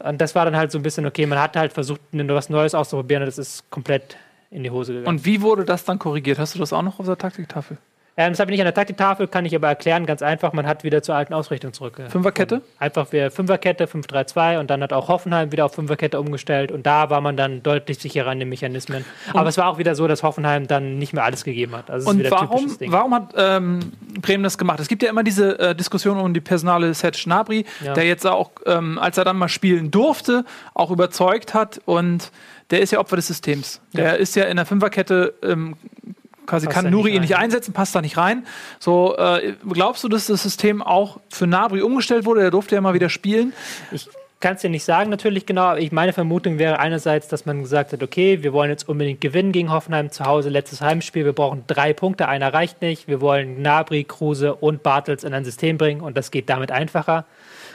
Und 0.01 0.21
das 0.21 0.35
war 0.35 0.45
dann 0.45 0.57
halt 0.57 0.73
so 0.73 0.79
ein 0.79 0.83
bisschen, 0.83 1.07
okay, 1.07 1.25
man 1.27 1.39
hat 1.39 1.55
halt 1.55 1.73
versucht, 1.73 2.01
was 2.11 2.49
Neues 2.51 2.75
auszuprobieren 2.75 3.23
und 3.23 3.27
das 3.29 3.39
ist 3.39 3.71
komplett 3.71 4.17
in 4.51 4.65
die 4.65 4.71
Hose 4.71 4.93
gegangen. 4.93 5.07
Und 5.19 5.25
wie 5.25 5.41
wurde 5.41 5.65
das 5.65 5.85
dann 5.85 5.99
korrigiert? 6.01 6.39
Hast 6.41 6.55
du 6.57 6.59
das 6.59 6.73
auch 6.73 6.83
noch 6.83 6.99
auf 6.99 7.07
der 7.07 7.17
Taktiktafel? 7.17 7.79
Ähm, 8.17 8.33
das 8.33 8.41
habe 8.41 8.51
ich 8.51 8.53
nicht 8.53 8.61
an 8.61 8.67
der 8.67 8.75
Taktiktafel, 8.75 9.27
kann 9.27 9.47
ich 9.47 9.55
aber 9.55 9.69
erklären, 9.69 10.05
ganz 10.05 10.21
einfach, 10.21 10.53
man 10.53 10.67
hat 10.67 10.85
wieder 10.85 11.03
zur 11.03 11.15
alten 11.15 11.33
Ausrichtung 11.33 11.73
zurück. 11.73 11.97
Fünferkette? 12.09 12.61
Einfach 12.79 13.11
wieder 13.13 13.31
Fünferkette, 13.31 13.87
5-3-2 13.87 14.59
und 14.61 14.69
dann 14.71 14.83
hat 14.83 14.93
auch 14.93 15.09
Hoffenheim 15.09 15.51
wieder 15.51 15.65
auf 15.65 15.75
Fünferkette 15.75 16.21
umgestellt 16.21 16.73
und 16.73 16.85
da 16.85 17.09
war 17.09 17.23
man 17.23 17.37
dann 17.39 17.63
deutlich 17.63 17.99
sicherer 17.99 18.31
an 18.31 18.39
den 18.39 18.51
Mechanismen. 18.51 19.05
Aber 19.33 19.49
es 19.49 19.57
war 19.57 19.69
auch 19.69 19.79
wieder 19.79 19.95
so, 19.95 20.07
dass 20.09 20.23
Hoffenheim 20.23 20.67
dann 20.67 20.99
nicht 20.99 21.15
mehr 21.15 21.25
alles 21.25 21.43
gegeben 21.43 21.75
hat. 21.75 21.91
Also 21.91 22.11
Und 22.11 22.31
warum, 22.31 22.77
warum 22.89 23.15
hat 23.15 23.35
ähm, 23.37 23.81
Bremen 24.21 24.45
das 24.45 24.59
gemacht? 24.59 24.81
Es 24.81 24.89
gibt 24.89 25.03
ja 25.03 25.09
immer 25.09 25.23
diese 25.23 25.59
äh, 25.59 25.75
Diskussion 25.75 26.19
um 26.19 26.35
die 26.35 26.41
Personale 26.41 26.93
Serge 26.93 27.19
Gnabry, 27.25 27.65
Ja. 27.83 27.95
der 27.95 28.05
jetzt 28.05 28.27
auch, 28.27 28.51
ähm, 28.67 28.99
als 28.99 29.17
er 29.17 29.25
dann 29.25 29.39
mal 29.39 29.49
spielen 29.49 29.91
durfte, 29.91 30.45
auch 30.75 30.91
überzeugt 30.91 31.55
hat 31.55 31.81
und 31.87 32.31
der 32.71 32.81
ist 32.81 32.91
ja 32.91 32.99
Opfer 32.99 33.17
des 33.17 33.27
Systems. 33.27 33.81
Der 33.93 34.17
ist 34.19 34.35
ja 34.35 34.45
in 34.45 34.57
der 34.57 34.67
Fünferkette 34.67 35.35
ähm, 35.43 35.77
quasi 36.47 36.67
Passt 36.67 36.77
kann 36.77 36.91
Nuri 36.91 37.11
nicht 37.11 37.15
ihn 37.15 37.21
nicht 37.23 37.35
rein. 37.35 37.45
einsetzen, 37.45 37.73
passt 37.73 37.95
da 37.95 38.01
nicht 38.01 38.17
rein. 38.17 38.47
So, 38.79 39.17
äh, 39.17 39.55
glaubst 39.69 40.05
du, 40.05 40.09
dass 40.09 40.27
das 40.27 40.43
System 40.43 40.83
auch 40.83 41.21
für 41.29 41.47
Nabri 41.47 41.83
umgestellt 41.83 42.25
wurde? 42.25 42.41
Der 42.41 42.51
durfte 42.51 42.75
ja 42.75 42.81
mal 42.81 42.95
wieder 42.95 43.09
spielen. 43.09 43.53
Ich 43.91 44.09
kann 44.43 44.57
es 44.57 44.61
dir 44.61 44.69
nicht 44.69 44.85
sagen, 44.85 45.09
natürlich 45.09 45.47
genau, 45.47 45.63
aber 45.63 45.81
ich, 45.81 45.93
meine 45.93 46.13
Vermutung 46.13 46.59
wäre 46.59 46.79
einerseits, 46.81 47.29
dass 47.29 47.47
man 47.47 47.63
gesagt 47.63 47.93
hat, 47.93 48.03
okay, 48.03 48.43
wir 48.43 48.53
wollen 48.53 48.69
jetzt 48.69 48.89
unbedingt 48.89 49.21
gewinnen 49.21 49.53
gegen 49.53 49.71
Hoffenheim 49.71 50.11
zu 50.11 50.27
Hause, 50.27 50.51
letztes 50.51 50.81
Heimspiel, 50.83 51.25
wir 51.25 51.33
brauchen 51.33 51.65
drei 51.69 51.93
Punkte, 51.93 52.29
einer 52.29 52.53
reicht 52.53 52.83
nicht, 52.83 53.07
wir 53.09 53.21
wollen 53.21 53.57
Gnabry, 53.57 54.05
Kruse 54.05 54.55
und 54.55 54.83
Bartels 54.83 55.25
in 55.25 55.33
ein 55.33 55.45
System 55.45 55.79
bringen 55.79 56.01
und 56.01 56.17
das 56.17 56.31
geht 56.31 56.51
damit 56.51 56.73
einfacher. 56.73 57.25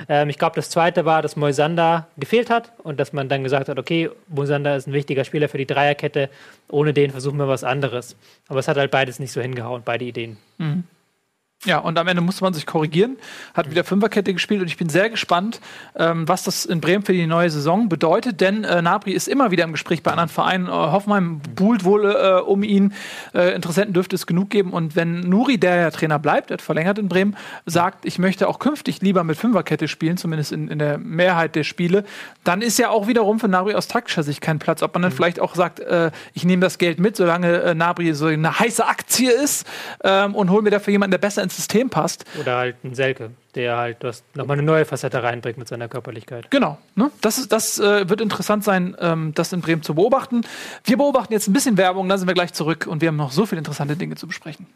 Ähm, 0.10 0.30
ich 0.30 0.38
glaube, 0.38 0.56
das 0.56 0.70
zweite 0.70 1.06
war, 1.06 1.22
dass 1.22 1.36
Moisander 1.36 2.08
gefehlt 2.18 2.50
hat 2.50 2.72
und 2.84 3.00
dass 3.00 3.14
man 3.14 3.30
dann 3.30 3.44
gesagt 3.44 3.70
hat, 3.70 3.80
okay, 3.80 4.10
Moisander 4.28 4.76
ist 4.76 4.88
ein 4.88 4.94
wichtiger 4.94 5.24
Spieler 5.24 5.50
für 5.50 5.58
die 5.58 5.66
Dreierkette, 5.66 6.30
ohne 6.70 6.94
den 6.94 7.12
versuchen 7.12 7.38
wir 7.38 7.48
was 7.48 7.64
anderes. 7.64 8.16
Aber 8.48 8.60
es 8.60 8.68
hat 8.68 8.78
halt 8.78 8.92
beides 8.92 9.20
nicht 9.20 9.32
so 9.32 9.42
hingehauen, 9.42 9.82
beide 9.86 10.06
Ideen. 10.06 10.38
Ja, 11.66 11.80
und 11.80 11.98
am 11.98 12.08
Ende 12.08 12.22
musste 12.22 12.44
man 12.44 12.54
sich 12.54 12.68
korrigieren, 12.68 13.18
hat 13.56 13.72
wieder 13.72 13.84
Fünferkette 13.84 14.32
gespielt 14.32 14.62
und 14.62 14.68
ich 14.68 14.78
bin 14.78 14.90
sehr 14.90 15.10
gespannt, 15.10 15.60
ähm, 15.96 16.28
was 16.28 16.44
das 16.44 16.66
in 16.66 16.82
Bremen 16.82 17.04
für 17.04 17.14
die 17.14 17.26
neue 17.26 17.50
Saison 17.50 17.90
bedeutet, 17.90 18.42
denn 18.42 18.64
äh, 18.64 18.84
Nabri 18.84 19.14
ist 19.14 19.28
immer 19.28 19.50
wieder 19.50 19.64
im 19.64 19.72
Gespräch 19.72 20.04
bei 20.04 20.12
anderen 20.12 20.30
Vereinen. 20.30 20.68
Äh, 20.68 20.70
Hoffenheim 20.70 21.42
buhlt 21.56 21.84
wohl 21.84 22.12
äh, 22.12 22.42
um 22.42 22.62
ihn. 22.62 22.94
Äh, 23.34 23.56
Interessenten 23.56 23.96
dürfte 23.96 24.16
es 24.16 24.28
genug 24.28 24.52
geben 24.52 24.72
und 24.72 24.96
wenn 24.96 25.22
Nuri, 25.22 25.58
der 25.58 25.78
ja 25.78 25.90
Trainer 25.90 26.20
bleibt, 26.20 26.52
hat 26.52 26.62
verlängert 26.62 27.00
in 27.00 27.10
Bremen, 27.10 27.36
sagt, 27.66 28.06
ich 28.06 28.20
möchte 28.20 28.48
auch 28.50 28.60
künftig 28.60 29.02
lieber 29.02 29.24
mit 29.24 29.36
Fünferkette 29.36 29.88
spielen, 29.88 30.18
zumindest 30.18 30.52
in, 30.52 30.68
in 30.68 30.78
der 30.78 31.00
Mehrheit 31.00 31.56
der 31.56 31.64
Spiele, 31.64 32.04
dann 32.44 32.62
ist 32.62 32.78
ja 32.78 32.90
auch 32.90 33.08
wiederum 33.08 33.40
für 33.40 33.48
Nabri 33.48 33.74
aus 33.74 33.88
taktischer 33.88 34.22
Sicht 34.22 34.42
kein 34.42 34.60
Platz. 34.60 34.84
Ob 34.84 34.94
man 34.94 35.02
dann 35.02 35.12
vielleicht 35.12 35.40
auch 35.40 35.56
sagt, 35.56 35.80
äh, 35.80 36.12
ich 36.36 36.46
nehme 36.46 36.62
das 36.62 36.78
Geld 36.78 37.00
mit, 37.00 37.18
solange 37.18 37.62
äh, 37.64 37.74
Nabri 37.74 38.14
so 38.14 38.28
eine 38.28 38.60
heiße 38.60 38.86
Aktie 38.86 39.32
ist 39.32 39.66
ähm, 40.04 40.36
und 40.36 40.52
hole 40.52 40.62
mir 40.62 40.70
dafür 40.70 40.92
jemanden, 40.92 41.12
der 41.12 41.18
besser 41.18 41.47
ins 41.48 41.56
System 41.56 41.90
passt. 41.90 42.26
Oder 42.40 42.58
halt 42.58 42.84
ein 42.84 42.94
Selke, 42.94 43.32
der 43.56 43.78
halt 43.78 44.04
das 44.04 44.24
nochmal 44.36 44.58
eine 44.58 44.66
neue 44.66 44.86
Facette 44.86 45.24
reinbringt 45.24 45.58
mit 45.58 45.68
seiner 45.68 45.88
Körperlichkeit. 45.88 46.52
Genau. 46.52 46.78
Ne? 46.96 47.10
Das, 47.22 47.38
ist, 47.38 47.52
das 47.52 47.80
äh, 47.80 48.10
wird 48.10 48.22
interessant 48.22 48.64
sein, 48.64 48.96
ähm, 49.00 49.34
das 49.34 49.54
in 49.54 49.62
Bremen 49.62 49.82
zu 49.82 49.96
beobachten. 49.96 50.42
Wir 50.84 50.98
beobachten 50.98 51.34
jetzt 51.34 51.48
ein 51.48 51.54
bisschen 51.54 51.78
Werbung, 51.78 52.08
dann 52.10 52.20
sind 52.20 52.28
wir 52.28 52.34
gleich 52.34 52.54
zurück 52.54 52.88
und 52.88 53.02
wir 53.02 53.08
haben 53.08 53.16
noch 53.16 53.32
so 53.32 53.46
viele 53.46 53.60
interessante 53.60 53.96
Dinge 53.96 54.16
zu 54.16 54.28
besprechen. 54.28 54.68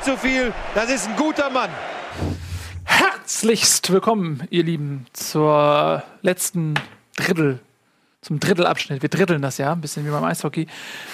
Nicht 0.00 0.04
zu 0.04 0.16
viel. 0.16 0.52
Das 0.74 0.90
ist 0.90 1.08
ein 1.08 1.16
guter 1.16 1.50
Mann. 1.50 1.70
Herzlichst 2.84 3.92
willkommen, 3.92 4.46
ihr 4.50 4.62
Lieben, 4.62 5.06
zur 5.12 6.02
letzten 6.22 6.74
Drittel, 7.16 7.58
zum 8.22 8.40
Drittelabschnitt. 8.40 9.02
Wir 9.02 9.08
dritteln 9.08 9.42
das 9.42 9.58
ja, 9.58 9.72
ein 9.72 9.80
bisschen 9.80 10.06
wie 10.06 10.10
beim 10.10 10.24
Eishockey. 10.24 10.66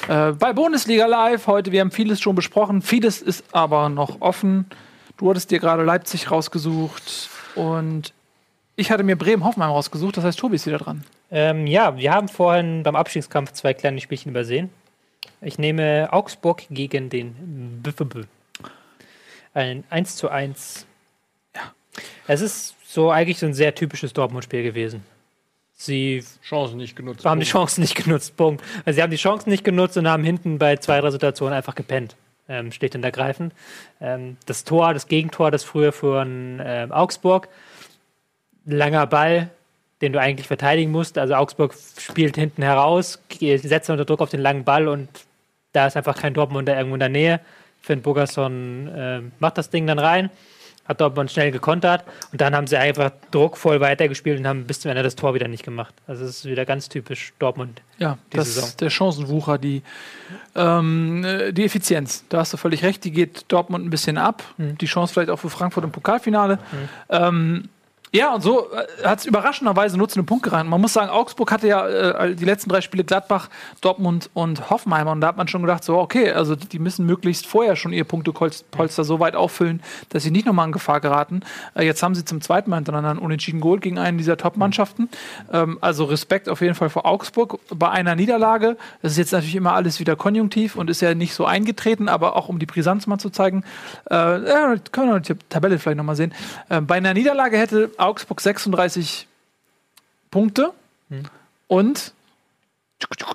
Äh, 0.08 0.32
bei 0.32 0.52
Bundesliga 0.52 1.06
Live 1.06 1.46
heute, 1.46 1.72
wir 1.72 1.80
haben 1.80 1.90
vieles 1.90 2.20
schon 2.20 2.36
besprochen, 2.36 2.82
vieles 2.82 3.22
ist 3.22 3.44
aber 3.52 3.88
noch 3.88 4.20
offen. 4.20 4.66
Du 5.16 5.30
hattest 5.30 5.50
dir 5.50 5.58
gerade 5.58 5.82
Leipzig 5.82 6.30
rausgesucht 6.30 7.30
und 7.54 8.12
ich 8.76 8.90
hatte 8.90 9.02
mir 9.02 9.16
Bremen-Hoffenheim 9.16 9.70
rausgesucht, 9.70 10.16
das 10.16 10.24
heißt, 10.24 10.38
Tobi 10.38 10.56
ist 10.56 10.66
wieder 10.66 10.78
dran. 10.78 11.04
Ähm, 11.30 11.66
ja, 11.66 11.96
wir 11.96 12.12
haben 12.12 12.28
vorhin 12.28 12.82
beim 12.82 12.94
Abstiegskampf 12.94 13.52
zwei 13.52 13.74
kleine 13.74 14.00
Spielchen 14.00 14.30
übersehen. 14.30 14.70
Ich 15.40 15.58
nehme 15.58 16.08
Augsburg 16.12 16.62
gegen 16.70 17.10
den 17.10 17.82
BVB. 17.82 18.26
Ein 19.56 19.84
1 19.88 20.16
zu 20.16 20.28
1. 20.28 20.84
Ja. 21.54 21.72
Es 22.26 22.42
ist 22.42 22.74
so 22.84 23.10
eigentlich 23.10 23.38
so 23.38 23.46
ein 23.46 23.54
sehr 23.54 23.74
typisches 23.74 24.12
Dortmund-Spiel 24.12 24.62
gewesen. 24.62 25.02
Sie 25.72 26.22
Chancen 26.42 26.76
nicht 26.76 26.94
genutzt. 26.94 27.24
haben 27.24 27.40
die 27.40 27.46
Chancen 27.46 27.80
nicht 27.80 27.94
genutzt. 27.94 28.36
Punkt. 28.36 28.62
Also 28.84 28.96
sie 28.96 29.02
haben 29.02 29.10
die 29.10 29.16
Chancen 29.16 29.48
nicht 29.48 29.64
genutzt 29.64 29.96
und 29.96 30.06
haben 30.06 30.24
hinten 30.24 30.58
bei 30.58 30.76
zwei, 30.76 31.00
drei 31.00 31.10
Situationen 31.10 31.54
einfach 31.54 31.74
gepennt. 31.74 32.16
Ähm, 32.50 32.70
schlicht 32.70 32.96
und 32.96 33.04
ergreifend. 33.04 33.54
Ähm, 33.98 34.36
das 34.44 34.64
Tor, 34.64 34.92
das 34.92 35.08
Gegentor, 35.08 35.50
das 35.50 35.64
früher 35.64 35.92
von 35.92 36.60
ähm, 36.62 36.92
Augsburg. 36.92 37.48
Langer 38.66 39.06
Ball, 39.06 39.48
den 40.02 40.12
du 40.12 40.20
eigentlich 40.20 40.48
verteidigen 40.48 40.90
musst. 40.90 41.16
Also 41.16 41.34
Augsburg 41.34 41.74
spielt 41.98 42.36
hinten 42.36 42.60
heraus, 42.62 43.22
setzt 43.40 43.88
unter 43.88 44.04
Druck 44.04 44.20
auf 44.20 44.28
den 44.28 44.40
langen 44.40 44.64
Ball 44.64 44.86
und 44.86 45.08
da 45.72 45.86
ist 45.86 45.96
einfach 45.96 46.18
kein 46.18 46.34
Dortmunder 46.34 46.76
irgendwo 46.76 46.96
in 46.96 47.00
der 47.00 47.08
Nähe. 47.08 47.40
Finn 47.80 48.02
Burgerson 48.02 48.88
äh, 48.88 49.20
macht 49.38 49.58
das 49.58 49.70
Ding 49.70 49.86
dann 49.86 49.98
rein, 49.98 50.30
hat 50.86 51.00
Dortmund 51.00 51.30
schnell 51.30 51.50
gekontert 51.50 52.04
und 52.32 52.40
dann 52.40 52.54
haben 52.54 52.66
sie 52.66 52.76
einfach 52.76 53.10
druckvoll 53.30 53.80
weitergespielt 53.80 54.38
und 54.38 54.46
haben 54.46 54.64
bis 54.66 54.80
zum 54.80 54.90
Ende 54.90 55.02
das 55.02 55.16
Tor 55.16 55.34
wieder 55.34 55.48
nicht 55.48 55.64
gemacht. 55.64 55.94
Also 56.06 56.24
es 56.24 56.38
ist 56.38 56.44
wieder 56.46 56.64
ganz 56.64 56.88
typisch 56.88 57.32
Dortmund. 57.38 57.82
Ja, 57.98 58.18
das 58.30 58.54
Saison. 58.54 58.68
ist 58.68 58.80
der 58.80 58.90
Chancenwucher, 58.90 59.58
die, 59.58 59.82
ähm, 60.54 61.24
äh, 61.24 61.52
die 61.52 61.64
Effizienz. 61.64 62.24
Da 62.28 62.38
hast 62.38 62.52
du 62.52 62.56
völlig 62.56 62.82
recht, 62.82 63.04
die 63.04 63.12
geht 63.12 63.44
Dortmund 63.48 63.84
ein 63.84 63.90
bisschen 63.90 64.18
ab. 64.18 64.42
Mhm. 64.56 64.78
Die 64.78 64.86
Chance 64.86 65.14
vielleicht 65.14 65.30
auch 65.30 65.38
für 65.38 65.50
Frankfurt 65.50 65.84
im 65.84 65.92
Pokalfinale. 65.92 66.58
Ähm, 67.08 67.68
ja, 68.12 68.34
und 68.34 68.40
so 68.40 68.68
hat 69.04 69.18
es 69.18 69.26
überraschenderweise 69.26 69.98
nur 69.98 70.08
zu 70.08 70.18
einem 70.18 70.26
Punkt 70.26 70.44
gerannt. 70.44 70.70
Man 70.70 70.80
muss 70.80 70.92
sagen, 70.92 71.10
Augsburg 71.10 71.50
hatte 71.50 71.66
ja 71.66 71.86
äh, 71.86 72.34
die 72.34 72.44
letzten 72.44 72.70
drei 72.70 72.80
Spiele 72.80 73.04
Gladbach, 73.04 73.48
Dortmund 73.80 74.30
und 74.32 74.70
Hoffenheim. 74.70 75.08
Und 75.08 75.20
da 75.20 75.28
hat 75.28 75.36
man 75.36 75.48
schon 75.48 75.62
gedacht, 75.62 75.84
so, 75.84 75.98
okay, 75.98 76.30
also 76.30 76.54
die 76.54 76.78
müssen 76.78 77.04
möglichst 77.04 77.46
vorher 77.46 77.74
schon 77.76 77.92
ihr 77.92 78.04
Punktepolster 78.04 79.04
so 79.04 79.20
weit 79.20 79.34
auffüllen, 79.34 79.82
dass 80.10 80.22
sie 80.22 80.30
nicht 80.30 80.46
nochmal 80.46 80.66
in 80.66 80.72
Gefahr 80.72 81.00
geraten. 81.00 81.40
Äh, 81.74 81.84
jetzt 81.84 82.02
haben 82.02 82.14
sie 82.14 82.24
zum 82.24 82.40
zweiten 82.40 82.70
Mal 82.70 82.76
hintereinander 82.76 83.10
einen 83.10 83.18
unentschieden 83.18 83.60
Goal 83.60 83.80
gegen 83.80 83.98
einen 83.98 84.18
dieser 84.18 84.36
Top-Mannschaften. 84.36 85.08
Ähm, 85.52 85.78
also 85.80 86.04
Respekt 86.04 86.48
auf 86.48 86.60
jeden 86.60 86.74
Fall 86.74 86.90
vor 86.90 87.06
Augsburg. 87.06 87.58
Bei 87.74 87.90
einer 87.90 88.14
Niederlage, 88.14 88.76
das 89.02 89.12
ist 89.12 89.18
jetzt 89.18 89.32
natürlich 89.32 89.56
immer 89.56 89.74
alles 89.74 89.98
wieder 90.00 90.14
konjunktiv 90.16 90.76
und 90.76 90.90
ist 90.90 91.02
ja 91.02 91.14
nicht 91.14 91.34
so 91.34 91.44
eingetreten, 91.44 92.08
aber 92.08 92.36
auch 92.36 92.48
um 92.48 92.60
die 92.60 92.66
Brisanz 92.66 93.06
mal 93.06 93.18
zu 93.18 93.30
zeigen, 93.30 93.64
äh, 94.06 94.38
können 94.92 95.12
wir 95.12 95.20
die 95.20 95.34
Tabelle 95.48 95.78
vielleicht 95.78 95.98
nochmal 95.98 96.16
sehen. 96.16 96.32
Äh, 96.68 96.80
bei 96.80 96.96
einer 96.96 97.12
Niederlage 97.12 97.58
hätte 97.58 97.90
Augsburg 97.98 98.40
36 98.40 99.26
Punkte 100.30 100.72
und 101.68 102.12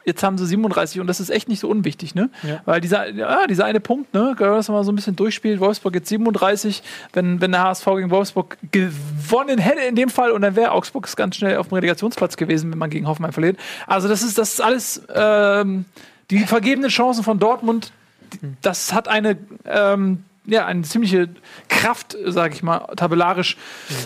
jetzt 0.06 0.24
haben 0.24 0.38
sie 0.40 0.46
37 0.48 1.00
und 1.00 1.08
das 1.08 1.20
ist 1.20 1.30
echt 1.30 1.48
nicht 1.48 1.60
so 1.60 1.70
unwichtig, 1.70 2.16
ne? 2.16 2.30
Ja. 2.42 2.62
Weil 2.66 2.82
dieser, 2.82 3.10
ja, 3.12 3.46
dieser 3.48 3.66
eine 3.66 3.80
Punkt, 3.80 4.12
ne, 4.14 4.34
wenn 4.38 4.48
man 4.48 4.58
das 4.58 4.70
mal 4.70 4.84
so 4.84 4.92
ein 4.92 4.96
bisschen 4.96 5.16
durchspielt, 5.16 5.60
Wolfsburg 5.60 5.94
jetzt 5.94 6.10
37, 6.10 6.82
wenn, 7.14 7.40
wenn 7.42 7.52
der 7.52 7.62
HSV 7.64 7.86
gegen 7.86 8.10
Wolfsburg 8.10 8.58
gewonnen 8.72 9.60
hätte 9.60 9.82
in 9.82 9.96
dem 9.96 10.10
Fall 10.10 10.32
und 10.32 10.42
dann 10.42 10.56
wäre 10.56 10.72
Augsburg 10.72 11.14
ganz 11.16 11.36
schnell 11.36 11.58
auf 11.58 11.68
dem 11.68 11.76
Relegationsplatz 11.76 12.38
gewesen, 12.38 12.72
wenn 12.72 12.80
man 12.80 12.90
gegen 12.90 13.08
Hoffenheim 13.08 13.34
verliert. 13.34 13.58
Also 13.86 14.08
das 14.08 14.24
ist, 14.24 14.38
das 14.40 14.54
ist 14.54 14.62
alles 14.62 15.04
ähm, 15.14 15.86
die 16.32 16.40
vergebenen 16.40 16.90
Chancen 16.90 17.24
von 17.24 17.38
Dortmund, 17.40 17.92
die- 18.34 18.40
das 18.64 18.94
hat 18.94 19.08
eine 19.08 19.38
ähm, 19.66 20.24
ja, 20.46 20.66
eine 20.66 20.82
ziemliche 20.84 21.30
Kraft, 21.70 22.18
sage 22.26 22.56
ich 22.56 22.64
mal, 22.64 22.80
tabellarisch 22.96 23.58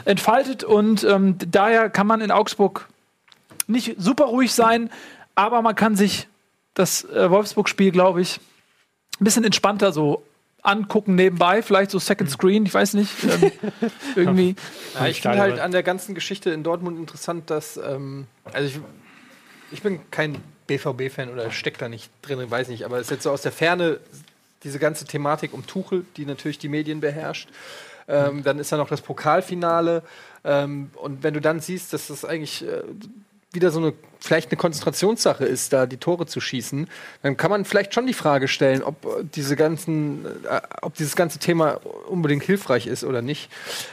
entfaltet. 0.06 0.64
Und 0.64 1.04
ähm, 1.04 1.38
daher 1.40 1.90
kann 1.90 2.08
man 2.08 2.22
in 2.22 2.32
Augsburg 2.32 2.88
nicht 3.68 3.96
super 3.98 4.26
ruhig 4.26 4.54
sein, 4.54 4.90
aber 5.36 5.62
man 5.62 5.76
kann 5.76 5.96
sich 5.96 6.28
das 6.74 7.06
äh, 7.06 7.30
Wolfsburg-Spiel, 7.30 7.92
glaube 7.92 8.22
ich, 8.22 8.40
ein 9.20 9.24
bisschen 9.24 9.44
entspannter 9.44 9.92
so 9.92 10.24
angucken 10.62 11.16
nebenbei, 11.16 11.62
vielleicht 11.62 11.92
so 11.92 12.00
Second 12.00 12.30
Screen, 12.30 12.66
ich 12.66 12.74
weiß 12.74 12.96
nicht, 12.96 13.12
ähm, 13.24 13.52
irgendwie. 14.16 14.56
Ja, 14.96 15.08
ich 15.08 15.22
finde 15.22 15.40
halt 15.40 15.60
an 15.60 15.72
der 15.72 15.84
ganzen 15.84 16.16
Geschichte 16.16 16.50
in 16.50 16.64
Dortmund 16.64 16.98
interessant, 16.98 17.50
dass, 17.50 17.78
ähm, 17.78 18.28
also 18.52 18.68
ich, 18.68 18.80
ich 19.72 19.82
bin 19.84 20.00
kein 20.12 20.38
BVB-Fan 20.68 21.30
oder 21.30 21.52
steck 21.52 21.78
da 21.78 21.88
nicht 21.88 22.10
drin, 22.24 22.50
weiß 22.50 22.70
nicht, 22.70 22.84
aber 22.84 22.98
es 22.98 23.04
ist 23.04 23.12
jetzt 23.12 23.24
so 23.24 23.32
aus 23.32 23.44
der 23.44 23.52
Ferne 23.52 24.00
diese 24.66 24.80
ganze 24.80 25.06
Thematik 25.06 25.54
um 25.54 25.66
Tuchel, 25.66 26.06
die 26.18 26.26
natürlich 26.26 26.60
die 26.60 26.68
Medien 26.68 27.00
beherrscht. 27.00 27.48
Ähm, 28.08 28.44
dann 28.44 28.60
ist 28.60 28.72
da 28.72 28.78
noch 28.78 28.90
das 28.90 29.02
Pokalfinale. 29.02 30.04
Ähm, 30.44 30.90
und 30.96 31.24
wenn 31.24 31.34
du 31.34 31.42
dann 31.42 31.60
siehst, 31.60 31.94
dass 31.94 32.08
das 32.08 32.26
eigentlich 32.26 32.68
äh, 32.68 32.84
wieder 33.52 33.72
so 33.72 33.80
eine, 33.80 33.94
vielleicht 34.20 34.52
eine 34.52 34.58
Konzentrationssache 34.58 35.46
ist, 35.46 35.74
da 35.74 35.86
die 35.86 35.98
Tore 35.98 36.28
zu 36.28 36.40
schießen, 36.40 36.88
dann 37.24 37.38
kann 37.38 37.50
man 37.50 37.66
vielleicht 37.66 37.94
schon 37.94 38.06
die 38.06 38.14
Frage 38.14 38.48
stellen, 38.48 38.84
ob 38.84 39.06
äh, 39.06 39.24
diese 39.24 39.56
ganzen, 39.56 40.26
äh, 40.26 40.62
ob 40.82 40.94
dieses 40.96 41.16
ganze 41.16 41.40
Thema 41.40 41.80
unbedingt 42.08 42.44
hilfreich 42.44 42.86
ist 42.86 43.04
oder 43.04 43.22
nicht. 43.22 43.50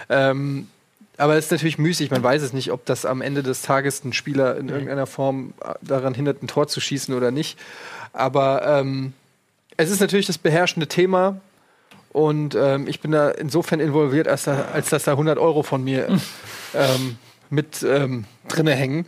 Ähm, 0.09 0.69
aber 1.17 1.37
es 1.37 1.47
ist 1.47 1.51
natürlich 1.53 1.79
müßig, 1.79 2.11
man 2.11 2.23
weiß 2.23 2.43
es 2.43 2.53
nicht, 2.53 2.73
ob 2.73 2.85
das 2.85 3.07
am 3.07 3.21
Ende 3.23 3.43
des 3.43 3.63
Tages 3.63 4.03
einen 4.03 4.13
Spieler 4.13 4.57
in 4.57 4.69
irgendeiner 4.69 5.07
Form 5.07 5.55
äh, 5.63 5.75
daran 5.81 6.15
hindert, 6.15 6.43
ein 6.43 6.49
Tor 6.49 6.69
zu 6.69 6.81
schießen 6.81 7.15
oder 7.15 7.31
nicht. 7.31 7.59
Aber 8.13 8.67
ähm, 8.67 9.15
es 9.83 9.91
ist 9.91 10.01
natürlich 10.01 10.27
das 10.27 10.39
beherrschende 10.39 10.87
Thema 10.87 11.41
und 12.13 12.55
ähm, 12.55 12.87
ich 12.89 13.01
bin 13.01 13.13
da 13.13 13.31
insofern 13.31 13.81
involviert, 13.81 14.29
als, 14.29 14.45
da, 14.45 14.67
als 14.73 14.91
dass 14.91 15.05
da 15.05 15.13
100 15.13 15.39
Euro 15.39 15.63
von 15.63 15.83
mir 15.83 16.09
ähm, 16.75 17.19
mit 17.51 17.83
ähm, 17.83 18.25
drinne 18.49 18.75
hängen. 18.75 19.07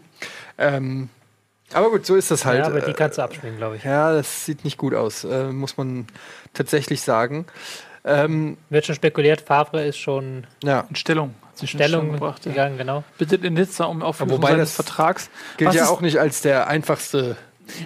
Ähm, 0.58 1.08
aber 1.72 1.90
gut, 1.90 2.06
so 2.06 2.14
ist 2.14 2.30
das 2.30 2.44
halt. 2.44 2.60
ja, 2.60 2.66
aber 2.66 2.80
die 2.80 2.92
Äh, 2.92 2.94
kannst 2.94 3.18
du 3.18 3.22
abspringen, 3.22 3.58
glaube 3.58 3.76
ich. 3.76 3.84
ja, 3.84 4.12
das 4.12 4.44
sieht 4.44 4.64
nicht 4.64 4.78
gut 4.78 4.94
aus, 4.94 5.24
äh, 5.24 5.46
muss 5.46 5.76
man 5.76 6.06
tatsächlich 6.52 7.02
sagen. 7.02 7.46
Ähm, 8.04 8.58
Wird 8.68 8.86
schon 8.86 8.94
spekuliert, 8.94 9.40
Favre 9.40 9.84
ist 9.84 9.98
schon 9.98 10.46
ja, 10.62 10.86
In 10.90 10.96
Stellung. 10.96 11.34
In 11.60 11.66
Stellung 11.68 12.12
gebracht. 12.12 12.44
Ja. 12.44 12.52
gegangen, 12.52 12.78
genau. 12.78 13.04
Bitte 13.16 13.36
in 13.36 13.54
Nizza 13.54 13.84
um 13.84 14.02
Auflösung 14.02 14.38
wobei 14.38 14.50
seines 14.50 14.76
das 14.76 14.86
Vertrags. 14.86 15.30
gilt 15.56 15.68
Was 15.68 15.76
ja 15.76 15.88
auch 15.88 16.00
nicht 16.00 16.18
als 16.18 16.42
der 16.42 16.66
einfachste. 16.66 17.36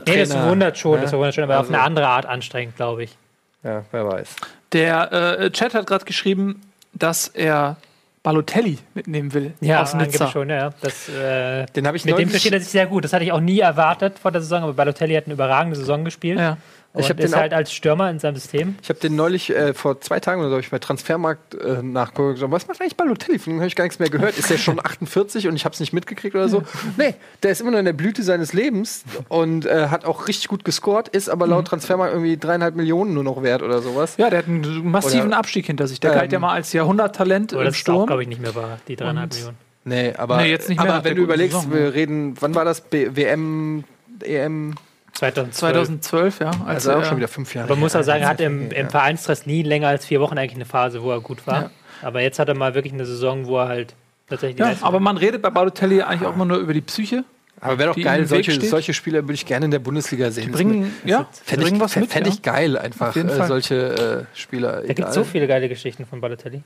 Nee, 0.06 0.18
das 0.18 0.34
wundert 0.36 0.76
schon, 0.78 0.96
ne? 0.96 1.02
das 1.02 1.12
wundert 1.12 1.34
schon, 1.34 1.44
aber 1.44 1.54
auf 1.54 1.60
Also- 1.66 1.72
eine 1.74 1.82
andere 1.82 2.06
Art 2.08 2.26
anstrengend, 2.26 2.76
glaube 2.76 3.04
ich. 3.04 3.16
Ja, 3.62 3.84
wer 3.90 4.06
weiß. 4.06 4.36
Der 4.72 5.12
äh, 5.40 5.50
Chat 5.50 5.74
hat 5.74 5.86
gerade 5.86 6.04
geschrieben, 6.04 6.60
dass 6.92 7.28
er 7.28 7.76
Balotelli 8.22 8.78
mitnehmen 8.94 9.32
will 9.32 9.52
Ja, 9.60 9.82
aus 9.82 9.94
Nizza. 9.94 10.28
schon, 10.28 10.50
ja. 10.50 10.70
Das, 10.80 11.08
äh, 11.08 11.66
Den 11.74 11.86
habe 11.86 11.96
ich 11.96 12.04
mit 12.04 12.18
dem 12.18 12.28
versteht 12.28 12.52
er 12.52 12.60
sich 12.60 12.68
sehr 12.68 12.86
gut. 12.86 13.04
Das 13.04 13.12
hatte 13.12 13.24
ich 13.24 13.32
auch 13.32 13.40
nie 13.40 13.60
erwartet 13.60 14.18
vor 14.18 14.30
der 14.32 14.40
Saison, 14.42 14.64
aber 14.64 14.72
Balotelli 14.74 15.14
hat 15.14 15.24
eine 15.26 15.34
überragende 15.34 15.76
Saison 15.76 16.04
gespielt. 16.04 16.38
Ja. 16.38 16.58
Ich 16.98 17.10
hab 17.10 17.16
den 17.16 17.34
halt 17.34 17.52
als 17.52 17.72
Stürmer 17.72 18.10
in 18.10 18.18
seinem 18.18 18.34
System. 18.36 18.76
Ich 18.82 18.88
habe 18.88 18.98
den 19.00 19.16
neulich 19.16 19.50
äh, 19.50 19.74
vor 19.74 20.00
zwei 20.00 20.20
Tagen 20.20 20.40
oder 20.40 20.50
so 20.50 20.58
ich 20.58 20.70
bei 20.70 20.78
Transfermarkt 20.78 21.54
äh, 21.54 21.82
nachgeguckt. 21.82 22.34
gesagt, 22.34 22.52
Was 22.52 22.66
macht 22.68 22.80
eigentlich 22.80 22.96
Balotelli? 22.96 23.38
Von 23.38 23.52
dem 23.54 23.58
habe 23.60 23.68
ich 23.68 23.76
gar 23.76 23.84
nichts 23.84 23.98
mehr 23.98 24.10
gehört. 24.10 24.38
Ist 24.38 24.50
der 24.50 24.58
schon 24.58 24.78
48 24.84 25.48
und 25.48 25.56
ich 25.56 25.64
habe 25.64 25.72
es 25.74 25.80
nicht 25.80 25.92
mitgekriegt 25.92 26.34
oder 26.34 26.48
so? 26.48 26.62
Nee, 26.96 27.14
der 27.42 27.50
ist 27.52 27.60
immer 27.60 27.70
noch 27.70 27.78
in 27.78 27.84
der 27.84 27.92
Blüte 27.92 28.22
seines 28.22 28.52
Lebens 28.52 29.04
und 29.28 29.66
äh, 29.66 29.88
hat 29.88 30.04
auch 30.04 30.28
richtig 30.28 30.48
gut 30.48 30.64
gescored, 30.64 31.08
ist 31.08 31.28
aber 31.28 31.46
laut 31.46 31.66
Transfermarkt 31.66 32.12
irgendwie 32.14 32.36
dreieinhalb 32.36 32.74
Millionen 32.76 33.14
nur 33.14 33.24
noch 33.24 33.42
wert 33.42 33.62
oder 33.62 33.80
sowas. 33.82 34.16
ja, 34.16 34.30
der 34.30 34.40
hat 34.40 34.46
einen 34.48 34.90
massiven 34.90 35.28
Oder- 35.28 35.38
Abstieg 35.38 35.66
hinter 35.66 35.86
sich. 35.86 36.00
Der 36.00 36.12
Ähm, 36.12 36.18
galt 36.18 36.32
ja 36.32 36.38
mal 36.38 36.52
als 36.52 36.72
Jahrhunderttalent 36.72 37.52
im 37.52 37.64
das 37.64 37.76
Sturm. 37.76 38.06
glaube 38.06 38.22
ich, 38.22 38.28
nicht 38.28 38.40
mehr 38.40 38.54
wahr, 38.54 38.78
die 38.88 38.96
dreieinhalb 38.96 39.32
Millionen. 39.32 39.56
Nee, 39.84 40.12
aber, 40.18 40.36
Nee, 40.38 40.50
jetzt 40.50 40.68
nicht 40.68 40.82
mehr 40.82 40.92
aber 40.94 41.04
wenn 41.04 41.16
du 41.16 41.22
überlegst, 41.22 41.56
Saison, 41.62 41.72
wir 41.72 41.94
reden, 41.94 42.34
wann 42.40 42.54
war 42.54 42.64
das? 42.66 42.82
B 42.82 43.08
WM, 43.14 43.84
EM, 44.22 44.74
2012. 45.12 45.52
2012, 45.52 46.40
ja. 46.40 46.50
Als 46.66 46.86
also 46.86 47.00
auch 47.00 47.04
schon 47.04 47.16
wieder 47.16 47.28
fünf 47.28 47.54
Jahre. 47.54 47.66
Aber 47.66 47.74
man 47.74 47.80
muss 47.80 47.96
auch 47.96 48.02
sagen, 48.02 48.22
er 48.22 48.28
hat 48.28 48.40
im, 48.40 48.70
im 48.70 48.88
Vereinstress 48.88 49.46
nie 49.46 49.62
länger 49.62 49.88
als 49.88 50.06
vier 50.06 50.20
Wochen 50.20 50.38
eigentlich 50.38 50.54
eine 50.54 50.64
Phase, 50.64 51.02
wo 51.02 51.10
er 51.10 51.20
gut 51.20 51.46
war. 51.46 51.62
Ja. 51.62 51.70
Aber 52.02 52.20
jetzt 52.20 52.38
hat 52.38 52.48
er 52.48 52.54
mal 52.54 52.74
wirklich 52.74 52.92
eine 52.92 53.04
Saison, 53.04 53.46
wo 53.46 53.58
er 53.58 53.68
halt 53.68 53.94
tatsächlich 54.28 54.56
die 54.56 54.62
Ja, 54.62 54.76
aber 54.82 55.00
man 55.00 55.16
redet 55.16 55.42
bei 55.42 55.50
Balotelli 55.50 56.02
eigentlich 56.02 56.28
auch 56.28 56.34
immer 56.34 56.44
nur 56.44 56.58
über 56.58 56.72
die 56.72 56.80
Psyche. 56.80 57.24
Aber 57.60 57.78
wäre 57.78 57.92
doch 57.92 58.00
geil, 58.00 58.24
solche, 58.26 58.60
solche 58.60 58.94
Spieler 58.94 59.22
würde 59.22 59.34
ich 59.34 59.44
gerne 59.44 59.64
in 59.64 59.70
der 59.72 59.80
Bundesliga 59.80 60.30
sehen. 60.30 60.46
Die 60.46 60.50
bringen, 60.52 60.94
ja, 61.04 61.26
Fände 61.44 61.66
ich, 61.66 61.80
was 61.80 61.96
mit. 61.96 62.10
fänd 62.10 62.26
ja. 62.26 62.32
ich 62.32 62.42
geil, 62.42 62.78
einfach 62.78 63.16
jeden 63.16 63.30
äh, 63.30 63.34
Fall. 63.34 63.48
solche 63.48 64.26
äh, 64.34 64.38
Spieler. 64.38 64.82
Da 64.82 64.92
gibt 64.92 65.08
es 65.08 65.14
so 65.14 65.24
viele 65.24 65.48
geile 65.48 65.68
Geschichten 65.68 66.06
von 66.06 66.20
Balotelli. 66.20 66.62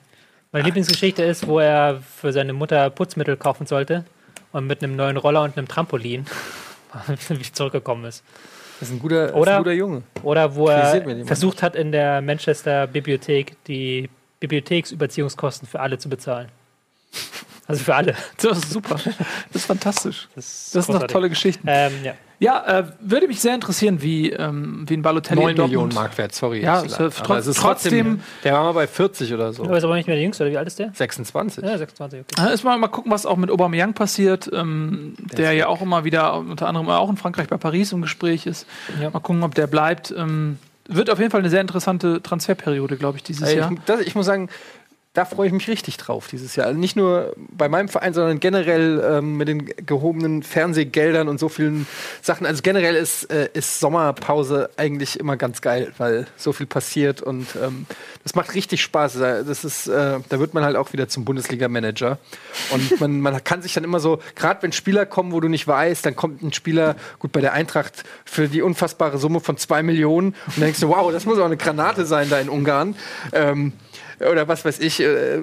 Meine 0.50 0.66
Lieblingsgeschichte 0.66 1.22
ist, 1.22 1.46
wo 1.46 1.60
er 1.60 2.02
für 2.20 2.30
seine 2.32 2.52
Mutter 2.52 2.90
Putzmittel 2.90 3.38
kaufen 3.38 3.66
sollte 3.66 4.04
und 4.52 4.66
mit 4.66 4.82
einem 4.82 4.96
neuen 4.96 5.16
Roller 5.16 5.42
und 5.42 5.56
einem 5.56 5.66
Trampolin 5.66 6.26
wie 7.28 7.52
zurückgekommen 7.52 8.04
ist. 8.04 8.24
Das 8.80 8.88
ist 8.88 8.96
ein 8.96 8.98
guter, 8.98 9.34
Oder- 9.36 9.52
ein 9.52 9.58
guter 9.58 9.72
Junge. 9.72 10.02
Oder 10.22 10.54
wo 10.54 10.68
er 10.68 11.24
versucht 11.24 11.62
hat, 11.62 11.76
in 11.76 11.92
der 11.92 12.20
Manchester 12.20 12.86
Bibliothek 12.86 13.56
die 13.66 14.10
Bibliotheksüberziehungskosten 14.40 15.68
für 15.68 15.80
alle 15.80 15.98
zu 15.98 16.08
bezahlen. 16.08 16.48
Also 17.72 17.84
für 17.84 17.94
alle. 17.94 18.14
Das 18.40 18.58
ist 18.58 18.70
super. 18.70 18.96
Das 18.96 19.62
ist 19.62 19.66
fantastisch. 19.66 20.28
Das 20.34 20.70
Das 20.72 20.86
sind 20.86 20.94
doch 21.00 21.06
tolle 21.06 21.28
Geschichten. 21.28 21.66
Ähm, 21.68 21.92
ja. 22.04 22.14
Ja, 22.38 22.64
äh, 22.80 22.84
würde 23.00 23.28
mich 23.28 23.40
sehr 23.40 23.54
interessieren, 23.54 24.02
wie, 24.02 24.30
ähm, 24.32 24.84
wie 24.88 24.94
ein 24.96 25.02
Balotelli 25.02 25.40
9 25.40 25.50
in 25.50 25.56
Dortmund- 25.56 25.70
Millionen 25.70 25.94
Mark 25.94 26.18
wert, 26.18 26.34
sorry. 26.34 26.60
Ja, 26.60 26.78
es 26.82 26.98
ist 26.98 27.20
Aber 27.20 27.38
es 27.38 27.46
ist 27.46 27.56
trotzdem- 27.58 28.20
Der 28.42 28.54
war 28.54 28.64
mal 28.64 28.72
bei 28.72 28.88
40 28.88 29.32
oder 29.32 29.52
so. 29.52 29.62
Aber 29.62 29.78
ist 29.78 29.84
aber 29.84 29.94
nicht 29.94 30.08
mehr 30.08 30.16
der 30.16 30.24
Jüngste, 30.24 30.42
oder 30.42 30.50
wie 30.52 30.58
alt 30.58 30.66
ist 30.66 30.76
der? 30.80 30.90
26. 30.92 31.62
Ja, 31.62 31.78
26, 31.78 32.20
okay. 32.20 32.34
Ja, 32.42 32.48
Ist 32.48 32.64
mal, 32.64 32.76
mal 32.78 32.88
gucken, 32.88 33.12
was 33.12 33.26
auch 33.26 33.36
mit 33.36 33.48
Aubameyang 33.48 33.94
passiert, 33.94 34.50
ähm, 34.52 35.14
der 35.18 35.52
ist 35.52 35.58
ja 35.60 35.68
auch 35.68 35.82
immer 35.82 36.02
wieder, 36.02 36.34
unter 36.36 36.66
anderem 36.66 36.88
auch 36.88 37.10
in 37.10 37.16
Frankreich 37.16 37.46
bei 37.46 37.58
Paris 37.58 37.92
im 37.92 38.02
Gespräch 38.02 38.44
ist. 38.46 38.66
Ja. 39.00 39.10
Mal 39.10 39.20
gucken, 39.20 39.44
ob 39.44 39.54
der 39.54 39.68
bleibt. 39.68 40.12
Ähm, 40.16 40.58
wird 40.88 41.10
auf 41.10 41.20
jeden 41.20 41.30
Fall 41.30 41.40
eine 41.42 41.48
sehr 41.50 41.60
interessante 41.60 42.22
Transferperiode, 42.24 42.96
glaube 42.96 43.18
ich, 43.18 43.22
dieses 43.22 43.50
Ey, 43.50 43.58
Jahr. 43.58 43.70
ich, 43.70 43.78
das, 43.86 44.00
ich 44.00 44.16
muss 44.16 44.26
sagen, 44.26 44.48
da 45.14 45.26
freue 45.26 45.46
ich 45.46 45.52
mich 45.52 45.68
richtig 45.68 45.98
drauf 45.98 46.28
dieses 46.28 46.56
Jahr. 46.56 46.68
Also 46.68 46.80
nicht 46.80 46.96
nur 46.96 47.34
bei 47.36 47.68
meinem 47.68 47.88
Verein, 47.88 48.14
sondern 48.14 48.40
generell 48.40 49.18
ähm, 49.18 49.36
mit 49.36 49.46
den 49.46 49.66
gehobenen 49.84 50.42
Fernsehgeldern 50.42 51.28
und 51.28 51.38
so 51.38 51.50
vielen 51.50 51.86
Sachen. 52.22 52.46
Also 52.46 52.62
generell 52.62 52.96
ist, 52.96 53.24
äh, 53.24 53.50
ist 53.52 53.78
Sommerpause 53.78 54.70
eigentlich 54.78 55.20
immer 55.20 55.36
ganz 55.36 55.60
geil, 55.60 55.92
weil 55.98 56.26
so 56.38 56.54
viel 56.54 56.64
passiert 56.64 57.20
und 57.20 57.46
ähm, 57.62 57.84
das 58.22 58.34
macht 58.34 58.54
richtig 58.54 58.80
Spaß. 58.80 59.18
Das 59.18 59.64
ist, 59.64 59.86
äh, 59.86 60.18
da 60.26 60.40
wird 60.40 60.54
man 60.54 60.64
halt 60.64 60.76
auch 60.76 60.94
wieder 60.94 61.08
zum 61.08 61.26
Bundesliga-Manager. 61.26 62.16
Und 62.70 63.00
man, 63.00 63.20
man 63.20 63.44
kann 63.44 63.60
sich 63.60 63.74
dann 63.74 63.84
immer 63.84 64.00
so, 64.00 64.18
gerade 64.34 64.62
wenn 64.62 64.72
Spieler 64.72 65.04
kommen, 65.04 65.32
wo 65.32 65.40
du 65.40 65.48
nicht 65.48 65.68
weißt, 65.68 66.06
dann 66.06 66.16
kommt 66.16 66.42
ein 66.42 66.54
Spieler, 66.54 66.96
gut, 67.18 67.32
bei 67.32 67.42
der 67.42 67.52
Eintracht 67.52 68.04
für 68.24 68.48
die 68.48 68.62
unfassbare 68.62 69.18
Summe 69.18 69.40
von 69.40 69.58
zwei 69.58 69.82
Millionen 69.82 70.28
und 70.28 70.56
dann 70.56 70.64
denkst 70.64 70.80
du, 70.80 70.88
wow, 70.88 71.12
das 71.12 71.26
muss 71.26 71.38
auch 71.38 71.44
eine 71.44 71.58
Granate 71.58 72.06
sein 72.06 72.30
da 72.30 72.38
in 72.38 72.48
Ungarn. 72.48 72.96
Ähm, 73.34 73.74
oder 74.30 74.48
was 74.48 74.64
weiß 74.64 74.78
ich, 74.80 75.00
äh, 75.00 75.40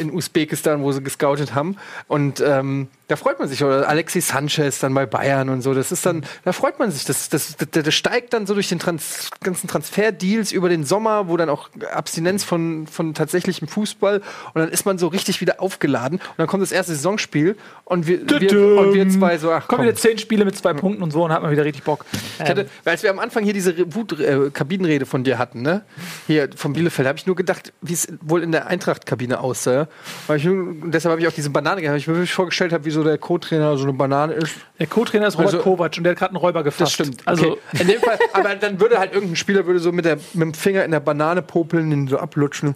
in 0.00 0.12
Usbekistan, 0.12 0.82
wo 0.82 0.92
sie 0.92 1.02
gescoutet 1.02 1.54
haben. 1.54 1.76
Und 2.06 2.40
ähm, 2.40 2.88
da 3.08 3.16
freut 3.16 3.38
man 3.38 3.48
sich. 3.48 3.64
Oder 3.64 3.88
Alexis 3.88 4.28
Sanchez 4.28 4.78
dann 4.78 4.94
bei 4.94 5.06
Bayern 5.06 5.48
und 5.48 5.62
so. 5.62 5.74
Das 5.74 5.90
ist 5.90 6.04
dann, 6.06 6.24
da 6.44 6.52
freut 6.52 6.78
man 6.78 6.90
sich. 6.90 7.04
Das, 7.04 7.28
das, 7.30 7.56
das, 7.56 7.70
das 7.70 7.94
steigt 7.94 8.34
dann 8.34 8.46
so 8.46 8.54
durch 8.54 8.68
den 8.68 8.78
Trans 8.78 9.30
ganzen 9.42 9.66
Transferdeals 9.66 10.52
über 10.52 10.68
den 10.68 10.84
Sommer, 10.84 11.28
wo 11.28 11.36
dann 11.36 11.48
auch 11.48 11.70
Abstinenz 11.92 12.44
von, 12.44 12.86
von 12.86 13.14
tatsächlichem 13.14 13.66
Fußball 13.66 14.18
und 14.52 14.60
dann 14.60 14.68
ist 14.68 14.84
man 14.84 14.98
so 14.98 15.08
richtig 15.08 15.40
wieder 15.40 15.60
aufgeladen. 15.60 16.18
Und 16.18 16.38
dann 16.38 16.46
kommt 16.46 16.62
das 16.62 16.72
erste 16.72 16.94
Saisonspiel 16.94 17.56
und 17.84 18.06
wir, 18.06 18.28
wir, 18.28 18.78
und 18.78 18.94
wir 18.94 19.08
zwei 19.08 19.38
so, 19.38 19.50
ach 19.50 19.66
Kommen 19.66 19.78
komm. 19.78 19.86
wieder 19.86 19.96
zehn 19.96 20.18
Spiele 20.18 20.44
mit 20.44 20.56
zwei 20.56 20.74
Punkten 20.74 21.02
und 21.02 21.10
so 21.10 21.24
und 21.24 21.32
hat 21.32 21.42
man 21.42 21.50
wieder 21.50 21.64
richtig 21.64 21.84
Bock. 21.84 22.04
Ich 22.38 22.48
hatte, 22.48 22.68
weil 22.84 22.92
als 22.92 23.02
wir 23.02 23.10
am 23.10 23.18
Anfang 23.18 23.42
hier 23.42 23.54
diese 23.54 23.94
Wut, 23.94 24.20
äh, 24.20 24.50
Kabinenrede 24.52 25.06
von 25.06 25.24
dir 25.24 25.38
hatten, 25.38 25.62
ne? 25.62 25.82
Hier 26.26 26.50
von 26.54 26.74
Bielefeld, 26.74 27.08
habe 27.08 27.18
ich 27.18 27.26
nur 27.26 27.36
gedacht, 27.36 27.72
wie 27.80 27.94
es 27.94 28.08
wohl 28.20 28.42
in 28.42 28.52
der 28.52 28.66
Eintracht-Kabine 28.66 29.40
aussah. 29.40 29.88
Weil 30.26 30.36
ich 30.36 30.48
deshalb 30.84 31.12
habe 31.12 31.22
ich 31.22 31.28
auch 31.28 31.32
diese 31.32 31.50
Banane 31.50 31.80
gehabt. 31.80 31.94
weil 31.94 31.98
Ich 31.98 32.06
mir 32.06 32.14
wirklich 32.14 32.34
vorgestellt 32.34 32.72
habe, 32.72 32.84
wie 32.84 32.90
so 32.90 32.97
der 33.04 33.18
Co-Trainer 33.18 33.76
so 33.76 33.84
eine 33.84 33.92
Banane 33.92 34.34
ist. 34.34 34.54
Der 34.78 34.86
Co-Trainer 34.86 35.26
ist 35.26 35.38
Robert 35.38 35.54
Also- 35.54 35.62
Kovac 35.64 35.96
und 35.96 36.04
der 36.04 36.12
hat 36.12 36.18
gerade 36.18 36.30
einen 36.30 36.38
Räuber 36.38 36.62
gefasst. 36.62 36.80
Das 36.80 36.92
stimmt. 36.92 37.26
Also, 37.26 37.52
okay. 37.52 37.58
in 37.80 37.88
dem 37.88 38.00
Fall, 38.00 38.18
aber 38.32 38.54
dann 38.54 38.80
würde 38.80 38.98
halt 38.98 39.12
irgendein 39.12 39.36
Spieler 39.36 39.66
würde 39.66 39.80
so 39.80 39.92
mit, 39.92 40.04
der, 40.04 40.16
mit 40.34 40.42
dem 40.42 40.54
Finger 40.54 40.84
in 40.84 40.90
der 40.90 41.00
Banane 41.00 41.42
popeln, 41.42 41.90
den 41.90 42.08
so 42.08 42.18
ablutschen 42.18 42.74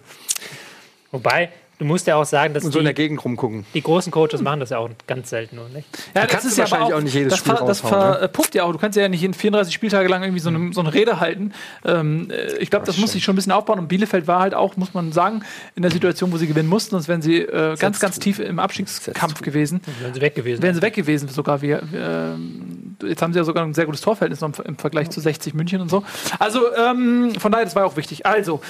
Wobei, 1.11 1.49
du 1.83 1.87
musst 1.87 2.07
ja 2.07 2.15
auch 2.15 2.25
sagen, 2.25 2.53
dass 2.53 2.63
und 2.63 2.71
so 2.71 2.79
in 2.79 2.85
der 2.85 2.93
die, 2.93 3.01
Gegend 3.01 3.23
rumgucken. 3.23 3.65
die 3.73 3.81
großen 3.81 4.11
Coaches 4.11 4.41
machen 4.41 4.59
das 4.61 4.69
ja 4.69 4.77
auch 4.77 4.89
ganz 5.05 5.29
selten 5.29 5.57
nur, 5.57 5.67
nicht? 5.69 5.87
ja, 6.15 6.25
kannst 6.25 6.51
du 6.51 6.57
wahrscheinlich 6.57 6.93
auch 6.93 7.01
nicht 7.01 7.13
jedes 7.13 7.33
das 7.33 7.39
Spiel 7.39 7.53
Das 7.53 7.83
raushauen, 7.83 8.11
ne? 8.11 8.19
verpufft 8.19 8.55
ja 8.55 8.63
auch. 8.63 8.71
Du 8.71 8.77
kannst 8.77 8.97
ja 8.97 9.07
nicht 9.09 9.23
in 9.23 9.33
34 9.33 9.73
Spieltage 9.73 10.07
lang 10.07 10.23
irgendwie 10.23 10.39
so 10.39 10.49
eine, 10.49 10.73
so 10.73 10.79
eine 10.79 10.93
Rede 10.93 11.19
halten. 11.19 11.53
Ähm, 11.85 12.29
äh, 12.31 12.57
ich 12.57 12.69
glaube, 12.69 12.85
das 12.85 12.97
muss 12.97 13.11
sich 13.11 13.23
schon 13.23 13.33
ein 13.33 13.35
bisschen 13.35 13.51
aufbauen. 13.51 13.79
Und 13.79 13.87
Bielefeld 13.87 14.27
war 14.27 14.39
halt 14.39 14.53
auch, 14.53 14.77
muss 14.77 14.93
man 14.93 15.11
sagen, 15.11 15.43
in 15.75 15.81
der 15.81 15.91
Situation, 15.91 16.31
wo 16.31 16.37
sie 16.37 16.47
gewinnen 16.47 16.69
mussten, 16.69 16.91
sonst 16.91 17.07
wären 17.07 17.21
sie 17.21 17.39
äh, 17.39 17.75
ganz, 17.77 17.99
ganz 17.99 18.19
tief 18.19 18.39
im 18.39 18.59
Abstiegskampf 18.59 19.41
gewesen. 19.41 19.81
Wären 19.99 20.13
sie 20.13 20.21
weg 20.21 20.35
gewesen. 20.35 20.63
Wären 20.63 20.75
sie 20.75 20.81
weg 20.81 20.93
gewesen, 20.93 21.27
sogar 21.27 21.61
wir. 21.61 21.83
ähm, 21.93 22.95
jetzt 23.03 23.21
haben 23.21 23.33
sie 23.33 23.39
ja 23.39 23.43
sogar 23.43 23.65
ein 23.65 23.73
sehr 23.73 23.85
gutes 23.85 24.01
Torverhältnis 24.01 24.41
noch 24.41 24.57
im, 24.59 24.65
im 24.65 24.77
Vergleich 24.77 25.09
zu 25.09 25.19
60 25.19 25.53
München 25.53 25.81
und 25.81 25.89
so. 25.89 26.03
Also 26.39 26.61
ähm, 26.75 27.33
von 27.37 27.51
daher, 27.51 27.65
das 27.65 27.75
war 27.75 27.85
auch 27.85 27.97
wichtig. 27.97 28.25
Also, 28.25 28.61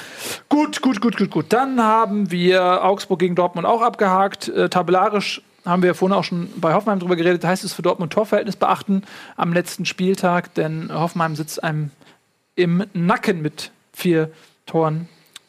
gut, 0.49 0.82
gut, 0.82 1.01
gut, 1.01 1.18
gut, 1.18 1.30
gut. 1.30 1.45
Dann 1.49 1.82
haben 1.82 2.32
wir 2.32 2.84
Augsburg 2.84 3.03
gegen 3.10 3.36
Dortmund 3.36 3.68
auch 3.68 3.82
abgehakt. 3.82 4.49
Äh, 4.49 4.70
tabellarisch 4.70 5.41
haben 5.66 5.84
wir 5.84 5.95
vorhin 5.95 6.18
auch 6.18 6.24
schon 6.24 6.49
bei 6.58 6.74
Hoffenheim 6.74 6.99
drüber 6.99 7.16
geredet. 7.16 7.43
Heißt 7.43 7.64
es 7.64 7.74
für 7.74 7.82
Dortmund 7.82 8.12
Torverhältnis 8.14 8.56
beachten 8.56 9.04
am 9.38 9.54
letzten 9.54 9.86
Spieltag, 9.86 10.54
denn 10.56 10.89
Hoffenheim 10.93 11.36
sitzt 11.36 11.64
einem 11.64 11.91
im 12.56 12.86
Nacken 12.93 13.41
mit 13.41 13.72
vier 13.93 14.32
Toren 14.66 15.08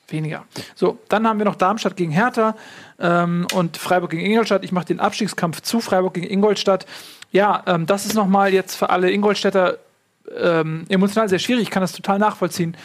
weniger. 0.09 0.45
So, 0.75 0.99
dann 1.09 1.27
haben 1.27 1.39
wir 1.39 1.45
noch 1.45 1.57
Darmstadt 1.57 1.97
gegen 1.97 2.13
Hertha 2.13 2.55
ähm, 2.99 3.47
und 3.55 3.77
Freiburg 3.77 4.11
gegen 4.11 4.25
Ingolstadt. 4.25 4.65
Ich 4.65 4.73
mache 4.73 4.87
den 4.87 5.01
Abstiegskampf 5.01 5.61
zu 5.63 5.81
Freiburg 5.81 6.15
gegen 6.15 6.27
Ingolstadt. 6.27 6.87
Ja, 7.33 7.63
ähm, 7.67 7.87
das 7.87 8.07
ist 8.07 8.15
nochmal 8.15 8.53
jetzt 8.53 8.77
für 8.77 8.91
alle 8.91 9.11
Ingolstädter 9.11 9.79
ähm, 10.37 10.85
emotional 10.89 11.29
sehr 11.29 11.39
schwierig. 11.39 11.65
Ich 11.65 11.71
kann 11.71 11.83
das 11.83 11.93
total 11.93 12.19
nachvollziehen, 12.19 12.77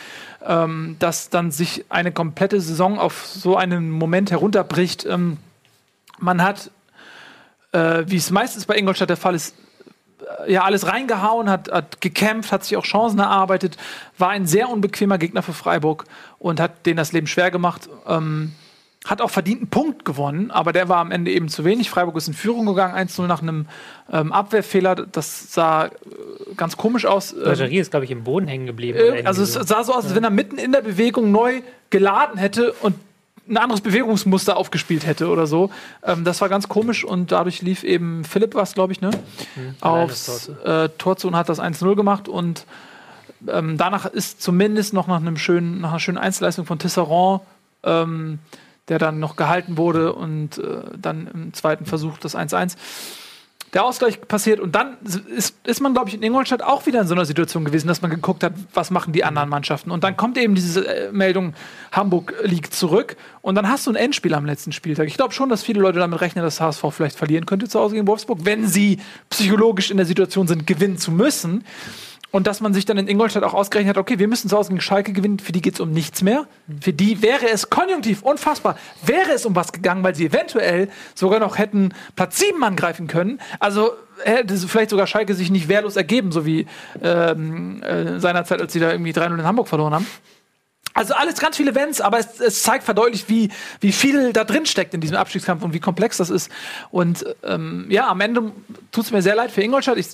ähm, 0.45 0.95
dass 0.99 1.29
dann 1.29 1.51
sich 1.51 1.85
eine 1.89 2.11
komplette 2.11 2.61
Saison 2.61 2.99
auf 2.99 3.25
so 3.25 3.57
einen 3.57 3.89
Moment 3.89 4.31
herunterbricht. 4.31 5.05
Ähm, 5.05 5.37
man 6.19 6.41
hat, 6.43 6.71
äh, 7.71 8.03
wie 8.07 8.17
es 8.17 8.31
meistens 8.31 8.65
bei 8.65 8.75
Ingolstadt 8.75 9.09
der 9.09 9.17
Fall 9.17 9.35
ist, 9.35 9.55
äh, 10.45 10.53
ja, 10.53 10.63
alles 10.63 10.87
reingehauen, 10.87 11.49
hat, 11.49 11.71
hat 11.71 12.01
gekämpft, 12.01 12.51
hat 12.51 12.63
sich 12.63 12.77
auch 12.77 12.85
Chancen 12.85 13.19
erarbeitet, 13.19 13.77
war 14.17 14.29
ein 14.29 14.45
sehr 14.45 14.69
unbequemer 14.69 15.17
Gegner 15.17 15.41
für 15.41 15.53
Freiburg 15.53 16.05
und 16.37 16.59
hat 16.59 16.85
denen 16.85 16.97
das 16.97 17.11
Leben 17.11 17.27
schwer 17.27 17.51
gemacht. 17.51 17.89
Ähm, 18.07 18.53
hat 19.05 19.21
auch 19.21 19.29
verdient 19.29 19.61
einen 19.61 19.69
Punkt 19.69 20.03
gewonnen, 20.03 20.51
aber 20.51 20.73
der 20.73 20.89
war 20.89 20.97
am 20.97 21.11
Ende 21.11 21.31
eben 21.31 21.47
zu 21.47 21.63
wenig. 21.63 21.89
Freiburg 21.89 22.17
ist 22.17 22.27
in 22.27 22.33
Führung 22.33 22.65
gegangen, 22.65 22.95
1-0 22.95 23.27
nach 23.27 23.41
einem 23.41 23.67
ähm, 24.11 24.33
Abwehrfehler. 24.33 24.95
Das 24.95 25.53
sah 25.53 25.85
äh, 25.85 25.89
ganz 26.57 26.75
komisch 26.75 27.05
aus. 27.05 27.31
Ähm, 27.31 27.43
Bergerie 27.43 27.79
ist, 27.79 27.91
glaube 27.91 28.05
ich, 28.05 28.11
im 28.11 28.23
Boden 28.23 28.47
hängen 28.47 28.65
geblieben. 28.65 28.99
äh, 28.99 29.23
also 29.23 29.41
es 29.41 29.53
sah 29.53 29.83
so 29.83 29.93
aus, 29.93 30.05
als 30.05 30.15
wenn 30.15 30.23
er 30.25 30.29
mitten 30.29 30.57
in 30.57 30.73
der 30.73 30.81
Bewegung 30.81 31.31
neu 31.31 31.61
geladen 31.89 32.37
hätte 32.37 32.73
und 32.81 32.95
ein 33.49 33.57
anderes 33.57 33.81
Bewegungsmuster 33.81 34.57
aufgespielt 34.57 35.05
hätte 35.05 35.29
oder 35.29 35.47
so. 35.47 35.71
Ähm, 36.03 36.23
das 36.23 36.41
war 36.41 36.49
ganz 36.49 36.67
komisch 36.67 37.03
und 37.03 37.31
dadurch 37.31 37.61
lief 37.61 37.83
eben 37.83 38.23
Philipp 38.25 38.53
was, 38.53 38.73
glaube 38.73 38.93
ich, 38.93 39.01
ne? 39.01 39.11
Aufs 39.81 40.49
äh, 40.63 40.89
Tor 40.97 41.17
zu 41.17 41.29
und 41.29 41.35
hat 41.35 41.49
das 41.49 41.59
1-0 41.59 41.95
gemacht 41.95 42.27
und 42.27 42.65
ähm, 43.47 43.77
danach 43.77 44.05
ist 44.05 44.41
zumindest 44.41 44.93
noch 44.93 45.07
nach, 45.07 45.17
einem 45.17 45.37
schönen, 45.37 45.79
nach 45.81 45.91
einer 45.91 45.99
schönen 45.99 46.17
Einzelleistung 46.17 46.65
von 46.65 46.77
Tisserand, 46.79 47.41
ähm, 47.83 48.39
der 48.89 48.99
dann 48.99 49.19
noch 49.19 49.35
gehalten 49.35 49.77
wurde 49.77 50.13
und 50.13 50.57
äh, 50.57 50.81
dann 50.97 51.27
im 51.33 51.53
zweiten 51.53 51.85
Versuch 51.85 52.17
das 52.17 52.35
1-1 52.35 52.75
der 53.73 53.85
Ausgleich 53.85 54.19
passiert 54.21 54.59
und 54.59 54.73
dann 54.73 54.97
ist, 55.35 55.55
ist 55.63 55.79
man, 55.79 55.93
glaube 55.93 56.09
ich, 56.09 56.15
in 56.15 56.23
Ingolstadt 56.23 56.63
auch 56.63 56.85
wieder 56.87 57.01
in 57.01 57.07
so 57.07 57.13
einer 57.13 57.25
Situation 57.25 57.65
gewesen, 57.65 57.87
dass 57.87 58.01
man 58.01 58.09
geguckt 58.09 58.43
hat, 58.43 58.53
was 58.73 58.89
machen 58.89 59.13
die 59.13 59.23
anderen 59.23 59.49
Mannschaften. 59.49 59.91
Und 59.91 60.03
dann 60.03 60.17
kommt 60.17 60.37
eben 60.37 60.55
diese 60.55 60.87
äh, 60.87 61.11
Meldung, 61.11 61.53
Hamburg 61.91 62.33
liegt 62.43 62.73
zurück 62.73 63.15
und 63.41 63.55
dann 63.55 63.69
hast 63.69 63.85
du 63.85 63.91
ein 63.91 63.95
Endspiel 63.95 64.33
am 64.33 64.45
letzten 64.45 64.71
Spieltag. 64.71 65.07
Ich 65.07 65.15
glaube 65.15 65.33
schon, 65.33 65.49
dass 65.49 65.63
viele 65.63 65.81
Leute 65.81 65.99
damit 65.99 66.19
rechnen, 66.21 66.43
dass 66.43 66.59
HSV 66.59 66.83
vielleicht 66.89 67.15
verlieren 67.15 67.45
könnte 67.45 67.67
zu 67.67 67.79
Hause 67.79 67.95
gegen 67.95 68.07
Wolfsburg, 68.07 68.39
wenn 68.43 68.67
sie 68.67 68.99
psychologisch 69.29 69.91
in 69.91 69.97
der 69.97 70.05
Situation 70.05 70.47
sind, 70.47 70.65
gewinnen 70.65 70.97
zu 70.97 71.11
müssen. 71.11 71.63
Und 72.31 72.45
dass 72.45 72.61
man 72.61 72.73
sich 72.73 72.85
dann 72.85 72.97
in 72.97 73.07
Ingolstadt 73.07 73.43
auch 73.43 73.55
ausgerechnet 73.55 73.95
hat, 73.95 74.01
okay, 74.01 74.19
wir 74.19 74.27
müssen 74.27 74.49
zu 74.49 74.57
Hause 74.57 74.69
gegen 74.69 74.81
Schalke 74.81 75.13
gewinnen, 75.13 75.39
für 75.39 75.51
die 75.51 75.61
geht 75.61 75.73
es 75.73 75.79
um 75.79 75.91
nichts 75.91 76.21
mehr. 76.21 76.45
Für 76.79 76.93
die 76.93 77.23
wäre 77.23 77.49
es 77.49 77.71
konjunktiv, 77.71 78.21
unfassbar, 78.21 78.77
wäre 79.03 79.31
es 79.31 79.45
um 79.45 79.55
was 79.55 79.71
gegangen, 79.71 80.03
weil 80.03 80.13
sie 80.13 80.25
eventuell 80.25 80.89
sogar 81.15 81.39
noch 81.39 81.57
hätten 81.57 81.93
Platz 82.15 82.37
7 82.37 82.63
angreifen 82.63 83.07
können. 83.07 83.41
Also 83.59 83.93
hätte 84.23 84.55
vielleicht 84.57 84.91
sogar 84.91 85.07
Schalke 85.07 85.33
sich 85.33 85.49
nicht 85.49 85.69
wehrlos 85.69 85.95
ergeben, 85.95 86.31
so 86.31 86.45
wie 86.45 86.67
ähm, 87.01 87.81
äh, 87.81 88.19
seinerzeit, 88.19 88.61
als 88.61 88.73
sie 88.73 88.79
da 88.79 88.91
irgendwie 88.91 89.11
3-0 89.11 89.33
in 89.39 89.43
Hamburg 89.43 89.67
verloren 89.67 89.95
haben. 89.95 90.07
Also 90.93 91.13
alles 91.13 91.39
ganz 91.39 91.57
viele 91.57 91.75
Wenns, 91.75 92.01
aber 92.01 92.19
es, 92.19 92.39
es 92.39 92.61
zeigt 92.61 92.83
verdeutlicht, 92.83 93.29
wie, 93.29 93.49
wie 93.79 93.91
viel 93.91 94.33
da 94.33 94.43
drin 94.43 94.65
steckt 94.65 94.93
in 94.93 95.01
diesem 95.01 95.17
Abstiegskampf 95.17 95.63
und 95.63 95.73
wie 95.73 95.79
komplex 95.79 96.17
das 96.17 96.29
ist. 96.29 96.51
Und 96.91 97.25
ähm, 97.43 97.85
ja, 97.89 98.07
am 98.07 98.21
Ende 98.21 98.51
tut 98.91 99.05
es 99.05 99.11
mir 99.11 99.21
sehr 99.21 99.35
leid 99.35 99.51
für 99.51 99.61
Ingolstadt. 99.61 99.97
Ich 99.97 100.09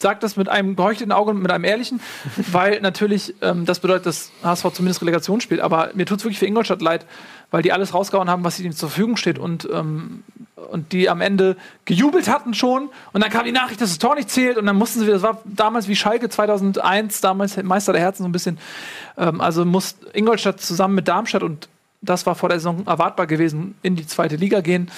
sage 0.00 0.20
das 0.20 0.36
mit 0.36 0.48
einem 0.48 0.76
geheuchelten 0.76 1.10
Auge 1.10 1.32
und 1.32 1.42
mit 1.42 1.50
einem 1.50 1.64
ehrlichen, 1.64 2.00
weil 2.52 2.80
natürlich 2.80 3.34
ähm, 3.42 3.64
das 3.64 3.80
bedeutet, 3.80 4.06
dass 4.06 4.30
HSV 4.44 4.72
zumindest 4.72 5.02
Relegation 5.02 5.40
spielt. 5.40 5.60
Aber 5.60 5.90
mir 5.94 6.06
tut 6.06 6.18
es 6.18 6.24
wirklich 6.24 6.38
für 6.38 6.46
Ingolstadt 6.46 6.80
leid, 6.80 7.04
weil 7.50 7.62
die 7.62 7.72
alles 7.72 7.94
rausgehauen 7.94 8.30
haben, 8.30 8.44
was 8.44 8.60
ihnen 8.60 8.72
zur 8.72 8.90
Verfügung 8.90 9.16
steht 9.16 9.40
und, 9.40 9.68
ähm, 9.72 10.22
und 10.70 10.92
die 10.92 11.08
am 11.08 11.20
Ende 11.20 11.56
gejubelt 11.84 12.28
hatten 12.28 12.54
schon. 12.54 12.90
Und 13.12 13.22
dann 13.22 13.30
kam 13.30 13.44
die 13.44 13.52
Nachricht, 13.52 13.80
dass 13.80 13.90
das 13.90 13.98
Tor 13.98 14.14
nicht 14.14 14.30
zählt 14.30 14.56
und 14.56 14.66
dann 14.66 14.76
mussten 14.76 15.00
sie, 15.00 15.06
das 15.06 15.22
war 15.22 15.42
damals 15.44 15.88
wie 15.88 15.96
Schalke 15.96 16.28
2001, 16.28 17.20
damals 17.20 17.60
Meister 17.62 17.92
der 17.92 18.02
Herzen 18.02 18.22
so 18.22 18.28
ein 18.28 18.32
bisschen. 18.32 18.58
Ähm, 19.16 19.40
also 19.40 19.64
muss 19.64 19.96
Ingolstadt 20.12 20.60
zusammen 20.60 20.94
mit 20.94 21.08
Darmstadt 21.08 21.42
und 21.42 21.68
das 22.02 22.24
war 22.24 22.36
vor 22.36 22.48
der 22.48 22.60
Saison 22.60 22.86
erwartbar 22.86 23.26
gewesen, 23.26 23.74
in 23.82 23.96
die 23.96 24.06
zweite 24.06 24.36
Liga 24.36 24.60
gehen. 24.60 24.90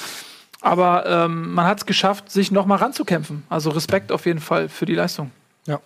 Aber 0.61 1.07
ähm, 1.07 1.53
man 1.53 1.67
hat 1.67 1.79
es 1.79 1.87
geschafft, 1.87 2.31
sich 2.31 2.51
noch 2.51 2.67
mal 2.67 2.77
ranzukämpfen. 2.77 3.45
Also 3.49 3.71
Respekt 3.71 4.13
auf 4.13 4.27
jeden 4.27 4.41
Fall 4.41 4.69
für 4.69 4.87
die 4.87 4.95
Leistung. 4.95 5.31
Ja. 5.67 5.81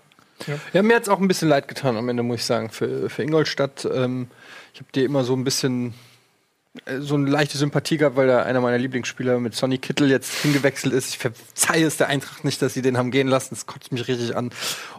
Ja. 0.46 0.54
ja 0.72 0.82
mir 0.82 0.96
hat 0.96 1.04
es 1.04 1.08
auch 1.08 1.20
ein 1.20 1.28
bisschen 1.28 1.48
leid 1.48 1.68
getan 1.68 1.96
am 1.96 2.08
Ende, 2.08 2.22
muss 2.22 2.40
ich 2.40 2.44
sagen, 2.44 2.70
für, 2.70 3.08
für 3.08 3.22
Ingolstadt. 3.22 3.88
Ähm, 3.92 4.28
ich 4.72 4.80
habe 4.80 4.90
dir 4.92 5.04
immer 5.04 5.22
so 5.22 5.34
ein 5.34 5.44
bisschen 5.44 5.94
äh, 6.86 6.98
so 6.98 7.14
eine 7.14 7.30
leichte 7.30 7.56
Sympathie 7.56 7.98
gehabt, 7.98 8.16
weil 8.16 8.26
da 8.26 8.42
einer 8.42 8.60
meiner 8.60 8.78
Lieblingsspieler 8.78 9.38
mit 9.38 9.54
Sonny 9.54 9.78
Kittel 9.78 10.10
jetzt 10.10 10.32
hingewechselt 10.42 10.92
ist. 10.92 11.10
Ich 11.10 11.18
verzeihe 11.18 11.86
es 11.86 11.96
der 11.96 12.08
Eintracht 12.08 12.44
nicht, 12.44 12.60
dass 12.60 12.74
sie 12.74 12.82
den 12.82 12.98
haben 12.98 13.12
gehen 13.12 13.28
lassen. 13.28 13.54
Das 13.54 13.66
kotzt 13.66 13.92
mich 13.92 14.08
richtig 14.08 14.36
an. 14.36 14.50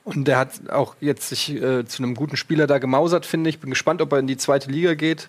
Und 0.05 0.25
der 0.25 0.37
hat 0.37 0.69
auch 0.69 0.95
jetzt 1.01 1.27
sich 1.27 1.49
äh, 1.53 1.85
zu 1.85 2.01
einem 2.01 2.15
guten 2.15 2.37
Spieler 2.37 2.65
da 2.65 2.77
gemausert, 2.77 3.25
finde 3.25 3.49
ich. 3.49 3.59
Bin 3.59 3.71
gespannt, 3.71 4.01
ob 4.01 4.13
er 4.13 4.19
in 4.19 4.27
die 4.27 4.37
zweite 4.37 4.71
Liga 4.71 4.93
geht 4.93 5.27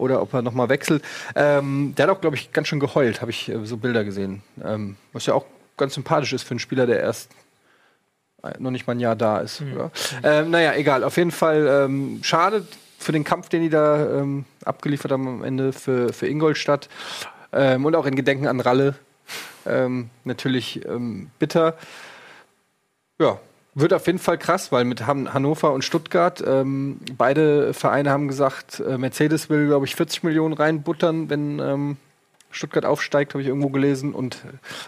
oder 0.00 0.22
ob 0.22 0.32
er 0.34 0.42
nochmal 0.42 0.68
wechselt. 0.68 1.04
Ähm, 1.34 1.94
der 1.96 2.06
hat 2.06 2.16
auch, 2.16 2.20
glaube 2.20 2.36
ich, 2.36 2.52
ganz 2.52 2.68
schön 2.68 2.80
geheult, 2.80 3.20
habe 3.20 3.30
ich 3.30 3.48
äh, 3.48 3.64
so 3.64 3.76
Bilder 3.76 4.04
gesehen. 4.04 4.42
Ähm, 4.64 4.96
was 5.12 5.26
ja 5.26 5.34
auch 5.34 5.44
ganz 5.76 5.94
sympathisch 5.94 6.32
ist 6.32 6.42
für 6.42 6.52
einen 6.52 6.58
Spieler, 6.58 6.86
der 6.86 7.00
erst 7.00 7.30
äh, 8.42 8.52
noch 8.58 8.70
nicht 8.70 8.86
mal 8.86 8.94
ein 8.94 9.00
Jahr 9.00 9.16
da 9.16 9.38
ist. 9.38 9.60
Mhm. 9.60 9.90
Ähm, 10.22 10.50
naja, 10.50 10.74
egal. 10.74 11.04
Auf 11.04 11.16
jeden 11.16 11.30
Fall 11.30 11.66
ähm, 11.68 12.20
schade 12.22 12.66
für 12.98 13.12
den 13.12 13.24
Kampf, 13.24 13.48
den 13.48 13.62
die 13.62 13.70
da 13.70 14.18
ähm, 14.18 14.44
abgeliefert 14.64 15.12
haben 15.12 15.26
am 15.26 15.44
Ende 15.44 15.72
für, 15.72 16.12
für 16.12 16.26
Ingolstadt. 16.26 16.88
Ähm, 17.52 17.84
und 17.84 17.96
auch 17.96 18.06
in 18.06 18.14
Gedenken 18.14 18.46
an 18.46 18.60
Ralle. 18.60 18.94
Ähm, 19.66 20.10
natürlich 20.24 20.84
ähm, 20.86 21.30
bitter. 21.38 21.76
Ja, 23.18 23.38
wird 23.74 23.92
auf 23.92 24.06
jeden 24.06 24.18
Fall 24.18 24.38
krass, 24.38 24.72
weil 24.72 24.84
mit 24.84 25.06
Han 25.06 25.32
Hannover 25.32 25.72
und 25.72 25.84
Stuttgart, 25.84 26.42
ähm, 26.46 26.98
beide 27.16 27.72
Vereine 27.72 28.10
haben 28.10 28.28
gesagt, 28.28 28.80
äh, 28.80 28.98
Mercedes 28.98 29.48
will, 29.48 29.66
glaube 29.66 29.86
ich, 29.86 29.94
40 29.94 30.22
Millionen 30.24 30.54
reinbuttern, 30.54 31.30
wenn 31.30 31.58
ähm, 31.60 31.96
Stuttgart 32.50 32.84
aufsteigt, 32.84 33.32
habe 33.32 33.42
ich 33.42 33.48
irgendwo 33.48 33.68
gelesen. 33.68 34.12
Und 34.12 34.38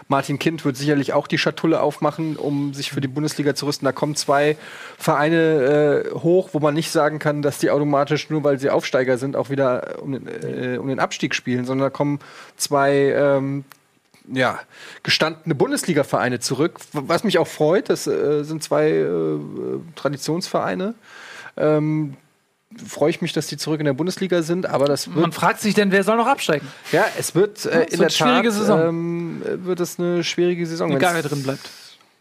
Martin 0.07 0.37
Kind 0.37 0.65
wird 0.65 0.75
sicherlich 0.75 1.13
auch 1.13 1.27
die 1.27 1.37
Schatulle 1.37 1.81
aufmachen, 1.81 2.35
um 2.35 2.73
sich 2.73 2.91
für 2.91 3.01
die 3.01 3.07
Bundesliga 3.07 3.55
zu 3.55 3.65
rüsten. 3.65 3.85
Da 3.85 3.93
kommen 3.93 4.15
zwei 4.15 4.57
Vereine 4.97 6.03
äh, 6.11 6.19
hoch, 6.19 6.49
wo 6.51 6.59
man 6.59 6.73
nicht 6.73 6.91
sagen 6.91 7.19
kann, 7.19 7.41
dass 7.41 7.59
die 7.59 7.71
automatisch, 7.71 8.29
nur 8.29 8.43
weil 8.43 8.59
sie 8.59 8.69
Aufsteiger 8.69 9.17
sind, 9.17 9.35
auch 9.35 9.49
wieder 9.49 10.01
um 10.01 10.11
den, 10.11 10.27
äh, 10.27 10.77
um 10.77 10.87
den 10.87 10.99
Abstieg 10.99 11.35
spielen, 11.35 11.65
sondern 11.65 11.85
da 11.85 11.89
kommen 11.89 12.19
zwei 12.57 13.13
ähm, 13.15 13.63
ja, 14.31 14.59
gestandene 15.03 15.55
Bundesliga-Vereine 15.55 16.39
zurück. 16.39 16.79
Was 16.93 17.23
mich 17.23 17.37
auch 17.37 17.47
freut, 17.47 17.89
das 17.89 18.07
äh, 18.07 18.43
sind 18.43 18.63
zwei 18.63 18.89
äh, 18.89 19.39
Traditionsvereine. 19.95 20.95
Ähm, 21.57 22.15
freue 22.87 23.09
ich 23.09 23.21
mich, 23.21 23.33
dass 23.33 23.47
die 23.47 23.57
zurück 23.57 23.79
in 23.79 23.85
der 23.85 23.93
Bundesliga 23.93 24.41
sind, 24.41 24.65
aber 24.65 24.85
das 24.85 25.07
wird 25.07 25.17
Man 25.17 25.31
fragt 25.31 25.59
sich 25.59 25.75
denn, 25.75 25.91
wer 25.91 26.03
soll 26.03 26.17
noch 26.17 26.27
absteigen? 26.27 26.67
Ja, 26.91 27.05
es 27.17 27.35
wird 27.35 27.65
äh, 27.65 27.83
in 27.83 27.99
der 27.99 28.09
schwierige 28.09 28.49
Tat 28.49 28.57
Saison. 28.57 28.87
Ähm, 28.87 29.41
wird 29.43 29.79
es 29.79 29.99
eine 29.99 30.23
schwierige 30.23 30.65
Saison. 30.65 30.91
Egal, 30.91 31.15
wer 31.15 31.21
drin 31.23 31.43
bleibt. 31.43 31.69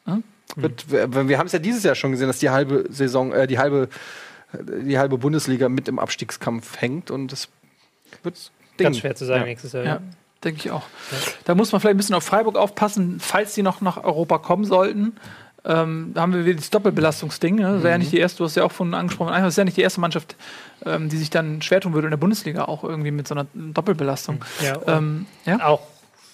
Hm? 0.05 0.22
Wird, 0.57 0.90
wir 0.90 1.28
wir 1.28 1.38
haben 1.38 1.46
es 1.46 1.53
ja 1.53 1.59
dieses 1.59 1.82
Jahr 1.82 1.94
schon 1.94 2.11
gesehen, 2.11 2.26
dass 2.26 2.38
die 2.38 2.50
halbe 2.50 2.84
Saison, 2.90 3.32
äh, 3.32 3.46
die 3.46 3.59
halbe 3.59 3.88
die 4.55 4.98
halbe 4.98 5.18
Bundesliga 5.18 5.68
mit 5.68 5.88
im 5.88 5.98
Abstiegskampf 5.98 6.80
hängt 6.80 7.11
und 7.11 7.32
es 7.32 7.48
wird 8.22 8.50
Ding. 8.78 8.84
ganz 8.84 8.98
schwer 8.98 9.14
zu 9.14 9.24
sagen 9.24 9.40
ja. 9.40 9.46
nächstes 9.46 9.72
Jahr. 9.72 9.84
Ja. 9.84 10.03
Denke 10.45 10.61
ich 10.64 10.70
auch. 10.70 10.84
Da 11.45 11.55
muss 11.55 11.70
man 11.72 11.80
vielleicht 11.80 11.95
ein 11.95 11.99
bisschen 11.99 12.14
auf 12.14 12.24
Freiburg 12.24 12.57
aufpassen, 12.57 13.18
falls 13.20 13.55
sie 13.55 13.62
noch 13.62 13.80
nach 13.80 14.03
Europa 14.03 14.38
kommen 14.38 14.64
sollten. 14.64 15.14
Ähm, 15.64 16.11
da 16.14 16.22
haben 16.22 16.32
wir 16.32 16.45
wieder 16.45 16.57
das 16.57 16.70
Doppelbelastungsding. 16.70 17.57
Ne? 17.57 17.62
Das 17.62 17.76
ist 17.78 17.84
ja 17.84 17.99
nicht 17.99 18.12
die 18.12 18.18
erste, 18.18 18.38
du 18.38 18.45
hast 18.45 18.57
ja 18.57 18.64
auch 18.64 18.72
von 18.72 18.95
angesprochen, 18.95 19.32
das 19.32 19.55
ist 19.55 19.59
ja 19.59 19.64
nicht 19.64 19.76
die 19.76 19.82
erste 19.82 20.01
Mannschaft, 20.01 20.34
ähm, 20.84 21.09
die 21.09 21.16
sich 21.16 21.30
dann 21.30 21.62
schwer 21.62 21.80
tun 21.80 21.93
würde 21.93 22.09
in 22.09 22.11
der 22.11 22.18
Bundesliga, 22.18 22.64
auch 22.64 22.82
irgendwie 22.82 23.12
mit 23.12 23.28
so 23.28 23.34
einer 23.34 23.47
Doppelbelastung. 23.55 24.45
Ja, 24.61 24.99
ähm, 24.99 25.26
ja? 25.45 25.64
Auch, 25.64 25.82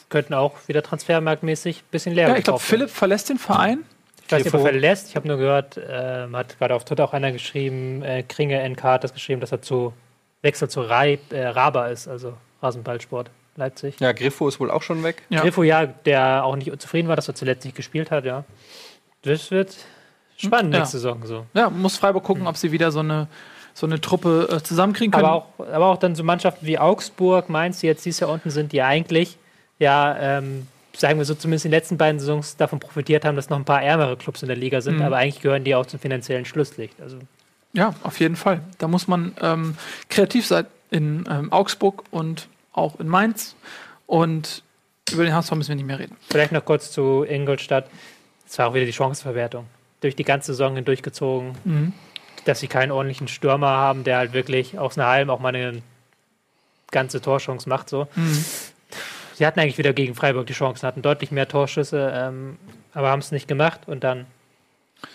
könnten 0.08 0.32
auch 0.32 0.54
wieder 0.66 0.82
transfermarktmäßig 0.82 1.80
ein 1.80 1.90
bisschen 1.90 2.14
leer 2.14 2.28
Ja, 2.28 2.36
ich 2.36 2.44
glaube, 2.44 2.60
Philipp 2.60 2.88
verlässt 2.88 3.28
den 3.28 3.38
Verein. 3.38 3.84
Ich 4.24 4.32
weiß 4.32 4.44
nicht, 4.44 4.54
ob 4.54 4.60
er 4.60 4.70
verlässt. 4.70 5.08
Ich 5.08 5.16
habe 5.16 5.28
nur 5.28 5.36
gehört, 5.36 5.76
äh, 5.76 6.26
hat 6.32 6.58
gerade 6.58 6.74
auf 6.74 6.84
Twitter 6.86 7.04
auch 7.04 7.12
einer 7.12 7.32
geschrieben, 7.32 8.02
äh, 8.02 8.22
Kringe 8.22 8.66
NK 8.66 8.82
hat 8.82 9.04
das 9.04 9.12
geschrieben, 9.12 9.42
dass 9.42 9.52
er 9.52 9.60
zu 9.60 9.92
Wechsel 10.40 10.70
zu 10.70 10.80
Rai, 10.80 11.18
äh, 11.30 11.46
Raba 11.46 11.88
ist, 11.88 12.08
also 12.08 12.34
Rasenballsport. 12.62 13.30
Leipzig. 13.58 14.00
Ja, 14.00 14.12
Griffo 14.12 14.48
ist 14.48 14.60
wohl 14.60 14.70
auch 14.70 14.82
schon 14.82 15.02
weg. 15.02 15.22
Ja. 15.28 15.42
Griffo, 15.42 15.62
ja, 15.62 15.86
der 15.86 16.44
auch 16.44 16.56
nicht 16.56 16.80
zufrieden 16.80 17.08
war, 17.08 17.16
dass 17.16 17.28
er 17.28 17.34
zuletzt 17.34 17.64
nicht 17.64 17.76
gespielt 17.76 18.10
hat, 18.10 18.24
ja. 18.24 18.44
Das 19.22 19.50
wird 19.50 19.76
spannend 20.36 20.72
ja. 20.72 20.80
nächste 20.80 20.98
Saison 20.98 21.26
so. 21.26 21.46
Ja, 21.54 21.68
muss 21.68 21.96
Freiburg 21.98 22.24
gucken, 22.24 22.46
ob 22.46 22.56
sie 22.56 22.72
wieder 22.72 22.90
so 22.92 23.00
eine, 23.00 23.28
so 23.74 23.86
eine 23.86 24.00
Truppe 24.00 24.48
äh, 24.50 24.62
zusammenkriegen 24.62 25.12
können. 25.12 25.24
Aber 25.24 25.34
auch, 25.34 25.66
aber 25.72 25.86
auch 25.86 25.98
dann 25.98 26.14
so 26.14 26.24
Mannschaften 26.24 26.64
wie 26.66 26.78
Augsburg, 26.78 27.48
Mainz, 27.48 27.80
die 27.80 27.86
jetzt 27.86 28.04
dieses 28.04 28.20
Jahr 28.20 28.30
unten 28.30 28.50
sind, 28.50 28.72
die 28.72 28.82
eigentlich, 28.82 29.36
ja, 29.78 30.16
ähm, 30.18 30.66
sagen 30.96 31.18
wir 31.18 31.24
so, 31.24 31.34
zumindest 31.34 31.64
in 31.64 31.70
den 31.70 31.78
letzten 31.78 31.96
beiden 31.96 32.18
Saisons 32.20 32.56
davon 32.56 32.80
profitiert 32.80 33.24
haben, 33.24 33.36
dass 33.36 33.50
noch 33.50 33.58
ein 33.58 33.64
paar 33.64 33.82
ärmere 33.82 34.16
Clubs 34.16 34.42
in 34.42 34.48
der 34.48 34.56
Liga 34.56 34.80
sind, 34.80 34.96
mhm. 34.96 35.02
aber 35.02 35.16
eigentlich 35.16 35.40
gehören 35.40 35.64
die 35.64 35.74
auch 35.74 35.86
zum 35.86 36.00
finanziellen 36.00 36.44
Schlusslicht. 36.44 37.00
Also 37.00 37.18
ja, 37.72 37.94
auf 38.02 38.18
jeden 38.20 38.36
Fall. 38.36 38.62
Da 38.78 38.88
muss 38.88 39.08
man 39.08 39.34
ähm, 39.40 39.76
kreativ 40.08 40.46
sein 40.46 40.66
in 40.90 41.24
ähm, 41.30 41.52
Augsburg 41.52 42.04
und 42.10 42.48
auch 42.72 42.98
in 43.00 43.08
Mainz. 43.08 43.56
Und 44.06 44.62
über 45.12 45.24
den 45.24 45.34
HSV 45.34 45.52
müssen 45.52 45.68
wir 45.70 45.76
nicht 45.76 45.86
mehr 45.86 45.98
reden. 45.98 46.16
Vielleicht 46.28 46.52
noch 46.52 46.64
kurz 46.64 46.90
zu 46.90 47.24
Ingolstadt. 47.24 47.86
Es 48.46 48.58
war 48.58 48.68
auch 48.68 48.74
wieder 48.74 48.86
die 48.86 48.92
Chancenverwertung. 48.92 49.66
Durch 50.00 50.16
die 50.16 50.24
ganze 50.24 50.52
Saison 50.52 50.76
hindurchgezogen, 50.76 51.52
mhm. 51.64 51.92
dass 52.44 52.60
sie 52.60 52.68
keinen 52.68 52.92
ordentlichen 52.92 53.28
Stürmer 53.28 53.68
haben, 53.68 54.04
der 54.04 54.18
halt 54.18 54.32
wirklich 54.32 54.78
aus 54.78 54.96
einer 54.96 55.08
Halm 55.08 55.30
auch 55.30 55.40
mal 55.40 55.54
eine 55.54 55.82
ganze 56.90 57.20
Torchance 57.20 57.68
macht. 57.68 57.88
So. 57.88 58.08
Mhm. 58.14 58.44
Sie 59.34 59.46
hatten 59.46 59.60
eigentlich 59.60 59.78
wieder 59.78 59.92
gegen 59.92 60.14
Freiburg 60.14 60.46
die 60.46 60.52
Chancen, 60.52 60.86
hatten 60.86 61.02
deutlich 61.02 61.30
mehr 61.30 61.46
Torschüsse, 61.48 62.12
ähm, 62.14 62.58
aber 62.92 63.10
haben 63.10 63.20
es 63.20 63.30
nicht 63.30 63.48
gemacht 63.48 63.82
und 63.86 64.02
dann, 64.02 64.26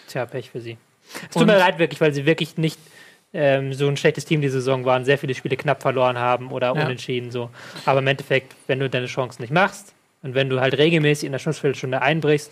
tja, 0.07 0.25
Pech 0.25 0.51
für 0.51 0.61
sie. 0.61 0.77
Es 1.13 1.33
tut 1.33 1.41
und 1.41 1.47
mir 1.47 1.57
leid 1.57 1.79
wirklich, 1.79 1.99
weil 1.99 2.13
sie 2.13 2.25
wirklich 2.25 2.57
nicht 2.57 2.79
ähm, 3.33 3.73
so 3.73 3.87
ein 3.87 3.97
schlechtes 3.97 4.25
Team 4.25 4.41
die 4.41 4.49
Saison 4.49 4.85
waren, 4.85 5.05
sehr 5.05 5.17
viele 5.17 5.33
Spiele 5.33 5.57
knapp 5.57 5.81
verloren 5.81 6.17
haben 6.17 6.51
oder 6.51 6.67
ja. 6.67 6.83
unentschieden 6.85 7.31
so. 7.31 7.49
Aber 7.85 7.99
im 7.99 8.07
Endeffekt, 8.07 8.55
wenn 8.67 8.79
du 8.79 8.89
deine 8.89 9.07
Chancen 9.07 9.41
nicht 9.41 9.51
machst 9.51 9.93
und 10.21 10.35
wenn 10.35 10.49
du 10.49 10.61
halt 10.61 10.77
regelmäßig 10.77 11.25
in 11.25 11.31
der 11.31 11.39
Schlussviertelstunde 11.39 12.01
einbrichst, 12.01 12.51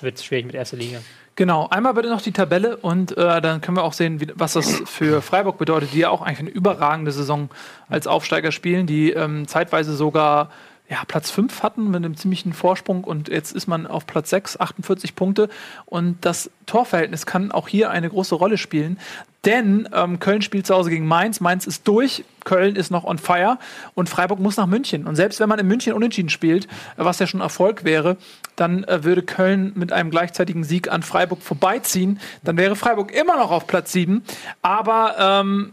wird 0.00 0.16
es 0.16 0.24
schwierig 0.24 0.46
mit 0.46 0.54
erster 0.54 0.78
Liga. 0.78 1.00
Genau, 1.36 1.68
einmal 1.70 1.94
bitte 1.94 2.08
noch 2.08 2.22
die 2.22 2.32
Tabelle 2.32 2.76
und 2.76 3.16
äh, 3.16 3.40
dann 3.40 3.60
können 3.60 3.76
wir 3.76 3.84
auch 3.84 3.92
sehen, 3.92 4.20
wie, 4.20 4.28
was 4.34 4.54
das 4.54 4.82
für 4.86 5.22
Freiburg 5.22 5.58
bedeutet, 5.58 5.92
die 5.92 6.00
ja 6.00 6.10
auch 6.10 6.22
eigentlich 6.22 6.40
eine 6.40 6.50
überragende 6.50 7.12
Saison 7.12 7.50
als 7.88 8.06
Aufsteiger 8.06 8.52
spielen, 8.52 8.86
die 8.86 9.10
ähm, 9.12 9.46
zeitweise 9.46 9.94
sogar 9.94 10.50
ja, 10.90 11.04
Platz 11.06 11.30
5 11.30 11.62
hatten 11.62 11.86
mit 11.86 11.96
einem 11.96 12.16
ziemlichen 12.16 12.52
Vorsprung 12.52 13.04
und 13.04 13.28
jetzt 13.28 13.52
ist 13.52 13.68
man 13.68 13.86
auf 13.86 14.06
Platz 14.06 14.30
6, 14.30 14.58
48 14.58 15.14
Punkte. 15.14 15.48
Und 15.86 16.18
das 16.24 16.50
Torverhältnis 16.66 17.26
kann 17.26 17.52
auch 17.52 17.68
hier 17.68 17.90
eine 17.90 18.08
große 18.08 18.34
Rolle 18.34 18.58
spielen, 18.58 18.98
denn 19.44 19.88
ähm, 19.94 20.18
Köln 20.18 20.42
spielt 20.42 20.66
zu 20.66 20.74
Hause 20.74 20.90
gegen 20.90 21.06
Mainz, 21.06 21.40
Mainz 21.40 21.66
ist 21.66 21.86
durch, 21.86 22.24
Köln 22.44 22.74
ist 22.74 22.90
noch 22.90 23.04
on 23.04 23.18
fire 23.18 23.58
und 23.94 24.08
Freiburg 24.08 24.40
muss 24.40 24.56
nach 24.56 24.66
München. 24.66 25.06
Und 25.06 25.14
selbst 25.14 25.38
wenn 25.38 25.48
man 25.48 25.60
in 25.60 25.68
München 25.68 25.92
unentschieden 25.92 26.28
spielt, 26.28 26.66
was 26.96 27.20
ja 27.20 27.26
schon 27.28 27.40
Erfolg 27.40 27.84
wäre, 27.84 28.16
dann 28.56 28.82
äh, 28.84 29.04
würde 29.04 29.22
Köln 29.22 29.72
mit 29.76 29.92
einem 29.92 30.10
gleichzeitigen 30.10 30.64
Sieg 30.64 30.90
an 30.90 31.04
Freiburg 31.04 31.40
vorbeiziehen. 31.40 32.18
Dann 32.42 32.56
wäre 32.56 32.74
Freiburg 32.74 33.12
immer 33.12 33.36
noch 33.36 33.52
auf 33.52 33.68
Platz 33.68 33.92
7. 33.92 34.24
Aber 34.60 35.14
ähm, 35.18 35.72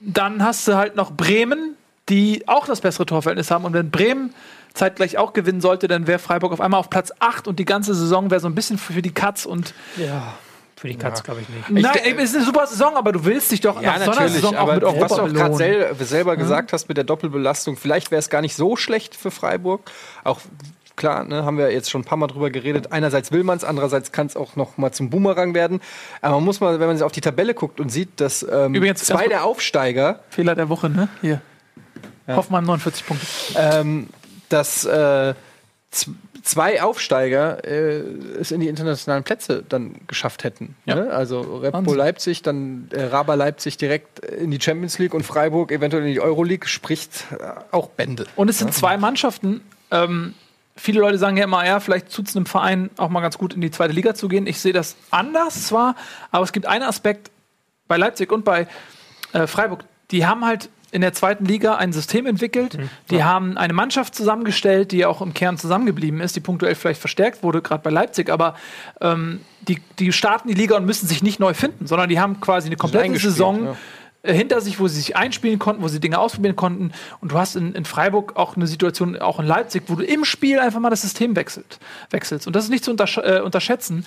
dann 0.00 0.42
hast 0.42 0.66
du 0.68 0.76
halt 0.76 0.96
noch 0.96 1.12
Bremen, 1.12 1.76
die 2.08 2.46
auch 2.46 2.66
das 2.66 2.80
bessere 2.80 3.06
Torverhältnis 3.06 3.50
haben. 3.50 3.64
Und 3.64 3.72
wenn 3.72 3.90
Bremen 3.90 4.34
zeitgleich 4.74 5.18
auch 5.18 5.32
gewinnen 5.32 5.60
sollte, 5.60 5.88
dann 5.88 6.06
wäre 6.06 6.18
Freiburg 6.18 6.52
auf 6.52 6.60
einmal 6.60 6.80
auf 6.80 6.90
Platz 6.90 7.12
8 7.18 7.48
und 7.48 7.58
die 7.58 7.64
ganze 7.64 7.94
Saison 7.94 8.30
wäre 8.30 8.40
so 8.40 8.48
ein 8.48 8.54
bisschen 8.54 8.78
für 8.78 9.02
die 9.02 9.12
Katz 9.12 9.44
und 9.44 9.74
Ja. 9.96 10.34
Für 10.76 10.86
die 10.86 10.94
Katz 10.96 11.24
glaube 11.24 11.40
ich 11.40 11.48
nicht. 11.48 11.70
Nein, 11.70 12.18
es 12.18 12.30
ist 12.30 12.36
eine 12.36 12.44
super 12.44 12.64
Saison, 12.68 12.94
aber 12.94 13.10
du 13.10 13.24
willst 13.24 13.50
dich 13.50 13.60
doch 13.60 13.82
Ja, 13.82 13.98
nach 13.98 14.04
so 14.04 14.10
einer 14.12 14.20
natürlich, 14.20 14.34
Saison 14.34 14.54
auch 14.54 14.60
aber 14.60 14.74
mit 14.74 14.82
was 14.84 14.94
Europa 14.94 15.16
du 15.16 15.22
auch 15.22 15.32
gerade 15.34 15.54
sel 15.56 15.96
selber 15.98 16.36
gesagt 16.36 16.72
hast 16.72 16.86
mit 16.86 16.96
der 16.96 17.02
Doppelbelastung, 17.02 17.76
vielleicht 17.76 18.12
wäre 18.12 18.20
es 18.20 18.30
gar 18.30 18.42
nicht 18.42 18.54
so 18.54 18.76
schlecht 18.76 19.16
für 19.16 19.32
Freiburg. 19.32 19.90
Auch 20.22 20.38
klar, 20.94 21.24
ne, 21.24 21.44
haben 21.44 21.58
wir 21.58 21.72
jetzt 21.72 21.90
schon 21.90 22.02
ein 22.02 22.04
paar 22.04 22.18
Mal 22.18 22.28
drüber 22.28 22.50
geredet. 22.50 22.92
Einerseits 22.92 23.32
will 23.32 23.42
man 23.42 23.56
es, 23.56 23.64
andererseits 23.64 24.12
kann 24.12 24.28
es 24.28 24.36
auch 24.36 24.54
noch 24.54 24.78
mal 24.78 24.92
zum 24.92 25.10
Boomerang 25.10 25.52
werden. 25.52 25.80
Aber 26.20 26.36
man 26.36 26.44
muss 26.44 26.60
mal, 26.60 26.78
wenn 26.78 26.86
man 26.86 26.96
sich 26.96 27.04
auf 27.04 27.12
die 27.12 27.22
Tabelle 27.22 27.54
guckt 27.54 27.80
und 27.80 27.88
sieht, 27.88 28.20
dass 28.20 28.46
ähm, 28.48 28.74
Übrigens, 28.74 29.02
zwei 29.02 29.26
der 29.26 29.44
Aufsteiger 29.44 30.20
Fehler 30.30 30.54
der 30.54 30.68
Woche, 30.68 30.90
ne? 30.90 31.08
Hier. 31.22 31.40
Hoffmann 32.36 32.64
49 32.64 33.06
Punkte. 33.06 33.26
ähm, 33.56 34.08
dass 34.48 34.84
äh, 34.84 35.34
zwei 36.42 36.82
Aufsteiger 36.82 37.64
äh, 37.64 38.00
es 38.40 38.50
in 38.50 38.60
die 38.60 38.68
internationalen 38.68 39.24
Plätze 39.24 39.64
dann 39.68 39.96
geschafft 40.06 40.44
hätten. 40.44 40.76
Ja. 40.84 40.96
Ne? 40.96 41.10
Also 41.10 41.40
Red 41.58 41.72
Bull. 41.84 41.96
Leipzig, 41.96 42.42
dann 42.42 42.88
äh, 42.90 43.04
Raba 43.04 43.34
Leipzig 43.34 43.76
direkt 43.76 44.20
in 44.20 44.50
die 44.50 44.60
Champions 44.60 44.98
League 44.98 45.14
und 45.14 45.24
Freiburg 45.24 45.72
eventuell 45.72 46.04
in 46.04 46.12
die 46.12 46.20
Euroleague, 46.20 46.68
spricht 46.68 47.26
äh, 47.32 47.36
auch 47.70 47.88
Bände. 47.88 48.26
Und 48.36 48.48
es 48.48 48.58
sind 48.58 48.74
zwei 48.74 48.96
Mannschaften. 48.96 49.60
Ähm, 49.90 50.34
viele 50.76 51.00
Leute 51.00 51.18
sagen 51.18 51.36
ja 51.36 51.44
immer, 51.44 51.66
ja, 51.66 51.80
vielleicht 51.80 52.12
tut 52.14 52.28
es 52.28 52.36
einem 52.36 52.46
Verein 52.46 52.90
auch 52.96 53.08
mal 53.08 53.20
ganz 53.20 53.38
gut, 53.38 53.54
in 53.54 53.60
die 53.60 53.70
zweite 53.70 53.92
Liga 53.92 54.14
zu 54.14 54.28
gehen. 54.28 54.46
Ich 54.46 54.60
sehe 54.60 54.72
das 54.72 54.96
anders 55.10 55.66
zwar, 55.66 55.96
aber 56.30 56.44
es 56.44 56.52
gibt 56.52 56.66
einen 56.66 56.84
Aspekt 56.84 57.30
bei 57.88 57.96
Leipzig 57.96 58.32
und 58.32 58.44
bei 58.44 58.68
äh, 59.32 59.46
Freiburg. 59.46 59.84
Die 60.10 60.26
haben 60.26 60.44
halt 60.44 60.70
in 60.90 61.00
der 61.02 61.12
zweiten 61.12 61.44
Liga 61.44 61.76
ein 61.76 61.92
System 61.92 62.26
entwickelt. 62.26 62.78
Die 63.10 63.22
haben 63.22 63.58
eine 63.58 63.72
Mannschaft 63.72 64.14
zusammengestellt, 64.14 64.92
die 64.92 65.04
auch 65.04 65.20
im 65.20 65.34
Kern 65.34 65.58
zusammengeblieben 65.58 66.20
ist, 66.20 66.36
die 66.36 66.40
punktuell 66.40 66.74
vielleicht 66.74 67.00
verstärkt 67.00 67.42
wurde, 67.42 67.60
gerade 67.60 67.82
bei 67.82 67.90
Leipzig. 67.90 68.30
Aber 68.30 68.54
ähm, 69.00 69.40
die, 69.62 69.80
die 69.98 70.12
starten 70.12 70.48
die 70.48 70.54
Liga 70.54 70.76
und 70.76 70.86
müssen 70.86 71.06
sich 71.06 71.22
nicht 71.22 71.40
neu 71.40 71.52
finden, 71.52 71.86
sondern 71.86 72.08
die 72.08 72.18
haben 72.18 72.40
quasi 72.40 72.68
eine 72.68 72.76
komplette 72.76 73.18
Saison 73.18 73.64
ja. 73.64 73.76
Äh, 74.28 74.34
hinter 74.34 74.60
sich, 74.60 74.78
wo 74.78 74.86
sie 74.88 74.96
sich 75.00 75.16
einspielen 75.16 75.58
konnten, 75.58 75.82
wo 75.82 75.88
sie 75.88 76.00
Dinge 76.00 76.18
ausprobieren 76.18 76.56
konnten. 76.56 76.92
Und 77.20 77.32
du 77.32 77.38
hast 77.38 77.56
in, 77.56 77.74
in 77.74 77.84
Freiburg 77.84 78.36
auch 78.36 78.56
eine 78.56 78.66
Situation, 78.66 79.16
auch 79.18 79.40
in 79.40 79.46
Leipzig, 79.46 79.84
wo 79.86 79.94
du 79.94 80.04
im 80.04 80.24
Spiel 80.24 80.58
einfach 80.60 80.80
mal 80.80 80.90
das 80.90 81.02
System 81.02 81.34
wechselt, 81.36 81.78
wechselst. 82.10 82.46
Und 82.46 82.54
das 82.54 82.64
ist 82.64 82.70
nicht 82.70 82.84
zu 82.84 82.90
untersch 82.90 83.18
äh, 83.18 83.40
unterschätzen. 83.40 84.04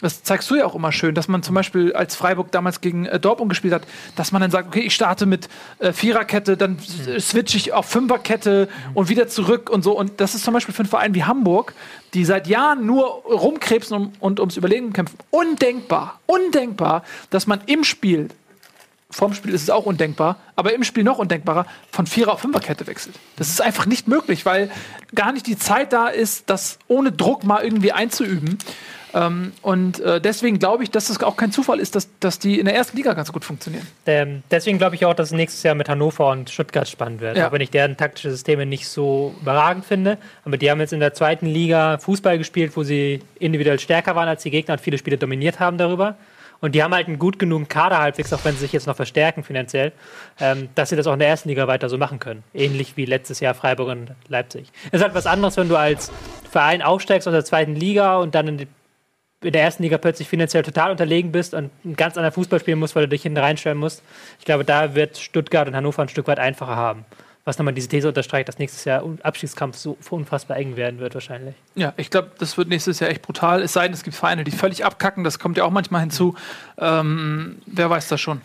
Das 0.00 0.24
zeigst 0.24 0.50
du 0.50 0.56
ja 0.56 0.66
auch 0.66 0.74
immer 0.74 0.90
schön, 0.90 1.14
dass 1.14 1.28
man 1.28 1.42
zum 1.44 1.54
Beispiel, 1.54 1.92
als 1.94 2.16
Freiburg 2.16 2.50
damals 2.50 2.80
gegen 2.80 3.06
äh, 3.06 3.20
Dortmund 3.20 3.48
gespielt 3.48 3.72
hat, 3.72 3.82
dass 4.16 4.32
man 4.32 4.42
dann 4.42 4.50
sagt, 4.50 4.68
okay, 4.68 4.80
ich 4.80 4.94
starte 4.94 5.24
mit 5.24 5.48
äh, 5.78 5.92
Viererkette, 5.92 6.56
dann 6.56 6.78
s- 6.78 7.30
switche 7.30 7.56
ich 7.56 7.72
auf 7.72 7.86
Fünferkette 7.86 8.68
und 8.92 9.08
wieder 9.08 9.28
zurück 9.28 9.70
und 9.70 9.82
so. 9.84 9.96
Und 9.96 10.20
das 10.20 10.34
ist 10.34 10.44
zum 10.44 10.52
Beispiel 10.52 10.74
für 10.74 10.80
einen 10.80 10.88
Verein 10.88 11.14
wie 11.14 11.24
Hamburg, 11.24 11.74
die 12.12 12.24
seit 12.24 12.48
Jahren 12.48 12.84
nur 12.84 13.06
rumkrebsen 13.06 13.96
und, 13.96 14.20
und 14.20 14.40
ums 14.40 14.56
Überleben 14.56 14.92
kämpfen, 14.92 15.16
undenkbar, 15.30 16.18
undenkbar, 16.26 17.04
dass 17.30 17.46
man 17.46 17.60
im 17.66 17.84
Spiel 17.84 18.28
vorm 19.14 19.32
Spiel 19.32 19.54
ist 19.54 19.62
es 19.62 19.70
auch 19.70 19.86
undenkbar, 19.86 20.36
aber 20.56 20.74
im 20.74 20.82
Spiel 20.82 21.04
noch 21.04 21.18
undenkbarer, 21.18 21.66
von 21.92 22.06
Vierer 22.06 22.32
auf 22.32 22.40
Fünferkette 22.40 22.86
wechselt. 22.86 23.14
Das 23.36 23.48
ist 23.48 23.62
einfach 23.62 23.86
nicht 23.86 24.08
möglich, 24.08 24.44
weil 24.44 24.70
gar 25.14 25.32
nicht 25.32 25.46
die 25.46 25.56
Zeit 25.56 25.92
da 25.92 26.08
ist, 26.08 26.50
das 26.50 26.78
ohne 26.88 27.12
Druck 27.12 27.44
mal 27.44 27.62
irgendwie 27.62 27.92
einzuüben. 27.92 28.58
Ähm, 29.14 29.52
und 29.62 30.00
äh, 30.00 30.20
deswegen 30.20 30.58
glaube 30.58 30.82
ich, 30.82 30.90
dass 30.90 31.08
es 31.08 31.22
auch 31.22 31.36
kein 31.36 31.52
Zufall 31.52 31.78
ist, 31.78 31.94
dass, 31.94 32.08
dass 32.18 32.40
die 32.40 32.58
in 32.58 32.64
der 32.64 32.74
ersten 32.74 32.96
Liga 32.96 33.14
ganz 33.14 33.32
gut 33.32 33.44
funktionieren. 33.44 33.86
Ähm, 34.06 34.42
deswegen 34.50 34.78
glaube 34.78 34.96
ich 34.96 35.04
auch, 35.06 35.14
dass 35.14 35.28
es 35.28 35.32
nächstes 35.32 35.62
Jahr 35.62 35.76
mit 35.76 35.88
Hannover 35.88 36.30
und 36.30 36.50
Stuttgart 36.50 36.88
spannend 36.88 37.20
wird. 37.20 37.36
Ja. 37.36 37.46
Auch 37.46 37.52
wenn 37.52 37.60
ich 37.60 37.70
deren 37.70 37.96
taktische 37.96 38.32
Systeme 38.32 38.66
nicht 38.66 38.88
so 38.88 39.32
überragend 39.40 39.84
finde. 39.84 40.18
Aber 40.44 40.58
die 40.58 40.68
haben 40.68 40.80
jetzt 40.80 40.92
in 40.92 40.98
der 40.98 41.14
zweiten 41.14 41.46
Liga 41.46 41.98
Fußball 41.98 42.36
gespielt, 42.36 42.72
wo 42.76 42.82
sie 42.82 43.22
individuell 43.38 43.78
stärker 43.78 44.16
waren 44.16 44.28
als 44.28 44.42
die 44.42 44.50
Gegner 44.50 44.74
und 44.74 44.80
viele 44.80 44.98
Spiele 44.98 45.18
dominiert 45.18 45.60
haben 45.60 45.78
darüber. 45.78 46.16
Und 46.60 46.74
die 46.74 46.82
haben 46.82 46.94
halt 46.94 47.08
einen 47.08 47.18
gut 47.18 47.38
genugen 47.38 47.68
Kader 47.68 47.98
halbwegs, 47.98 48.32
auch 48.32 48.44
wenn 48.44 48.54
sie 48.54 48.60
sich 48.60 48.72
jetzt 48.72 48.86
noch 48.86 48.96
verstärken 48.96 49.44
finanziell, 49.44 49.92
ähm, 50.40 50.68
dass 50.74 50.88
sie 50.88 50.96
das 50.96 51.06
auch 51.06 51.12
in 51.12 51.18
der 51.18 51.28
ersten 51.28 51.48
Liga 51.48 51.66
weiter 51.66 51.88
so 51.88 51.98
machen 51.98 52.18
können. 52.18 52.42
Ähnlich 52.54 52.96
wie 52.96 53.04
letztes 53.04 53.40
Jahr 53.40 53.54
Freiburg 53.54 53.88
und 53.88 54.12
Leipzig. 54.28 54.70
Es 54.86 55.00
ist 55.00 55.02
halt 55.02 55.14
was 55.14 55.26
anderes, 55.26 55.56
wenn 55.56 55.68
du 55.68 55.76
als 55.76 56.10
Verein 56.50 56.82
aufsteigst 56.82 57.28
aus 57.28 57.32
der 57.32 57.44
zweiten 57.44 57.74
Liga 57.74 58.16
und 58.18 58.34
dann 58.34 58.48
in, 58.48 58.58
die, 58.58 58.68
in 59.42 59.52
der 59.52 59.62
ersten 59.62 59.82
Liga 59.82 59.98
plötzlich 59.98 60.28
finanziell 60.28 60.62
total 60.62 60.90
unterlegen 60.90 61.32
bist 61.32 61.52
und 61.52 61.70
einen 61.84 61.96
ganz 61.96 62.16
anderen 62.16 62.32
Fußball 62.32 62.60
spielen 62.60 62.78
musst, 62.78 62.94
weil 62.96 63.04
du 63.04 63.08
dich 63.10 63.22
hinten 63.22 63.38
reinstellen 63.38 63.78
musst. 63.78 64.02
Ich 64.38 64.44
glaube, 64.44 64.64
da 64.64 64.94
wird 64.94 65.18
Stuttgart 65.18 65.68
und 65.68 65.76
Hannover 65.76 66.02
ein 66.02 66.08
Stück 66.08 66.28
weit 66.28 66.38
einfacher 66.38 66.76
haben. 66.76 67.04
Was 67.44 67.58
nochmal 67.58 67.74
diese 67.74 67.88
These 67.88 68.08
unterstreicht, 68.08 68.48
dass 68.48 68.58
nächstes 68.58 68.84
Jahr 68.86 69.02
ein 69.02 69.18
Abstiegskampf 69.22 69.76
so 69.76 69.98
unfassbar 70.10 70.56
eng 70.56 70.76
werden 70.76 70.98
wird 70.98 71.14
wahrscheinlich. 71.14 71.54
Ja, 71.74 71.92
ich 71.98 72.10
glaube, 72.10 72.30
das 72.38 72.56
wird 72.56 72.68
nächstes 72.68 73.00
Jahr 73.00 73.10
echt 73.10 73.20
brutal. 73.20 73.60
Es 73.62 73.74
sei 73.74 73.82
denn, 73.82 73.92
es 73.92 74.02
gibt 74.02 74.16
Vereine, 74.16 74.44
die 74.44 74.50
völlig 74.50 74.84
abkacken. 74.84 75.24
Das 75.24 75.38
kommt 75.38 75.58
ja 75.58 75.64
auch 75.64 75.70
manchmal 75.70 76.00
hinzu. 76.00 76.34
Ähm, 76.78 77.58
wer 77.66 77.90
weiß 77.90 78.08
das 78.08 78.20
schon. 78.20 78.40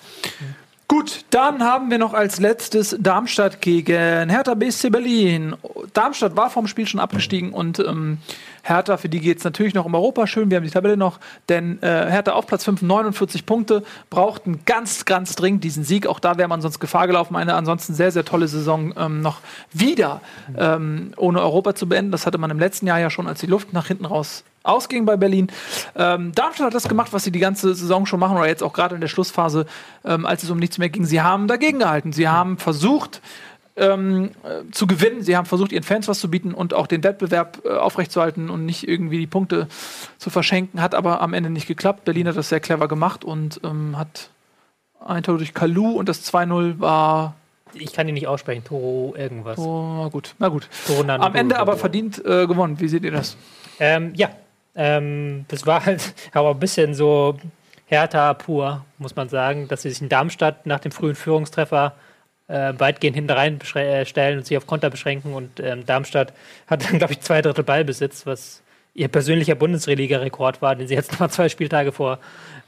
Gut, 0.89 1.23
dann 1.29 1.61
haben 1.61 1.91
wir 1.91 1.99
noch 1.99 2.15
als 2.15 2.39
letztes 2.39 2.97
Darmstadt 2.99 3.61
gegen 3.61 4.27
Hertha 4.27 4.55
BSC 4.55 4.89
Berlin. 4.89 5.55
Darmstadt 5.93 6.35
war 6.35 6.49
vom 6.49 6.65
Spiel 6.65 6.87
schon 6.87 6.99
abgestiegen 6.99 7.53
und 7.53 7.77
ähm, 7.77 8.17
Hertha, 8.63 8.97
für 8.97 9.07
die 9.07 9.19
geht 9.19 9.37
es 9.37 9.43
natürlich 9.43 9.75
noch 9.75 9.85
um 9.85 9.93
Europa. 9.93 10.25
Schön, 10.25 10.49
wir 10.49 10.57
haben 10.57 10.63
die 10.63 10.71
Tabelle 10.71 10.97
noch, 10.97 11.19
denn 11.47 11.79
äh, 11.83 12.09
Hertha 12.09 12.31
auf 12.31 12.47
Platz 12.47 12.65
5, 12.65 12.81
49 12.81 13.45
Punkte, 13.45 13.83
brauchten 14.09 14.61
ganz, 14.65 15.05
ganz 15.05 15.35
dringend 15.35 15.63
diesen 15.63 15.83
Sieg. 15.83 16.07
Auch 16.07 16.19
da 16.19 16.39
wäre 16.39 16.47
man 16.47 16.61
sonst 16.61 16.79
Gefahr 16.79 17.05
gelaufen, 17.05 17.35
eine 17.35 17.53
ansonsten 17.53 17.93
sehr, 17.93 18.11
sehr 18.11 18.25
tolle 18.25 18.47
Saison 18.47 18.91
ähm, 18.97 19.21
noch 19.21 19.41
wieder 19.71 20.21
ähm, 20.57 21.11
ohne 21.17 21.39
Europa 21.39 21.75
zu 21.75 21.87
beenden. 21.87 22.11
Das 22.11 22.25
hatte 22.25 22.39
man 22.39 22.49
im 22.49 22.57
letzten 22.57 22.87
Jahr 22.87 22.99
ja 22.99 23.11
schon, 23.11 23.27
als 23.27 23.41
die 23.41 23.45
Luft 23.45 23.73
nach 23.73 23.85
hinten 23.85 24.05
raus 24.05 24.43
ausging 24.69 25.05
bei 25.05 25.17
Berlin. 25.17 25.47
Ähm, 25.95 26.31
Darmstadt 26.33 26.67
hat 26.67 26.73
das 26.73 26.87
gemacht, 26.87 27.11
was 27.11 27.23
sie 27.23 27.31
die 27.31 27.39
ganze 27.39 27.73
Saison 27.75 28.05
schon 28.05 28.19
machen, 28.19 28.37
oder 28.37 28.47
jetzt 28.47 28.63
auch 28.63 28.73
gerade 28.73 28.95
in 28.95 29.01
der 29.01 29.07
Schlussphase, 29.07 29.65
ähm, 30.05 30.25
als 30.25 30.43
es 30.43 30.49
um 30.49 30.57
nichts 30.57 30.77
mehr 30.77 30.89
ging. 30.89 31.05
Sie 31.05 31.21
haben 31.21 31.47
dagegen 31.47 31.79
gehalten. 31.79 32.13
Sie 32.13 32.27
haben 32.27 32.57
versucht, 32.57 33.21
ähm, 33.79 34.31
äh, 34.43 34.69
zu 34.71 34.87
gewinnen. 34.87 35.23
Sie 35.23 35.35
haben 35.35 35.45
versucht, 35.45 35.71
ihren 35.71 35.83
Fans 35.83 36.07
was 36.07 36.19
zu 36.19 36.29
bieten 36.29 36.53
und 36.53 36.73
auch 36.73 36.87
den 36.87 37.03
Wettbewerb 37.03 37.59
äh, 37.65 37.69
aufrechtzuerhalten 37.69 38.49
und 38.49 38.65
nicht 38.65 38.87
irgendwie 38.87 39.17
die 39.17 39.27
Punkte 39.27 39.67
zu 40.17 40.29
verschenken. 40.29 40.81
Hat 40.81 40.93
aber 40.93 41.21
am 41.21 41.33
Ende 41.33 41.49
nicht 41.49 41.67
geklappt. 41.67 42.05
Berlin 42.05 42.27
hat 42.27 42.37
das 42.37 42.49
sehr 42.49 42.59
clever 42.59 42.87
gemacht 42.87 43.23
und 43.23 43.61
ähm, 43.63 43.97
hat 43.97 44.29
ein 45.05 45.23
Tor 45.23 45.37
durch 45.37 45.53
Kalu 45.53 45.91
und 45.91 46.09
das 46.09 46.31
2-0 46.31 46.79
war 46.79 47.35
Ich 47.73 47.93
kann 47.93 48.05
die 48.05 48.13
nicht 48.13 48.27
aussprechen, 48.27 48.63
Toro 48.65 49.15
irgendwas. 49.17 49.57
oh, 49.57 50.01
na 50.03 50.09
gut. 50.09 50.35
Na 50.39 50.49
gut. 50.49 50.67
Am 51.07 51.35
Ende 51.35 51.57
aber 51.57 51.77
verdient 51.77 52.23
äh, 52.25 52.47
gewonnen. 52.47 52.79
Wie 52.79 52.89
seht 52.89 53.03
ihr 53.03 53.11
das? 53.11 53.37
Ähm, 53.79 54.11
ja, 54.15 54.29
ähm, 54.75 55.45
das 55.47 55.65
war 55.65 55.85
halt 55.85 56.13
aber 56.33 56.51
ein 56.51 56.59
bisschen 56.59 56.93
so 56.93 57.37
Hertha 57.87 58.33
pur, 58.35 58.85
muss 58.97 59.15
man 59.15 59.29
sagen, 59.29 59.67
dass 59.67 59.81
sie 59.81 59.89
sich 59.89 60.01
in 60.01 60.09
Darmstadt 60.09 60.65
nach 60.65 60.79
dem 60.79 60.91
frühen 60.91 61.15
Führungstreffer 61.15 61.95
äh, 62.47 62.73
weitgehend 62.77 63.15
hinten 63.15 63.31
rein 63.31 63.59
beschrä- 63.59 64.01
äh, 64.01 64.05
stellen 64.05 64.39
und 64.39 64.45
sich 64.45 64.57
auf 64.57 64.67
Konter 64.67 64.89
beschränken. 64.89 65.33
Und 65.33 65.59
ähm, 65.59 65.85
Darmstadt 65.85 66.33
hat 66.67 66.85
dann, 66.85 66.97
glaube 66.97 67.13
ich, 67.13 67.21
zwei 67.21 67.41
Drittel 67.41 67.63
Ballbesitz, 67.63 68.25
was 68.25 68.61
ihr 68.93 69.07
persönlicher 69.07 69.55
Bundesliga-Rekord 69.55 70.61
war, 70.61 70.75
den 70.75 70.87
sie 70.87 70.95
jetzt 70.95 71.11
nochmal 71.13 71.29
zwei 71.29 71.49
Spieltage 71.49 71.91
vor 71.91 72.19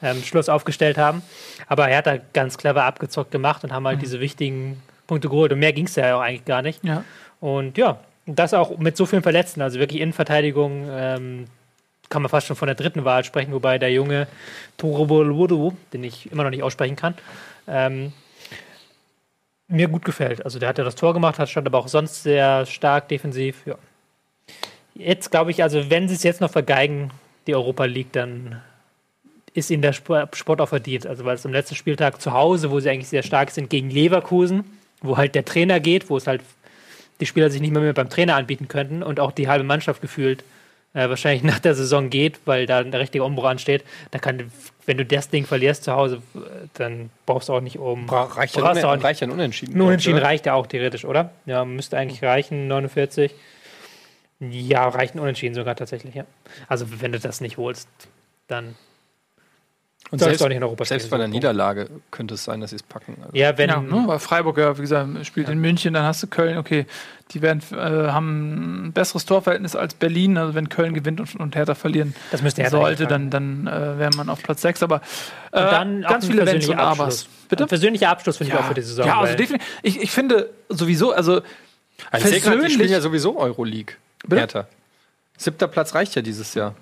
ähm, 0.02 0.23
Schluss 0.23 0.49
aufgestellt 0.49 0.98
haben. 0.98 1.22
Aber 1.68 1.86
Hertha 1.88 2.18
ganz 2.34 2.57
clever 2.57 2.84
abgezockt 2.86 3.32
gemacht 3.32 3.64
und 3.64 3.73
haben 3.73 3.86
halt 3.86 4.02
diese 4.02 4.19
wichtigen 4.19 4.82
Punkte 5.07 5.30
geholt. 5.30 5.52
Und 5.52 5.60
mehr 5.60 5.73
ging 5.73 5.86
es 5.86 5.95
ja 5.95 6.15
auch 6.15 6.22
eigentlich 6.22 6.45
gar 6.45 6.61
nicht. 6.61 6.84
Ja. 6.84 7.03
Und 7.40 7.78
ja, 7.78 7.99
das 8.26 8.53
auch 8.53 8.78
mit 8.78 8.95
so 8.98 9.06
vielen 9.06 9.23
Verletzten, 9.23 9.61
also 9.61 9.80
wirklich 9.80 10.02
Innenverteidigung, 10.02 10.88
ähm, 10.90 11.45
kann 12.11 12.21
man 12.21 12.29
fast 12.29 12.45
schon 12.45 12.55
von 12.55 12.67
der 12.67 12.75
dritten 12.75 13.05
Wahl 13.05 13.23
sprechen, 13.23 13.53
wobei 13.53 13.79
der 13.79 13.91
junge 13.91 14.27
Torobolwodo, 14.77 15.73
den 15.93 16.03
ich 16.03 16.31
immer 16.31 16.43
noch 16.43 16.51
nicht 16.51 16.61
aussprechen 16.61 16.95
kann, 16.95 17.15
ähm, 17.67 18.13
mir 19.67 19.88
gut 19.88 20.05
gefällt. 20.05 20.43
Also 20.43 20.59
der 20.59 20.69
hat 20.69 20.77
ja 20.77 20.83
das 20.83 20.95
Tor 20.95 21.13
gemacht, 21.13 21.39
hat 21.39 21.49
stand 21.49 21.65
aber 21.65 21.79
auch 21.79 21.88
sonst 21.88 22.21
sehr 22.21 22.65
stark 22.65 23.07
defensiv. 23.07 23.65
Ja. 23.65 23.75
Jetzt 24.93 25.31
glaube 25.31 25.51
ich, 25.51 25.63
also 25.63 25.89
wenn 25.89 26.09
sie 26.09 26.15
es 26.15 26.23
jetzt 26.23 26.41
noch 26.41 26.51
vergeigen, 26.51 27.11
die 27.47 27.55
Europa 27.55 27.85
League, 27.85 28.11
dann 28.11 28.61
ist 29.53 29.71
ihnen 29.71 29.81
der 29.81 29.93
Sport 29.93 30.35
Sport 30.35 30.61
auch 30.61 30.69
verdient. 30.69 31.07
Also 31.07 31.23
weil 31.23 31.35
es 31.35 31.45
am 31.45 31.53
letzten 31.53 31.75
Spieltag 31.75 32.21
zu 32.21 32.33
Hause, 32.33 32.71
wo 32.71 32.79
sie 32.81 32.89
eigentlich 32.89 33.07
sehr 33.07 33.23
stark 33.23 33.51
sind, 33.51 33.69
gegen 33.69 33.89
Leverkusen, 33.89 34.65
wo 35.01 35.17
halt 35.17 35.33
der 35.33 35.45
Trainer 35.45 35.79
geht, 35.79 36.09
wo 36.09 36.17
es 36.17 36.27
halt 36.27 36.41
die 37.21 37.25
Spieler 37.25 37.49
sich 37.49 37.61
nicht 37.61 37.71
mehr, 37.71 37.81
mehr 37.81 37.93
beim 37.93 38.09
Trainer 38.09 38.35
anbieten 38.35 38.67
könnten 38.67 39.01
und 39.01 39.19
auch 39.19 39.31
die 39.31 39.47
halbe 39.47 39.63
Mannschaft 39.63 40.01
gefühlt 40.01 40.43
äh, 40.93 41.09
wahrscheinlich 41.09 41.43
nach 41.51 41.59
der 41.59 41.76
Saison 41.76 42.09
geht, 42.09 42.39
weil 42.45 42.65
da 42.65 42.80
ein 42.80 42.93
richtiger 42.93 43.26
Umbruch 43.26 43.45
ansteht. 43.45 43.84
Da 44.11 44.19
kann, 44.19 44.51
wenn 44.85 44.97
du 44.97 45.05
das 45.05 45.30
Ding 45.30 45.45
verlierst 45.45 45.84
zu 45.84 45.93
Hause, 45.93 46.22
äh, 46.35 46.39
dann 46.73 47.09
brauchst 47.26 47.49
du 47.49 47.53
auch 47.53 47.61
nicht 47.61 47.80
um. 47.80 48.09
Reicht 48.09 48.55
ja, 48.55 48.61
brauchst 48.61 48.84
auch 48.84 48.95
nicht. 48.95 49.03
reicht 49.03 49.23
ein 49.23 49.31
Unentschieden. 49.31 49.77
Nur 49.77 49.88
Unentschieden 49.88 50.18
oder? 50.18 50.27
reicht 50.27 50.45
ja 50.45 50.53
auch 50.53 50.68
theoretisch, 50.68 51.05
oder? 51.05 51.31
Ja, 51.45 51.65
müsste 51.65 51.97
eigentlich 51.97 52.23
reichen, 52.23 52.68
49. 52.68 53.34
Ja, 54.39 54.88
reicht 54.88 55.15
ein 55.15 55.19
Unentschieden 55.19 55.53
sogar 55.53 55.76
tatsächlich, 55.76 56.15
ja. 56.15 56.26
Also 56.68 56.88
wenn 57.01 57.11
du 57.11 57.19
das 57.19 57.41
nicht 57.41 57.57
holst, 57.57 57.88
dann 58.47 58.76
Und 60.11 60.19
selbst, 60.19 60.43
auch 60.43 60.49
nicht 60.49 60.57
in 60.57 60.63
Europa 60.63 60.83
selbst 60.83 61.09
bei 61.09 61.17
der 61.17 61.27
so. 61.27 61.31
Niederlage 61.31 61.88
könnte 62.11 62.33
es 62.33 62.43
sein, 62.43 62.59
dass 62.59 62.71
sie 62.71 62.75
es 62.75 62.83
packen. 62.83 63.15
Also. 63.21 63.35
Ja, 63.35 63.57
wenn. 63.57 63.69
Ja, 63.69 63.79
ne? 63.79 64.03
Weil 64.05 64.19
Freiburg 64.19 64.57
ja, 64.57 64.77
wie 64.77 64.81
gesagt, 64.81 65.09
spielt 65.25 65.47
in 65.47 65.59
München, 65.59 65.93
dann 65.93 66.03
hast 66.03 66.21
du 66.21 66.27
Köln, 66.27 66.57
okay, 66.57 66.85
die 67.31 67.41
werden, 67.41 67.61
äh, 67.71 67.75
haben 67.77 68.88
ein 68.88 68.91
besseres 68.91 69.25
Torverhältnis 69.25 69.75
als 69.75 69.93
Berlin, 69.93 70.38
also 70.38 70.53
wenn 70.53 70.67
Köln 70.67 70.93
gewinnt 70.93 71.21
und, 71.21 71.35
und 71.38 71.55
Hertha 71.55 71.75
verlieren 71.75 72.13
Das 72.31 72.41
müsste 72.41 72.61
Hertha 72.61 72.77
sollte, 72.77 73.07
dann, 73.07 73.29
dann 73.29 73.67
äh, 73.67 73.97
wäre 73.99 74.11
man 74.17 74.27
auf 74.29 74.43
Platz 74.43 74.61
6, 74.63 74.83
aber 74.83 74.97
äh, 74.97 75.01
dann 75.61 76.01
ganz 76.01 76.25
viele 76.27 76.45
Wenns 76.45 76.67
und 76.67 76.75
persönlicher 76.75 76.79
Abers. 76.79 76.99
Abschluss. 76.99 77.27
Bitte? 77.47 77.63
Ein 77.63 77.69
persönlicher 77.69 78.09
Abschluss 78.09 78.38
finde 78.38 78.53
ich 78.53 78.59
auch 78.59 78.65
für 78.65 78.73
die 78.73 78.81
Saison. 78.81 79.05
ja, 79.07 79.19
also 79.21 79.35
definitiv. 79.38 79.67
Ich, 79.81 80.01
ich 80.01 80.11
finde 80.11 80.49
sowieso, 80.67 81.13
also 81.13 81.41
Also 82.11 82.27
ich 82.27 82.35
die 82.35 82.39
persönlich- 82.41 82.73
spielen 82.73 82.91
ja 82.91 82.99
sowieso 82.99 83.38
Euroleague. 83.39 83.95
Bitte? 84.23 84.35
Hertha. 84.41 84.67
Siebter 85.43 85.68
Platz 85.68 85.95
reicht 85.95 86.15
ja 86.15 86.22
dieses 86.22 86.53
Jahr. 86.53 86.76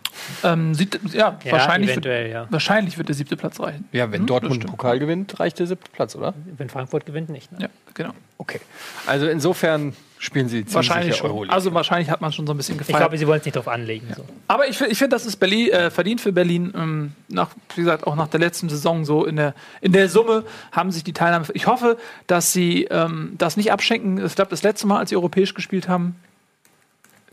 ähm, 0.44 0.74
sieht, 0.74 1.00
ja, 1.14 1.38
ja, 1.44 1.52
wahrscheinlich, 1.52 1.96
wird, 1.96 2.06
ja. 2.06 2.48
wahrscheinlich 2.50 2.98
wird 2.98 3.08
der 3.08 3.16
siebte 3.16 3.38
Platz 3.38 3.60
reichen. 3.60 3.88
Ja, 3.92 4.12
wenn 4.12 4.22
Hm, 4.22 4.28
Dortmund 4.28 4.64
den. 4.64 4.70
Pokal 4.70 5.00
gewinnt, 5.00 5.40
reicht 5.40 5.60
der 5.60 5.68
siebte 5.68 5.90
Platz, 5.92 6.16
oder? 6.16 6.34
Wenn 6.58 6.70
Frankfurt 6.70 7.06
gewinnt, 7.06 7.30
nicht. 7.30 7.52
Ne? 7.52 7.60
Ja, 7.62 7.68
genau. 7.94 8.12
Okay. 8.38 8.60
Also 9.06 9.28
insofern 9.28 9.94
spielen 10.18 10.50
sie 10.50 10.58
ziemlich 10.58 10.76
Wahrscheinlich 10.76 11.16
schon. 11.16 11.30
Euroleague. 11.30 11.54
Also 11.54 11.74
wahrscheinlich 11.74 12.10
hat 12.10 12.20
man 12.20 12.34
schon 12.34 12.46
so 12.46 12.54
ein 12.54 12.58
bisschen 12.58 12.76
Ich 12.76 12.80
gefeiert. 12.80 13.00
glaube, 13.00 13.18
sie 13.18 13.28
wollen 13.28 13.40
es 13.40 13.46
nicht 13.46 13.56
drauf 13.56 13.68
anlegen. 13.70 14.08
So. 14.16 14.26
Aber 14.50 14.68
ich, 14.68 14.80
ich 14.82 14.98
finde, 14.98 15.16
das 15.16 15.26
ist 15.26 15.38
Berlin, 15.38 15.70
äh, 15.70 15.90
verdient 15.90 16.20
für 16.20 16.34
Berlin. 16.34 16.74
Ähm, 16.76 17.14
nach, 17.30 17.52
wie 17.76 17.82
gesagt, 17.82 18.06
auch 18.06 18.16
nach 18.16 18.28
der 18.28 18.40
letzten 18.42 18.68
Saison 18.68 19.06
so 19.06 19.26
in 19.26 19.38
der, 19.38 19.54
in 19.80 19.94
der 19.94 20.10
Summe 20.10 20.44
haben 20.74 20.92
sich 20.92 21.04
die 21.06 21.14
Teilnahme. 21.14 21.46
Ich 21.54 21.68
hoffe, 21.68 21.98
dass 22.28 22.52
sie 22.52 22.86
ähm, 22.86 23.36
das 23.38 23.56
nicht 23.56 23.72
abschenken. 23.72 24.26
Ich 24.26 24.36
glaube, 24.36 24.50
das 24.52 24.64
letzte 24.64 24.88
Mal, 24.88 25.00
als 25.00 25.10
sie 25.12 25.16
europäisch 25.16 25.54
gespielt 25.54 25.88
haben, 25.88 26.16
ich 26.29 26.29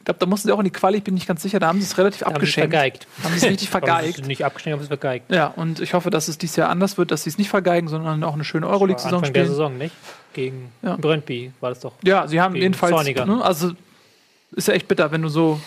glaube, 0.06 0.18
da 0.20 0.26
mussten 0.26 0.48
sie 0.48 0.52
auch 0.54 0.58
in 0.58 0.64
die 0.64 0.70
Quali, 0.70 0.96
ich 0.98 1.04
bin 1.04 1.12
nicht 1.14 1.26
ganz 1.28 1.42
sicher, 1.42 1.58
da 1.60 1.66
haben 1.68 1.78
sie 1.80 1.84
es 1.86 1.98
relativ 1.98 2.22
Haben 2.22 2.30
sie 2.30 2.34
abgeschenkt. 2.36 2.72
vergeigt. 2.72 3.06
Haben 3.22 3.32
sie 3.34 3.44
es 3.46 3.52
richtig 3.52 3.68
vergeigt. 3.70 4.18
ist 4.20 4.26
nicht 4.26 4.44
abgeschenkt, 4.44 4.74
aber 4.74 4.82
es 4.82 4.88
vergeigt. 4.88 5.30
Ja, 5.30 5.48
und 5.48 5.80
ich 5.80 5.92
hoffe, 5.92 6.08
dass 6.10 6.28
es 6.28 6.38
dieses 6.38 6.56
Jahr 6.56 6.70
anders 6.70 6.96
wird, 6.96 7.10
dass 7.10 7.24
sie 7.24 7.30
es 7.30 7.36
nicht 7.38 7.50
vergeigen, 7.50 7.88
sondern 7.88 8.24
auch 8.24 8.34
eine 8.34 8.44
schöne 8.44 8.66
Euroleague-Saison 8.66 9.18
Anfang 9.18 9.32
der 9.34 9.40
spielen. 9.42 9.52
Saison, 9.52 9.78
nicht? 9.78 9.94
Gegen 10.32 10.72
Ja. 10.82 10.96
Brøndby 10.96 11.52
war 11.60 11.70
das 11.70 11.80
doch. 11.80 11.92
Ja, 12.02 12.26
sie 12.26 12.40
haben 12.40 12.56
jedenfalls. 12.56 13.06
Ne, 13.06 13.44
also 13.44 13.72
ist 14.52 14.68
ja 14.68 14.74
echt 14.74 14.88
bitter, 14.88 15.12
wenn 15.12 15.22
du 15.22 15.28
so 15.28 15.60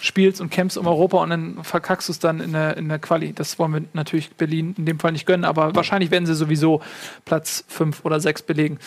spielst 0.00 0.40
und 0.42 0.50
kämpfst 0.50 0.76
um 0.76 0.86
Europa 0.86 1.18
und 1.22 1.30
dann 1.30 1.64
verkackst 1.64 2.08
du 2.08 2.12
es 2.12 2.18
dann 2.18 2.40
in 2.40 2.52
der, 2.52 2.76
in 2.76 2.88
der 2.88 2.98
Quali. 2.98 3.32
Das 3.32 3.58
wollen 3.58 3.72
wir 3.72 3.82
natürlich 3.94 4.30
Berlin 4.34 4.74
in 4.76 4.84
dem 4.84 4.98
Fall 4.98 5.12
nicht 5.12 5.26
gönnen, 5.26 5.44
aber 5.44 5.74
wahrscheinlich 5.74 6.10
werden 6.10 6.26
sie 6.26 6.34
sowieso 6.34 6.82
Platz 7.24 7.64
5 7.68 8.04
oder 8.04 8.20
6 8.20 8.42
belegen. 8.42 8.78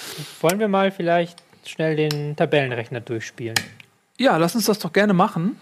Wollen 0.42 0.60
wir 0.60 0.68
mal 0.68 0.92
vielleicht 0.92 1.42
schnell 1.66 1.96
den 1.96 2.36
Tabellenrechner 2.36 3.00
durchspielen? 3.02 3.56
Ja, 4.20 4.38
lass 4.38 4.54
uns 4.54 4.66
das 4.66 4.78
doch 4.80 4.94
gerne 4.94 5.14
machen. 5.14 5.58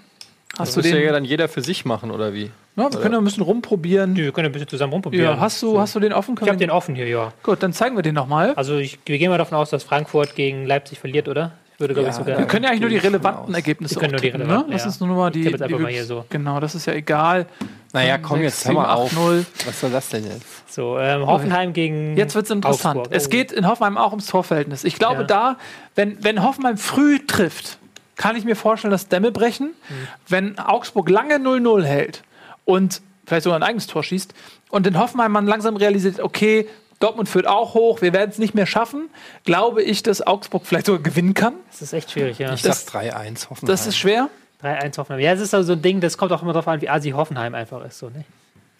Hast 0.57 0.75
das 0.75 0.83
du 0.83 0.89
den? 0.91 1.03
ja 1.03 1.11
dann 1.11 1.23
jeder 1.25 1.47
für 1.47 1.61
sich 1.61 1.85
machen, 1.85 2.09
oder 2.11 2.33
wie? 2.33 2.51
ja, 2.75 2.91
wir 2.91 2.99
können 2.99 3.13
ja 3.13 3.19
ein 3.19 3.23
bisschen 3.23 3.43
rumprobieren. 3.43 4.13
Nö, 4.13 4.23
wir 4.25 4.31
können 4.31 4.47
ein 4.47 4.51
bisschen 4.51 4.67
zusammen 4.67 4.93
rumprobieren. 4.93 5.25
Ja, 5.35 5.39
hast 5.39 5.61
du, 5.61 5.79
hast 5.79 5.93
du 5.95 5.99
den 5.99 6.11
offen? 6.13 6.33
ich 6.33 6.39
Können 6.39 6.49
habe 6.51 6.59
wir- 6.59 6.67
den 6.67 6.71
offen 6.71 6.95
hier, 6.95 7.07
ja. 7.07 7.31
Gut, 7.43 7.61
dann 7.61 7.71
zeigen 7.73 7.95
wir 7.95 8.01
den 8.03 8.15
nochmal. 8.15 8.53
Also 8.55 8.77
ich, 8.77 8.97
wir 9.05 9.17
gehen 9.19 9.29
mal 9.29 9.37
davon 9.37 9.57
aus, 9.57 9.69
dass 9.69 9.83
Frankfurt 9.83 10.35
gegen 10.35 10.65
Leipzig 10.65 10.99
verliert, 10.99 11.27
oder? 11.27 11.51
Ich 11.75 11.79
würde, 11.79 11.93
glaube 11.93 12.07
Ja, 12.07 12.11
ich, 12.11 12.17
sogar. 12.17 12.39
Wir 12.39 12.45
können 12.47 12.63
ja 12.63 12.69
eigentlich 12.71 12.81
nur 12.81 12.89
die 12.89 12.95
ich 12.95 13.03
relevanten. 13.03 13.53
Ergebnisse 13.53 13.95
Wir 13.95 13.99
können 13.99 14.11
nur 14.13 14.19
die 14.21 14.27
auftippen, 14.29 14.41
relevanten, 14.41 14.69
ne? 14.69 14.73
Lass 14.73 14.81
ja. 14.81 14.87
uns 14.87 14.99
nur 14.99 15.09
mal 15.15 15.29
die. 15.29 15.41
tippe 15.43 15.51
jetzt 15.51 15.59
die 15.59 15.63
einfach 15.65 15.79
mal 15.79 15.91
hier 15.91 16.05
so. 16.05 16.25
Genau, 16.29 16.59
das 16.59 16.73
ist 16.73 16.87
ja 16.87 16.93
egal. 16.93 17.45
Naja, 17.93 18.17
komm, 18.17 18.41
jetzt 18.41 18.65
hör 18.65 18.73
6, 18.73 18.75
mal 18.75 18.83
7, 18.83 18.89
8, 18.89 18.97
auf. 18.97 19.13
0. 19.13 19.45
Was 19.67 19.79
soll 19.79 19.91
das 19.91 20.09
denn 20.09 20.23
jetzt? 20.25 20.73
So, 20.73 20.97
ähm, 20.97 21.27
Hoffenheim 21.27 21.73
gegen. 21.73 22.17
Jetzt 22.17 22.33
wird 22.33 22.45
es 22.45 22.51
interessant. 22.51 22.97
Augsburg. 22.97 23.15
Es 23.15 23.27
Oh. 23.27 23.29
geht 23.29 23.51
in 23.51 23.67
Hoffenheim 23.67 23.97
auch 23.97 24.09
ums 24.11 24.25
Torverhältnis. 24.25 24.83
Ich 24.85 24.95
glaube, 24.95 25.21
Ja. 25.21 25.23
da, 25.27 25.57
wenn, 25.93 26.23
wenn 26.23 26.41
Hoffenheim 26.41 26.77
früh 26.77 27.19
trifft, 27.27 27.77
kann 28.17 28.35
ich 28.35 28.43
mir 28.43 28.55
vorstellen, 28.55 28.91
dass 28.91 29.07
Dämme 29.07 29.31
brechen. 29.31 29.67
Mhm. 29.89 30.07
Wenn 30.27 30.59
Augsburg 30.59 31.09
lange 31.09 31.35
0-0 31.35 31.83
hält 31.83 32.23
und 32.65 33.01
vielleicht 33.25 33.43
sogar 33.43 33.59
ein 33.59 33.63
eigenes 33.63 33.87
Tor 33.87 34.03
schießt 34.03 34.33
und 34.69 34.85
in 34.87 34.97
Hoffenheim 34.99 35.31
man 35.31 35.45
langsam 35.47 35.75
realisiert, 35.77 36.19
okay, 36.19 36.67
Dortmund 36.99 37.29
führt 37.29 37.45
auch 37.45 37.75
hoch, 37.75 38.01
wir 38.01 38.11
werden 38.11 38.31
es 38.31 38.39
nicht 38.39 38.55
mehr 38.55 38.65
schaffen, 38.65 39.09
glaube 39.45 39.83
ich, 39.83 40.01
dass 40.01 40.25
Augsburg 40.25 40.65
vielleicht 40.65 40.87
sogar 40.87 41.01
gewinnen 41.03 41.35
kann. 41.35 41.53
Das 41.69 41.81
ist 41.83 41.93
echt 41.93 42.11
schwierig, 42.11 42.39
ja. 42.39 42.53
Ich 42.53 42.63
Das- 42.63 42.85
sag 42.87 43.01
3-1, 43.03 43.49
hoffen 43.51 43.65
Das 43.67 43.85
ist 43.85 43.97
schwer. 43.97 44.29
3-1 44.63 44.97
Hoffenheim. 44.97 45.21
Ja, 45.23 45.33
es 45.33 45.39
ist 45.39 45.53
also 45.53 45.67
so 45.67 45.73
ein 45.73 45.81
Ding, 45.83 46.01
das 46.01 46.17
kommt 46.17 46.31
auch 46.31 46.41
immer 46.41 46.53
darauf 46.53 46.67
an, 46.67 46.81
wie 46.81 46.89
assi 46.89 47.11
Hoffenheim 47.11 47.53
einfach 47.53 47.85
ist. 47.85 47.99
So, 47.99 48.09
ne? 48.09 48.25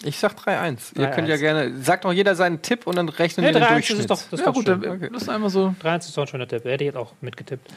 Ich 0.04 0.18
sag 0.18 0.34
3-1. 0.36 0.94
Ihr 0.96 1.04
3-1. 1.10 1.12
könnt 1.16 1.28
ja 1.28 1.38
gerne, 1.38 1.76
sagt 1.84 2.06
doch 2.06 2.12
jeder 2.14 2.34
seinen 2.36 2.64
Tipp 2.64 2.88
und 2.88 2.96
dann 2.96 3.10
rechnen 3.10 3.46
Ja, 3.46 3.54
wir 3.54 3.60
den 3.60 3.64
3-1 3.68 3.74
Durchschnitt. 3.74 4.00
ist 4.00 4.10
doch, 4.10 4.18
das 4.18 4.34
ist 4.34 4.40
ja, 4.40 4.46
doch 4.48 4.54
gut, 4.54 4.66
schön. 4.66 4.82
dann, 4.82 4.92
Okay. 4.96 5.10
das 5.14 5.22
ist 5.24 5.30
einmal 5.30 5.50
so. 5.52 5.76
3-1 5.84 6.08
ist 6.08 6.18
doch 6.18 6.24
ein 6.24 6.28
schöner 6.28 6.48
Tipp. 6.48 6.66
Hätte 6.66 6.84
ich 6.84 6.88
jetzt 6.88 6.98
auch 6.98 7.14
mitgetippt. 7.22 7.70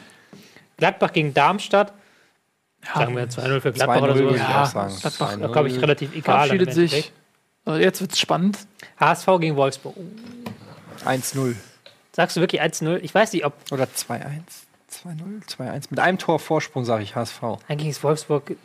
Gladbach 0.81 1.13
gegen 1.13 1.31
Darmstadt. 1.35 1.93
Sagen 2.95 3.15
wir 3.15 3.29
2-0 3.29 3.61
für 3.61 3.71
Gladbach 3.71 3.97
2-0 3.97 4.01
oder 4.03 4.15
so. 4.15 4.35
Ja. 4.35 4.63
Gladbach, 4.71 5.33
2-0. 5.37 5.51
glaube 5.51 5.67
ich, 5.67 5.79
relativ 5.79 6.09
egal. 6.15 6.23
Verabschiedet 6.23 6.73
sich. 6.73 7.11
Also 7.65 7.79
jetzt 7.79 8.01
wird 8.01 8.13
es 8.13 8.19
spannend. 8.19 8.57
HSV 8.99 9.27
gegen 9.39 9.55
Wolfsburg. 9.55 9.95
1-0. 11.05 11.55
Sagst 12.13 12.35
du 12.35 12.41
wirklich 12.41 12.63
1-0? 12.63 12.97
Ich 13.03 13.13
weiß 13.13 13.31
nicht, 13.33 13.45
ob 13.45 13.53
Oder 13.71 13.83
2-1. 13.83 14.21
2-0, 14.91 15.47
2-1. 15.55 15.85
Mit 15.91 15.99
einem 15.99 16.17
Tor 16.17 16.39
Vorsprung 16.39 16.83
sage 16.83 17.03
ich 17.03 17.15
HSV. 17.15 17.43
eigentlich 17.67 17.89
ist 17.89 18.03
Wolfsburg. 18.03 18.55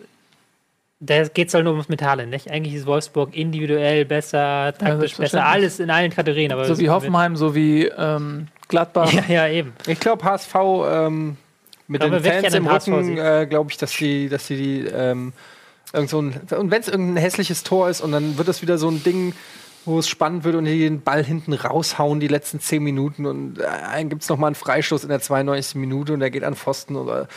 Da 1.01 1.25
geht 1.25 1.49
es 1.49 1.55
halt 1.55 1.65
nur 1.65 1.75
ums 1.75 1.91
Metale, 1.91 2.27
nicht? 2.27 2.51
Eigentlich 2.51 2.73
ist 2.75 2.87
Wolfsburg 2.87 3.37
individuell 3.37 4.07
besser, 4.07 4.73
taktisch 4.73 4.79
besser, 4.79 4.99
selbstverständlich. 5.01 5.53
alles 5.53 5.79
in 5.81 5.91
allen 5.91 6.11
Kategorien. 6.11 6.53
Aber 6.53 6.65
So 6.65 6.79
wie 6.79 6.89
Hoffenheim, 6.89 7.37
so 7.37 7.55
wie 7.55 7.85
ähm, 7.85 8.49
Gladbach. 8.69 9.13
Ja, 9.29 9.47
ja, 9.47 9.49
eben. 9.49 9.75
Ich 9.87 10.01
glaube, 10.01 10.25
HSV 10.25 10.55
ähm, 10.89 11.37
mit 11.89 12.01
Glaube 12.01 12.21
den 12.21 12.33
Fans 12.33 12.55
an 12.55 12.65
im 12.65 12.67
Rücken, 12.67 13.19
äh, 13.19 13.47
glaube 13.49 13.71
ich, 13.71 13.77
dass 13.77 13.93
die, 13.93 14.29
dass 14.29 14.47
die, 14.47 14.57
die 14.57 14.87
ähm, 14.87 15.33
irgend 15.93 16.11
so 16.11 16.21
ein, 16.21 16.41
und 16.57 16.71
wenn 16.71 16.81
es 16.81 16.89
irgendein 16.89 17.17
hässliches 17.17 17.63
Tor 17.63 17.89
ist 17.89 18.01
und 18.01 18.13
dann 18.13 18.39
wird 18.39 18.49
das 18.49 18.63
wieder 18.63 18.79
so 18.79 18.89
ein 18.89 19.03
Ding, 19.03 19.35
wo 19.85 20.01
es 20.01 20.09
spannend 20.09 20.45
wird 20.45 20.57
und 20.57 20.65
die 20.65 20.81
den 20.81 21.01
Ball 21.01 21.25
hinten 21.25 21.53
raushauen 21.53 22.19
die 22.19 22.29
letzten 22.29 22.61
zehn 22.61 22.83
Minuten 22.83 23.25
und 23.25 23.59
äh, 23.59 23.63
dann 23.63 24.09
gibt 24.09 24.23
es 24.23 24.29
nochmal 24.29 24.49
einen 24.49 24.57
Freistoß 24.57 25.05
in 25.05 25.09
der 25.09 25.21
92. 25.21 25.77
Minute 25.77 26.13
und 26.13 26.21
der 26.21 26.31
geht 26.31 26.45
an 26.45 26.57
Pfosten 26.57 26.97
oder 26.97 27.29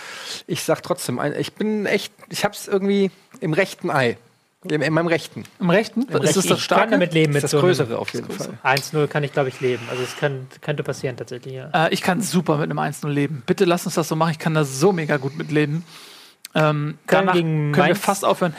ich 0.47 0.63
sag 0.63 0.81
trotzdem, 0.81 1.19
ich 1.37 1.53
bin 1.53 1.85
echt, 1.85 2.11
ich 2.29 2.43
hab's 2.43 2.67
irgendwie 2.67 3.11
im 3.39 3.53
rechten 3.53 3.91
Ei. 3.91 4.17
In, 4.65 4.81
in 4.81 4.93
meinem 4.93 5.07
rechten. 5.07 5.45
Im 5.59 5.69
rechten? 5.69 6.01
ist 6.01 6.11
das 6.11 6.33
das 6.33 6.43
ich 6.43 6.49
kann 6.49 6.59
Starke? 6.59 6.91
damit 6.91 7.13
leben 7.13 7.31
mit 7.31 7.43
Das 7.43 7.51
so 7.51 7.61
Größere 7.61 7.97
auf 7.97 8.13
jeden 8.13 8.29
Fall. 8.29 8.57
1-0 8.63 9.07
kann 9.07 9.23
ich, 9.23 9.31
glaube 9.31 9.47
ich, 9.47 9.61
leben. 9.61 9.83
Also 9.89 10.03
es 10.03 10.17
kann, 10.17 10.47
könnte 10.59 10.83
passieren 10.83 11.15
tatsächlich, 11.15 11.53
ja. 11.53 11.69
Äh, 11.73 11.93
ich 11.93 12.01
kann 12.01 12.21
super 12.21 12.57
mit 12.57 12.69
einem 12.69 12.79
1-0 12.79 13.07
leben. 13.07 13.41
Bitte 13.45 13.63
lass 13.63 13.85
uns 13.85 13.95
das 13.95 14.09
so 14.09 14.17
machen. 14.17 14.31
Ich 14.31 14.39
kann 14.39 14.53
da 14.53 14.65
so 14.65 14.91
mega 14.91 15.15
gut 15.15 15.37
mit 15.37 15.49
leben. 15.49 15.85
Ähm, 16.55 16.97
Köln 17.07 17.25
danach 17.25 17.33
gegen 17.33 17.71
können 17.71 17.75
wir 17.75 17.83
Mainz. 17.93 17.99
fast 17.99 18.25
aufhören. 18.25 18.53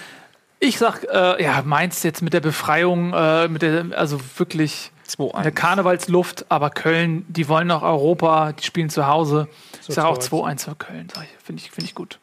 Ich 0.58 0.78
sag, 0.78 1.04
äh, 1.04 1.42
ja, 1.42 1.62
Mainz 1.66 2.02
jetzt 2.02 2.22
mit 2.22 2.32
der 2.32 2.40
Befreiung, 2.40 3.12
äh, 3.12 3.48
mit 3.48 3.60
der, 3.60 3.86
also 3.94 4.20
wirklich 4.38 4.92
2-1. 5.06 5.50
Karnevalsluft, 5.50 6.46
aber 6.48 6.70
Köln, 6.70 7.26
die 7.28 7.48
wollen 7.48 7.66
noch 7.66 7.82
Europa, 7.82 8.52
die 8.52 8.64
spielen 8.64 8.88
zu 8.88 9.06
Hause. 9.06 9.48
Ich 9.86 9.94
sage 9.94 10.08
auch 10.08 10.18
2-1. 10.18 10.30
2-1 10.30 10.64
für 10.64 10.74
Köln. 10.76 11.08
Finde 11.44 11.62
ich, 11.62 11.70
find 11.70 11.86
ich 11.86 11.94
gut. 11.94 12.18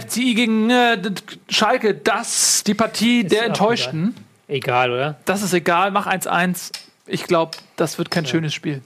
FCI 0.00 0.34
gegen 0.34 0.70
äh, 0.70 0.98
Schalke, 1.48 1.94
das 1.94 2.64
die 2.64 2.74
Partie 2.74 3.24
der 3.24 3.42
auch 3.42 3.46
Enttäuschten. 3.46 4.14
Egal, 4.48 4.90
oder? 4.90 5.16
Das 5.24 5.42
ist 5.42 5.52
egal, 5.52 5.90
mach 5.90 6.06
1-1. 6.06 6.72
Ich 7.06 7.24
glaube, 7.24 7.56
das 7.76 7.98
wird 7.98 8.10
kein 8.10 8.26
schönes 8.26 8.54
Spiel. 8.54 8.82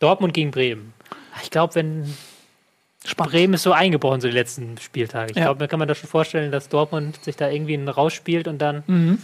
Dortmund 0.00 0.34
gegen 0.34 0.50
Bremen. 0.50 0.92
Ich 1.42 1.50
glaube, 1.50 1.74
wenn 1.74 2.14
Spannend. 3.06 3.32
Bremen 3.32 3.54
ist 3.54 3.62
so 3.64 3.72
eingebrochen, 3.72 4.20
so 4.22 4.28
die 4.28 4.34
letzten 4.34 4.78
Spieltage. 4.78 5.32
Ich 5.32 5.36
Ja. 5.36 5.44
glaube, 5.44 5.58
da 5.60 5.66
kann 5.66 5.78
man 5.78 5.88
das 5.88 5.98
schon 5.98 6.08
vorstellen, 6.08 6.50
dass 6.50 6.68
Dortmund 6.70 7.22
sich 7.22 7.36
da 7.36 7.48
irgendwie 7.50 7.76
rausspielt 7.76 8.48
und 8.48 8.58
dann, 8.58 9.18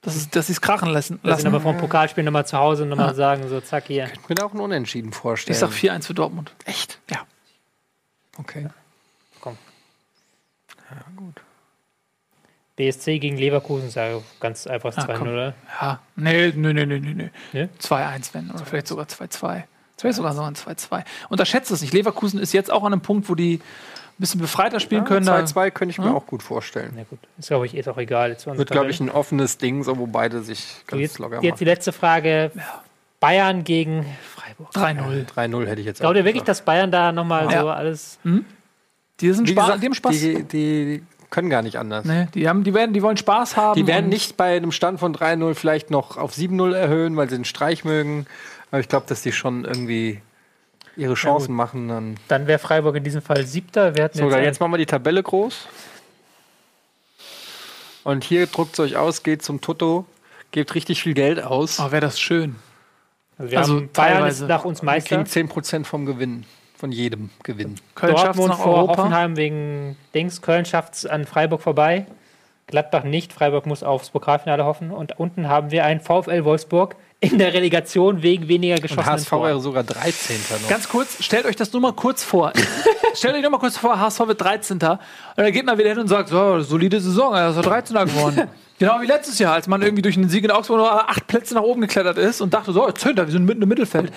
Das 0.00 0.16
ist, 0.16 0.34
dass 0.36 0.46
sie 0.46 0.52
es 0.54 0.60
krachen 0.62 0.88
lassen. 0.90 1.14
dass 1.16 1.22
sie 1.22 1.28
lassen. 1.28 1.44
nochmal 1.44 1.60
vom 1.60 1.76
Pokalspiel 1.78 2.24
nochmal 2.24 2.46
zu 2.46 2.56
Hause 2.58 2.86
nochmal 2.86 3.14
sagen, 3.14 3.46
so 3.48 3.60
zack 3.60 3.88
hier. 3.88 4.08
Ich 4.12 4.28
mir 4.28 4.34
da 4.36 4.44
auch 4.46 4.54
ein 4.54 4.60
Unentschieden 4.60 5.12
vorstellen. 5.12 5.54
Ich 5.54 5.58
sag 5.60 5.70
4-1 5.70 6.06
für 6.06 6.14
Dortmund. 6.14 6.52
Echt? 6.64 6.98
Ja. 7.10 7.18
Okay. 8.38 8.62
Komm. 8.62 8.72
Ja, 10.90 10.96
gut. 11.16 11.40
BSC 12.76 13.18
gegen 13.20 13.36
Leverkusen, 13.36 13.88
sage 13.90 14.16
ich 14.18 14.40
ganz 14.40 14.66
einfach 14.66 14.92
Ah, 14.96 15.02
2-0, 15.02 15.18
komm. 15.18 15.28
oder? 15.28 15.54
Ja, 15.80 16.00
nee, 16.16 16.52
nee, 16.56 16.72
nee, 16.72 16.84
nee, 16.86 16.98
nee. 16.98 17.14
nee. 17.14 17.30
Nee? 17.52 17.68
2-1 17.80 18.34
wenn, 18.34 18.50
oder 18.50 18.64
vielleicht 18.64 18.88
sogar 18.88 19.06
2-2. 19.06 19.62
Vielleicht 19.96 20.16
sogar 20.16 20.32
so 20.34 20.42
ein 20.42 20.54
2-2. 20.56 21.04
Unterschätzt 21.28 21.70
es 21.70 21.82
nicht. 21.82 21.92
Leverkusen 21.94 22.40
ist 22.40 22.52
jetzt 22.52 22.72
auch 22.72 22.82
an 22.82 22.92
einem 22.92 23.00
Punkt, 23.02 23.28
wo 23.28 23.36
die, 23.36 23.60
bisschen 24.18 24.40
befreiter 24.40 24.80
spielen 24.80 25.04
können. 25.04 25.24
da- 25.26 25.38
2-2 25.38 25.70
könnte 25.70 25.90
ich 25.92 25.98
mir 25.98 26.12
auch 26.14 26.26
gut 26.26 26.42
vorstellen. 26.42 26.92
Na 26.96 27.02
gut, 27.04 27.18
ist 27.38 27.48
glaube 27.48 27.66
ich, 27.66 27.76
ist 27.76 27.88
auch 27.88 27.98
egal. 27.98 28.30
Jetzt 28.30 28.46
Wird, 28.46 28.70
glaube 28.70 28.90
ich, 28.90 28.98
ein 29.00 29.10
offenes 29.10 29.58
Ding, 29.58 29.82
so, 29.84 29.96
wo 29.98 30.06
beide 30.06 30.42
sich 30.42 30.82
ganz 30.88 31.00
jetzt, 31.00 31.18
locker 31.18 31.36
jetzt 31.42 31.60
die 31.60 31.64
machen. 31.64 31.74
letzte 31.74 31.92
Frage. 31.92 32.50
Bayern 33.20 33.64
gegen 33.64 34.04
Freiburg. 34.34 34.70
3-0. 34.74 35.24
3-0 35.26 35.66
hätte 35.66 35.80
ich 35.80 35.86
jetzt 35.86 36.00
Glaubt 36.00 36.16
ihr 36.16 36.20
auch 36.22 36.24
wirklich, 36.26 36.44
gesagt. 36.44 36.48
dass 36.48 36.64
Bayern 36.64 36.90
da 36.90 37.10
nochmal 37.12 37.50
Ja. 37.50 37.60
so 37.62 37.70
alles. 37.70 38.18
Die 39.20 39.32
sind 39.32 39.48
Spaß, 39.48 39.66
gesagt, 39.66 39.82
die 39.82 39.86
haben 39.86 39.94
Spaß. 39.94 40.12
Die, 40.12 40.42
die 40.44 41.02
können 41.30 41.50
gar 41.50 41.62
nicht 41.62 41.78
anders. 41.78 42.04
nee, 42.04 42.28
die, 42.34 42.48
haben, 42.48 42.64
die, 42.64 42.74
werden, 42.74 42.92
die 42.92 43.02
wollen 43.02 43.16
Spaß 43.16 43.56
haben. 43.56 43.76
Die 43.76 43.86
werden 43.86 44.08
nicht 44.08 44.36
bei 44.36 44.56
einem 44.56 44.72
Stand 44.72 45.00
von 45.00 45.14
3-0 45.14 45.54
vielleicht 45.54 45.90
noch 45.90 46.16
auf 46.16 46.32
7-0 46.32 46.74
erhöhen, 46.74 47.16
weil 47.16 47.28
sie 47.28 47.36
den 47.36 47.44
Streich 47.44 47.84
mögen. 47.84 48.26
Aber 48.70 48.80
ich 48.80 48.88
glaube, 48.88 49.06
dass 49.08 49.22
die 49.22 49.32
schon 49.32 49.64
irgendwie 49.64 50.20
ihre 50.96 51.14
Chancen 51.14 51.54
machen. 51.54 51.88
Dann 51.88 52.14
Dann 52.28 52.46
wäre 52.46 52.58
Freiburg 52.58 52.96
in 52.96 53.04
diesem 53.04 53.22
Fall 53.22 53.46
siebter. 53.46 53.96
Wir 53.96 54.04
hatten 54.04 54.18
Sogar 54.18 54.38
jetzt, 54.38 54.46
jetzt 54.46 54.60
machen 54.60 54.72
wir 54.72 54.78
die 54.78 54.86
Tabelle 54.86 55.22
groß. 55.22 55.66
Und 58.04 58.22
hier 58.22 58.46
druckt 58.46 58.74
es 58.74 58.80
euch 58.80 58.96
aus, 58.96 59.22
geht 59.22 59.42
zum 59.42 59.60
Toto, 59.60 60.04
gebt 60.50 60.74
richtig 60.74 61.02
viel 61.02 61.14
Geld 61.14 61.42
aus. 61.42 61.80
Oh, 61.80 61.90
wäre 61.90 62.02
das 62.02 62.20
schön. 62.20 62.56
also 63.38 63.50
wir 63.50 63.58
also 63.58 63.74
haben 63.74 63.90
Bayern 63.92 64.12
teilweise. 64.18 64.44
ist 64.44 64.48
nach 64.48 64.64
uns 64.64 64.82
Meister. 64.82 65.24
Kriegen 65.24 65.50
10% 65.50 65.84
vom 65.84 66.04
Gewinn. 66.04 66.44
Von 66.76 66.92
jedem 66.92 67.30
Gewinn. 67.42 67.76
Köln 67.94 68.16
schafft 68.16 68.30
es 68.30 68.36
Dortmund 68.36 68.48
nach 68.48 68.58
vor 68.58 68.74
Europa. 68.74 68.96
Hoffenheim 68.98 69.36
wegen 69.36 69.96
Dings. 70.14 70.42
Köln 70.42 70.64
schafft 70.64 70.94
es 70.94 71.06
an 71.06 71.24
Freiburg 71.24 71.62
vorbei. 71.62 72.06
Gladbach 72.66 73.04
nicht. 73.04 73.32
Freiburg 73.32 73.66
muss 73.66 73.82
aufs 73.82 74.10
Pokalfinale 74.10 74.64
hoffen. 74.64 74.90
Und 74.90 75.18
unten 75.18 75.48
haben 75.48 75.70
wir 75.70 75.84
einen 75.84 76.00
VfL 76.00 76.44
Wolfsburg 76.44 76.96
in 77.20 77.38
der 77.38 77.54
Relegation 77.54 78.22
wegen 78.22 78.48
weniger 78.48 78.74
Und 78.74 78.82
geschossenen 78.82 79.06
HSV 79.06 79.32
wäre 79.32 79.50
Toren. 79.50 79.60
sogar 79.62 79.84
13. 79.84 80.36
noch. 80.62 80.68
Ganz 80.68 80.88
kurz, 80.88 81.22
stellt 81.22 81.46
euch 81.46 81.56
das 81.56 81.72
nur 81.72 81.80
mal 81.80 81.92
kurz 81.92 82.22
vor. 82.22 82.52
stellt 83.14 83.34
euch 83.34 83.42
nur 83.42 83.50
mal 83.50 83.58
kurz 83.58 83.78
vor, 83.78 83.98
HSV 83.98 84.26
wird 84.26 84.40
13. 84.40 84.76
Und 84.76 84.98
dann 85.36 85.52
geht 85.52 85.64
man 85.64 85.78
wieder 85.78 85.88
hin 85.90 85.98
und 85.98 86.08
sagt, 86.08 86.28
so, 86.28 86.60
solide 86.60 87.00
Saison, 87.00 87.34
er 87.34 87.50
ist 87.50 87.56
13. 87.56 87.96
geworden. 87.96 88.48
genau 88.78 89.00
wie 89.00 89.06
letztes 89.06 89.38
Jahr, 89.38 89.54
als 89.54 89.66
man 89.68 89.80
irgendwie 89.80 90.02
durch 90.02 90.16
einen 90.16 90.28
Sieg 90.28 90.44
in 90.44 90.50
Augsburg 90.50 90.78
nur 90.78 91.08
acht 91.08 91.26
Plätze 91.26 91.54
nach 91.54 91.62
oben 91.62 91.80
geklettert 91.80 92.18
ist 92.18 92.40
und 92.40 92.52
dachte, 92.52 92.72
so, 92.72 92.90
10. 92.90 93.16
wir 93.16 93.26
sind 93.28 93.44
mitten 93.46 93.62
im 93.62 93.68
Mittelfeld. 93.68 94.12